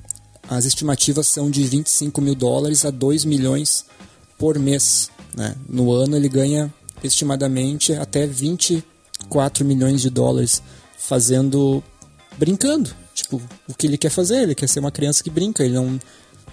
as 0.49 0.65
estimativas 0.65 1.27
são 1.27 1.51
de 1.51 1.65
25 1.65 2.21
mil 2.21 2.37
dólares 2.37 2.85
a 2.85 2.91
2 2.91 3.25
milhões 3.25 3.90
por 4.41 4.59
mês. 4.59 5.09
Né? 5.37 5.55
No 5.69 5.93
ano 5.93 6.17
ele 6.17 6.29
ganha 6.29 6.73
estimadamente 7.05 7.93
até 7.93 8.27
24 8.27 9.65
milhões 9.65 10.01
de 10.01 10.11
dólares 10.11 10.61
fazendo 10.99 11.81
brincando. 12.37 12.91
Tipo, 13.15 13.41
o 13.69 13.75
que 13.75 13.87
ele 13.87 13.99
quer 13.99 14.11
fazer? 14.11 14.43
Ele 14.43 14.55
quer 14.55 14.69
ser 14.69 14.81
uma 14.81 14.91
criança 14.91 15.23
que 15.23 15.31
brinca, 15.31 15.63
ele 15.63 15.75
não 15.75 15.99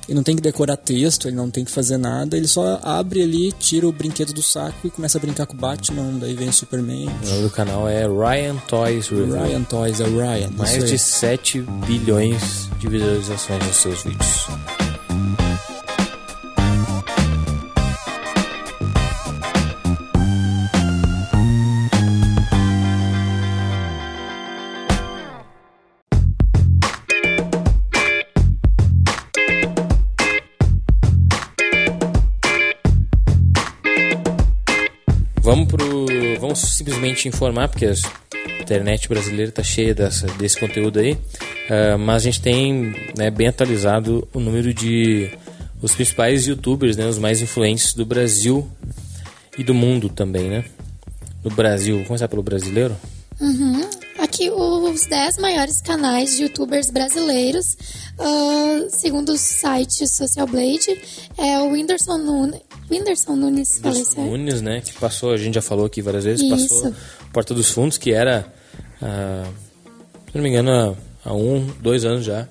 Ele 0.07 0.15
não 0.15 0.23
tem 0.23 0.35
que 0.35 0.41
decorar 0.41 0.77
texto, 0.77 1.27
ele 1.27 1.35
não 1.35 1.49
tem 1.49 1.65
que 1.65 1.71
fazer 1.71 1.97
nada, 1.97 2.37
ele 2.37 2.47
só 2.47 2.79
abre 2.81 3.21
ali, 3.21 3.51
tira 3.51 3.87
o 3.87 3.91
brinquedo 3.91 4.33
do 4.33 4.41
saco 4.41 4.87
e 4.87 4.89
começa 4.89 5.17
a 5.17 5.21
brincar 5.21 5.45
com 5.45 5.53
o 5.53 5.57
Batman, 5.57 6.17
daí 6.19 6.33
vem 6.33 6.49
o 6.49 6.53
Superman. 6.53 7.09
O 7.23 7.27
nome 7.27 7.41
do 7.41 7.49
canal 7.49 7.87
é 7.89 8.05
Ryan 8.07 8.55
Toys 8.67 9.07
Review. 9.07 9.33
Ryan 9.33 9.63
Toys, 9.63 9.99
é 9.99 10.05
Ryan. 10.05 10.49
Mais 10.57 10.83
de 10.83 10.97
7 10.97 11.61
bilhões 11.85 12.69
de 12.79 12.87
visualizações 12.87 13.65
nos 13.65 13.75
seus 13.75 14.03
vídeos. 14.03 14.47
Vamos 35.47 35.69
pro. 35.69 36.05
Vamos 36.41 36.59
simplesmente 36.59 37.25
informar, 37.29 37.69
porque 37.69 37.85
a 37.85 37.93
internet 38.61 39.07
brasileira 39.07 39.47
está 39.47 39.63
cheia 39.63 39.95
dessa, 39.95 40.27
desse 40.33 40.59
conteúdo 40.59 40.99
aí. 40.99 41.17
Ah, 41.69 41.97
mas 41.97 42.23
a 42.23 42.25
gente 42.25 42.41
tem 42.41 42.93
né, 43.17 43.31
bem 43.31 43.47
atualizado 43.47 44.27
o 44.33 44.41
número 44.41 44.73
de 44.73 45.31
os 45.81 45.95
principais 45.95 46.47
youtubers, 46.47 46.97
né, 46.97 47.07
os 47.07 47.17
mais 47.17 47.41
influentes 47.41 47.93
do 47.93 48.05
Brasil 48.05 48.69
e 49.57 49.63
do 49.63 49.73
mundo 49.73 50.09
também, 50.09 50.49
né? 50.49 50.65
No 51.41 51.49
Brasil, 51.49 51.93
vamos 51.93 52.07
começar 52.09 52.27
pelo 52.27 52.43
brasileiro? 52.43 52.97
Uhum. 53.39 53.89
Aqui, 54.19 54.49
os 54.49 55.05
10 55.05 55.37
maiores 55.37 55.79
canais 55.79 56.35
de 56.35 56.43
youtubers 56.43 56.89
brasileiros, 56.89 57.77
ah, 58.19 58.87
segundo 58.89 59.29
o 59.29 59.37
site 59.37 60.09
Social 60.09 60.45
Blade, 60.45 60.99
é 61.37 61.57
o 61.59 61.71
Whindersson 61.71 62.17
Nunes. 62.17 62.66
Whindersson 62.89 63.35
Nunes, 63.35 63.79
falei 63.79 63.99
Dos 63.99 64.09
certo? 64.09 64.29
Nunes, 64.29 64.61
né? 64.61 64.81
Que 64.81 64.93
passou, 64.93 65.31
a 65.31 65.37
gente 65.37 65.55
já 65.55 65.61
falou 65.61 65.85
aqui 65.85 66.01
várias 66.01 66.23
vezes, 66.23 66.41
Isso. 66.41 66.73
passou 66.81 66.93
Porta 67.33 67.53
dos 67.53 67.69
Fundos, 67.69 67.97
que 67.97 68.11
era, 68.11 68.51
ah, 69.01 69.45
se 70.31 70.35
não 70.35 70.43
me 70.43 70.49
engano, 70.49 70.71
há, 71.23 71.29
há 71.29 71.33
um, 71.33 71.65
dois 71.81 72.05
anos 72.05 72.25
já. 72.25 72.47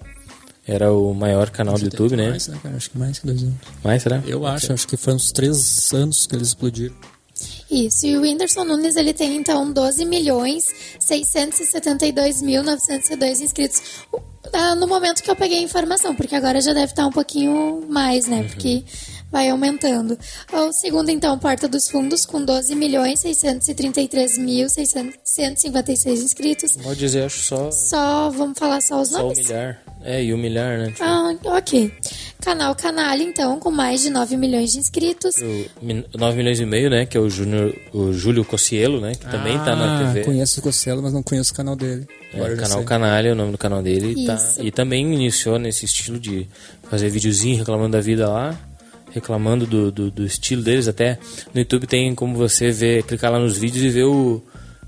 Era 0.68 0.92
o 0.92 1.14
maior 1.14 1.48
canal 1.50 1.76
do 1.78 1.84
YouTube, 1.84 2.16
né? 2.16 2.30
Mais, 2.30 2.48
né, 2.48 2.58
cara? 2.60 2.76
Acho 2.76 2.90
que 2.90 2.98
mais 2.98 3.18
que 3.20 3.26
dois 3.26 3.40
anos. 3.40 3.54
Mais, 3.84 4.02
será? 4.02 4.20
Eu 4.26 4.44
acho, 4.44 4.72
acho 4.72 4.88
que 4.88 4.96
foi 4.96 5.14
uns 5.14 5.30
três 5.30 5.92
anos 5.92 6.26
que 6.26 6.34
eles 6.34 6.48
explodiram. 6.48 6.94
Isso, 7.70 8.06
e 8.06 8.16
o 8.16 8.22
Whindersson 8.22 8.64
Nunes 8.64 8.96
ele 8.96 9.12
tem 9.12 9.36
então 9.36 9.70
12 9.70 10.04
milhões 10.04 10.64
672 10.98 12.40
mil 12.40 12.62
902 12.62 13.40
inscritos 13.40 13.82
ah, 14.52 14.74
no 14.74 14.86
momento 14.86 15.22
que 15.22 15.30
eu 15.30 15.36
peguei 15.36 15.58
a 15.58 15.62
informação, 15.62 16.14
porque 16.14 16.34
agora 16.34 16.60
já 16.60 16.72
deve 16.72 16.92
estar 16.92 17.06
um 17.06 17.12
pouquinho 17.12 17.84
mais, 17.88 18.26
né? 18.26 18.44
Porque 18.44 18.84
vai 19.36 19.50
aumentando. 19.50 20.18
O 20.50 20.72
segundo, 20.72 21.10
então, 21.10 21.38
Porta 21.38 21.68
dos 21.68 21.90
Fundos, 21.90 22.24
com 22.24 22.42
12 22.42 22.74
milhões 22.74 23.20
633 23.20 24.38
mil 24.38 24.66
656 24.70 26.22
inscritos. 26.22 26.72
Pode 26.76 26.98
dizer, 26.98 27.24
acho 27.24 27.40
só, 27.42 27.70
Só, 27.70 28.30
vamos 28.30 28.58
falar 28.58 28.80
só 28.80 29.02
os 29.02 29.08
só 29.10 29.18
nomes? 29.22 29.38
humilhar. 29.40 29.82
É, 30.02 30.22
e 30.22 30.32
humilhar, 30.32 30.78
né? 30.78 30.86
Tipo, 30.92 31.02
Ah, 31.04 31.34
ok. 31.44 31.92
Canal 32.40 32.74
Canalha, 32.76 33.22
então, 33.24 33.58
com 33.58 33.70
mais 33.70 34.02
de 34.02 34.08
9 34.10 34.36
milhões 34.36 34.72
de 34.72 34.78
inscritos. 34.78 35.34
o 35.36 35.84
min- 35.84 36.04
9 36.16 36.36
milhões 36.36 36.60
e 36.60 36.64
meio, 36.64 36.88
né? 36.88 37.04
Que 37.04 37.16
é 37.16 37.20
o, 37.20 37.28
Júnior, 37.28 37.74
o 37.92 38.12
Júlio 38.12 38.44
Cossielo, 38.44 39.00
né? 39.00 39.12
Que 39.16 39.26
também 39.28 39.58
tá 39.58 39.74
na 39.76 39.96
Ah, 40.00 40.06
TV. 40.12 40.24
Conheço 40.24 40.60
o 40.60 40.62
Costello, 40.62 41.02
mas 41.02 41.12
não 41.12 41.22
conheço 41.22 41.52
o 41.52 41.56
canal 41.56 41.74
dele. 41.76 42.06
É, 42.32 42.36
Agora 42.36 42.56
canal. 42.56 42.84
Canalha, 42.84 43.28
é 43.28 43.32
o 43.32 43.34
nome 43.34 43.52
do 43.52 43.58
canal 43.58 43.82
dele. 43.82 44.14
e 44.16 44.26
Tá, 44.26 44.38
e 44.60 44.70
também 44.70 45.12
iniciou 45.12 45.58
nesse 45.58 45.84
estilo 45.84 46.18
de 46.20 46.48
fazer 46.88 47.10
videozinho 47.10 47.58
reclamando 47.58 47.90
da 47.92 48.00
vida 48.00 48.28
lá, 48.28 48.56
reclamando 49.12 49.66
do, 49.66 49.90
do, 49.90 50.10
do 50.10 50.24
estilo 50.24 50.62
deles. 50.62 50.88
Até 50.88 51.18
no 51.52 51.60
YouTube 51.60 51.86
tem 51.86 52.14
como 52.14 52.34
você 52.36 52.70
ver, 52.70 53.02
clicar 53.04 53.32
lá 53.32 53.38
nos 53.38 53.56
vídeos 53.58 53.84
e 53.84 53.88
ver 53.88 54.04
o, 54.04 54.42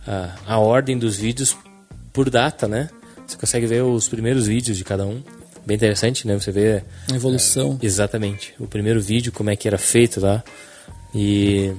a, 0.07 0.35
a 0.47 0.59
ordem 0.59 0.99
dos 0.99 1.16
vídeos 1.16 1.57
por 2.12 2.31
data, 2.31 2.66
né? 2.66 2.89
Você 3.27 3.37
consegue 3.37 3.66
ver 3.66 3.83
os 3.83 4.09
primeiros 4.09 4.47
vídeos 4.47 4.77
de 4.77 4.85
cada 4.85 5.05
um. 5.05 5.23
Bem 5.66 5.75
interessante, 5.75 6.27
né? 6.27 6.39
Você 6.39 6.51
vê 6.51 6.83
A 7.12 7.14
evolução. 7.14 7.79
Exatamente. 7.83 8.55
O 8.59 8.66
primeiro 8.66 9.01
vídeo, 9.01 9.31
como 9.31 9.51
é 9.51 9.57
que 9.57 9.69
era 9.69 9.77
feito 9.77 10.19
lá. 10.19 10.43
E, 11.14 11.73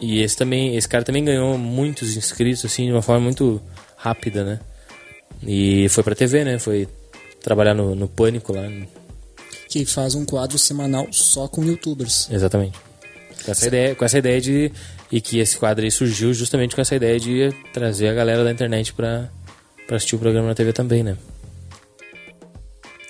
e 0.00 0.20
esse 0.20 0.36
também, 0.36 0.76
esse 0.76 0.88
cara 0.88 1.04
também 1.04 1.24
ganhou 1.24 1.56
muitos 1.56 2.16
inscritos 2.16 2.64
assim 2.64 2.86
de 2.86 2.92
uma 2.92 3.02
forma 3.02 3.20
muito 3.20 3.62
rápida, 3.96 4.44
né? 4.44 4.60
E 5.42 5.88
foi 5.88 6.02
pra 6.02 6.14
TV, 6.14 6.44
né? 6.44 6.58
Foi 6.58 6.88
trabalhar 7.40 7.74
no, 7.74 7.94
no 7.94 8.08
Pânico 8.08 8.52
lá. 8.52 8.62
Que 9.68 9.84
faz 9.84 10.14
um 10.14 10.24
quadro 10.24 10.58
semanal 10.58 11.06
só 11.10 11.46
com 11.46 11.64
youtubers. 11.64 12.28
Exatamente. 12.30 12.78
Com 13.44 13.50
essa 13.50 13.66
ideia, 13.66 13.94
com 13.94 14.04
essa 14.04 14.18
ideia 14.18 14.40
de 14.40 14.72
e 15.10 15.20
que 15.20 15.38
esse 15.38 15.56
quadro 15.56 15.84
aí 15.84 15.90
surgiu 15.90 16.32
justamente 16.34 16.74
com 16.74 16.80
essa 16.80 16.94
ideia 16.94 17.18
de 17.18 17.52
trazer 17.72 18.08
a 18.08 18.14
galera 18.14 18.44
da 18.44 18.52
internet 18.52 18.92
pra, 18.92 19.30
pra 19.86 19.96
assistir 19.96 20.16
o 20.16 20.18
programa 20.18 20.48
na 20.48 20.54
TV 20.54 20.72
também, 20.72 21.02
né? 21.02 21.16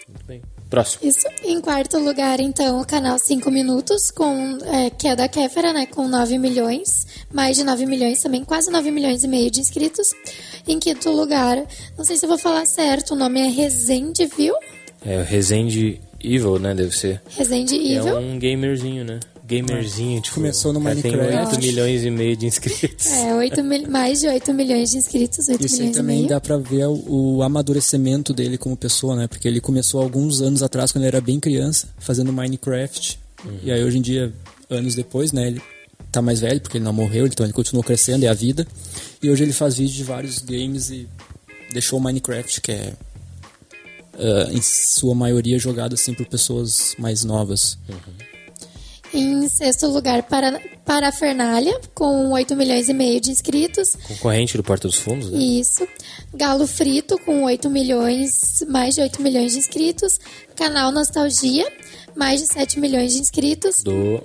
Muito 0.09 0.25
bem. 0.25 0.43
Próximo. 0.71 1.09
Isso. 1.09 1.27
Em 1.43 1.61
quarto 1.61 1.99
lugar, 1.99 2.41
então, 2.41 2.81
o 2.81 2.87
canal 2.87 3.19
5 3.19 3.51
Minutos, 3.51 4.11
com, 4.11 4.59
é, 4.67 4.91
que 4.91 5.09
é 5.09 5.17
da 5.17 5.27
Kéfera, 5.27 5.73
né? 5.73 5.87
Com 5.87 6.07
9 6.07 6.39
milhões. 6.39 7.07
Mais 7.33 7.57
de 7.57 7.65
9 7.65 7.85
milhões 7.87 8.23
também, 8.23 8.45
quase 8.45 8.71
9 8.71 8.91
milhões 8.91 9.25
e 9.25 9.29
meio 9.29 9.51
de 9.51 9.61
inscritos. 9.61 10.09
Em 10.67 10.79
quinto 10.79 11.11
lugar, 11.11 11.57
não 11.97 12.05
sei 12.05 12.17
se 12.17 12.25
eu 12.25 12.29
vou 12.29 12.39
falar 12.39 12.67
certo, 12.67 13.15
o 13.15 13.17
nome 13.17 13.41
é 13.41 13.49
Resende, 13.49 14.27
viu? 14.27 14.55
É 15.05 15.19
o 15.19 15.25
Resende 15.25 16.01
Evil, 16.23 16.59
né? 16.59 16.75
Deve 16.75 16.97
ser. 16.97 17.21
Resende 17.31 17.75
É 17.77 17.97
Evil. 17.99 18.19
um 18.19 18.39
gamerzinho, 18.39 19.05
né? 19.05 19.21
Gamerzinho, 19.47 20.21
tipo. 20.21 20.35
Começou 20.35 20.73
no 20.75 20.81
cara 20.83 20.95
Tem 20.97 21.11
Minecraft. 21.13 21.55
8 21.57 21.61
milhões 21.65 22.05
e 22.05 22.11
meio 22.11 22.37
de 22.37 22.47
inscritos. 22.47 23.07
É, 23.07 23.35
8 23.35 23.65
mil, 23.65 23.89
mais 23.91 24.21
de 24.21 24.29
8 24.29 24.53
milhões 24.53 24.91
de 24.91 24.99
inscritos, 24.99 25.49
8 25.49 25.65
Isso 25.65 25.75
aí 25.77 25.81
milhões 25.81 25.97
e 25.97 25.99
também 26.01 26.17
meio. 26.19 26.29
dá 26.29 26.41
pra 26.41 26.59
ver 26.59 26.87
o, 26.87 27.37
o 27.37 27.43
amadurecimento 27.43 28.35
dele 28.35 28.59
como 28.59 28.77
pessoa, 28.77 29.17
né? 29.17 29.27
Porque 29.27 29.49
ele 29.49 29.61
começou 29.61 30.03
alguns 30.03 30.43
anos 30.43 30.63
atrás, 30.63 30.93
quando 30.93 31.05
ele 31.05 31.09
era 31.17 31.21
bem 31.21 31.41
criança, 31.41 31.89
fazendo 31.99 32.33
Minecraft. 32.33 33.19
E 33.63 33.71
aí 33.73 33.83
hoje 33.83 33.97
em 33.99 34.03
dia, 34.03 34.33
anos 34.69 34.95
depois, 34.95 35.33
né? 35.33 35.47
Ele 35.47 35.63
tá 36.13 36.21
mais 36.21 36.41
velho, 36.41 36.61
porque 36.61 36.77
ele 36.77 36.85
não 36.85 36.93
morreu, 36.93 37.27
então 37.27 37.47
ele 37.47 37.53
continuou 37.53 37.83
crescendo, 37.85 38.25
é 38.25 38.29
a 38.29 38.35
vida. 38.35 38.67
E 39.23 39.31
hoje 39.31 39.45
ele 39.45 39.53
faz 39.53 39.77
vídeos 39.77 39.97
de 39.97 40.05
vários 40.05 40.41
games 40.41 40.91
e 40.91 41.09
deixou 41.73 41.99
o 41.99 42.03
Minecraft, 42.03 42.61
que 42.61 42.73
é 42.73 42.93
ah, 44.19 44.49
em 44.53 44.61
sua 44.63 45.15
maioria 45.15 45.59
jogado 45.59 45.95
assim 45.95 46.13
por 46.15 46.27
pessoas 46.27 46.95
mais 46.99 47.25
novas. 47.25 47.79
Em 49.13 49.49
sexto 49.49 49.87
lugar, 49.87 50.23
para, 50.25 50.61
Parafernália, 50.85 51.81
com 51.95 52.31
8 52.31 52.55
milhões 52.55 52.91
e 52.91 52.93
meio 52.93 53.19
de 53.21 53.31
inscritos. 53.31 53.97
Concorrente 54.07 54.55
do 54.57 54.63
Porta 54.63 54.87
dos 54.87 54.99
Fundos, 54.99 55.31
né? 55.31 55.39
Isso. 55.39 55.89
Galo 56.35 56.67
Frito, 56.67 57.19
com 57.21 57.45
8 57.45 57.71
milhões, 57.71 58.63
mais 58.69 58.95
de 58.97 59.01
8 59.01 59.23
milhões 59.23 59.53
de 59.53 59.59
inscritos. 59.61 60.19
Canal 60.55 60.93
Nostalgia, 60.93 61.67
mais 62.15 62.41
de 62.41 62.53
7 62.53 62.79
milhões 62.79 63.15
de 63.15 63.21
inscritos. 63.21 63.83
Do. 63.83 64.23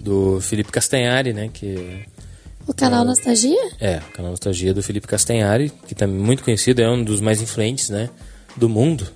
Do 0.00 0.40
Felipe 0.40 0.70
Castanhari, 0.72 1.32
né? 1.32 1.48
Que 1.52 2.04
O 2.66 2.74
canal 2.74 3.04
Nostalgia? 3.04 3.70
é 3.80 3.98
o 3.98 4.12
canal 4.12 4.32
Nostalgia 4.32 4.74
do 4.74 4.82
Felipe 4.82 5.06
Castanhari, 5.06 5.72
que 5.86 5.94
também 5.94 6.20
é 6.20 6.22
muito 6.26 6.42
conhecido, 6.42 6.80
é 6.82 6.90
um 6.90 7.02
dos 7.02 7.20
mais 7.20 7.40
influentes, 7.40 7.88
né? 7.88 8.10
Do 8.56 8.68
mundo. 8.68 9.06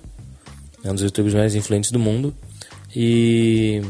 É 0.83 0.89
um 0.89 0.93
dos 0.93 1.03
youtubers 1.03 1.33
mais 1.33 1.55
influentes 1.55 1.91
do 1.91 1.99
mundo. 1.99 2.35
E. 2.95 3.81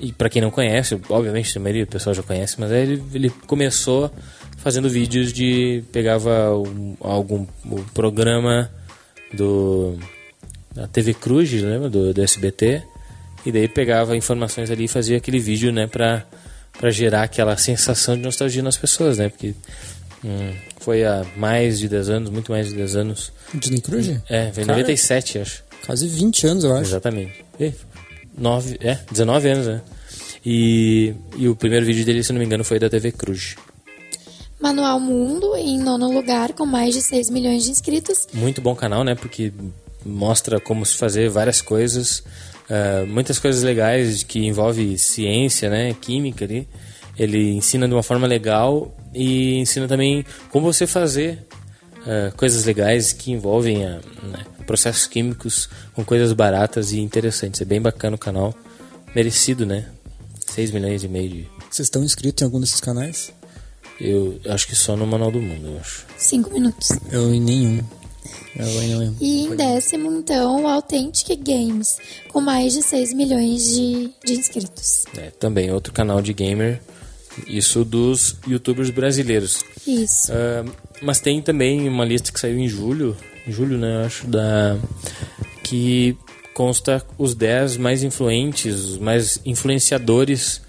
E 0.00 0.12
pra 0.12 0.28
quem 0.28 0.40
não 0.40 0.50
conhece, 0.50 1.00
obviamente 1.08 1.58
a 1.58 1.60
maioria 1.60 1.84
do 1.84 1.90
pessoal 1.90 2.14
já 2.14 2.22
conhece, 2.22 2.60
mas 2.60 2.70
ele, 2.70 3.02
ele 3.12 3.30
começou 3.48 4.10
fazendo 4.58 4.88
vídeos 4.88 5.32
de. 5.32 5.82
pegava 5.92 6.56
um, 6.56 6.96
algum 7.00 7.46
um 7.64 7.82
programa 7.94 8.70
do. 9.32 9.98
da 10.74 10.86
TV 10.86 11.14
Cruz, 11.14 11.50
lembra? 11.52 11.90
Do, 11.90 12.14
do 12.14 12.22
SBT. 12.22 12.82
E 13.46 13.52
daí 13.52 13.68
pegava 13.68 14.16
informações 14.16 14.70
ali 14.70 14.84
e 14.84 14.88
fazia 14.88 15.16
aquele 15.16 15.38
vídeo, 15.38 15.72
né, 15.72 15.86
pra, 15.86 16.24
pra 16.78 16.90
gerar 16.90 17.22
aquela 17.22 17.56
sensação 17.56 18.16
de 18.16 18.22
nostalgia 18.22 18.62
nas 18.62 18.76
pessoas, 18.76 19.18
né? 19.18 19.28
Porque 19.28 19.54
hum, 20.24 20.52
foi 20.88 21.04
há 21.04 21.22
mais 21.36 21.78
de 21.78 21.86
10 21.86 22.08
anos, 22.08 22.30
muito 22.30 22.50
mais 22.50 22.68
de 22.68 22.74
10 22.74 22.96
anos. 22.96 23.30
Disney 23.52 23.82
Cruz? 23.82 24.08
É, 24.26 24.50
foi 24.50 24.62
em 24.62 24.66
Cara, 24.66 24.78
97, 24.78 25.38
acho. 25.38 25.62
Quase 25.84 26.08
20 26.08 26.46
anos, 26.46 26.64
eu 26.64 26.72
acho. 26.74 26.88
Exatamente. 26.88 27.44
E, 27.60 27.74
nove, 28.38 28.78
é, 28.80 28.98
19 29.12 29.50
anos, 29.50 29.66
né? 29.66 29.82
E, 30.46 31.14
e 31.36 31.46
o 31.46 31.54
primeiro 31.54 31.84
vídeo 31.84 32.06
dele, 32.06 32.24
se 32.24 32.32
não 32.32 32.38
me 32.38 32.46
engano, 32.46 32.64
foi 32.64 32.78
da 32.78 32.88
TV 32.88 33.12
Cruz. 33.12 33.54
Manual 34.58 34.98
Mundo, 34.98 35.54
em 35.56 35.78
nono 35.78 36.10
lugar, 36.10 36.54
com 36.54 36.64
mais 36.64 36.94
de 36.94 37.02
6 37.02 37.28
milhões 37.28 37.64
de 37.64 37.70
inscritos. 37.70 38.26
Muito 38.32 38.62
bom 38.62 38.74
canal, 38.74 39.04
né? 39.04 39.14
Porque 39.14 39.52
mostra 40.06 40.58
como 40.58 40.86
se 40.86 40.96
fazer 40.96 41.28
várias 41.28 41.60
coisas, 41.60 42.24
ah, 42.70 43.04
muitas 43.06 43.38
coisas 43.38 43.62
legais 43.62 44.22
que 44.22 44.38
envolve 44.46 44.96
ciência, 44.96 45.68
né? 45.68 45.94
Química 46.00 46.46
ali. 46.46 46.66
Ele 47.18 47.50
ensina 47.50 47.86
de 47.86 47.92
uma 47.92 48.02
forma 48.02 48.26
legal 48.26 48.94
e 49.14 49.56
ensina 49.58 49.88
também 49.88 50.24
como 50.50 50.72
você 50.72 50.86
fazer 50.86 51.46
ah, 52.08 52.32
coisas 52.36 52.64
legais 52.64 53.12
que 53.12 53.30
envolvem 53.30 53.84
a, 53.84 54.00
né, 54.22 54.46
processos 54.66 55.06
químicos 55.06 55.68
com 55.92 56.02
coisas 56.04 56.32
baratas 56.32 56.92
e 56.92 57.00
interessantes. 57.00 57.60
É 57.60 57.64
bem 57.66 57.80
bacana 57.80 58.16
o 58.16 58.18
canal. 58.18 58.54
Merecido, 59.14 59.66
né? 59.66 59.86
6 60.46 60.70
milhões 60.70 61.04
e 61.04 61.08
meio 61.08 61.28
de. 61.28 61.48
Vocês 61.70 61.86
estão 61.86 62.02
inscritos 62.02 62.42
em 62.42 62.44
algum 62.46 62.60
desses 62.60 62.80
canais? 62.80 63.32
Eu 64.00 64.40
acho 64.48 64.66
que 64.66 64.76
só 64.76 64.96
no 64.96 65.06
Manual 65.06 65.32
do 65.32 65.40
Mundo, 65.40 65.68
eu 65.68 65.78
acho. 65.78 66.06
Cinco 66.16 66.50
minutos. 66.50 66.88
Eu 67.10 67.34
em 67.34 67.40
nenhum. 67.40 67.82
Eu 68.56 68.66
em 68.66 68.88
nenhum. 68.88 69.16
E 69.20 69.44
em 69.44 69.56
décimo, 69.56 70.12
então, 70.12 70.62
o 70.62 70.68
Authentic 70.68 71.36
Games, 71.42 71.98
com 72.28 72.40
mais 72.40 72.72
de 72.72 72.82
6 72.82 73.12
milhões 73.12 73.64
de, 73.64 74.10
de 74.24 74.34
inscritos. 74.34 75.04
É, 75.16 75.30
também 75.30 75.70
outro 75.72 75.92
canal 75.92 76.22
de 76.22 76.32
gamer. 76.32 76.80
Isso 77.46 77.84
dos 77.84 78.36
youtubers 78.46 78.90
brasileiros. 78.90 79.64
Isso. 79.86 80.32
Ah, 80.32 80.64
mas 81.02 81.20
tem 81.20 81.40
também 81.40 81.88
uma 81.88 82.04
lista 82.04 82.32
que 82.32 82.40
saiu 82.40 82.58
em 82.58 82.68
julho, 82.68 83.16
em 83.46 83.52
julho, 83.52 83.78
né, 83.78 83.96
eu 84.02 84.06
acho, 84.06 84.26
da 84.26 84.76
que 85.62 86.16
consta 86.54 87.04
os 87.16 87.34
10 87.34 87.76
mais 87.76 88.02
influentes, 88.02 88.74
os 88.74 88.98
mais 88.98 89.40
influenciadores 89.44 90.60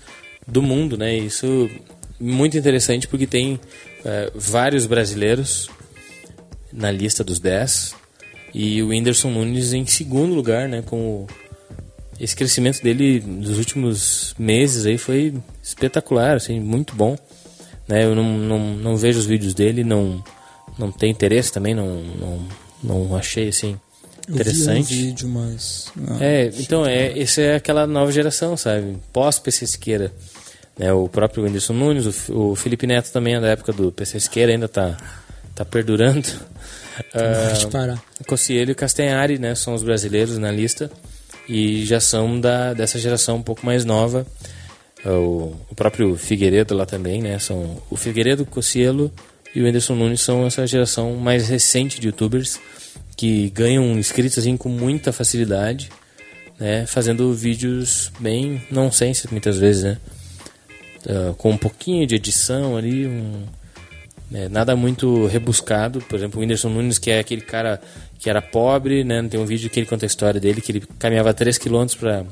do 0.46 0.62
mundo, 0.62 0.98
né? 0.98 1.18
Isso 1.18 1.70
muito 2.20 2.58
interessante 2.58 3.08
porque 3.08 3.26
tem 3.26 3.60
eh, 4.06 4.32
vários 4.36 4.86
brasileiros 4.86 5.70
na 6.72 6.92
lista 6.92 7.24
dos 7.24 7.40
10 7.40 7.96
e 8.54 8.84
o 8.84 8.90
Whindersson 8.90 9.32
Nunes 9.32 9.74
em 9.74 9.86
segundo 9.86 10.34
lugar, 10.34 10.68
né, 10.68 10.82
com 10.82 11.24
o 11.24 11.28
esse 12.20 12.36
crescimento 12.36 12.84
dele 12.84 13.24
nos 13.26 13.58
últimos 13.58 14.36
meses 14.38 14.86
aí 14.86 14.98
foi 14.98 15.34
espetacular, 15.64 16.36
assim, 16.36 16.60
muito 16.60 16.94
bom. 16.94 17.18
Né? 17.88 18.04
Eu 18.04 18.14
não, 18.14 18.38
não, 18.38 18.60
não 18.76 18.98
vejo 18.98 19.20
os 19.20 19.26
vídeos 19.26 19.54
dele, 19.54 19.84
não, 19.84 20.24
não 20.78 20.92
tenho 20.92 21.12
interesse 21.12 21.52
também, 21.52 21.74
não, 21.74 22.02
não, 22.02 22.48
não 22.84 23.16
achei 23.16 23.48
assim 23.48 23.80
interessante. 24.28 24.94
Eu 24.94 25.00
vi 25.00 25.04
um 25.04 25.08
vídeo, 25.08 25.30
mas... 25.30 25.92
não. 25.96 26.18
É, 26.22 26.52
então, 26.60 26.86
é, 26.86 27.18
esse 27.18 27.42
é 27.42 27.56
aquela 27.56 27.88
nova 27.88 28.12
geração, 28.12 28.58
sabe? 28.58 28.98
Pós-PC 29.14 29.66
Siqueira. 29.66 30.12
Né? 30.78 30.92
O 30.92 31.08
próprio 31.08 31.46
Whindersson 31.46 31.74
Nunes, 31.74 32.30
o, 32.30 32.52
o 32.52 32.56
Felipe 32.56 32.86
Neto 32.86 33.12
também 33.12 33.36
é 33.36 33.40
da 33.40 33.48
época 33.48 33.72
do 33.72 33.92
PC 33.92 34.20
Siqueira, 34.20 34.52
ainda 34.52 34.68
tá, 34.68 34.98
tá 35.56 35.64
perdurando. 35.64 36.28
Pode 37.14 37.68
Ah. 37.98 38.24
Cossielho 38.28 38.72
e 38.72 38.76
Castanhari, 38.76 39.40
né, 39.40 39.56
são 39.56 39.74
os 39.74 39.82
brasileiros 39.82 40.38
na 40.38 40.52
lista 40.52 40.92
e 41.48 41.86
já 41.86 42.00
são 42.00 42.40
da 42.40 42.74
dessa 42.74 43.00
geração 43.00 43.38
um 43.38 43.42
pouco 43.42 43.66
mais 43.66 43.86
nova. 43.86 44.26
O, 45.06 45.56
o 45.70 45.76
próprio 45.76 46.16
Figueiredo 46.16 46.76
lá 46.76 46.86
também, 46.86 47.22
né, 47.22 47.40
são 47.40 47.82
o 47.90 47.96
Figueiredo, 47.96 48.46
Cossielo 48.46 49.12
e 49.56 49.62
o 49.62 49.66
Anderson 49.66 49.96
Nunes 49.96 50.22
são 50.22 50.46
essa 50.46 50.68
geração 50.68 51.16
mais 51.16 51.48
recente 51.48 52.00
de 52.02 52.08
YouTubers 52.08 52.60
que 53.16 53.50
ganham 53.52 53.98
inscritos 53.98 54.38
assim 54.38 54.58
com 54.58 54.68
muita 54.68 55.14
facilidade, 55.14 55.90
né, 56.60 56.86
fazendo 56.86 57.34
vídeos 57.34 58.12
bem 58.20 58.62
nonsense 58.70 59.28
muitas 59.32 59.58
vezes, 59.58 59.84
né, 59.84 59.98
Ah, 61.08 61.34
com 61.38 61.52
um 61.52 61.58
pouquinho 61.58 62.06
de 62.06 62.16
edição 62.16 62.76
ali, 62.76 63.08
um, 63.08 63.44
é, 64.34 64.50
nada 64.50 64.76
muito 64.76 65.26
rebuscado. 65.28 66.02
Por 66.02 66.16
exemplo, 66.16 66.40
o 66.40 66.42
Whindersson 66.42 66.70
Nunes, 66.70 66.98
que 66.98 67.10
é 67.12 67.20
aquele 67.20 67.42
cara 67.42 67.82
que 68.20 68.30
era 68.30 68.42
pobre, 68.42 69.04
né? 69.04 69.26
Tem 69.30 69.40
um 69.40 69.46
vídeo 69.46 69.70
que 69.70 69.80
ele 69.80 69.88
conta 69.88 70.06
a 70.06 70.08
história 70.08 70.40
dele, 70.40 70.60
que 70.60 70.74
ele 70.74 70.84
caminhava 71.00 71.34
3 71.34 71.58
km 71.58 71.86
para 71.98 72.26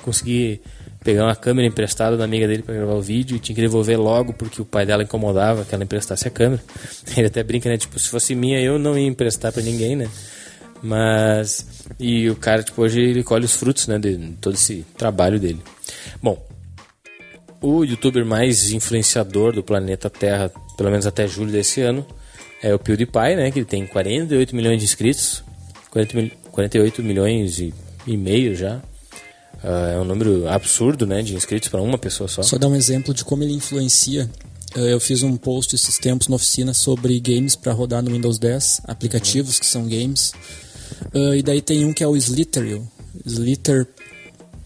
conseguir 0.00 0.62
pegar 1.02 1.24
uma 1.24 1.34
câmera 1.34 1.66
emprestada 1.66 2.16
da 2.16 2.24
amiga 2.24 2.46
dele 2.46 2.62
para 2.62 2.74
gravar 2.74 2.94
o 2.94 3.02
vídeo 3.02 3.36
e 3.36 3.40
tinha 3.40 3.54
que 3.54 3.60
devolver 3.60 3.98
logo 3.98 4.32
porque 4.32 4.62
o 4.62 4.64
pai 4.64 4.86
dela 4.86 5.02
incomodava 5.02 5.64
que 5.64 5.74
ela 5.74 5.82
emprestasse 5.82 6.28
a 6.28 6.30
câmera. 6.30 6.62
Ele 7.16 7.26
até 7.26 7.42
brinca, 7.42 7.68
né? 7.68 7.76
Tipo, 7.76 7.98
se 7.98 8.08
fosse 8.08 8.36
minha, 8.36 8.60
eu 8.60 8.78
não 8.78 8.96
ia 8.96 9.06
emprestar 9.06 9.52
para 9.52 9.62
ninguém, 9.62 9.96
né? 9.96 10.08
Mas... 10.80 11.66
E 11.98 12.30
o 12.30 12.36
cara, 12.36 12.62
tipo, 12.62 12.80
hoje 12.80 13.00
ele 13.00 13.22
colhe 13.22 13.44
os 13.44 13.54
frutos, 13.54 13.86
né? 13.86 13.98
De 13.98 14.16
todo 14.40 14.54
esse 14.54 14.84
trabalho 14.96 15.38
dele. 15.38 15.60
Bom, 16.22 16.40
o 17.60 17.84
youtuber 17.84 18.24
mais 18.24 18.72
influenciador 18.72 19.52
do 19.52 19.62
planeta 19.62 20.08
Terra, 20.08 20.50
pelo 20.76 20.90
menos 20.90 21.06
até 21.06 21.28
julho 21.28 21.52
desse 21.52 21.80
ano, 21.80 22.06
é 22.62 22.74
o 22.74 22.78
PewDiePie, 22.78 23.36
né? 23.36 23.50
Que 23.50 23.58
ele 23.58 23.66
tem 23.66 23.86
48 23.86 24.54
milhões 24.56 24.78
de 24.78 24.84
inscritos. 24.84 25.42
40 25.90 26.16
mil- 26.16 26.30
48 26.52 27.02
milhões 27.02 27.58
e, 27.58 27.72
e 28.06 28.16
meio 28.16 28.54
já. 28.54 28.80
Ah, 29.62 29.92
é 29.94 29.98
um 29.98 30.04
número 30.04 30.48
absurdo, 30.48 31.06
né? 31.06 31.22
De 31.22 31.34
inscritos 31.34 31.68
para 31.68 31.80
uma 31.82 31.98
pessoa 31.98 32.28
só. 32.28 32.42
Só 32.42 32.58
dar 32.58 32.68
um 32.68 32.74
exemplo 32.76 33.12
de 33.14 33.24
como 33.24 33.42
ele 33.42 33.52
influencia. 33.52 34.28
Eh, 34.74 34.92
Eu 34.92 35.00
fiz 35.00 35.22
um 35.22 35.36
post 35.36 35.74
esses 35.74 35.98
tempos 35.98 36.28
na 36.28 36.36
oficina 36.36 36.72
sobre 36.74 37.18
games 37.20 37.54
para 37.56 37.72
rodar 37.72 38.02
no 38.02 38.10
Windows 38.10 38.38
10, 38.38 38.82
aplicativos 38.84 39.58
que 39.58 39.66
são 39.66 39.82
games. 39.88 40.32
Eh, 41.14 41.36
e 41.38 41.42
daí 41.42 41.60
tem 41.60 41.84
um 41.84 41.92
que 41.92 42.02
é 42.02 42.06
o 42.08 42.16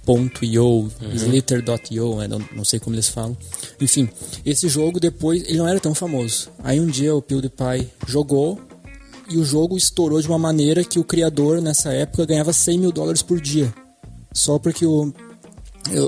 Slither.io, 0.07 0.89
Slither.io, 1.01 1.17
Slither.io, 1.17 2.17
né, 2.17 2.29
não, 2.29 2.45
não 2.55 2.65
sei 2.65 2.79
como 2.79 2.95
eles 2.95 3.09
falam. 3.09 3.37
Enfim, 3.81 4.09
esse 4.45 4.69
jogo 4.69 5.01
depois, 5.01 5.43
ele 5.45 5.59
não 5.59 5.69
era 5.69 5.81
tão 5.81 5.95
famoso. 5.95 6.51
Aí 6.63 6.81
um 6.81 6.87
dia 6.87 7.15
o 7.15 7.21
PewDiePie 7.21 7.89
jogou 8.07 8.61
e 9.29 9.37
o 9.37 9.45
jogo 9.45 9.77
estourou 9.77 10.21
de 10.21 10.29
uma 10.29 10.39
maneira 10.39 10.85
que 10.85 10.99
o 10.99 11.05
criador 11.05 11.61
nessa 11.61 11.93
época 11.93 12.25
ganhava 12.25 12.53
100 12.53 12.79
mil 12.79 12.93
dólares 12.93 13.23
por 13.23 13.41
dia. 13.41 13.73
Só 14.33 14.59
porque 14.59 14.87
o, 14.87 15.13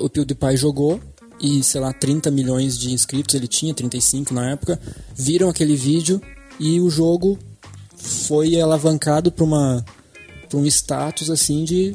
o 0.02 0.08
PewDiePie 0.08 0.56
jogou 0.56 1.00
e, 1.40 1.62
sei 1.62 1.80
lá, 1.80 1.92
30 1.92 2.30
milhões 2.30 2.78
de 2.78 2.92
inscritos 2.92 3.34
ele 3.34 3.48
tinha, 3.48 3.74
35 3.74 4.32
na 4.32 4.50
época, 4.50 4.80
viram 5.14 5.48
aquele 5.48 5.74
vídeo 5.74 6.20
e 6.60 6.80
o 6.80 6.88
jogo 6.88 7.38
foi 7.96 8.60
alavancado 8.60 9.30
para 9.32 9.44
uma 9.44 9.84
para 10.48 10.58
um 10.58 10.64
status 10.64 11.28
assim 11.28 11.62
de 11.62 11.94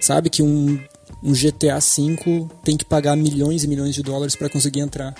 sabe 0.00 0.30
que 0.30 0.42
um, 0.42 0.80
um 1.22 1.32
GTA 1.32 1.78
V 1.78 2.48
tem 2.64 2.76
que 2.76 2.84
pagar 2.84 3.16
milhões 3.16 3.64
e 3.64 3.68
milhões 3.68 3.94
de 3.94 4.02
dólares 4.02 4.34
para 4.34 4.48
conseguir 4.48 4.80
entrar 4.80 5.14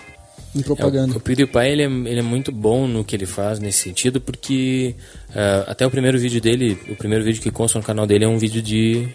em 0.54 0.60
É, 0.60 0.62
propaganda. 0.62 1.14
o, 1.14 1.16
o 1.16 1.20
PewDiePie 1.20 1.58
ele 1.66 1.82
é, 1.82 1.86
ele 1.86 2.18
é 2.18 2.22
muito 2.22 2.52
bom 2.52 2.86
no 2.86 3.04
que 3.04 3.16
ele 3.16 3.26
faz 3.26 3.58
nesse 3.58 3.78
sentido, 3.84 4.20
porque 4.20 4.94
ah, 5.34 5.64
até 5.68 5.86
o 5.86 5.90
primeiro 5.90 6.18
vídeo 6.18 6.40
dele, 6.40 6.78
o 6.88 6.96
primeiro 6.96 7.24
vídeo 7.24 7.40
que 7.40 7.50
consta 7.50 7.78
no 7.78 7.84
canal 7.84 8.06
dele 8.06 8.24
é 8.24 8.28
um 8.28 8.38
vídeo 8.38 8.60
de 8.62 9.08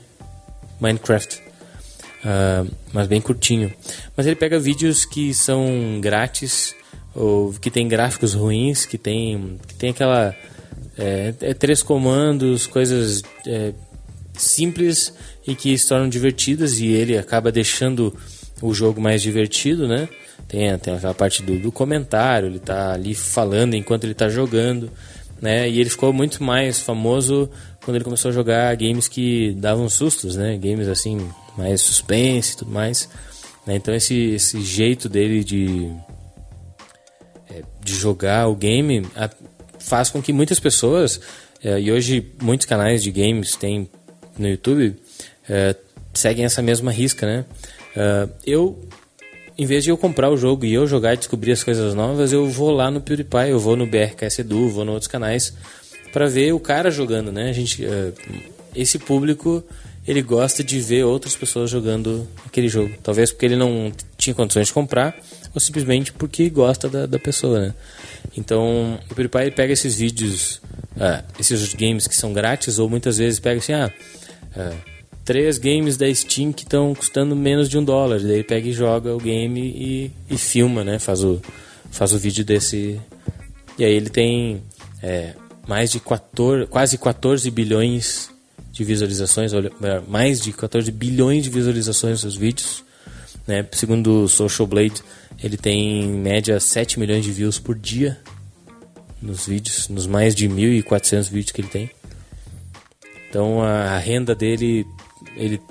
Minecraft, 0.79 1.41
Ah, 2.23 2.65
mas 2.91 3.07
bem 3.07 3.21
curtinho. 3.21 3.71
Mas 4.15 4.25
ele 4.25 4.35
pega 4.35 4.59
vídeos 4.59 5.05
que 5.05 5.33
são 5.33 5.99
grátis 6.01 6.75
ou 7.13 7.53
que 7.53 7.71
tem 7.71 7.87
gráficos 7.87 8.33
ruins, 8.33 8.85
que 8.85 8.97
tem, 8.97 9.59
que 9.67 9.75
tem 9.75 9.89
aquela 9.91 10.35
é, 10.97 11.33
é 11.41 11.53
três 11.53 11.83
comandos, 11.83 12.67
coisas 12.67 13.21
é, 13.45 13.73
simples 14.33 15.13
e 15.47 15.55
que 15.55 15.77
se 15.77 15.87
tornam 15.87 16.09
divertidas 16.09 16.79
e 16.79 16.87
ele 16.87 17.17
acaba 17.17 17.51
deixando 17.51 18.15
o 18.61 18.73
jogo 18.73 18.99
mais 18.99 19.21
divertido, 19.21 19.87
né? 19.87 20.07
Tem, 20.47 20.77
tem 20.79 20.93
aquela 20.95 21.13
parte 21.13 21.41
do, 21.43 21.57
do 21.59 21.71
comentário, 21.71 22.47
ele 22.49 22.59
tá 22.59 22.93
ali 22.93 23.13
falando 23.15 23.73
enquanto 23.73 24.03
ele 24.03 24.13
tá 24.13 24.29
jogando, 24.29 24.91
né? 25.41 25.69
E 25.69 25.79
ele 25.79 25.89
ficou 25.89 26.11
muito 26.13 26.43
mais 26.43 26.79
famoso 26.79 27.49
quando 27.83 27.95
ele 27.95 28.03
começou 28.03 28.29
a 28.29 28.33
jogar 28.33 28.75
games 28.75 29.07
que 29.07 29.53
davam 29.53 29.87
sustos, 29.89 30.35
né? 30.35 30.57
Games 30.57 30.87
assim, 30.87 31.29
mais 31.57 31.81
suspense 31.81 32.53
e 32.53 32.57
tudo 32.57 32.71
mais. 32.71 33.07
né? 33.65 33.75
Então 33.75 33.93
esse, 33.93 34.15
esse 34.31 34.61
jeito 34.61 35.07
dele 35.07 35.43
de, 35.43 35.89
é, 37.49 37.61
de 37.83 37.93
jogar 37.95 38.47
o 38.47 38.55
game 38.55 39.05
a- 39.15 39.29
faz 39.79 40.09
com 40.09 40.21
que 40.21 40.33
muitas 40.33 40.59
pessoas, 40.59 41.19
é, 41.63 41.79
e 41.79 41.91
hoje 41.91 42.33
muitos 42.41 42.65
canais 42.65 43.01
de 43.03 43.11
games 43.11 43.55
tem 43.55 43.89
no 44.37 44.47
YouTube, 44.47 44.95
é, 45.49 45.75
seguem 46.13 46.45
essa 46.45 46.61
mesma 46.61 46.91
risca, 46.91 47.25
né? 47.25 47.45
É, 47.95 48.27
eu, 48.45 48.79
em 49.57 49.65
vez 49.65 49.83
de 49.83 49.89
eu 49.89 49.97
comprar 49.97 50.29
o 50.29 50.37
jogo 50.37 50.65
e 50.65 50.73
eu 50.73 50.87
jogar 50.87 51.13
e 51.13 51.17
descobrir 51.17 51.51
as 51.51 51.63
coisas 51.63 51.93
novas, 51.93 52.31
eu 52.31 52.47
vou 52.47 52.71
lá 52.71 52.91
no 52.91 53.01
PewDiePie, 53.01 53.49
eu 53.49 53.59
vou 53.59 53.75
no 53.75 53.85
BRKS 53.85 54.39
Edu, 54.39 54.69
vou 54.69 54.83
em 54.83 54.89
outros 54.89 55.07
canais 55.07 55.53
para 56.11 56.27
ver 56.27 56.53
o 56.53 56.59
cara 56.59 56.89
jogando, 56.89 57.31
né? 57.31 57.49
A 57.49 57.53
gente, 57.53 57.85
é, 57.85 58.11
esse 58.75 58.97
público 58.99 59.63
ele 60.07 60.21
gosta 60.21 60.63
de 60.63 60.79
ver 60.79 61.03
outras 61.03 61.35
pessoas 61.35 61.69
jogando 61.69 62.25
aquele 62.45 62.69
jogo. 62.69 62.93
Talvez 63.03 63.31
porque 63.31 63.45
ele 63.45 63.57
não 63.57 63.91
tinha 64.17 64.33
condições 64.33 64.67
de 64.67 64.73
comprar, 64.73 65.17
ou 65.53 65.59
simplesmente 65.59 66.13
porque 66.13 66.49
gosta 66.49 66.87
da, 66.87 67.05
da 67.05 67.19
pessoa, 67.19 67.59
né? 67.59 67.73
Então, 68.35 68.97
o 69.11 69.15
PewDiePie 69.15 69.51
pega 69.51 69.73
esses 69.73 69.95
vídeos, 69.95 70.61
ah, 70.97 71.23
esses 71.37 71.73
games 71.73 72.07
que 72.07 72.15
são 72.15 72.31
grátis, 72.31 72.79
ou 72.79 72.89
muitas 72.89 73.17
vezes 73.17 73.39
pega 73.39 73.59
assim, 73.59 73.73
ah, 73.73 73.91
ah, 74.55 74.73
três 75.27 75.57
games 75.57 75.97
da 75.97 76.11
Steam 76.15 76.53
que 76.53 76.63
estão 76.63 76.95
custando 76.95 77.35
menos 77.35 77.67
de 77.67 77.77
um 77.77 77.83
dólar. 77.83 78.21
Daí 78.21 78.45
pega 78.45 78.69
e 78.69 78.71
joga 78.71 79.13
o 79.13 79.17
game 79.17 79.59
e, 79.59 80.11
e 80.29 80.37
filma, 80.37 80.85
né? 80.85 80.99
Faz 80.99 81.21
o, 81.21 81.41
faz 81.91 82.13
o 82.13 82.17
vídeo 82.17 82.45
desse. 82.45 82.97
E 83.77 83.83
aí 83.83 83.91
ele 83.91 84.09
tem 84.09 84.63
é, 85.03 85.33
mais 85.67 85.91
de 85.91 85.99
14, 85.99 86.67
quase 86.67 86.97
14 86.97 87.51
bilhões 87.51 88.29
de 88.71 88.85
visualizações, 88.85 89.51
é, 89.53 90.01
mais 90.07 90.39
de 90.39 90.53
14 90.53 90.89
bilhões 90.93 91.43
de 91.43 91.49
visualizações 91.49 92.11
nos 92.13 92.21
seus 92.21 92.37
vídeos. 92.37 92.83
Né? 93.45 93.67
Segundo 93.73 94.23
o 94.23 94.29
Social 94.29 94.65
Blade, 94.65 95.03
ele 95.43 95.57
tem 95.57 96.05
em 96.05 96.07
média 96.07 96.57
7 96.57 96.97
milhões 96.97 97.25
de 97.25 97.33
views 97.33 97.59
por 97.59 97.77
dia 97.77 98.17
nos 99.21 99.45
vídeos, 99.45 99.89
nos 99.89 100.07
mais 100.07 100.33
de 100.33 100.47
1.400 100.47 101.29
vídeos 101.29 101.51
que 101.51 101.59
ele 101.59 101.67
tem. 101.67 101.91
Então 103.29 103.61
a 103.61 103.97
renda 103.97 104.33
dele, 104.33 104.85
ele 105.37 105.61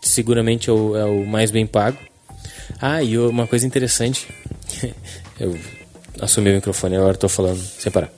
seguramente 0.00 0.68
é 0.68 0.72
o, 0.72 0.96
é 0.96 1.04
o 1.04 1.26
mais 1.26 1.50
bem 1.50 1.66
pago. 1.66 1.98
Ah, 2.80 3.02
e 3.02 3.18
uma 3.18 3.46
coisa 3.46 3.66
interessante, 3.66 4.28
eu 5.38 5.58
assumi 6.20 6.50
o 6.50 6.54
microfone, 6.54 6.96
agora 6.96 7.14
estou 7.14 7.28
falando 7.28 7.58
sem 7.58 7.90
parar. 7.90 8.10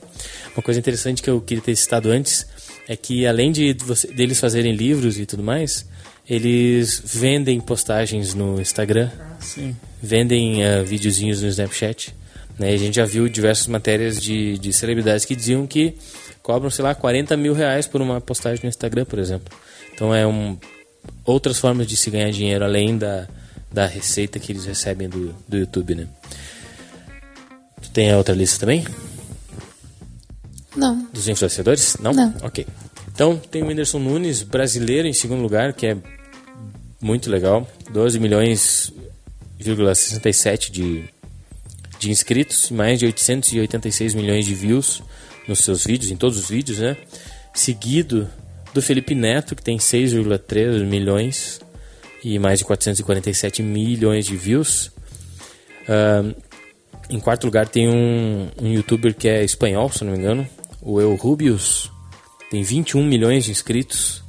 Uma 0.55 0.61
coisa 0.61 0.79
interessante 0.79 1.21
que 1.21 1.29
eu 1.29 1.41
queria 1.41 1.63
ter 1.63 1.75
citado 1.75 2.11
antes 2.11 2.45
é 2.87 2.95
que 2.95 3.25
além 3.25 3.51
de 3.51 3.73
você, 3.73 4.07
deles 4.07 4.39
fazerem 4.39 4.73
livros 4.73 5.17
e 5.17 5.25
tudo 5.25 5.41
mais, 5.41 5.85
eles 6.29 7.01
vendem 7.03 7.59
postagens 7.59 8.33
no 8.33 8.59
Instagram, 8.61 9.09
Sim. 9.39 9.75
vendem 10.01 10.61
uh, 10.63 10.83
videozinhos 10.85 11.41
no 11.41 11.47
Snapchat. 11.49 12.13
Né? 12.57 12.69
A 12.73 12.77
gente 12.77 12.95
já 12.95 13.05
viu 13.05 13.27
diversas 13.27 13.67
matérias 13.67 14.21
de, 14.21 14.57
de 14.57 14.71
celebridades 14.71 15.25
que 15.25 15.35
diziam 15.35 15.65
que 15.65 15.95
cobram, 16.41 16.69
sei 16.69 16.83
lá, 16.83 16.93
40 16.93 17.35
mil 17.35 17.53
reais 17.53 17.87
por 17.87 18.01
uma 18.01 18.21
postagem 18.21 18.59
no 18.63 18.69
Instagram, 18.69 19.05
por 19.05 19.17
exemplo. 19.17 19.53
Então 20.03 20.13
é 20.13 20.27
um, 20.27 20.57
outras 21.23 21.57
formas 21.59 21.87
de 21.87 21.95
se 21.95 22.11
ganhar 22.11 22.29
dinheiro 22.29 22.65
além 22.65 22.97
da, 22.97 23.25
da 23.71 23.85
receita 23.87 24.37
que 24.37 24.51
eles 24.51 24.65
recebem 24.65 25.07
do, 25.07 25.33
do 25.47 25.57
YouTube, 25.57 25.95
né? 25.95 26.09
Tu 27.81 27.89
tem 27.91 28.11
a 28.11 28.17
outra 28.17 28.35
lista 28.35 28.59
também? 28.59 28.85
Não. 30.75 31.07
Dos 31.13 31.29
influenciadores? 31.29 31.95
Não? 32.01 32.11
Não. 32.11 32.35
Ok. 32.41 32.67
Então 33.13 33.37
tem 33.37 33.63
o 33.63 33.67
Whindersson 33.67 33.97
Nunes, 33.97 34.43
brasileiro 34.43 35.07
em 35.07 35.13
segundo 35.13 35.41
lugar, 35.41 35.71
que 35.71 35.87
é 35.87 35.97
muito 36.99 37.31
legal. 37.31 37.65
12 37.89 38.19
milhões, 38.19 38.91
67 39.57 40.69
de, 40.69 41.05
de 41.97 42.11
inscritos, 42.11 42.69
mais 42.71 42.99
de 42.99 43.05
886 43.05 44.15
milhões 44.15 44.45
de 44.45 44.53
views 44.53 45.01
nos 45.47 45.59
seus 45.59 45.85
vídeos, 45.85 46.11
em 46.11 46.17
todos 46.17 46.37
os 46.37 46.49
vídeos, 46.49 46.79
né? 46.79 46.97
Seguido 47.53 48.29
do 48.73 48.81
Felipe 48.81 49.13
Neto, 49.15 49.55
que 49.55 49.63
tem 49.63 49.77
6,3 49.77 50.83
milhões 50.83 51.59
e 52.23 52.39
mais 52.39 52.59
de 52.59 52.65
447 52.65 53.61
milhões 53.61 54.25
de 54.25 54.35
views. 54.35 54.87
Uh, 55.87 56.35
em 57.09 57.19
quarto 57.19 57.45
lugar 57.45 57.67
tem 57.67 57.89
um, 57.89 58.49
um 58.61 58.73
youtuber 58.73 59.13
que 59.13 59.27
é 59.27 59.43
espanhol, 59.43 59.89
se 59.89 60.03
não 60.03 60.13
me 60.13 60.17
engano, 60.17 60.47
o 60.81 60.99
Eu 60.99 61.15
Rubius. 61.15 61.91
Tem 62.49 62.63
21 62.63 63.03
milhões 63.03 63.45
de 63.45 63.51
inscritos, 63.51 64.23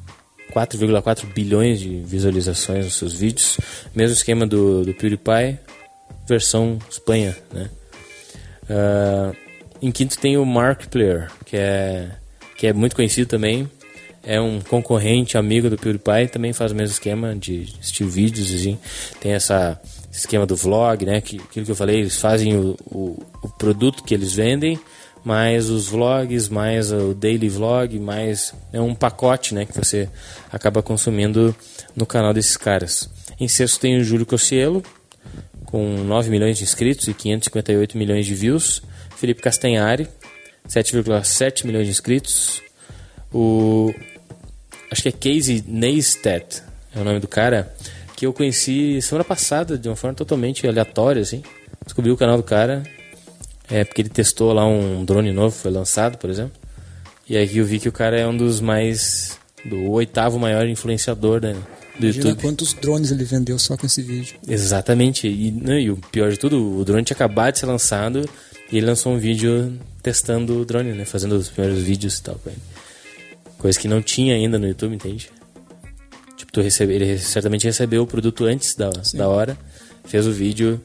4,4 0.53 1.27
bilhões 1.33 1.81
de 1.81 2.01
visualizações 2.01 2.85
nos 2.85 2.95
seus 2.95 3.15
vídeos. 3.15 3.59
Mesmo 3.95 4.15
esquema 4.15 4.47
do, 4.47 4.85
do 4.85 4.95
PewDiePie, 4.95 5.59
versão 6.29 6.79
Espanha, 6.91 7.37
né? 7.53 7.71
Uh, 8.65 9.37
em 9.83 9.93
quinto 9.93 10.19
tem 10.19 10.39
o 10.39 10.47
Mark 10.47 10.87
Player, 10.87 11.31
que 11.45 11.57
é, 11.57 12.11
que 12.57 12.67
é 12.67 12.73
muito 12.73 12.97
conhecido 12.97 13.29
também. 13.29 13.71
É 14.27 14.41
um 14.41 14.61
concorrente, 14.61 15.37
amigo 15.37 15.69
do 15.69 15.77
PewDiePie, 15.77 16.29
também 16.33 16.53
faz 16.53 16.73
o 16.73 16.75
mesmo 16.75 16.93
esquema 16.93 17.35
de 17.35 17.75
estilo 17.81 18.09
vídeos, 18.09 18.55
assim. 18.55 18.79
Tem 19.21 19.33
essa 19.33 19.81
esquema 20.11 20.47
do 20.47 20.57
vlog, 20.57 21.05
né? 21.05 21.21
Que, 21.21 21.37
aquilo 21.37 21.67
que 21.67 21.73
eu 21.73 21.77
falei, 21.77 22.01
eles 22.01 22.19
fazem 22.21 22.57
o, 22.57 22.77
o, 22.87 23.23
o 23.43 23.49
produto 23.51 24.03
que 24.03 24.15
eles 24.15 24.33
vendem, 24.33 24.79
mais 25.23 25.69
os 25.69 25.89
vlogs, 25.89 26.49
mais 26.49 26.91
o 26.91 27.15
daily 27.15 27.49
vlog, 27.49 27.99
mais 27.99 28.55
é 28.73 28.81
um 28.81 28.95
pacote, 28.95 29.55
né? 29.55 29.67
Que 29.67 29.77
você 29.77 30.09
acaba 30.51 30.83
consumindo 30.83 31.55
no 31.95 32.07
canal 32.07 32.33
desses 32.33 32.57
caras. 32.57 33.11
Em 33.39 33.49
sexto 33.49 33.81
tem 33.81 33.99
o 33.99 34.05
Júlio 34.05 34.25
Cossielo, 34.25 34.83
com 35.67 36.05
9 36.05 36.31
milhões 36.31 36.57
de 36.57 36.65
inscritos 36.65 37.09
e 37.09 37.15
558 37.15 37.99
milhões 37.99 38.25
de 38.25 38.35
views. 38.35 38.83
Felipe 39.17 39.43
Castanhari, 39.43 40.09
7,7 40.69 41.67
milhões 41.67 41.87
de 41.87 41.91
inscritos. 41.91 42.63
O 43.33 43.93
acho 44.95 45.03
que 45.03 45.09
é 45.09 45.13
Casey 45.13 45.63
Neistat, 45.67 46.63
é 46.95 47.01
o 47.01 47.05
nome 47.05 47.19
do 47.19 47.27
cara, 47.27 47.75
que 48.17 48.25
eu 48.25 48.33
conheci 48.33 49.03
semana 49.03 49.25
passada 49.25 49.77
de 49.77 49.89
uma 49.89 49.97
forma 49.97 50.15
totalmente 50.15 50.67
aleatória, 50.67 51.21
assim. 51.21 51.43
Descobri 51.85 52.11
o 52.13 52.17
canal 52.17 52.37
do 52.37 52.45
cara, 52.45 52.85
é 53.69 53.85
porque 53.85 54.03
ele 54.03 54.09
testou 54.09 54.53
lá 54.53 54.65
um 54.65 55.05
drone 55.05 55.33
novo, 55.33 55.55
foi 55.55 55.71
lançado, 55.71 56.17
por 56.17 56.31
exemplo. 56.31 56.53
E 57.29 57.37
aí 57.37 57.59
eu 57.59 57.65
vi 57.65 57.81
que 57.81 57.89
o 57.89 57.93
cara 57.93 58.19
é 58.19 58.27
um 58.27 58.37
dos 58.37 58.61
mais 58.61 59.39
do 59.65 59.91
oitavo 59.91 60.39
maior 60.39 60.67
influenciador 60.67 61.41
né, 61.41 61.55
do 61.99 62.05
Imagina 62.07 62.29
YouTube. 62.29 62.43
quantos 62.43 62.73
drones 62.75 63.11
ele 63.11 63.25
vendeu 63.25 63.59
só 63.59 63.77
com 63.77 63.87
esse 63.87 64.01
vídeo. 64.01 64.37
Exatamente. 64.47 65.27
E, 65.27 65.51
não, 65.51 65.77
e 65.77 65.91
o 65.91 65.97
pior 65.97 66.31
de 66.31 66.39
tudo, 66.39 66.79
o 66.79 66.85
drone 66.85 67.03
tinha 67.03 67.17
acabado 67.17 67.55
de 67.55 67.61
ser 67.61 67.67
lançado 67.67 68.29
e 68.71 68.77
ele 68.77 68.87
lançou 68.87 69.13
um 69.13 69.19
vídeo 69.19 69.77
testando 70.03 70.61
o 70.61 70.65
drone, 70.65 70.93
né? 70.93 71.05
Fazendo 71.05 71.33
os 71.33 71.49
primeiros 71.49 71.83
vídeos 71.83 72.19
e 72.19 72.23
tal 72.23 72.37
com 72.37 72.51
ele. 72.51 72.74
Coisa 73.65 73.81
que 73.81 73.89
não 73.89 74.03
tinha 74.03 74.35
ainda 74.35 74.59
no 74.59 74.69
YouTube, 74.69 74.95
entende? 74.95 75.31
Tipo, 76.37 76.53
tu 76.53 76.61
recebe, 76.61 76.93
ele 76.93 77.17
certamente 77.17 77.65
recebeu 77.65 78.03
o 78.03 78.07
produto 78.07 78.45
antes 78.45 78.75
da, 78.75 78.91
da 79.15 79.27
hora, 79.27 79.57
fez 80.05 80.27
o 80.27 80.31
vídeo 80.31 80.79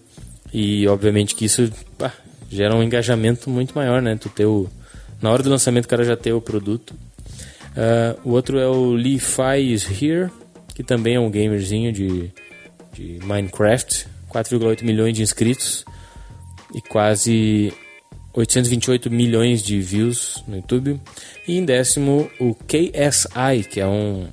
e 0.54 0.88
obviamente 0.88 1.36
que 1.36 1.44
isso 1.44 1.70
pá, 1.98 2.14
gera 2.50 2.74
um 2.74 2.82
engajamento 2.82 3.50
muito 3.50 3.76
maior, 3.76 4.02
né? 4.02 4.16
Tu 4.16 4.30
ter 4.30 4.46
o, 4.46 4.70
na 5.22 5.30
hora 5.30 5.44
do 5.44 5.50
lançamento 5.50 5.84
o 5.84 5.88
cara 5.90 6.06
já 6.06 6.16
ter 6.16 6.32
o 6.32 6.40
produto. 6.40 6.92
Uh, 7.72 8.18
o 8.24 8.32
outro 8.32 8.58
é 8.58 8.66
o 8.66 8.94
Lee 8.94 9.20
Fi 9.20 9.74
is 9.74 9.86
Here, 10.02 10.32
que 10.74 10.82
também 10.82 11.16
é 11.16 11.20
um 11.20 11.30
gamerzinho 11.30 11.92
de, 11.92 12.32
de 12.94 13.20
Minecraft, 13.26 14.08
4,8 14.32 14.86
milhões 14.86 15.14
de 15.14 15.22
inscritos 15.22 15.84
e 16.74 16.82
quase 16.82 17.74
828 18.34 19.10
milhões 19.10 19.64
de 19.64 19.80
views 19.82 20.44
no 20.48 20.58
YouTube. 20.58 21.00
E 21.48 21.58
em 21.58 21.66
décimo, 21.66 22.30
o 22.40 22.54
KSI, 22.54 23.64
que 23.70 23.80
é 23.80 23.88
um, 23.88 24.28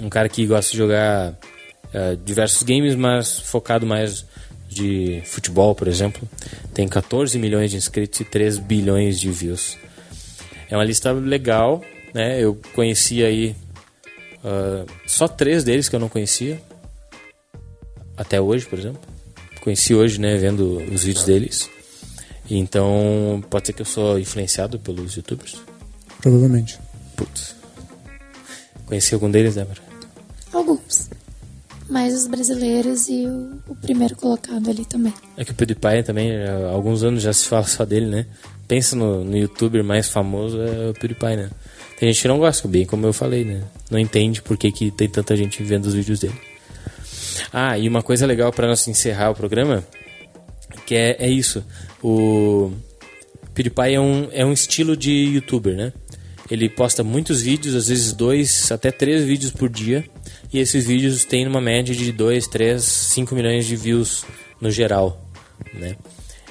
um 0.00 0.08
cara 0.08 0.28
que 0.28 0.46
gosta 0.46 0.72
de 0.72 0.78
jogar 0.78 1.32
uh, 1.32 2.16
diversos 2.24 2.62
games, 2.62 2.94
mas 2.94 3.38
focado 3.40 3.86
mais 3.86 4.24
de 4.68 5.22
futebol, 5.24 5.74
por 5.74 5.86
exemplo. 5.86 6.28
Tem 6.72 6.88
14 6.88 7.38
milhões 7.38 7.70
de 7.70 7.76
inscritos 7.76 8.20
e 8.20 8.24
3 8.24 8.58
bilhões 8.58 9.20
de 9.20 9.30
views. 9.30 9.76
É 10.68 10.76
uma 10.76 10.84
lista 10.84 11.12
legal, 11.12 11.82
né? 12.12 12.42
Eu 12.42 12.58
conheci 12.72 13.22
aí 13.22 13.54
uh, 14.42 14.90
só 15.06 15.28
três 15.28 15.62
deles 15.62 15.88
que 15.88 15.94
eu 15.94 16.00
não 16.00 16.08
conhecia. 16.08 16.60
Até 18.16 18.40
hoje, 18.40 18.66
por 18.66 18.78
exemplo. 18.78 19.00
Conheci 19.60 19.94
hoje, 19.94 20.20
né, 20.20 20.36
vendo 20.36 20.76
os 20.92 21.04
vídeos 21.04 21.24
deles. 21.24 21.70
Então, 22.50 23.42
pode 23.48 23.66
ser 23.66 23.72
que 23.72 23.82
eu 23.82 23.86
sou 23.86 24.18
influenciado 24.18 24.78
pelos 24.78 25.14
youtubers. 25.14 25.56
Provavelmente. 26.20 26.78
Putz. 27.16 27.54
Conheci 28.86 29.14
algum 29.14 29.30
deles, 29.30 29.54
Débora? 29.54 29.80
Alguns. 30.52 31.08
Mais 31.88 32.14
os 32.14 32.26
brasileiros 32.26 33.08
e 33.08 33.26
o, 33.26 33.60
o 33.68 33.74
primeiro 33.76 34.16
colocado 34.16 34.68
ali 34.70 34.84
também. 34.84 35.12
É 35.36 35.44
que 35.44 35.52
o 35.52 35.54
PewDiePie 35.54 36.02
também, 36.02 36.32
há 36.44 36.70
alguns 36.70 37.02
anos 37.02 37.22
já 37.22 37.32
se 37.32 37.46
fala 37.46 37.64
só 37.64 37.84
dele, 37.84 38.06
né? 38.06 38.26
Pensa 38.66 38.96
no, 38.96 39.24
no 39.24 39.36
youtuber 39.36 39.84
mais 39.84 40.08
famoso, 40.08 40.60
é 40.60 40.90
o 40.90 40.94
PewDiePie, 40.94 41.36
né? 41.36 41.50
Tem 41.98 42.10
gente 42.10 42.22
que 42.22 42.28
não 42.28 42.38
gosta, 42.38 42.66
bem 42.66 42.86
como 42.86 43.06
eu 43.06 43.12
falei, 43.12 43.44
né? 43.44 43.62
Não 43.90 43.98
entende 43.98 44.42
por 44.42 44.56
que, 44.56 44.72
que 44.72 44.90
tem 44.90 45.08
tanta 45.08 45.36
gente 45.36 45.62
vendo 45.62 45.86
os 45.86 45.94
vídeos 45.94 46.20
dele. 46.20 46.40
Ah, 47.52 47.78
e 47.78 47.88
uma 47.88 48.02
coisa 48.02 48.26
legal 48.26 48.52
para 48.52 48.66
nós 48.66 48.86
encerrar 48.88 49.30
o 49.30 49.34
programa, 49.34 49.84
que 50.86 50.94
é, 50.94 51.16
é 51.18 51.28
isso. 51.28 51.64
O 52.02 52.72
PewDiePie 53.54 53.94
é 53.94 54.00
um, 54.00 54.28
é 54.32 54.44
um 54.44 54.52
estilo 54.52 54.96
de 54.96 55.10
youtuber, 55.10 55.76
né? 55.76 55.92
Ele 56.50 56.68
posta 56.68 57.02
muitos 57.02 57.40
vídeos, 57.40 57.74
às 57.74 57.88
vezes 57.88 58.12
dois, 58.12 58.70
até 58.70 58.90
três 58.90 59.24
vídeos 59.24 59.50
por 59.50 59.68
dia. 59.68 60.04
E 60.52 60.58
esses 60.58 60.86
vídeos 60.86 61.24
têm 61.24 61.46
uma 61.46 61.60
média 61.60 61.94
de 61.94 62.12
2, 62.12 62.46
3, 62.46 62.82
5 62.82 63.34
milhões 63.34 63.66
de 63.66 63.74
views 63.74 64.24
no 64.60 64.70
geral, 64.70 65.28
né? 65.72 65.96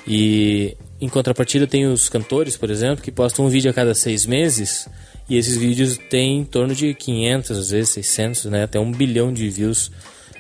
E 0.06 0.76
em 1.00 1.08
contrapartida 1.08 1.68
tem 1.68 1.86
os 1.86 2.10
cantores, 2.10 2.58
por 2.58 2.70
exemplo, 2.70 3.04
que 3.04 3.12
postam 3.12 3.46
um 3.46 3.50
vídeo 3.50 3.70
a 3.70 3.74
cada 3.74 3.94
seis 3.94 4.26
meses 4.26 4.88
e 5.30 5.38
esses 5.38 5.56
vídeos 5.56 5.98
têm 6.10 6.40
em 6.40 6.44
torno 6.44 6.76
de 6.76 6.94
500, 6.94 7.52
às 7.58 7.70
vezes 7.70 7.90
600, 7.92 8.46
né? 8.46 8.64
Até 8.64 8.80
um 8.80 8.92
bilhão 8.92 9.32
de 9.32 9.50
views 9.50 9.88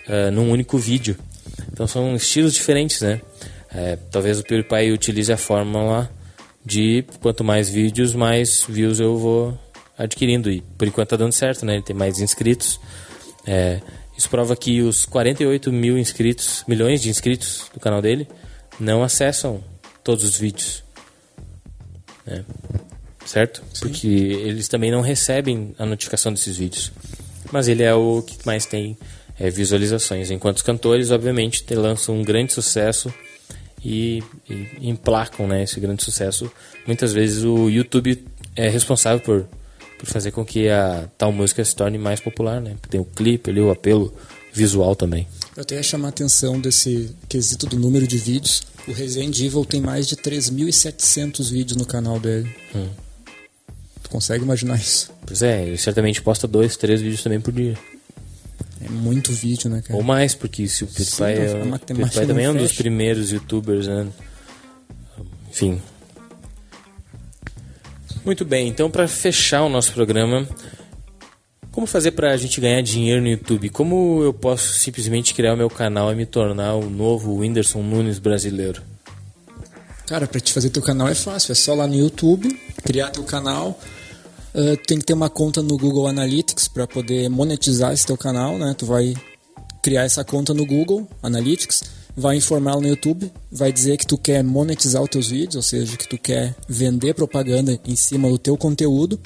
uh, 0.07 0.32
num 0.32 0.52
único 0.52 0.78
vídeo. 0.78 1.15
Então 1.72 1.88
são 1.88 2.15
estilos 2.15 2.53
diferentes, 2.53 3.02
né? 3.02 3.22
É, 3.73 3.97
talvez 4.11 4.39
o 4.39 4.43
PewDiePie 4.43 4.91
utilize 4.91 5.31
a 5.31 5.37
fórmula 5.37 6.09
de 6.65 7.03
quanto 7.21 7.43
mais 7.43 7.69
vídeos, 7.69 8.13
mais 8.13 8.65
views 8.67 8.99
eu 8.99 9.17
vou 9.17 9.59
adquirindo. 9.97 10.49
E 10.51 10.61
por 10.77 10.87
enquanto 10.87 11.09
tá 11.09 11.15
dando 11.15 11.31
certo, 11.31 11.65
né? 11.65 11.75
Ele 11.75 11.83
tem 11.83 11.95
mais 11.95 12.19
inscritos. 12.19 12.79
É, 13.45 13.81
isso 14.17 14.29
prova 14.29 14.55
que 14.55 14.81
os 14.81 15.05
48 15.05 15.71
mil 15.71 15.97
inscritos, 15.97 16.63
milhões 16.67 17.01
de 17.01 17.09
inscritos 17.09 17.69
do 17.73 17.79
canal 17.79 18.01
dele, 18.01 18.27
não 18.79 19.03
acessam 19.03 19.63
todos 20.03 20.23
os 20.23 20.37
vídeos. 20.37 20.83
Né? 22.25 22.45
Certo? 23.25 23.63
Sim. 23.73 23.87
Porque 23.87 24.07
eles 24.07 24.67
também 24.67 24.91
não 24.91 25.01
recebem 25.01 25.73
a 25.79 25.85
notificação 25.85 26.31
desses 26.31 26.57
vídeos. 26.57 26.91
Mas 27.51 27.67
ele 27.67 27.83
é 27.83 27.93
o 27.93 28.21
que 28.21 28.37
mais 28.45 28.65
tem 28.65 28.97
é, 29.39 29.49
visualizações. 29.49 30.29
Enquanto 30.29 30.57
os 30.57 30.63
cantores, 30.63 31.11
obviamente, 31.11 31.63
te 31.63 31.75
lançam 31.75 32.15
um 32.15 32.23
grande 32.23 32.53
sucesso 32.53 33.13
e, 33.84 34.23
e 34.49 34.89
emplacam 34.89 35.47
né, 35.47 35.64
esse 35.64 35.80
grande 35.80 36.03
sucesso. 36.03 36.51
Muitas 36.88 37.11
vezes 37.11 37.43
o 37.43 37.69
YouTube 37.69 38.23
é 38.55 38.69
responsável 38.69 39.19
por, 39.19 39.45
por 39.97 40.07
fazer 40.07 40.31
com 40.31 40.45
que 40.45 40.69
a 40.69 41.10
tal 41.18 41.31
música 41.31 41.64
se 41.64 41.76
torne 41.76 41.97
mais 41.97 42.19
popular, 42.19 42.61
né? 42.61 42.76
Tem 42.89 42.99
o 42.99 43.05
clipe 43.05 43.49
ali, 43.49 43.60
o 43.60 43.72
apelo 43.72 44.14
visual 44.53 44.95
também. 44.95 45.27
Eu 45.55 45.64
até 45.64 45.76
ia 45.76 45.84
chamar 45.84 46.07
a 46.07 46.10
atenção 46.10 46.60
desse 46.60 47.15
quesito 47.27 47.65
do 47.65 47.77
número 47.77 48.07
de 48.07 48.18
vídeos. 48.18 48.64
O 48.88 48.91
Resident 48.91 49.39
Evil 49.39 49.65
tem 49.65 49.81
mais 49.81 50.07
de 50.07 50.15
3.700 50.15 51.49
vídeos 51.51 51.77
no 51.77 51.85
canal 51.85 52.19
dele. 52.19 52.53
Hum. 52.76 52.89
Tu 54.01 54.10
consegue 54.10 54.43
imaginar 54.43 54.77
isso? 54.77 55.11
Pois 55.26 55.41
é, 55.41 55.65
ele 55.68 55.77
certamente 55.77 56.22
posta 56.22 56.47
dois, 56.47 56.77
três 56.77 57.01
vídeos 57.01 57.23
também 57.23 57.39
por 57.39 57.51
dia. 57.51 57.77
É 58.85 58.89
muito 58.89 59.31
vídeo, 59.31 59.69
né, 59.69 59.81
cara? 59.81 59.95
Ou 59.95 60.03
mais, 60.03 60.35
porque 60.35 60.68
se 60.68 60.84
o 60.84 60.88
PewDiePie, 60.88 61.23
é, 61.23 61.64
o 61.64 61.80
PewDiePie 61.80 62.27
também 62.27 62.45
é 62.45 62.49
um 62.49 62.55
dos 62.55 62.73
primeiros 62.73 63.31
youtubers, 63.31 63.88
né? 63.88 64.07
Enfim. 65.49 65.81
Muito 68.26 68.45
bem, 68.45 68.68
então 68.68 68.89
para 68.89 69.07
fechar 69.07 69.64
o 69.64 69.69
nosso 69.69 69.91
programa, 69.93 70.47
como 71.73 71.88
fazer 71.88 72.11
para 72.11 72.31
a 72.31 72.38
gente 72.38 72.61
ganhar 72.61 72.81
dinheiro 72.81 73.19
no 73.19 73.27
YouTube? 73.27 73.68
Como 73.69 74.22
eu 74.23 74.31
posso 74.31 74.73
simplesmente 74.73 75.34
criar 75.34 75.55
o 75.55 75.57
meu 75.57 75.69
canal 75.69 76.11
e 76.11 76.15
me 76.15 76.26
tornar 76.26 76.76
o 76.76 76.88
novo 76.88 77.34
Whindersson 77.39 77.81
Nunes 77.81 78.19
brasileiro? 78.19 78.81
Cara, 80.05 80.27
para 80.27 80.39
te 80.39 80.53
fazer 80.53 80.69
teu 80.69 80.84
canal 80.84 81.07
é 81.07 81.15
fácil, 81.15 81.51
é 81.51 81.55
só 81.55 81.73
lá 81.73 81.88
no 81.88 81.95
YouTube, 81.95 82.47
criar 82.84 83.10
teu 83.10 83.23
canal. 83.23 83.80
Uh, 84.53 84.77
tem 84.85 84.99
que 84.99 85.05
ter 85.05 85.13
uma 85.13 85.30
conta 85.30 85.61
no 85.61 85.77
Google 85.77 86.07
Analytics 86.07 86.67
para 86.67 86.85
poder 86.85 87.30
monetizar 87.30 87.91
esse 87.91 88.05
teu 88.05 88.17
canal, 88.17 88.57
né? 88.57 88.75
Tu 88.77 88.85
vai 88.85 89.13
criar 89.81 90.03
essa 90.03 90.23
conta 90.23 90.53
no 90.53 90.65
Google 90.65 91.07
Analytics, 91.21 91.84
vai 92.15 92.38
informar 92.38 92.80
no 92.80 92.88
YouTube, 92.88 93.31
vai 93.51 93.71
dizer 93.71 93.97
que 93.97 94.05
tu 94.05 94.17
quer 94.17 94.43
monetizar 94.43 95.01
os 95.01 95.09
teus 95.09 95.27
vídeos, 95.30 95.55
ou 95.55 95.61
seja, 95.61 95.97
que 95.97 96.07
tu 96.07 96.17
quer 96.17 96.55
vender 96.69 97.13
propaganda 97.15 97.80
em 97.85 97.95
cima 97.95 98.30
do 98.30 98.38
teu 98.38 98.55
conteúdo. 98.55 99.19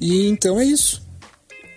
E 0.00 0.26
então 0.26 0.60
é 0.60 0.64
isso 0.64 1.06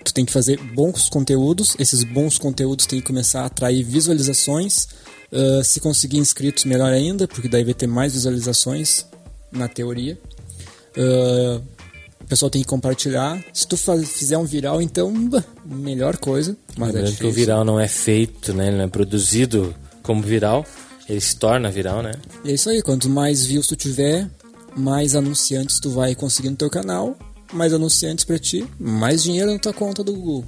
tu 0.10 0.14
tem 0.14 0.26
que 0.26 0.32
fazer 0.32 0.58
bons 0.58 1.10
conteúdos, 1.10 1.76
esses 1.80 2.04
bons 2.04 2.38
conteúdos 2.38 2.86
têm 2.86 3.00
que 3.00 3.08
começar 3.08 3.42
a 3.42 3.46
atrair 3.46 3.84
visualizações. 3.84 4.88
Uh, 5.32 5.64
se 5.64 5.80
conseguir 5.80 6.18
inscritos, 6.18 6.66
melhor 6.66 6.92
ainda, 6.92 7.28
porque 7.28 7.48
daí 7.48 7.64
vai 7.64 7.74
ter 7.74 7.86
mais 7.86 8.14
visualizações 8.14 9.06
na 9.52 9.68
teoria. 9.68 10.18
Uh, 10.98 11.62
pessoal 12.30 12.50
tem 12.50 12.62
que 12.62 12.68
compartilhar. 12.68 13.44
Se 13.52 13.68
tu 13.68 13.76
fizer 14.06 14.38
um 14.38 14.46
viral, 14.46 14.82
então, 14.82 15.12
melhor 15.66 16.18
coisa. 16.18 16.56
Mas 16.78 16.96
é 16.96 17.12
que 17.12 17.26
o 17.26 17.32
viral 17.32 17.66
não 17.66 17.80
é 17.80 17.88
feito, 17.88 18.54
né? 18.54 18.68
Ele 18.68 18.78
não 18.78 18.86
é 18.86 18.88
produzido 18.88 19.76
como 20.04 20.22
viral. 20.22 20.66
Ele 21.10 21.20
se 21.20 21.36
torna 21.36 21.72
viral, 21.72 22.04
né? 22.04 22.12
E 22.46 22.52
é 22.52 22.54
isso 22.54 22.70
aí. 22.70 22.82
Quanto 22.84 23.10
mais 23.10 23.46
views 23.46 23.66
tu 23.66 23.76
tiver, 23.76 24.30
mais 24.78 25.16
anunciantes 25.16 25.80
tu 25.80 25.90
vai 25.90 26.14
conseguir 26.14 26.52
no 26.52 26.56
teu 26.56 26.70
canal 26.70 27.18
mais 27.52 27.74
anunciantes 27.74 28.24
para 28.24 28.38
ti, 28.38 28.66
mais 28.80 29.24
dinheiro 29.24 29.52
na 29.52 29.60
tua 29.60 29.74
conta 29.74 30.04
do 30.04 30.14
Google. 30.14 30.46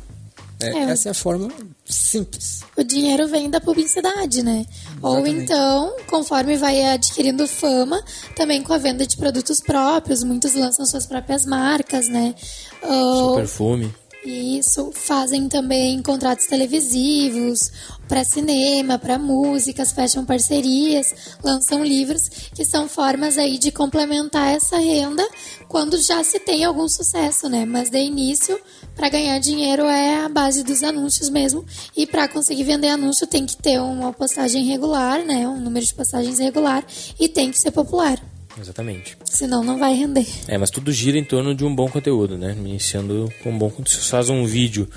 É, 0.66 0.70
é. 0.70 0.92
Essa 0.92 1.10
é 1.10 1.12
a 1.12 1.16
forma 1.16 1.52
simples. 1.86 2.62
O 2.78 2.84
dinheiro 2.84 3.28
vem 3.28 3.50
da 3.50 3.60
publicidade, 3.60 4.44
né? 4.44 4.66
Exatamente. 4.66 5.06
Ou 5.06 5.28
então, 5.28 5.96
conforme 6.08 6.58
vai 6.58 6.84
adquirindo 6.84 7.48
fama, 7.48 8.04
também 8.36 8.62
com 8.62 8.74
a 8.74 8.78
venda 8.78 9.06
de 9.06 9.18
produtos 9.18 9.60
próprios, 9.60 10.24
muitos 10.24 10.54
lançam 10.54 10.86
suas 10.86 11.06
próprias 11.06 11.46
marcas, 11.46 12.08
né? 12.08 12.36
Ou... 12.82 13.36
perfume. 13.36 13.94
Isso, 14.24 14.92
fazem 14.94 15.50
também 15.50 16.00
contratos 16.02 16.46
televisivos, 16.46 17.72
para 18.12 18.26
cinema, 18.26 19.00
para 19.00 19.18
músicas, 19.18 19.94
fecham 19.94 20.26
parcerias, 20.26 21.16
lançam 21.42 21.82
livros, 21.82 22.28
que 22.54 22.66
são 22.66 22.90
formas 22.90 23.38
aí 23.38 23.58
de 23.58 23.72
complementar 23.72 24.54
essa 24.54 24.78
renda 24.78 25.26
quando 25.70 25.98
já 25.98 26.22
se 26.22 26.38
tem 26.38 26.66
algum 26.66 26.90
sucesso, 26.90 27.48
né? 27.48 27.64
Mas 27.64 27.90
de 27.90 28.00
início, 28.00 28.60
para 28.98 29.08
ganhar 29.08 29.40
dinheiro 29.40 29.84
é 29.84 30.26
a 30.26 30.28
base 30.28 30.62
dos 30.62 30.84
anúncios 30.84 31.30
mesmo, 31.30 31.66
e 31.96 32.06
para 32.06 32.28
conseguir 32.28 32.66
vender 32.66 32.90
anúncio 32.90 33.26
tem 33.26 33.46
que 33.46 33.56
ter 33.56 33.80
uma 33.80 34.12
postagem 34.12 34.66
regular, 34.66 35.24
né? 35.24 35.48
Um 35.48 35.62
número 35.62 35.86
de 35.86 35.94
postagens 35.94 36.38
regular 36.38 36.86
e 37.18 37.30
tem 37.30 37.50
que 37.50 37.58
ser 37.58 37.72
popular. 37.72 38.22
Exatamente. 38.60 39.18
Senão 39.24 39.64
não 39.64 39.80
vai 39.80 39.94
render. 39.94 40.28
É, 40.50 40.58
mas 40.58 40.70
tudo 40.70 40.92
gira 40.92 41.18
em 41.18 41.24
torno 41.24 41.56
de 41.56 41.64
um 41.64 41.74
bom 41.74 41.88
conteúdo, 41.88 42.38
né? 42.38 42.52
Iniciando 42.52 43.32
com 43.42 43.52
um 43.52 43.58
bom 43.58 43.70
conteúdo. 43.70 43.90
Você 43.90 44.10
faz 44.10 44.30
um 44.30 44.46
vídeo 44.46 44.90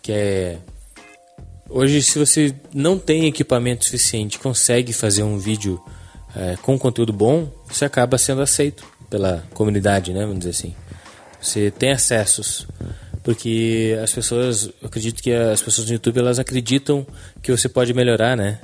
que 0.00 0.10
é. 0.10 0.58
Hoje, 1.74 2.02
se 2.02 2.18
você 2.18 2.54
não 2.74 2.98
tem 2.98 3.24
equipamento 3.26 3.86
suficiente, 3.86 4.38
consegue 4.38 4.92
fazer 4.92 5.22
um 5.22 5.38
vídeo 5.38 5.82
é, 6.36 6.54
com 6.60 6.78
conteúdo 6.78 7.14
bom, 7.14 7.50
você 7.66 7.86
acaba 7.86 8.18
sendo 8.18 8.42
aceito 8.42 8.84
pela 9.08 9.42
comunidade, 9.54 10.12
né? 10.12 10.20
Vamos 10.20 10.40
dizer 10.40 10.50
assim. 10.50 10.74
Você 11.40 11.70
tem 11.70 11.90
acessos. 11.90 12.66
Porque 13.22 13.98
as 14.02 14.12
pessoas, 14.12 14.68
acredito 14.82 15.22
que 15.22 15.32
as 15.32 15.62
pessoas 15.62 15.86
no 15.86 15.94
YouTube 15.94 16.18
elas 16.18 16.38
acreditam 16.38 17.06
que 17.42 17.50
você 17.50 17.70
pode 17.70 17.94
melhorar, 17.94 18.36
né? 18.36 18.60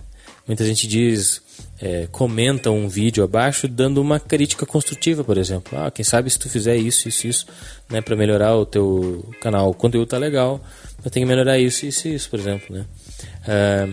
Muita 0.46 0.62
gente 0.66 0.86
diz, 0.86 1.40
é, 1.80 2.08
comenta 2.10 2.70
um 2.70 2.88
vídeo 2.88 3.22
abaixo 3.22 3.68
dando 3.68 4.00
uma 4.00 4.18
crítica 4.18 4.66
construtiva, 4.66 5.22
por 5.22 5.38
exemplo. 5.38 5.78
Ah, 5.78 5.90
quem 5.90 6.04
sabe 6.04 6.30
se 6.30 6.38
tu 6.38 6.48
fizer 6.48 6.76
isso, 6.76 7.08
isso, 7.08 7.26
isso, 7.26 7.46
né, 7.88 8.00
para 8.00 8.16
melhorar 8.16 8.56
o 8.56 8.66
teu 8.66 9.24
canal, 9.40 9.70
o 9.70 9.74
conteúdo 9.74 10.08
tá 10.08 10.18
legal, 10.18 10.60
mas 11.02 11.12
tem 11.12 11.22
que 11.22 11.28
melhorar 11.28 11.58
isso, 11.58 11.86
isso, 11.86 12.08
isso, 12.08 12.28
por 12.28 12.38
exemplo, 12.38 12.76
né. 12.76 12.84
Ah, 13.46 13.88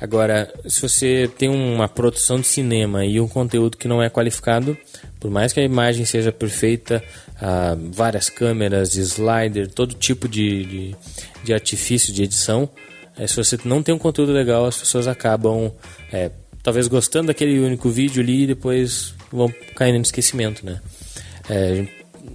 agora, 0.00 0.52
se 0.66 0.80
você 0.80 1.30
tem 1.36 1.48
uma 1.48 1.88
produção 1.88 2.40
de 2.40 2.46
cinema 2.46 3.04
e 3.04 3.20
um 3.20 3.28
conteúdo 3.28 3.76
que 3.76 3.88
não 3.88 4.02
é 4.02 4.08
qualificado, 4.08 4.76
por 5.20 5.30
mais 5.30 5.52
que 5.52 5.60
a 5.60 5.64
imagem 5.64 6.04
seja 6.04 6.32
perfeita, 6.32 7.02
ah, 7.40 7.76
várias 7.92 8.30
câmeras, 8.30 8.94
slider, 8.96 9.68
todo 9.68 9.94
tipo 9.94 10.26
de, 10.26 10.64
de, 10.64 10.96
de 11.44 11.52
artifício 11.52 12.12
de 12.12 12.22
edição, 12.22 12.70
é, 13.18 13.26
se 13.26 13.36
você 13.36 13.58
não 13.64 13.82
tem 13.82 13.92
um 13.92 13.98
conteúdo 13.98 14.32
legal, 14.32 14.64
as 14.64 14.78
pessoas 14.78 15.08
acabam 15.08 15.72
é, 16.12 16.30
talvez 16.68 16.86
gostando 16.86 17.28
daquele 17.28 17.58
único 17.60 17.88
vídeo 17.88 18.22
ali 18.22 18.42
e 18.42 18.46
depois 18.48 19.14
vão 19.32 19.50
caindo 19.74 19.96
no 19.96 20.02
esquecimento, 20.02 20.66
né? 20.66 20.82
É, 21.48 21.86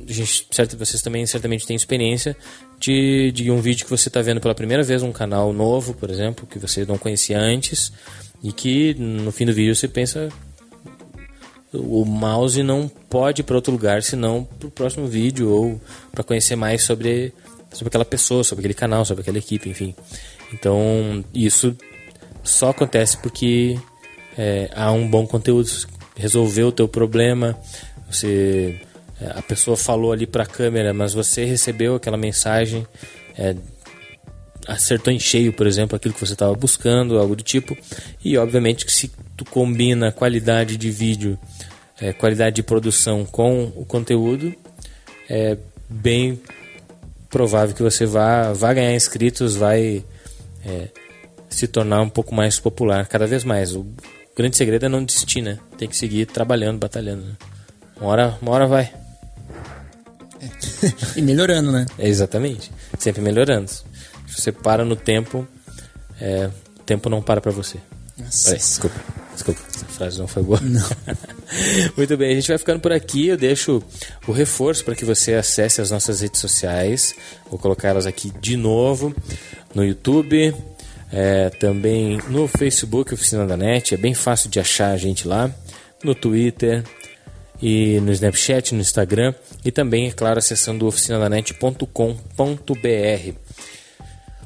a 0.10 0.12
gente, 0.12 0.48
certo, 0.50 0.76
vocês 0.76 1.04
também 1.04 1.24
certamente 1.28 1.68
têm 1.68 1.76
experiência 1.76 2.36
de, 2.80 3.32
de 3.32 3.52
um 3.52 3.62
vídeo 3.62 3.86
que 3.86 3.92
você 3.92 4.10
está 4.10 4.24
vendo 4.24 4.42
pela 4.42 4.56
primeira 4.56 4.82
vez, 4.82 5.04
um 5.04 5.12
canal 5.12 5.54
novo, 5.54 5.94
por 5.94 6.10
exemplo, 6.10 6.48
que 6.48 6.58
você 6.58 6.84
não 6.84 6.98
conhecia 6.98 7.38
antes 7.38 7.94
e 8.42 8.52
que 8.52 8.96
no 8.96 9.32
fim 9.32 9.46
do 9.46 9.54
vídeo 9.54 9.76
você 9.76 9.88
pensa 9.88 10.30
o 11.72 12.04
mouse 12.04 12.64
não 12.64 12.88
pode 12.88 13.42
ir 13.42 13.44
para 13.44 13.56
outro 13.56 13.72
lugar 13.72 14.02
senão 14.02 14.44
para 14.44 14.68
o 14.68 14.72
próximo 14.72 15.06
vídeo 15.06 15.52
ou 15.52 15.80
para 16.12 16.24
conhecer 16.24 16.56
mais 16.56 16.82
sobre 16.82 17.32
sobre 17.72 17.90
aquela 17.90 18.06
pessoa, 18.06 18.44
sobre 18.44 18.62
aquele 18.62 18.74
canal, 18.74 19.06
sobre 19.06 19.22
aquela 19.22 19.38
equipe, 19.38 19.70
enfim. 19.70 19.96
Então, 20.52 21.24
isso 21.34 21.76
só 22.44 22.70
acontece 22.70 23.18
porque 23.18 23.80
é, 24.38 24.70
há 24.76 24.92
um 24.92 25.08
bom 25.08 25.26
conteúdo, 25.26 25.70
resolveu 26.16 26.68
o 26.68 26.72
teu 26.72 26.88
problema, 26.88 27.58
você 28.10 28.80
é, 29.22 29.38
a 29.38 29.42
pessoa 29.42 29.78
falou 29.78 30.12
ali 30.12 30.28
para 30.28 30.44
a 30.44 30.46
câmera, 30.46 30.94
mas 30.94 31.14
você 31.14 31.46
recebeu 31.46 31.96
aquela 31.96 32.18
mensagem, 32.18 32.86
é, 33.38 33.56
acertou 34.68 35.14
em 35.14 35.20
cheio, 35.20 35.54
por 35.54 35.68
exemplo, 35.68 35.96
aquilo 35.96 36.14
que 36.14 36.20
você 36.20 36.34
estava 36.34 36.54
buscando, 36.54 37.18
algo 37.18 37.36
do 37.36 37.44
tipo. 37.44 37.78
E 38.24 38.38
obviamente 38.38 38.86
que 38.86 38.92
se 38.92 39.12
tu 39.38 39.46
combina 39.46 40.12
qualidade 40.12 40.78
de 40.78 40.92
vídeo, 40.92 41.40
é, 42.00 42.12
qualidade 42.12 42.58
de 42.58 42.64
produção 42.64 43.26
com 43.26 43.72
o 43.76 43.86
conteúdo, 43.86 44.54
é 45.30 45.58
bem 45.90 46.42
provável 47.30 47.76
que 47.76 47.82
você 47.82 48.06
vá, 48.06 48.52
vá 48.54 48.74
ganhar 48.74 48.94
inscritos, 48.94 49.56
vai 49.56 50.04
é, 50.66 50.90
se 51.50 51.68
tornar 51.68 52.02
um 52.02 52.10
pouco 52.10 52.34
mais 52.34 52.60
popular 52.60 53.08
cada 53.08 53.26
vez 53.26 53.44
mais. 53.44 53.76
O 53.76 53.86
grande 54.36 54.58
segredo 54.58 54.86
é 54.86 54.90
não 54.90 55.04
desistir, 55.04 55.42
né? 55.42 55.60
Tem 55.78 55.88
que 55.88 55.96
seguir 55.96 56.26
trabalhando, 56.26 56.80
batalhando. 56.80 57.24
Né? 57.24 57.34
Uma, 58.00 58.10
hora, 58.10 58.38
uma 58.42 58.52
hora 58.52 58.68
vai. 58.68 58.94
É. 60.42 60.50
e 61.18 61.22
melhorando, 61.22 61.72
né? 61.72 61.86
É, 61.98 62.08
exatamente. 62.08 62.72
Sempre 62.98 63.22
melhorando. 63.22 63.70
Se 63.70 63.84
você 64.42 64.52
para 64.52 64.84
no 64.84 64.96
tempo, 64.96 65.48
é, 66.20 66.50
o 66.80 66.84
tempo 66.84 67.10
não 67.10 67.22
para 67.22 67.42
para 67.42 67.52
você. 67.52 67.78
Nossa. 68.18 68.56
desculpa. 68.56 69.00
Desculpa, 69.34 69.60
essa 69.74 69.86
frase 69.86 70.20
não 70.20 70.28
foi 70.28 70.44
boa. 70.44 70.60
Não. 70.62 70.88
Muito 71.98 72.16
bem, 72.16 72.32
a 72.32 72.36
gente 72.36 72.48
vai 72.48 72.58
ficando 72.58 72.80
por 72.80 72.92
aqui. 72.92 73.28
Eu 73.28 73.38
deixo 73.38 73.82
o 74.28 74.32
reforço 74.32 74.86
para 74.86 74.96
que 74.96 75.06
você 75.06 75.34
acesse 75.34 75.82
as 75.82 75.90
nossas 75.90 76.22
redes 76.22 76.40
sociais. 76.40 77.16
Vou 77.50 77.58
colocar 77.58 77.90
elas 77.90 78.06
aqui 78.06 78.32
de 78.40 78.56
novo 78.56 79.14
no 79.74 79.84
YouTube, 79.84 80.54
é, 81.14 81.52
também 81.52 82.18
no 82.28 82.48
Facebook 82.48 83.14
Oficina 83.14 83.46
da 83.46 83.56
Net. 83.56 83.94
É 83.94 83.98
bem 83.98 84.16
fácil 84.16 84.50
de 84.50 84.60
achar 84.60 84.92
a 84.92 84.98
gente 84.98 85.28
lá. 85.28 85.54
No 86.04 86.16
Twitter 86.16 86.84
e 87.62 88.00
no 88.00 88.12
Snapchat, 88.12 88.74
no 88.74 88.82
Instagram. 88.82 89.36
E 89.64 89.72
também, 89.72 90.08
é 90.08 90.12
claro, 90.12 90.40
acessando 90.40 90.88
oficinadanet.com.br. 90.88 93.34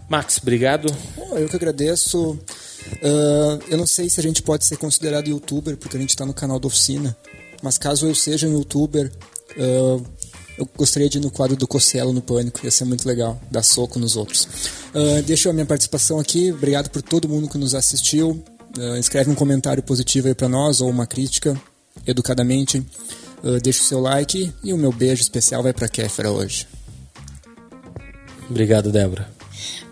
Max, 0.10 0.39
obrigado. 0.41 0.94
Eu 1.31 1.48
que 1.48 1.56
agradeço. 1.56 2.31
Uh, 2.31 3.60
eu 3.69 3.77
não 3.77 3.88
sei 3.88 4.10
se 4.10 4.19
a 4.19 4.23
gente 4.23 4.44
pode 4.44 4.65
ser 4.65 4.77
considerado 4.77 5.27
youtuber, 5.27 5.77
porque 5.77 5.98
a 5.98 5.99
gente 5.99 6.11
está 6.11 6.26
no 6.26 6.34
canal 6.34 6.60
da 6.60 6.68
oficina. 6.68 7.15
Mas 7.64 7.77
caso 7.77 8.07
eu 8.07 8.14
seja 8.14 8.48
um 8.48 8.53
youtuber, 8.53 9.11
uh, 9.57 10.06
Eu 10.58 10.68
gostaria 10.76 11.08
de 11.08 11.20
ir 11.20 11.22
no 11.22 11.30
quadro 11.30 11.56
do 11.56 11.68
Cossielo 11.68 12.12
no 12.12 12.22
Pânico, 12.22 12.62
ia 12.64 12.72
ser 12.72 12.86
muito 12.86 13.08
legal, 13.08 13.40
dar 13.52 13.64
soco 13.64 14.00
nos 14.00 14.16
outros. 14.16 14.48
Uh, 14.94 15.22
deixo 15.24 15.50
a 15.50 15.54
minha 15.54 15.66
participação 15.66 16.20
aqui, 16.20 16.52
obrigado 16.52 16.90
por 16.90 17.02
todo 17.02 17.30
mundo 17.30 17.48
que 17.48 17.58
nos 17.58 17.76
assistiu. 17.76 18.44
Uh, 18.76 18.98
escreve 18.98 19.30
um 19.30 19.36
comentário 19.36 19.84
positivo 19.84 20.28
aí 20.28 20.34
para 20.34 20.50
nós, 20.50 20.82
ou 20.82 20.90
uma 20.90 21.06
crítica, 21.06 21.60
educadamente. 22.08 22.80
Uh, 23.44 23.60
deixa 23.62 23.82
o 23.82 23.86
seu 23.86 24.00
like 24.00 24.52
e 24.64 24.74
o 24.74 24.78
meu 24.78 24.92
beijo 24.92 25.22
especial 25.22 25.62
vai 25.62 25.74
para 25.74 25.88
Kéfera 25.88 26.32
hoje. 26.32 26.68
Obrigado, 28.50 28.92
Débora. 28.92 29.30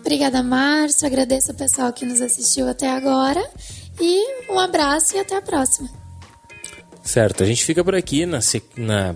Obrigada, 0.00 0.42
Márcio. 0.42 1.06
Agradeço 1.06 1.52
o 1.52 1.54
pessoal 1.54 1.92
que 1.92 2.04
nos 2.04 2.20
assistiu 2.20 2.68
até 2.68 2.88
agora. 2.90 3.44
E 4.00 4.50
um 4.50 4.58
abraço 4.58 5.16
e 5.16 5.20
até 5.20 5.36
a 5.36 5.42
próxima. 5.42 5.88
Certo, 7.02 7.44
a 7.44 7.46
gente 7.46 7.64
fica 7.64 7.84
por 7.84 7.94
aqui 7.94 8.26
na, 8.26 8.40
na, 8.76 9.14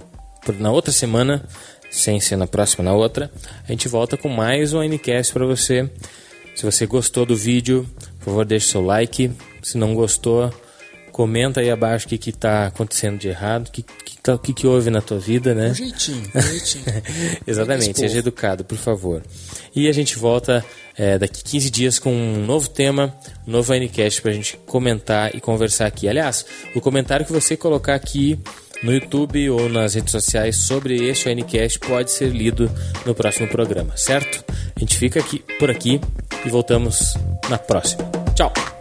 na 0.58 0.70
outra 0.70 0.92
semana, 0.92 1.44
sem 1.90 2.20
ser 2.20 2.36
na 2.36 2.46
próxima, 2.46 2.84
na 2.84 2.92
outra. 2.92 3.30
A 3.68 3.72
gente 3.72 3.88
volta 3.88 4.16
com 4.16 4.28
mais 4.28 4.72
um 4.72 4.82
Ncast 4.82 5.32
para 5.32 5.44
você. 5.44 5.90
Se 6.54 6.64
você 6.64 6.86
gostou 6.86 7.24
do 7.24 7.36
vídeo, 7.36 7.88
por 8.18 8.26
favor, 8.26 8.44
deixe 8.44 8.68
seu 8.68 8.80
like. 8.80 9.30
Se 9.62 9.76
não 9.76 9.94
gostou, 9.94 10.52
comenta 11.10 11.60
aí 11.60 11.70
abaixo 11.70 12.06
o 12.06 12.08
que 12.08 12.30
está 12.30 12.66
acontecendo 12.66 13.18
de 13.18 13.28
errado, 13.28 13.68
o 13.68 13.70
que, 13.70 13.82
que, 13.82 14.18
tá, 14.18 14.38
que, 14.38 14.54
que 14.54 14.66
houve 14.66 14.90
na 14.90 15.00
tua 15.00 15.18
vida, 15.18 15.54
né? 15.54 15.70
Um 15.70 15.74
jeitinho, 15.74 16.30
um 16.34 16.40
jeitinho. 16.40 16.84
Exatamente, 17.46 17.98
seja 17.98 18.18
educado, 18.18 18.64
por 18.64 18.78
favor. 18.78 19.22
E 19.74 19.88
a 19.88 19.92
gente 19.92 20.16
volta 20.16 20.64
é, 20.96 21.18
daqui 21.18 21.42
15 21.42 21.70
dias 21.70 21.98
com 21.98 22.12
um 22.12 22.44
novo 22.44 22.68
tema, 22.68 23.14
um 23.46 23.50
novo 23.50 23.74
Ncast 23.74 24.22
para 24.22 24.30
a 24.30 24.34
gente 24.34 24.56
comentar 24.66 25.34
e 25.34 25.40
conversar 25.40 25.86
aqui. 25.86 26.08
Aliás, 26.08 26.44
o 26.74 26.80
comentário 26.80 27.26
que 27.26 27.32
você 27.32 27.56
colocar 27.56 27.94
aqui 27.94 28.38
no 28.82 28.92
YouTube 28.92 29.50
ou 29.50 29.68
nas 29.68 29.94
redes 29.94 30.12
sociais 30.12 30.56
sobre 30.56 31.08
este 31.08 31.34
Ncast 31.34 31.78
pode 31.80 32.10
ser 32.10 32.30
lido 32.30 32.70
no 33.04 33.14
próximo 33.14 33.48
programa, 33.48 33.96
certo? 33.96 34.44
A 34.74 34.80
gente 34.80 34.96
fica 34.96 35.20
aqui 35.20 35.44
por 35.58 35.70
aqui 35.70 36.00
e 36.44 36.48
voltamos 36.48 37.14
na 37.48 37.58
próxima. 37.58 38.10
Tchau! 38.34 38.79